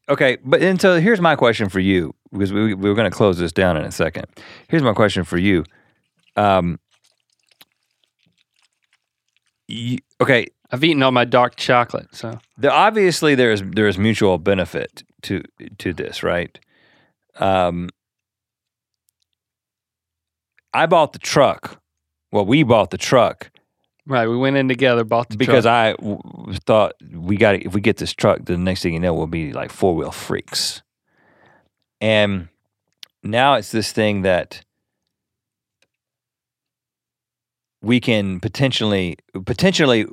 okay, 0.09 0.39
but 0.45 0.63
and 0.63 0.81
so 0.81 1.01
here's 1.01 1.21
my 1.21 1.37
question 1.37 1.69
for 1.69 1.81
you 1.81 2.15
because 2.33 2.53
we 2.53 2.75
we 2.75 2.89
were 2.89 2.95
going 2.95 3.11
to 3.11 3.17
close 3.17 3.39
this 3.39 3.53
down 3.53 3.77
in 3.77 3.85
a 3.85 3.93
second. 3.93 4.27
Here's 4.69 4.83
my 4.83 4.93
question 4.95 5.25
for 5.25 5.39
you. 5.39 5.65
Um. 6.37 6.79
You, 9.67 9.99
okay, 10.21 10.47
I've 10.71 10.85
eaten 10.85 11.03
all 11.03 11.11
my 11.11 11.25
dark 11.25 11.57
chocolate, 11.57 12.09
so 12.15 12.39
the, 12.59 12.71
obviously 12.71 13.35
there's 13.35 13.63
there's 13.63 13.97
mutual 13.97 14.37
benefit 14.39 15.03
to 15.23 15.43
to 15.79 15.95
this, 15.95 16.23
right? 16.23 16.59
Um, 17.37 17.89
I 20.75 20.85
bought 20.87 21.13
the 21.15 21.19
truck. 21.19 21.81
Well, 22.35 22.45
we 22.47 22.65
bought 22.65 22.91
the 22.91 22.99
truck 22.99 23.53
right, 24.07 24.27
we 24.27 24.37
went 24.37 24.57
in 24.57 24.67
together, 24.67 25.05
bought 25.05 25.29
the 25.29 25.37
because 25.37 25.65
truck. 25.65 25.73
I 25.73 25.93
w- 25.93 26.21
thought 26.67 26.95
we 27.13 27.37
got 27.37 27.55
if 27.55 27.73
we 27.75 27.81
get 27.81 27.99
this 27.99 28.13
truck, 28.13 28.45
the 28.45 28.59
next 28.59 28.83
thing 28.83 28.93
you 28.93 28.99
know, 28.99 29.15
we'll 29.15 29.29
be 29.29 29.53
like 29.53 29.71
four 29.71 29.95
wheel 29.95 30.11
freaks. 30.11 30.83
And 32.01 32.49
now 33.23 33.55
it's 33.55 33.71
this 33.71 33.93
thing 33.93 34.23
that 34.23 34.65
we 37.81 38.01
can 38.01 38.41
potentially 38.41 39.17
potentially. 39.47 40.07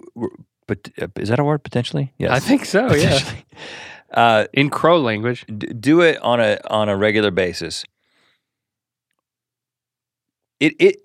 But 0.67 0.91
is 1.17 1.29
that 1.29 1.39
a 1.39 1.43
word? 1.43 1.63
Potentially, 1.63 2.13
yes. 2.19 2.29
I 2.31 2.39
think 2.39 2.65
so, 2.65 2.93
yeah. 2.93 3.19
Uh, 4.13 4.45
In 4.51 4.69
crow 4.69 4.99
language. 4.99 5.45
d- 5.47 5.67
do 5.67 6.01
it 6.01 6.21
on 6.21 6.41
a 6.41 6.59
on 6.69 6.87
a 6.89 6.97
regular 6.97 7.31
basis. 7.31 7.85
It 10.59 10.73
it 10.79 10.97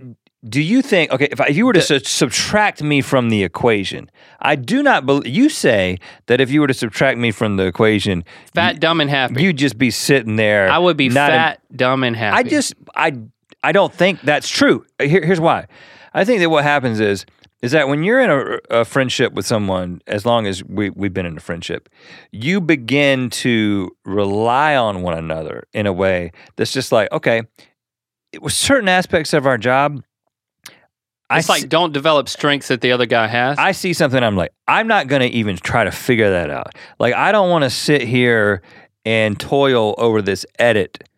do 0.49 0.63
you 0.63 0.83
think 0.83 1.11
okay 1.13 1.29
if, 1.31 1.41
I, 1.41 1.47
if 1.47 1.57
you 1.57 1.67
were 1.67 1.73
to 1.73 1.81
su- 1.81 1.99
subtract 2.01 2.83
me 2.83 3.01
from 3.01 3.31
the 3.31 3.43
equation, 3.43 4.11
I 4.41 4.55
do 4.57 4.83
not 4.83 5.07
believe 5.07 5.27
you 5.35 5.49
say 5.49 5.99
that 6.27 6.41
if 6.41 6.51
you 6.51 6.61
were 6.61 6.67
to 6.67 6.75
subtract 6.75 7.19
me 7.19 7.31
from 7.31 7.57
the 7.57 7.65
equation, 7.67 8.25
Fat, 8.55 8.81
dumb, 8.81 9.01
and 9.01 9.11
happy. 9.11 9.43
you'd 9.43 9.57
just 9.59 9.79
be 9.79 9.91
sitting 9.91 10.37
there. 10.37 10.69
I 10.69 10.79
would 10.79 10.97
be 10.97 11.09
not 11.09 11.31
in- 11.31 11.37
fat, 11.37 11.61
dumb, 11.75 12.05
and 12.05 12.15
happy. 12.17 12.37
I 12.37 12.43
just 12.43 12.75
I 12.95 13.19
I 13.63 13.73
don't 13.73 13.93
think 13.93 14.21
that's 14.23 14.49
true. 14.49 14.85
Here, 15.01 15.25
here's 15.25 15.41
why. 15.41 15.67
I 16.15 16.25
think 16.25 16.41
that 16.41 16.51
what 16.51 16.65
happens 16.65 17.01
is 17.01 17.27
is 17.63 17.73
that 17.73 17.89
when 17.89 18.05
you're 18.05 18.21
in 18.21 18.31
a, 18.31 18.81
a 18.81 18.85
friendship 18.85 19.33
with 19.33 19.47
someone, 19.47 20.01
as 20.07 20.25
long 20.27 20.47
as 20.47 20.63
we 20.65 20.91
we've 20.91 21.15
been 21.15 21.27
in 21.27 21.37
a 21.37 21.41
friendship, 21.41 21.89
you 22.31 22.61
begin 22.61 23.31
to 23.31 23.91
rely 24.05 24.77
on 24.77 25.03
one 25.03 25.17
another 25.17 25.65
in 25.73 25.87
a 25.87 25.93
way 25.93 26.33
that's 26.57 26.73
just 26.73 26.93
like 26.93 27.11
okay, 27.13 27.43
certain 28.49 28.89
aspects 28.89 29.33
of 29.33 29.47
our 29.47 29.59
job. 29.59 30.03
I 31.29 31.39
it's 31.39 31.49
like 31.49 31.63
see- 31.63 31.69
don't 31.69 31.93
develop 31.93 32.29
strengths 32.29 32.69
that 32.69 32.81
the 32.81 32.93
other 32.93 33.07
guy 33.07 33.27
has. 33.27 33.59
I 33.59 33.73
see 33.73 33.93
something, 33.93 34.23
I'm 34.23 34.37
like, 34.37 34.53
I'm 34.69 34.87
not 34.87 35.09
going 35.09 35.23
to 35.23 35.29
even 35.29 35.57
try 35.57 35.85
to 35.85 35.91
figure 35.91 36.31
that 36.31 36.51
out. 36.51 36.75
Like, 36.99 37.15
I 37.15 37.33
don't 37.33 37.51
want 37.51 37.65
to 37.65 37.71
sit 37.71 38.03
here 38.03 38.63
and 39.05 39.39
toil 39.39 39.95
over 39.99 40.23
this 40.23 40.47
edit 40.59 41.09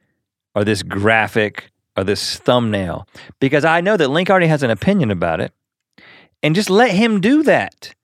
or 0.54 0.64
this 0.64 0.82
graphic 0.82 1.70
or 1.96 2.04
this 2.04 2.36
thumbnail 2.36 3.06
because 3.40 3.64
I 3.64 3.80
know 3.80 3.96
that 3.96 4.08
Link 4.08 4.30
already 4.30 4.46
has 4.46 4.62
an 4.62 4.70
opinion 4.70 5.10
about 5.10 5.40
it. 5.40 5.52
And 6.42 6.54
just 6.54 6.70
let 6.70 6.92
him 6.92 7.20
do 7.20 7.42
that. 7.42 7.94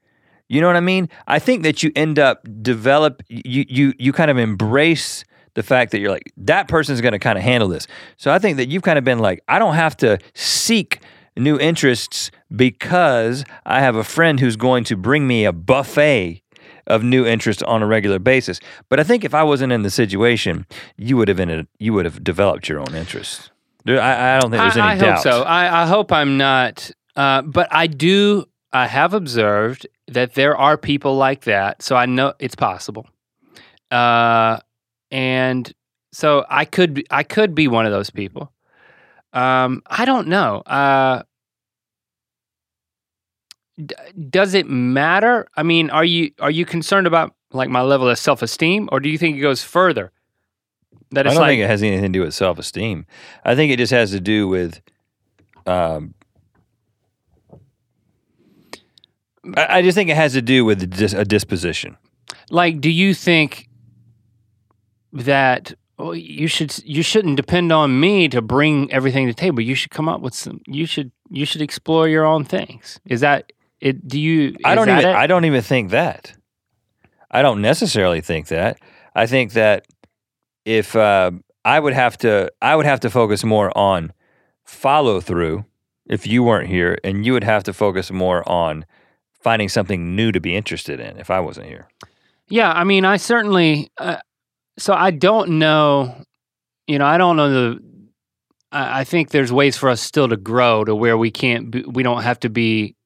You 0.49 0.61
know 0.61 0.67
what 0.67 0.77
I 0.77 0.81
mean? 0.81 1.09
I 1.27 1.39
think 1.39 1.63
that 1.63 1.83
you 1.83 1.93
end 1.95 2.19
up 2.19 2.47
develop 2.63 3.23
you 3.29 3.65
you 3.69 3.95
you 3.99 4.13
kind 4.13 4.31
of 4.31 4.39
embrace 4.39 5.25
the 5.55 5.63
fact 5.63 5.93
that 5.93 6.01
you're 6.01 6.11
like 6.11 6.33
that 6.37 6.67
person's 6.69 7.01
going 7.01 7.13
to 7.13 7.19
kind 7.19 7.39
of 7.39 7.45
handle 7.45 7.69
this. 7.69 7.87
So 8.17 8.33
I 8.33 8.39
think 8.39 8.57
that 8.57 8.69
you've 8.69 8.83
kind 8.83 8.99
of 8.99 9.05
been 9.05 9.21
like 9.21 9.41
I 9.49 9.59
don't 9.59 9.75
have 9.75 9.97
to 9.99 10.19
seek 10.35 11.01
new 11.37 11.59
interests 11.59 12.31
because 12.55 13.45
I 13.65 13.81
have 13.81 13.97
a 13.97 14.05
friend 14.05 14.41
who's 14.41 14.57
going 14.57 14.85
to 14.85 14.97
bring 14.97 15.27
me 15.27 15.45
a 15.45 15.53
buffet 15.53 16.43
of 16.87 17.03
new 17.03 17.27
interests 17.27 17.63
on 17.63 17.83
a 17.83 17.87
regular 17.87 18.19
basis. 18.19 18.61
But 18.89 19.01
I 19.01 19.05
think 19.05 19.25
if 19.25 19.35
I 19.35 19.43
wasn't 19.43 19.73
in 19.73 19.83
the 19.83 19.91
situation, 19.91 20.67
you 20.97 21.17
would 21.17 21.29
have 21.29 21.41
ended, 21.41 21.67
you 21.79 21.93
would 21.95 22.05
have 22.05 22.23
developed 22.23 22.69
your 22.69 22.81
own 22.81 22.95
interests. 22.95 23.51
I, 23.87 24.37
I 24.37 24.41
don't 24.41 24.51
think 24.51 24.63
there's 24.63 24.77
I, 24.77 24.93
any 24.93 25.01
I 25.01 25.05
doubt. 25.05 25.15
hope 25.17 25.23
so. 25.23 25.43
I, 25.43 25.83
I 25.83 25.87
hope 25.87 26.13
I'm 26.13 26.37
not. 26.37 26.91
Uh, 27.17 27.43
but 27.43 27.69
I 27.71 27.87
do. 27.87 28.45
I 28.73 28.87
have 28.87 29.15
observed 29.15 29.87
that 30.09 30.35
there 30.35 30.57
are 30.57 30.77
people 30.77 31.17
like 31.17 31.43
that. 31.43 31.83
So 31.83 31.97
I 31.97 32.07
know 32.07 32.35
it's 32.39 32.55
possible. 32.55 33.07
Uh, 33.91 34.59
and 35.11 35.73
so 36.13 36.45
I 36.49 36.65
could 36.65 37.05
I 37.11 37.23
could 37.23 37.55
be 37.55 37.69
one 37.69 37.87
of 37.87 37.93
those 37.93 38.11
people. 38.11 38.53
Um, 39.35 39.83
I 39.87 40.05
don't 40.05 40.29
know. 40.29 40.59
Uh, 40.61 41.23
d- 43.85 43.95
does 44.31 44.55
it 44.55 44.69
matter? 44.69 45.49
I 45.57 45.63
mean, 45.63 45.91
are 45.91 46.05
you 46.05 46.31
are 46.41 46.51
you 46.51 46.65
concerned 46.65 47.07
about 47.07 47.35
like 47.53 47.69
my 47.69 47.83
level 47.83 48.09
of 48.09 48.19
self 48.19 48.43
esteem, 48.43 48.89
or 48.93 49.01
do 49.01 49.09
you 49.09 49.19
think 49.19 49.37
it 49.37 49.41
goes 49.41 49.63
further? 49.63 50.13
That 51.11 51.27
I 51.27 51.31
don't 51.31 51.41
like 51.41 51.51
think 51.51 51.63
it 51.63 51.69
has 51.69 51.83
anything 51.83 52.13
to 52.13 52.19
do 52.19 52.25
with 52.25 52.35
self 52.35 52.59
esteem. 52.59 53.07
I 53.45 53.55
think 53.55 53.73
it 53.73 53.77
just 53.77 53.93
has 53.93 54.11
to 54.13 54.21
do 54.21 54.49
with. 54.49 54.81
Um, 55.67 56.15
I, 59.57 59.79
I 59.79 59.83
just 59.83 59.95
think 59.95 60.11
it 60.11 60.17
has 60.17 60.33
to 60.35 60.43
do 60.43 60.65
with 60.65 60.91
dis- 60.91 61.13
a 61.13 61.25
disposition. 61.25 61.97
like 62.51 62.81
do 62.81 62.91
you 62.91 63.15
think 63.15 63.69
that 65.13 65.75
oh, 65.99 66.13
you 66.13 66.47
should 66.47 66.77
you 66.85 67.03
shouldn't 67.03 67.37
depend 67.37 67.73
on 67.73 67.99
me 68.01 68.29
to 68.29 68.43
bring 68.43 68.93
everything 68.93 69.27
to 69.27 69.33
the 69.33 69.41
table 69.41 69.61
you 69.61 69.75
should 69.75 69.91
come 69.91 70.09
up 70.09 70.21
with 70.21 70.35
some 70.35 70.61
you 70.67 70.87
should 70.87 71.11
you 71.31 71.45
should 71.45 71.63
explore 71.63 72.09
your 72.09 72.25
own 72.25 72.45
things 72.45 73.01
is 73.05 73.21
that 73.21 73.53
it 73.81 74.07
do 74.09 74.21
you 74.21 74.57
I 74.65 74.75
don't 74.75 74.89
even. 74.89 75.05
it? 75.05 75.15
I 75.15 75.27
don't 75.27 75.45
even 75.45 75.63
think 75.63 75.91
that. 75.91 76.33
I 77.31 77.43
don't 77.43 77.61
necessarily 77.61 78.21
think 78.21 78.49
that. 78.49 78.79
I 79.15 79.27
think 79.27 79.53
that 79.53 79.87
if 80.65 80.97
uh, 80.97 81.33
I 81.65 81.81
would 81.81 81.93
have 81.93 82.17
to, 82.19 82.51
I 82.63 82.77
would 82.77 82.87
have 82.87 83.01
to 83.01 83.11
focus 83.11 83.45
more 83.45 83.77
on 83.77 84.13
follow 84.65 85.21
through. 85.21 85.65
If 86.07 86.27
you 86.27 86.43
weren't 86.43 86.69
here, 86.69 86.99
and 87.03 87.25
you 87.25 87.33
would 87.33 87.45
have 87.45 87.65
to 87.65 87.73
focus 87.73 88.11
more 88.11 88.47
on 88.49 88.85
finding 89.33 89.69
something 89.69 90.15
new 90.15 90.33
to 90.33 90.41
be 90.41 90.55
interested 90.55 91.01
in. 91.01 91.19
If 91.19 91.31
I 91.31 91.41
wasn't 91.41 91.67
here, 91.67 91.89
yeah 92.49 92.73
i 92.73 92.85
mean 92.85 93.05
i 93.05 93.17
certainly 93.17 93.91
uh, 93.99 94.19
so 94.79 94.95
i 94.95 95.11
don't 95.11 95.51
know 95.51 96.15
you 96.87 96.99
know 96.99 97.07
i 97.07 97.19
don't 97.19 97.37
know 97.37 97.51
the 97.51 97.81
I, 98.75 99.01
I 99.01 99.05
think 99.05 99.31
there's 99.31 99.53
ways 99.53 99.77
for 99.77 99.89
us 99.89 100.01
still 100.01 100.29
to 100.29 100.37
grow 100.37 100.85
to 100.85 100.95
where 100.95 101.17
we 101.17 101.31
can't 101.31 101.71
be, 101.71 101.83
we 101.83 102.03
don't 102.03 102.23
have 102.23 102.41
to 102.41 102.51
be 102.51 102.97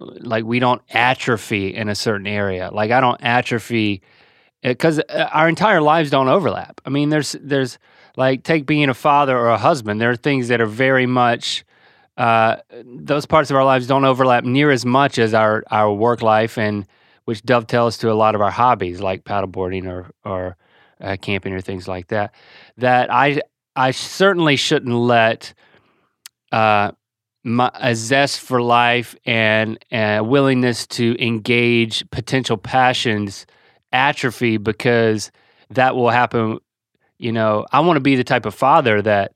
like 0.00 0.44
we 0.44 0.58
don't 0.58 0.82
atrophy 0.90 1.74
in 1.74 1.88
a 1.88 1.94
certain 1.94 2.26
area. 2.26 2.70
Like 2.72 2.90
i 2.90 3.00
don't 3.00 3.22
atrophy 3.22 4.02
because 4.62 4.98
our 5.10 5.48
entire 5.48 5.82
lives 5.82 6.10
don't 6.10 6.28
overlap. 6.28 6.80
I 6.84 6.90
mean 6.90 7.10
there's 7.10 7.36
there's 7.40 7.78
like 8.16 8.42
take 8.42 8.66
being 8.66 8.88
a 8.88 8.94
father 8.94 9.36
or 9.36 9.50
a 9.50 9.58
husband 9.58 10.00
there 10.00 10.10
are 10.10 10.16
things 10.16 10.48
that 10.48 10.60
are 10.60 10.66
very 10.66 11.06
much 11.06 11.64
uh, 12.16 12.56
those 12.84 13.26
parts 13.26 13.50
of 13.50 13.56
our 13.56 13.64
lives 13.64 13.88
don't 13.88 14.04
overlap 14.04 14.44
near 14.44 14.70
as 14.70 14.86
much 14.86 15.18
as 15.18 15.34
our 15.34 15.64
our 15.70 15.92
work 15.92 16.22
life 16.22 16.56
and 16.56 16.86
which 17.24 17.42
dovetails 17.42 17.98
to 17.98 18.10
a 18.10 18.14
lot 18.14 18.34
of 18.34 18.40
our 18.40 18.50
hobbies 18.50 19.00
like 19.00 19.24
paddleboarding 19.24 19.86
or 19.86 20.10
or 20.24 20.56
uh, 21.00 21.16
camping 21.20 21.52
or 21.52 21.60
things 21.60 21.88
like 21.88 22.08
that 22.08 22.34
that 22.76 23.12
i 23.12 23.40
i 23.76 23.90
certainly 23.90 24.56
shouldn't 24.56 24.94
let 24.94 25.54
uh, 26.52 26.92
my, 27.44 27.70
a 27.74 27.94
zest 27.94 28.40
for 28.40 28.62
life 28.62 29.14
and 29.26 29.78
a 29.92 30.20
willingness 30.20 30.86
to 30.86 31.16
engage 31.24 32.08
potential 32.10 32.56
passions 32.56 33.46
atrophy 33.92 34.56
because 34.56 35.30
that 35.70 35.94
will 35.94 36.10
happen. 36.10 36.58
You 37.18 37.32
know, 37.32 37.66
I 37.72 37.80
want 37.80 37.96
to 37.96 38.00
be 38.00 38.16
the 38.16 38.24
type 38.24 38.46
of 38.46 38.54
father 38.54 39.02
that 39.02 39.32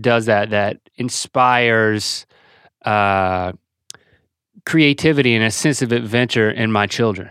does 0.00 0.26
that, 0.26 0.50
that 0.50 0.78
inspires 0.96 2.26
uh, 2.84 3.52
creativity 4.64 5.34
and 5.34 5.44
a 5.44 5.50
sense 5.50 5.82
of 5.82 5.92
adventure 5.92 6.50
in 6.50 6.70
my 6.72 6.86
children. 6.86 7.30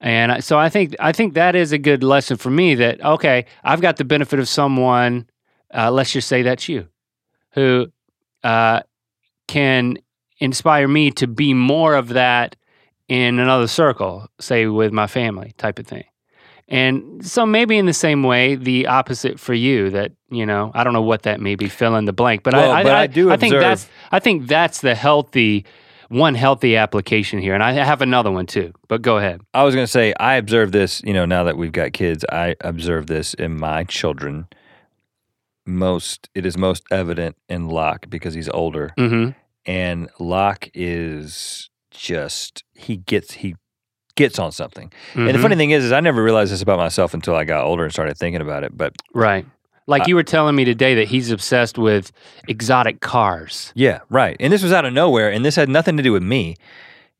And 0.00 0.44
so 0.44 0.58
I 0.58 0.68
think 0.68 0.94
I 1.00 1.12
think 1.12 1.34
that 1.34 1.56
is 1.56 1.72
a 1.72 1.78
good 1.78 2.02
lesson 2.02 2.36
for 2.36 2.50
me. 2.50 2.74
That 2.74 3.02
okay, 3.04 3.46
I've 3.64 3.80
got 3.80 3.96
the 3.96 4.04
benefit 4.04 4.38
of 4.38 4.48
someone. 4.48 5.26
Uh, 5.72 5.90
let's 5.90 6.12
just 6.12 6.28
say 6.28 6.42
that's 6.42 6.68
you, 6.68 6.86
who 7.52 7.86
uh, 8.44 8.80
can 9.48 9.98
inspire 10.38 10.86
me 10.86 11.10
to 11.12 11.26
be 11.26 11.54
more 11.54 11.94
of 11.94 12.10
that 12.10 12.56
in 13.08 13.38
another 13.38 13.66
circle, 13.66 14.26
say 14.38 14.66
with 14.66 14.92
my 14.92 15.06
family 15.06 15.54
type 15.56 15.78
of 15.78 15.86
thing. 15.86 16.04
And 16.68 17.24
so 17.24 17.46
maybe 17.46 17.78
in 17.78 17.86
the 17.86 17.92
same 17.92 18.22
way, 18.22 18.56
the 18.56 18.88
opposite 18.88 19.38
for 19.38 19.54
you 19.54 19.90
that, 19.90 20.12
you 20.30 20.44
know, 20.44 20.72
I 20.74 20.82
don't 20.82 20.92
know 20.92 21.02
what 21.02 21.22
that 21.22 21.40
may 21.40 21.54
be, 21.54 21.68
fill 21.68 21.94
in 21.94 22.06
the 22.06 22.12
blank. 22.12 22.42
But 22.42 22.54
Well, 22.54 22.72
I, 22.72 22.80
I, 22.80 22.82
but 22.82 22.92
I 22.92 23.02
I 23.02 23.06
do 23.06 23.30
I 23.30 23.36
think 23.36 23.54
observe- 23.54 23.62
that's 23.62 23.88
I 24.10 24.18
think 24.18 24.46
that's 24.48 24.80
the 24.80 24.94
healthy 24.94 25.64
one 26.08 26.34
healthy 26.34 26.76
application 26.76 27.38
here. 27.40 27.54
And 27.54 27.62
I 27.62 27.72
have 27.72 28.00
another 28.02 28.30
one 28.30 28.46
too. 28.46 28.72
But 28.88 29.02
go 29.02 29.18
ahead. 29.18 29.40
I 29.54 29.64
was 29.64 29.74
going 29.74 29.84
to 29.86 29.90
say 29.90 30.14
I 30.20 30.34
observe 30.36 30.72
this. 30.72 31.02
You 31.04 31.12
know, 31.12 31.24
now 31.26 31.44
that 31.44 31.56
we've 31.56 31.72
got 31.72 31.92
kids, 31.92 32.24
I 32.30 32.54
observe 32.60 33.06
this 33.06 33.34
in 33.34 33.58
my 33.58 33.84
children. 33.84 34.46
Most 35.68 36.28
it 36.34 36.46
is 36.46 36.56
most 36.56 36.84
evident 36.92 37.36
in 37.48 37.68
Locke 37.68 38.06
because 38.08 38.34
he's 38.34 38.48
older, 38.48 38.92
Mm-hmm. 38.96 39.30
and 39.68 40.08
Locke 40.20 40.68
is 40.74 41.70
just 41.90 42.62
he 42.74 42.98
gets 42.98 43.34
he 43.34 43.56
gets 44.14 44.38
on 44.38 44.52
something. 44.52 44.92
And 45.14 45.34
the 45.34 45.40
funny 45.40 45.56
thing 45.56 45.72
is, 45.72 45.84
is 45.84 45.90
I 45.92 45.98
never 46.00 46.22
realized 46.22 46.52
this 46.52 46.62
about 46.62 46.78
myself 46.78 47.14
until 47.14 47.34
I 47.34 47.42
got 47.44 47.64
older 47.64 47.82
and 47.82 47.92
started 47.92 48.16
thinking 48.16 48.40
about 48.42 48.62
it. 48.62 48.76
But 48.76 48.94
Right. 49.12 49.44
Like 49.86 50.02
I- 50.02 50.04
you 50.08 50.14
were 50.14 50.22
telling 50.22 50.54
me 50.56 50.64
today 50.64 50.96
that 50.96 51.08
he's 51.08 51.30
obsessed 51.30 51.78
with 51.78 52.12
exotic 52.48 53.00
cars. 53.00 53.72
yeah, 53.74 54.00
right. 54.10 54.36
And 54.40 54.52
this 54.52 54.62
was 54.62 54.72
out 54.72 54.84
of 54.84 54.92
nowhere, 54.92 55.30
and 55.30 55.44
this 55.44 55.56
had 55.56 55.68
nothing 55.68 55.96
to 55.96 56.02
do 56.02 56.12
with 56.12 56.22
me. 56.22 56.56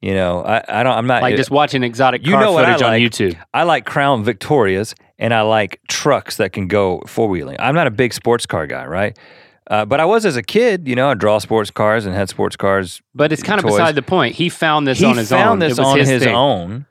You 0.02 0.14
know, 0.14 0.44
I, 0.44 0.62
I 0.68 0.82
don't. 0.82 0.92
I'm 0.92 1.06
not 1.06 1.22
Like 1.22 1.36
just 1.36 1.50
watching 1.50 1.82
exotic 1.82 2.24
you 2.26 2.32
car 2.32 2.42
know 2.42 2.52
footage 2.56 2.82
on 2.82 2.90
like. 2.92 3.02
YouTube. 3.02 3.36
I 3.54 3.62
like 3.62 3.86
Crown 3.86 4.22
Victorias 4.24 4.94
and 5.18 5.32
I 5.32 5.40
like 5.40 5.80
trucks 5.88 6.36
that 6.36 6.52
can 6.52 6.68
go 6.68 7.00
four 7.06 7.28
wheeling. 7.28 7.56
I'm 7.58 7.74
not 7.74 7.86
a 7.86 7.90
big 7.90 8.12
sports 8.12 8.44
car 8.44 8.66
guy, 8.66 8.84
right? 8.84 9.18
Uh, 9.68 9.84
but 9.86 9.98
I 9.98 10.04
was 10.04 10.26
as 10.26 10.36
a 10.36 10.42
kid. 10.42 10.86
You 10.86 10.94
know, 10.96 11.08
I 11.08 11.14
draw 11.14 11.38
sports 11.38 11.70
cars 11.70 12.04
and 12.04 12.14
had 12.14 12.28
sports 12.28 12.56
cars. 12.56 13.00
But 13.14 13.32
it's 13.32 13.42
kind 13.42 13.58
of 13.58 13.64
toys. 13.64 13.72
beside 13.78 13.94
the 13.94 14.02
point. 14.02 14.34
He 14.34 14.48
found 14.50 14.86
this 14.86 14.98
he 14.98 15.06
on 15.06 15.16
his 15.16 15.32
own. 15.32 15.38
found 15.40 15.62
this 15.62 15.78
on 15.78 15.98
his, 15.98 16.08
his, 16.08 16.26
own, 16.26 16.86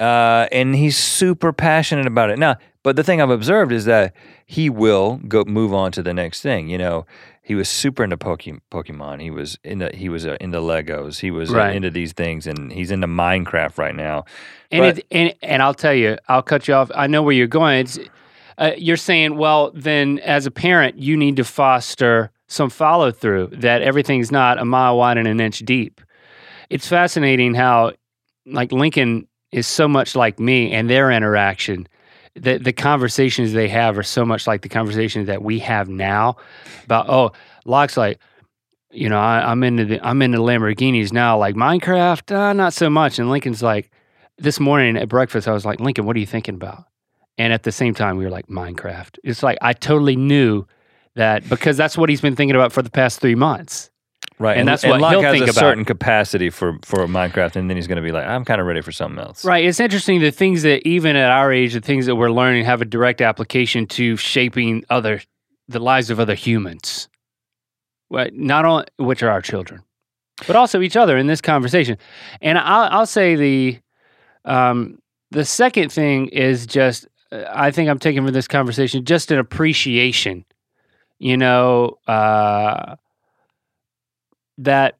uh, 0.00 0.48
and 0.50 0.74
he's 0.74 0.96
super 0.96 1.52
passionate 1.52 2.06
about 2.06 2.30
it. 2.30 2.38
Now, 2.38 2.56
but 2.82 2.96
the 2.96 3.04
thing 3.04 3.20
I've 3.20 3.30
observed 3.30 3.72
is 3.72 3.84
that 3.84 4.14
he 4.46 4.70
will 4.70 5.20
go 5.28 5.44
move 5.44 5.72
on 5.74 5.92
to 5.92 6.02
the 6.02 6.14
next 6.14 6.40
thing. 6.40 6.68
You 6.68 6.78
know, 6.78 7.06
he 7.42 7.54
was 7.54 7.68
super 7.68 8.04
into 8.04 8.16
Pokemon. 8.16 9.20
He 9.20 9.30
was 9.30 9.58
into 9.64 9.90
he 9.94 10.08
was 10.08 10.26
uh, 10.26 10.36
into 10.40 10.58
Legos. 10.58 11.20
He 11.20 11.30
was 11.30 11.52
uh, 11.52 11.56
Right. 11.56 11.76
into 11.76 11.90
these 11.90 12.12
things, 12.12 12.46
and 12.46 12.72
he's 12.72 12.90
into 12.90 13.06
Minecraft 13.06 13.76
right 13.78 13.94
now. 13.94 14.24
And 14.70 14.82
But- 14.82 14.98
it, 14.98 15.06
and 15.10 15.34
and 15.42 15.62
I'll 15.62 15.74
tell 15.74 15.94
you, 15.94 16.16
I'll 16.28 16.42
cut 16.42 16.68
you 16.68 16.74
off. 16.74 16.90
I 16.94 17.06
know 17.06 17.22
where 17.22 17.34
you're 17.34 17.46
going. 17.46 17.80
It's, 17.80 17.98
uh, 18.58 18.72
you're 18.76 18.96
saying, 18.98 19.36
well, 19.36 19.70
then 19.74 20.18
as 20.20 20.46
a 20.46 20.50
parent, 20.50 20.98
you 20.98 21.16
need 21.16 21.36
to 21.36 21.44
foster 21.44 22.30
some 22.46 22.68
follow 22.70 23.10
through. 23.10 23.48
That 23.52 23.82
everything's 23.82 24.30
not 24.30 24.58
a 24.58 24.64
mile 24.64 24.96
wide 24.98 25.16
and 25.18 25.26
an 25.28 25.40
inch 25.40 25.60
deep. 25.60 26.00
It's 26.68 26.86
fascinating 26.86 27.54
how, 27.54 27.92
like 28.46 28.70
Lincoln 28.70 29.26
is 29.50 29.66
so 29.66 29.88
much 29.88 30.14
like 30.14 30.38
me, 30.38 30.72
and 30.72 30.88
their 30.88 31.10
interaction. 31.10 31.88
The, 32.36 32.58
the 32.58 32.72
conversations 32.72 33.52
they 33.52 33.68
have 33.68 33.98
are 33.98 34.04
so 34.04 34.24
much 34.24 34.46
like 34.46 34.62
the 34.62 34.68
conversations 34.68 35.26
that 35.26 35.42
we 35.42 35.58
have 35.60 35.88
now 35.88 36.36
about 36.84 37.08
oh 37.08 37.32
Locke's 37.64 37.96
like 37.96 38.20
you 38.92 39.08
know 39.08 39.18
I, 39.18 39.50
I'm 39.50 39.64
into 39.64 39.84
the 39.84 40.06
I'm 40.06 40.22
into 40.22 40.38
Lamborghinis 40.38 41.12
now 41.12 41.36
like 41.36 41.56
Minecraft 41.56 42.34
uh, 42.34 42.52
not 42.52 42.72
so 42.72 42.88
much 42.88 43.18
and 43.18 43.30
Lincoln's 43.30 43.62
like 43.62 43.90
this 44.40 44.58
morning 44.58 44.96
at 44.96 45.08
breakfast, 45.08 45.46
I 45.46 45.52
was 45.52 45.64
like, 45.64 45.80
Lincoln, 45.80 46.06
what 46.06 46.16
are 46.16 46.18
you 46.18 46.26
thinking 46.26 46.54
about? 46.54 46.84
And 47.38 47.52
at 47.52 47.62
the 47.62 47.72
same 47.72 47.94
time, 47.94 48.16
we 48.16 48.24
were 48.24 48.30
like, 48.30 48.48
Minecraft. 48.48 49.18
It's 49.22 49.42
like 49.42 49.58
I 49.60 49.72
totally 49.72 50.16
knew 50.16 50.66
that 51.14 51.48
because 51.48 51.76
that's 51.76 51.96
what 51.96 52.08
he's 52.08 52.20
been 52.20 52.36
thinking 52.36 52.56
about 52.56 52.72
for 52.72 52.82
the 52.82 52.90
past 52.90 53.20
three 53.20 53.34
months. 53.34 53.90
Right, 54.40 54.56
And 54.56 54.66
that's 54.66 54.82
what 54.82 55.02
Locke 55.02 55.12
he'll 55.12 55.22
has 55.22 55.32
think 55.34 55.42
a 55.48 55.50
about. 55.50 55.60
certain 55.60 55.84
capacity 55.84 56.48
for 56.48 56.78
for 56.82 57.06
Minecraft, 57.06 57.56
and 57.56 57.68
then 57.68 57.76
he's 57.76 57.86
going 57.86 57.96
to 57.96 58.02
be 58.02 58.10
like, 58.10 58.26
I'm 58.26 58.46
kind 58.46 58.58
of 58.58 58.66
ready 58.66 58.80
for 58.80 58.90
something 58.90 59.18
else. 59.18 59.44
Right. 59.44 59.66
It's 59.66 59.78
interesting 59.80 60.20
the 60.20 60.30
things 60.30 60.62
that 60.62 60.88
even 60.88 61.14
at 61.14 61.30
our 61.30 61.52
age, 61.52 61.74
the 61.74 61.80
things 61.82 62.06
that 62.06 62.16
we're 62.16 62.30
learning 62.30 62.64
have 62.64 62.80
a 62.80 62.86
direct 62.86 63.20
application 63.20 63.86
to 63.88 64.16
shaping 64.16 64.82
other 64.88 65.20
the 65.68 65.78
lives 65.78 66.08
of 66.08 66.18
other 66.18 66.34
humans. 66.34 67.10
Well, 68.08 68.28
not 68.32 68.64
only 68.64 68.86
which 68.96 69.22
are 69.22 69.28
our 69.28 69.42
children, 69.42 69.82
but 70.46 70.56
also 70.56 70.80
each 70.80 70.96
other 70.96 71.18
in 71.18 71.26
this 71.26 71.42
conversation. 71.42 71.98
And 72.40 72.56
I'll, 72.56 72.88
I'll 73.00 73.06
say 73.06 73.36
the 73.36 73.78
um, 74.46 75.00
the 75.32 75.44
second 75.44 75.92
thing 75.92 76.28
is 76.28 76.66
just 76.66 77.06
uh, 77.30 77.44
I 77.52 77.70
think 77.70 77.90
I'm 77.90 77.98
taking 77.98 78.24
from 78.24 78.32
this 78.32 78.48
conversation 78.48 79.04
just 79.04 79.30
an 79.30 79.38
appreciation. 79.38 80.46
You 81.18 81.36
know 81.36 81.98
uh, 82.08 82.96
that 84.60 84.98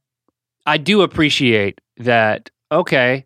I 0.66 0.78
do 0.78 1.02
appreciate 1.02 1.80
that. 1.98 2.50
Okay, 2.72 3.24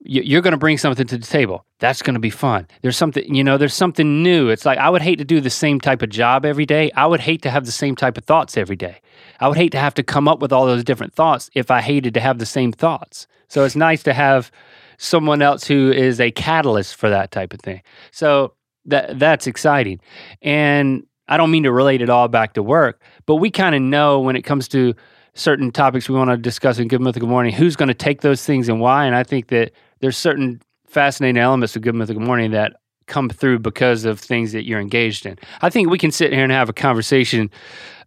you're 0.00 0.42
going 0.42 0.52
to 0.52 0.58
bring 0.58 0.78
something 0.78 1.06
to 1.06 1.18
the 1.18 1.26
table. 1.26 1.64
That's 1.80 2.02
going 2.02 2.14
to 2.14 2.20
be 2.20 2.30
fun. 2.30 2.66
There's 2.82 2.96
something, 2.96 3.34
you 3.34 3.44
know, 3.44 3.58
there's 3.58 3.74
something 3.74 4.22
new. 4.22 4.48
It's 4.48 4.64
like 4.64 4.78
I 4.78 4.88
would 4.88 5.02
hate 5.02 5.16
to 5.16 5.24
do 5.24 5.40
the 5.40 5.50
same 5.50 5.80
type 5.80 6.02
of 6.02 6.08
job 6.08 6.44
every 6.44 6.66
day. 6.66 6.90
I 6.92 7.06
would 7.06 7.20
hate 7.20 7.42
to 7.42 7.50
have 7.50 7.66
the 7.66 7.72
same 7.72 7.96
type 7.96 8.16
of 8.16 8.24
thoughts 8.24 8.56
every 8.56 8.76
day. 8.76 9.00
I 9.40 9.48
would 9.48 9.56
hate 9.56 9.72
to 9.72 9.78
have 9.78 9.94
to 9.94 10.02
come 10.02 10.28
up 10.28 10.40
with 10.40 10.52
all 10.52 10.66
those 10.66 10.84
different 10.84 11.14
thoughts 11.14 11.50
if 11.54 11.70
I 11.70 11.80
hated 11.80 12.14
to 12.14 12.20
have 12.20 12.38
the 12.38 12.46
same 12.46 12.72
thoughts. 12.72 13.26
So 13.48 13.64
it's 13.64 13.76
nice 13.76 14.02
to 14.04 14.14
have 14.14 14.50
someone 14.98 15.42
else 15.42 15.66
who 15.66 15.92
is 15.92 16.20
a 16.20 16.30
catalyst 16.30 16.96
for 16.96 17.10
that 17.10 17.30
type 17.30 17.52
of 17.52 17.60
thing. 17.60 17.82
So 18.10 18.54
that 18.86 19.18
that's 19.18 19.46
exciting. 19.46 20.00
And 20.42 21.06
I 21.28 21.36
don't 21.36 21.50
mean 21.50 21.64
to 21.64 21.72
relate 21.72 22.02
it 22.02 22.10
all 22.10 22.28
back 22.28 22.54
to 22.54 22.62
work, 22.62 23.02
but 23.26 23.36
we 23.36 23.50
kind 23.50 23.74
of 23.74 23.82
know 23.82 24.20
when 24.20 24.36
it 24.36 24.42
comes 24.42 24.68
to 24.68 24.94
certain 25.34 25.70
topics 25.70 26.08
we 26.08 26.16
want 26.16 26.30
to 26.30 26.36
discuss 26.36 26.78
in 26.78 26.88
Good 26.88 27.00
Mythical 27.00 27.28
Morning, 27.28 27.52
who's 27.52 27.76
going 27.76 27.88
to 27.88 27.94
take 27.94 28.20
those 28.20 28.44
things 28.44 28.68
and 28.68 28.80
why. 28.80 29.06
And 29.06 29.14
I 29.14 29.22
think 29.22 29.48
that 29.48 29.72
there's 30.00 30.16
certain 30.16 30.60
fascinating 30.86 31.40
elements 31.40 31.76
of 31.76 31.82
Good 31.82 31.94
Mythical 31.94 32.22
Morning 32.22 32.50
that 32.52 32.74
come 33.06 33.30
through 33.30 33.58
because 33.58 34.04
of 34.04 34.20
things 34.20 34.52
that 34.52 34.64
you're 34.66 34.80
engaged 34.80 35.24
in. 35.24 35.38
I 35.62 35.70
think 35.70 35.88
we 35.88 35.98
can 35.98 36.10
sit 36.10 36.32
here 36.32 36.42
and 36.42 36.52
have 36.52 36.68
a 36.68 36.74
conversation 36.74 37.50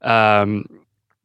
um, 0.04 0.66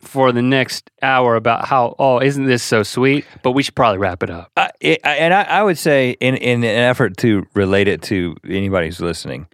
for 0.01 0.33
the 0.33 0.41
next 0.41 0.91
hour 1.03 1.37
about 1.37 1.67
how, 1.67 1.95
oh, 1.99 2.21
isn't 2.21 2.47
this 2.47 2.63
so 2.63 2.83
sweet? 2.83 3.27
But 3.43 3.53
we 3.53 3.63
should 3.63 3.75
probably 3.75 3.99
wrap 3.99 4.23
it 4.23 4.31
up. 4.31 4.51
I, 4.57 4.71
it, 4.81 5.01
I, 5.05 5.17
and 5.17 5.35
I, 5.35 5.43
I 5.43 5.63
would 5.63 5.77
say, 5.77 6.17
in 6.21 6.37
in 6.37 6.65
an 6.65 6.77
effort 6.77 7.19
to 7.19 7.47
relate 7.55 7.87
it 7.89 8.01
to 8.03 8.37
anybody 8.49 8.87
who's 8.87 9.01
listening, 9.01 9.47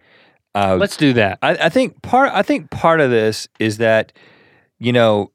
uh, 0.54 0.76
Let's 0.76 0.96
do 0.96 1.14
that. 1.14 1.38
I, 1.42 1.56
I 1.66 1.68
think 1.68 2.00
part 2.02 2.30
I 2.32 2.42
think 2.42 2.70
part 2.70 3.00
of 3.00 3.10
this 3.10 3.48
is 3.58 3.78
that, 3.78 4.12
you 4.78 4.92
know, 4.92 5.31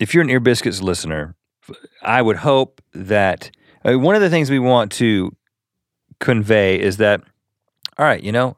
if 0.00 0.14
you're 0.14 0.22
an 0.24 0.30
Ear 0.30 0.40
Biscuits 0.40 0.80
listener, 0.82 1.36
I 2.02 2.22
would 2.22 2.36
hope 2.36 2.80
that 2.94 3.50
uh, 3.84 3.98
one 3.98 4.16
of 4.16 4.22
the 4.22 4.30
things 4.30 4.50
we 4.50 4.58
want 4.58 4.90
to 4.92 5.36
convey 6.18 6.80
is 6.80 6.96
that, 6.96 7.20
all 7.98 8.06
right, 8.06 8.22
you 8.22 8.32
know, 8.32 8.56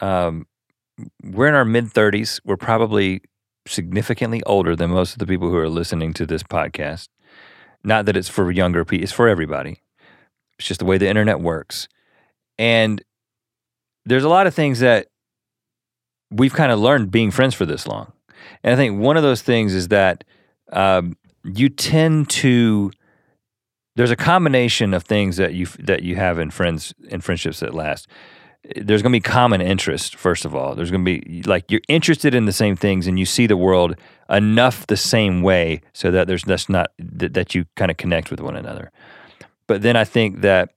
um, 0.00 0.46
we're 1.22 1.48
in 1.48 1.54
our 1.54 1.64
mid 1.64 1.86
30s. 1.86 2.40
We're 2.44 2.56
probably 2.56 3.20
significantly 3.66 4.42
older 4.44 4.74
than 4.74 4.90
most 4.90 5.12
of 5.12 5.18
the 5.18 5.26
people 5.26 5.50
who 5.50 5.56
are 5.56 5.68
listening 5.68 6.14
to 6.14 6.24
this 6.24 6.44
podcast. 6.44 7.08
Not 7.84 8.06
that 8.06 8.16
it's 8.16 8.28
for 8.28 8.50
younger 8.50 8.84
people; 8.84 9.02
it's 9.02 9.12
for 9.12 9.28
everybody. 9.28 9.82
It's 10.58 10.68
just 10.68 10.80
the 10.80 10.86
way 10.86 10.98
the 10.98 11.08
internet 11.08 11.40
works, 11.40 11.88
and 12.58 13.02
there's 14.04 14.24
a 14.24 14.28
lot 14.28 14.46
of 14.46 14.54
things 14.54 14.80
that 14.80 15.08
we've 16.30 16.54
kind 16.54 16.72
of 16.72 16.78
learned 16.78 17.10
being 17.10 17.30
friends 17.30 17.54
for 17.54 17.66
this 17.66 17.86
long. 17.86 18.12
And 18.62 18.72
I 18.72 18.76
think 18.76 19.00
one 19.00 19.16
of 19.16 19.22
those 19.22 19.42
things 19.42 19.74
is 19.74 19.88
that 19.88 20.24
um, 20.72 21.16
you 21.44 21.68
tend 21.68 22.28
to 22.30 22.90
there's 23.96 24.10
a 24.12 24.16
combination 24.16 24.94
of 24.94 25.02
things 25.02 25.38
that 25.38 25.54
you 25.54 25.66
that 25.80 26.02
you 26.02 26.14
have 26.16 26.38
in 26.38 26.50
friends 26.50 26.94
in 27.08 27.20
friendships 27.20 27.60
that 27.60 27.74
last. 27.74 28.06
There's 28.76 29.02
going 29.02 29.12
to 29.12 29.16
be 29.16 29.20
common 29.20 29.60
interest 29.60 30.14
first 30.14 30.44
of 30.44 30.54
all. 30.54 30.74
There's 30.74 30.90
going 30.90 31.04
to 31.04 31.20
be 31.20 31.42
like 31.42 31.70
you're 31.70 31.80
interested 31.88 32.34
in 32.34 32.44
the 32.44 32.52
same 32.52 32.76
things 32.76 33.06
and 33.06 33.18
you 33.18 33.26
see 33.26 33.46
the 33.46 33.56
world 33.56 33.96
enough 34.30 34.86
the 34.86 34.96
same 34.96 35.42
way 35.42 35.80
so 35.94 36.10
that 36.10 36.26
there's 36.26 36.44
that's 36.44 36.68
not 36.68 36.92
that, 36.98 37.34
that 37.34 37.54
you 37.54 37.64
kind 37.76 37.90
of 37.90 37.96
connect 37.96 38.30
with 38.30 38.40
one 38.40 38.56
another. 38.56 38.92
But 39.66 39.82
then 39.82 39.96
I 39.96 40.04
think 40.04 40.42
that 40.42 40.70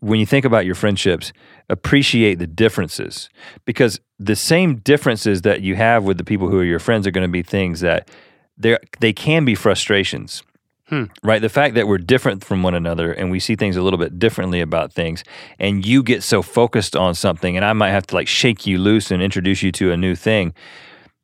when 0.00 0.18
you 0.18 0.26
think 0.26 0.44
about 0.44 0.64
your 0.64 0.74
friendships, 0.74 1.32
appreciate 1.68 2.38
the 2.38 2.46
differences 2.46 3.28
because 3.64 4.00
the 4.18 4.36
same 4.36 4.76
differences 4.76 5.42
that 5.42 5.60
you 5.60 5.76
have 5.76 6.04
with 6.04 6.18
the 6.18 6.24
people 6.24 6.48
who 6.48 6.58
are 6.58 6.64
your 6.64 6.78
friends 6.78 7.06
are 7.06 7.10
going 7.10 7.26
to 7.26 7.32
be 7.32 7.42
things 7.42 7.80
that 7.80 8.08
they 8.56 8.76
they 9.00 9.12
can 9.12 9.44
be 9.44 9.54
frustrations. 9.54 10.42
Hmm. 10.88 11.04
Right? 11.22 11.40
The 11.40 11.48
fact 11.48 11.74
that 11.76 11.88
we're 11.88 11.96
different 11.96 12.44
from 12.44 12.62
one 12.62 12.74
another 12.74 13.12
and 13.12 13.30
we 13.30 13.40
see 13.40 13.56
things 13.56 13.76
a 13.76 13.82
little 13.82 13.98
bit 13.98 14.18
differently 14.18 14.60
about 14.60 14.92
things 14.92 15.24
and 15.58 15.86
you 15.86 16.02
get 16.02 16.22
so 16.22 16.42
focused 16.42 16.96
on 16.96 17.14
something 17.14 17.56
and 17.56 17.64
I 17.64 17.72
might 17.72 17.90
have 17.90 18.06
to 18.08 18.14
like 18.14 18.28
shake 18.28 18.66
you 18.66 18.76
loose 18.76 19.10
and 19.10 19.22
introduce 19.22 19.62
you 19.62 19.72
to 19.72 19.90
a 19.92 19.96
new 19.96 20.14
thing. 20.14 20.52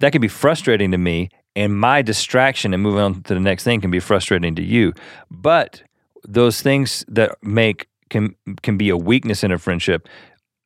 That 0.00 0.12
can 0.12 0.22
be 0.22 0.28
frustrating 0.28 0.90
to 0.92 0.98
me 0.98 1.28
and 1.54 1.78
my 1.78 2.02
distraction 2.02 2.72
and 2.72 2.82
moving 2.82 3.00
on 3.00 3.22
to 3.24 3.34
the 3.34 3.40
next 3.40 3.64
thing 3.64 3.80
can 3.80 3.90
be 3.90 4.00
frustrating 4.00 4.54
to 4.54 4.62
you. 4.62 4.94
But 5.30 5.82
those 6.22 6.62
things 6.62 7.04
that 7.08 7.36
make 7.42 7.88
can 8.08 8.36
can 8.62 8.78
be 8.78 8.88
a 8.88 8.96
weakness 8.96 9.44
in 9.44 9.52
a 9.52 9.58
friendship 9.58 10.08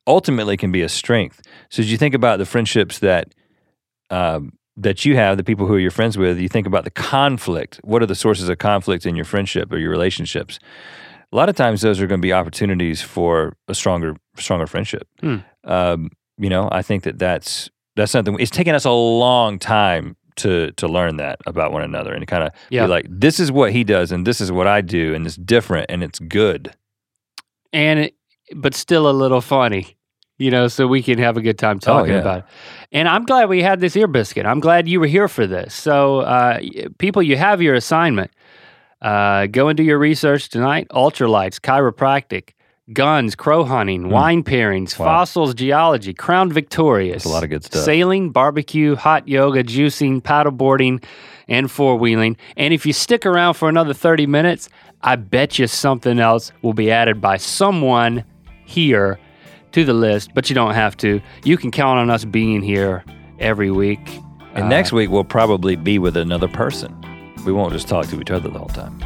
ultimately 0.07 0.55
can 0.55 0.71
be 0.71 0.81
a 0.81 0.89
strength. 0.89 1.41
So 1.69 1.81
as 1.81 1.91
you 1.91 1.97
think 1.97 2.13
about 2.13 2.39
the 2.39 2.45
friendships 2.45 2.99
that 2.99 3.33
um, 4.09 4.53
that 4.77 5.05
you 5.05 5.15
have, 5.15 5.37
the 5.37 5.43
people 5.43 5.67
who 5.67 5.75
are 5.75 5.79
your 5.79 5.91
friends 5.91 6.17
with, 6.17 6.39
you 6.39 6.49
think 6.49 6.65
about 6.67 6.83
the 6.83 6.91
conflict. 6.91 7.79
What 7.83 8.01
are 8.01 8.05
the 8.07 8.15
sources 8.15 8.49
of 8.49 8.57
conflict 8.57 9.05
in 9.05 9.15
your 9.15 9.25
friendship 9.25 9.71
or 9.71 9.77
your 9.77 9.91
relationships? 9.91 10.59
A 11.31 11.35
lot 11.35 11.49
of 11.49 11.55
times, 11.55 11.81
those 11.81 11.99
are 12.01 12.07
going 12.07 12.19
to 12.21 12.25
be 12.25 12.33
opportunities 12.33 13.01
for 13.01 13.55
a 13.67 13.75
stronger, 13.75 14.15
stronger 14.37 14.67
friendship. 14.67 15.07
Hmm. 15.19 15.37
Um, 15.63 16.09
you 16.37 16.49
know, 16.49 16.69
I 16.71 16.81
think 16.81 17.03
that 17.03 17.19
that's 17.19 17.69
that's 17.95 18.11
something. 18.11 18.35
It's 18.39 18.51
taken 18.51 18.73
us 18.75 18.85
a 18.85 18.91
long 18.91 19.59
time 19.59 20.15
to 20.37 20.71
to 20.73 20.87
learn 20.87 21.17
that 21.17 21.39
about 21.45 21.71
one 21.71 21.83
another 21.83 22.11
and 22.13 22.25
kind 22.27 22.43
of 22.43 22.51
Yeah. 22.71 22.85
be 22.85 22.89
like, 22.89 23.05
this 23.09 23.39
is 23.39 23.51
what 23.51 23.71
he 23.71 23.83
does, 23.83 24.11
and 24.11 24.25
this 24.25 24.41
is 24.41 24.51
what 24.51 24.65
I 24.67 24.81
do, 24.81 25.13
and 25.13 25.25
it's 25.27 25.35
different, 25.35 25.85
and 25.89 26.03
it's 26.03 26.17
good. 26.19 26.73
and 27.71 27.99
it, 27.99 28.15
but 28.55 28.73
still 28.75 29.09
a 29.09 29.13
little 29.13 29.41
funny, 29.41 29.95
you 30.37 30.49
know, 30.51 30.67
so 30.67 30.87
we 30.87 31.03
can 31.03 31.17
have 31.19 31.37
a 31.37 31.41
good 31.41 31.57
time 31.59 31.79
talking 31.79 32.11
Oh, 32.11 32.15
yeah. 32.15 32.21
about 32.21 32.37
it. 32.39 32.45
And 32.91 33.07
I'm 33.07 33.23
glad 33.25 33.49
we 33.49 33.61
had 33.61 33.79
this 33.79 33.95
ear 33.95 34.07
biscuit. 34.07 34.45
I'm 34.45 34.59
glad 34.59 34.87
you 34.87 34.99
were 34.99 35.07
here 35.07 35.27
for 35.27 35.45
this. 35.47 35.73
So, 35.73 36.19
uh, 36.21 36.59
people, 36.97 37.21
you 37.21 37.37
have 37.37 37.61
your 37.61 37.75
assignment. 37.75 38.31
Uh, 39.01 39.47
go 39.47 39.67
and 39.67 39.75
do 39.77 39.83
your 39.83 39.99
research 39.99 40.49
tonight. 40.49 40.87
Ultralights, 40.89 41.59
chiropractic, 41.59 42.49
guns, 42.93 43.35
crow 43.35 43.63
hunting, 43.63 44.09
wine 44.09 44.43
pairings, 44.43 44.97
Wow. 44.97 45.05
fossils, 45.05 45.53
geology, 45.53 46.13
Crown 46.13 46.51
Victorias. 46.51 47.23
That's 47.23 47.25
a 47.25 47.29
lot 47.29 47.43
of 47.43 47.49
good 47.49 47.63
stuff. 47.65 47.83
Sailing, 47.83 48.29
barbecue, 48.31 48.95
hot 48.95 49.27
yoga, 49.27 49.63
juicing, 49.63 50.21
paddleboarding, 50.21 51.03
and 51.47 51.69
four 51.69 51.97
wheeling. 51.97 52.37
And 52.55 52.73
if 52.73 52.85
you 52.85 52.93
stick 52.93 53.25
around 53.25 53.55
for 53.55 53.67
another 53.69 53.93
30 53.93 54.25
minutes, 54.27 54.69
I 55.01 55.17
bet 55.17 55.59
you 55.59 55.67
something 55.67 56.19
else 56.19 56.51
will 56.61 56.73
be 56.73 56.89
added 56.89 57.19
by 57.19 57.37
someone 57.37 58.23
here 58.65 59.19
to 59.73 59.83
the 59.85 59.93
list, 59.93 60.33
but 60.33 60.49
you 60.49 60.55
don't 60.55 60.73
have 60.73 60.95
to. 60.97 61.21
You 61.43 61.57
can 61.57 61.69
count 61.71 61.99
on 61.99 62.09
us 62.09 62.25
being 62.25 62.61
here 62.61 63.03
every 63.39 63.69
week. 63.71 64.19
And 64.55 64.65
Uh, 64.65 64.67
next 64.69 64.91
week 64.91 65.09
we'll 65.09 65.23
probably 65.23 65.75
be 65.75 65.99
with 65.99 66.15
another 66.15 66.47
person. 66.47 66.95
We 67.45 67.51
won't 67.51 67.73
just 67.73 67.87
talk 67.87 68.07
to 68.07 68.21
each 68.21 68.31
other 68.31 68.49
the 68.49 68.59
whole 68.59 68.69
time. 68.69 68.97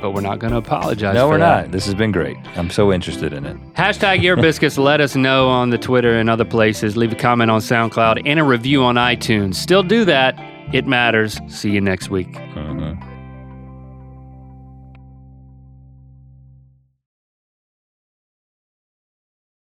but 0.00 0.12
we're 0.12 0.20
not 0.20 0.38
going 0.38 0.52
to 0.52 0.58
apologize. 0.58 1.12
No, 1.16 1.28
we're 1.28 1.38
that. 1.38 1.62
not. 1.64 1.72
This 1.72 1.84
has 1.86 1.94
been 1.94 2.12
great. 2.12 2.36
I'm 2.56 2.70
so 2.70 2.92
interested 2.92 3.32
in 3.32 3.44
it. 3.44 3.56
Hashtag 3.74 4.22
Ear 4.22 4.36
Biscuits. 4.36 4.78
Let 4.90 5.00
us 5.00 5.16
know 5.16 5.48
on 5.48 5.70
the 5.70 5.78
Twitter 5.78 6.20
and 6.20 6.30
other 6.30 6.44
places. 6.44 6.96
Leave 6.96 7.10
a 7.10 7.16
comment 7.16 7.50
on 7.50 7.60
SoundCloud 7.60 8.22
and 8.24 8.38
a 8.38 8.44
review 8.44 8.84
on 8.84 8.94
iTunes. 8.94 9.56
Still 9.56 9.82
do 9.82 10.04
that. 10.04 10.36
It 10.72 10.86
matters. 10.86 11.40
See 11.48 11.70
you 11.70 11.80
next 11.80 12.10
week. 12.10 12.30
Mhm. 12.54 12.96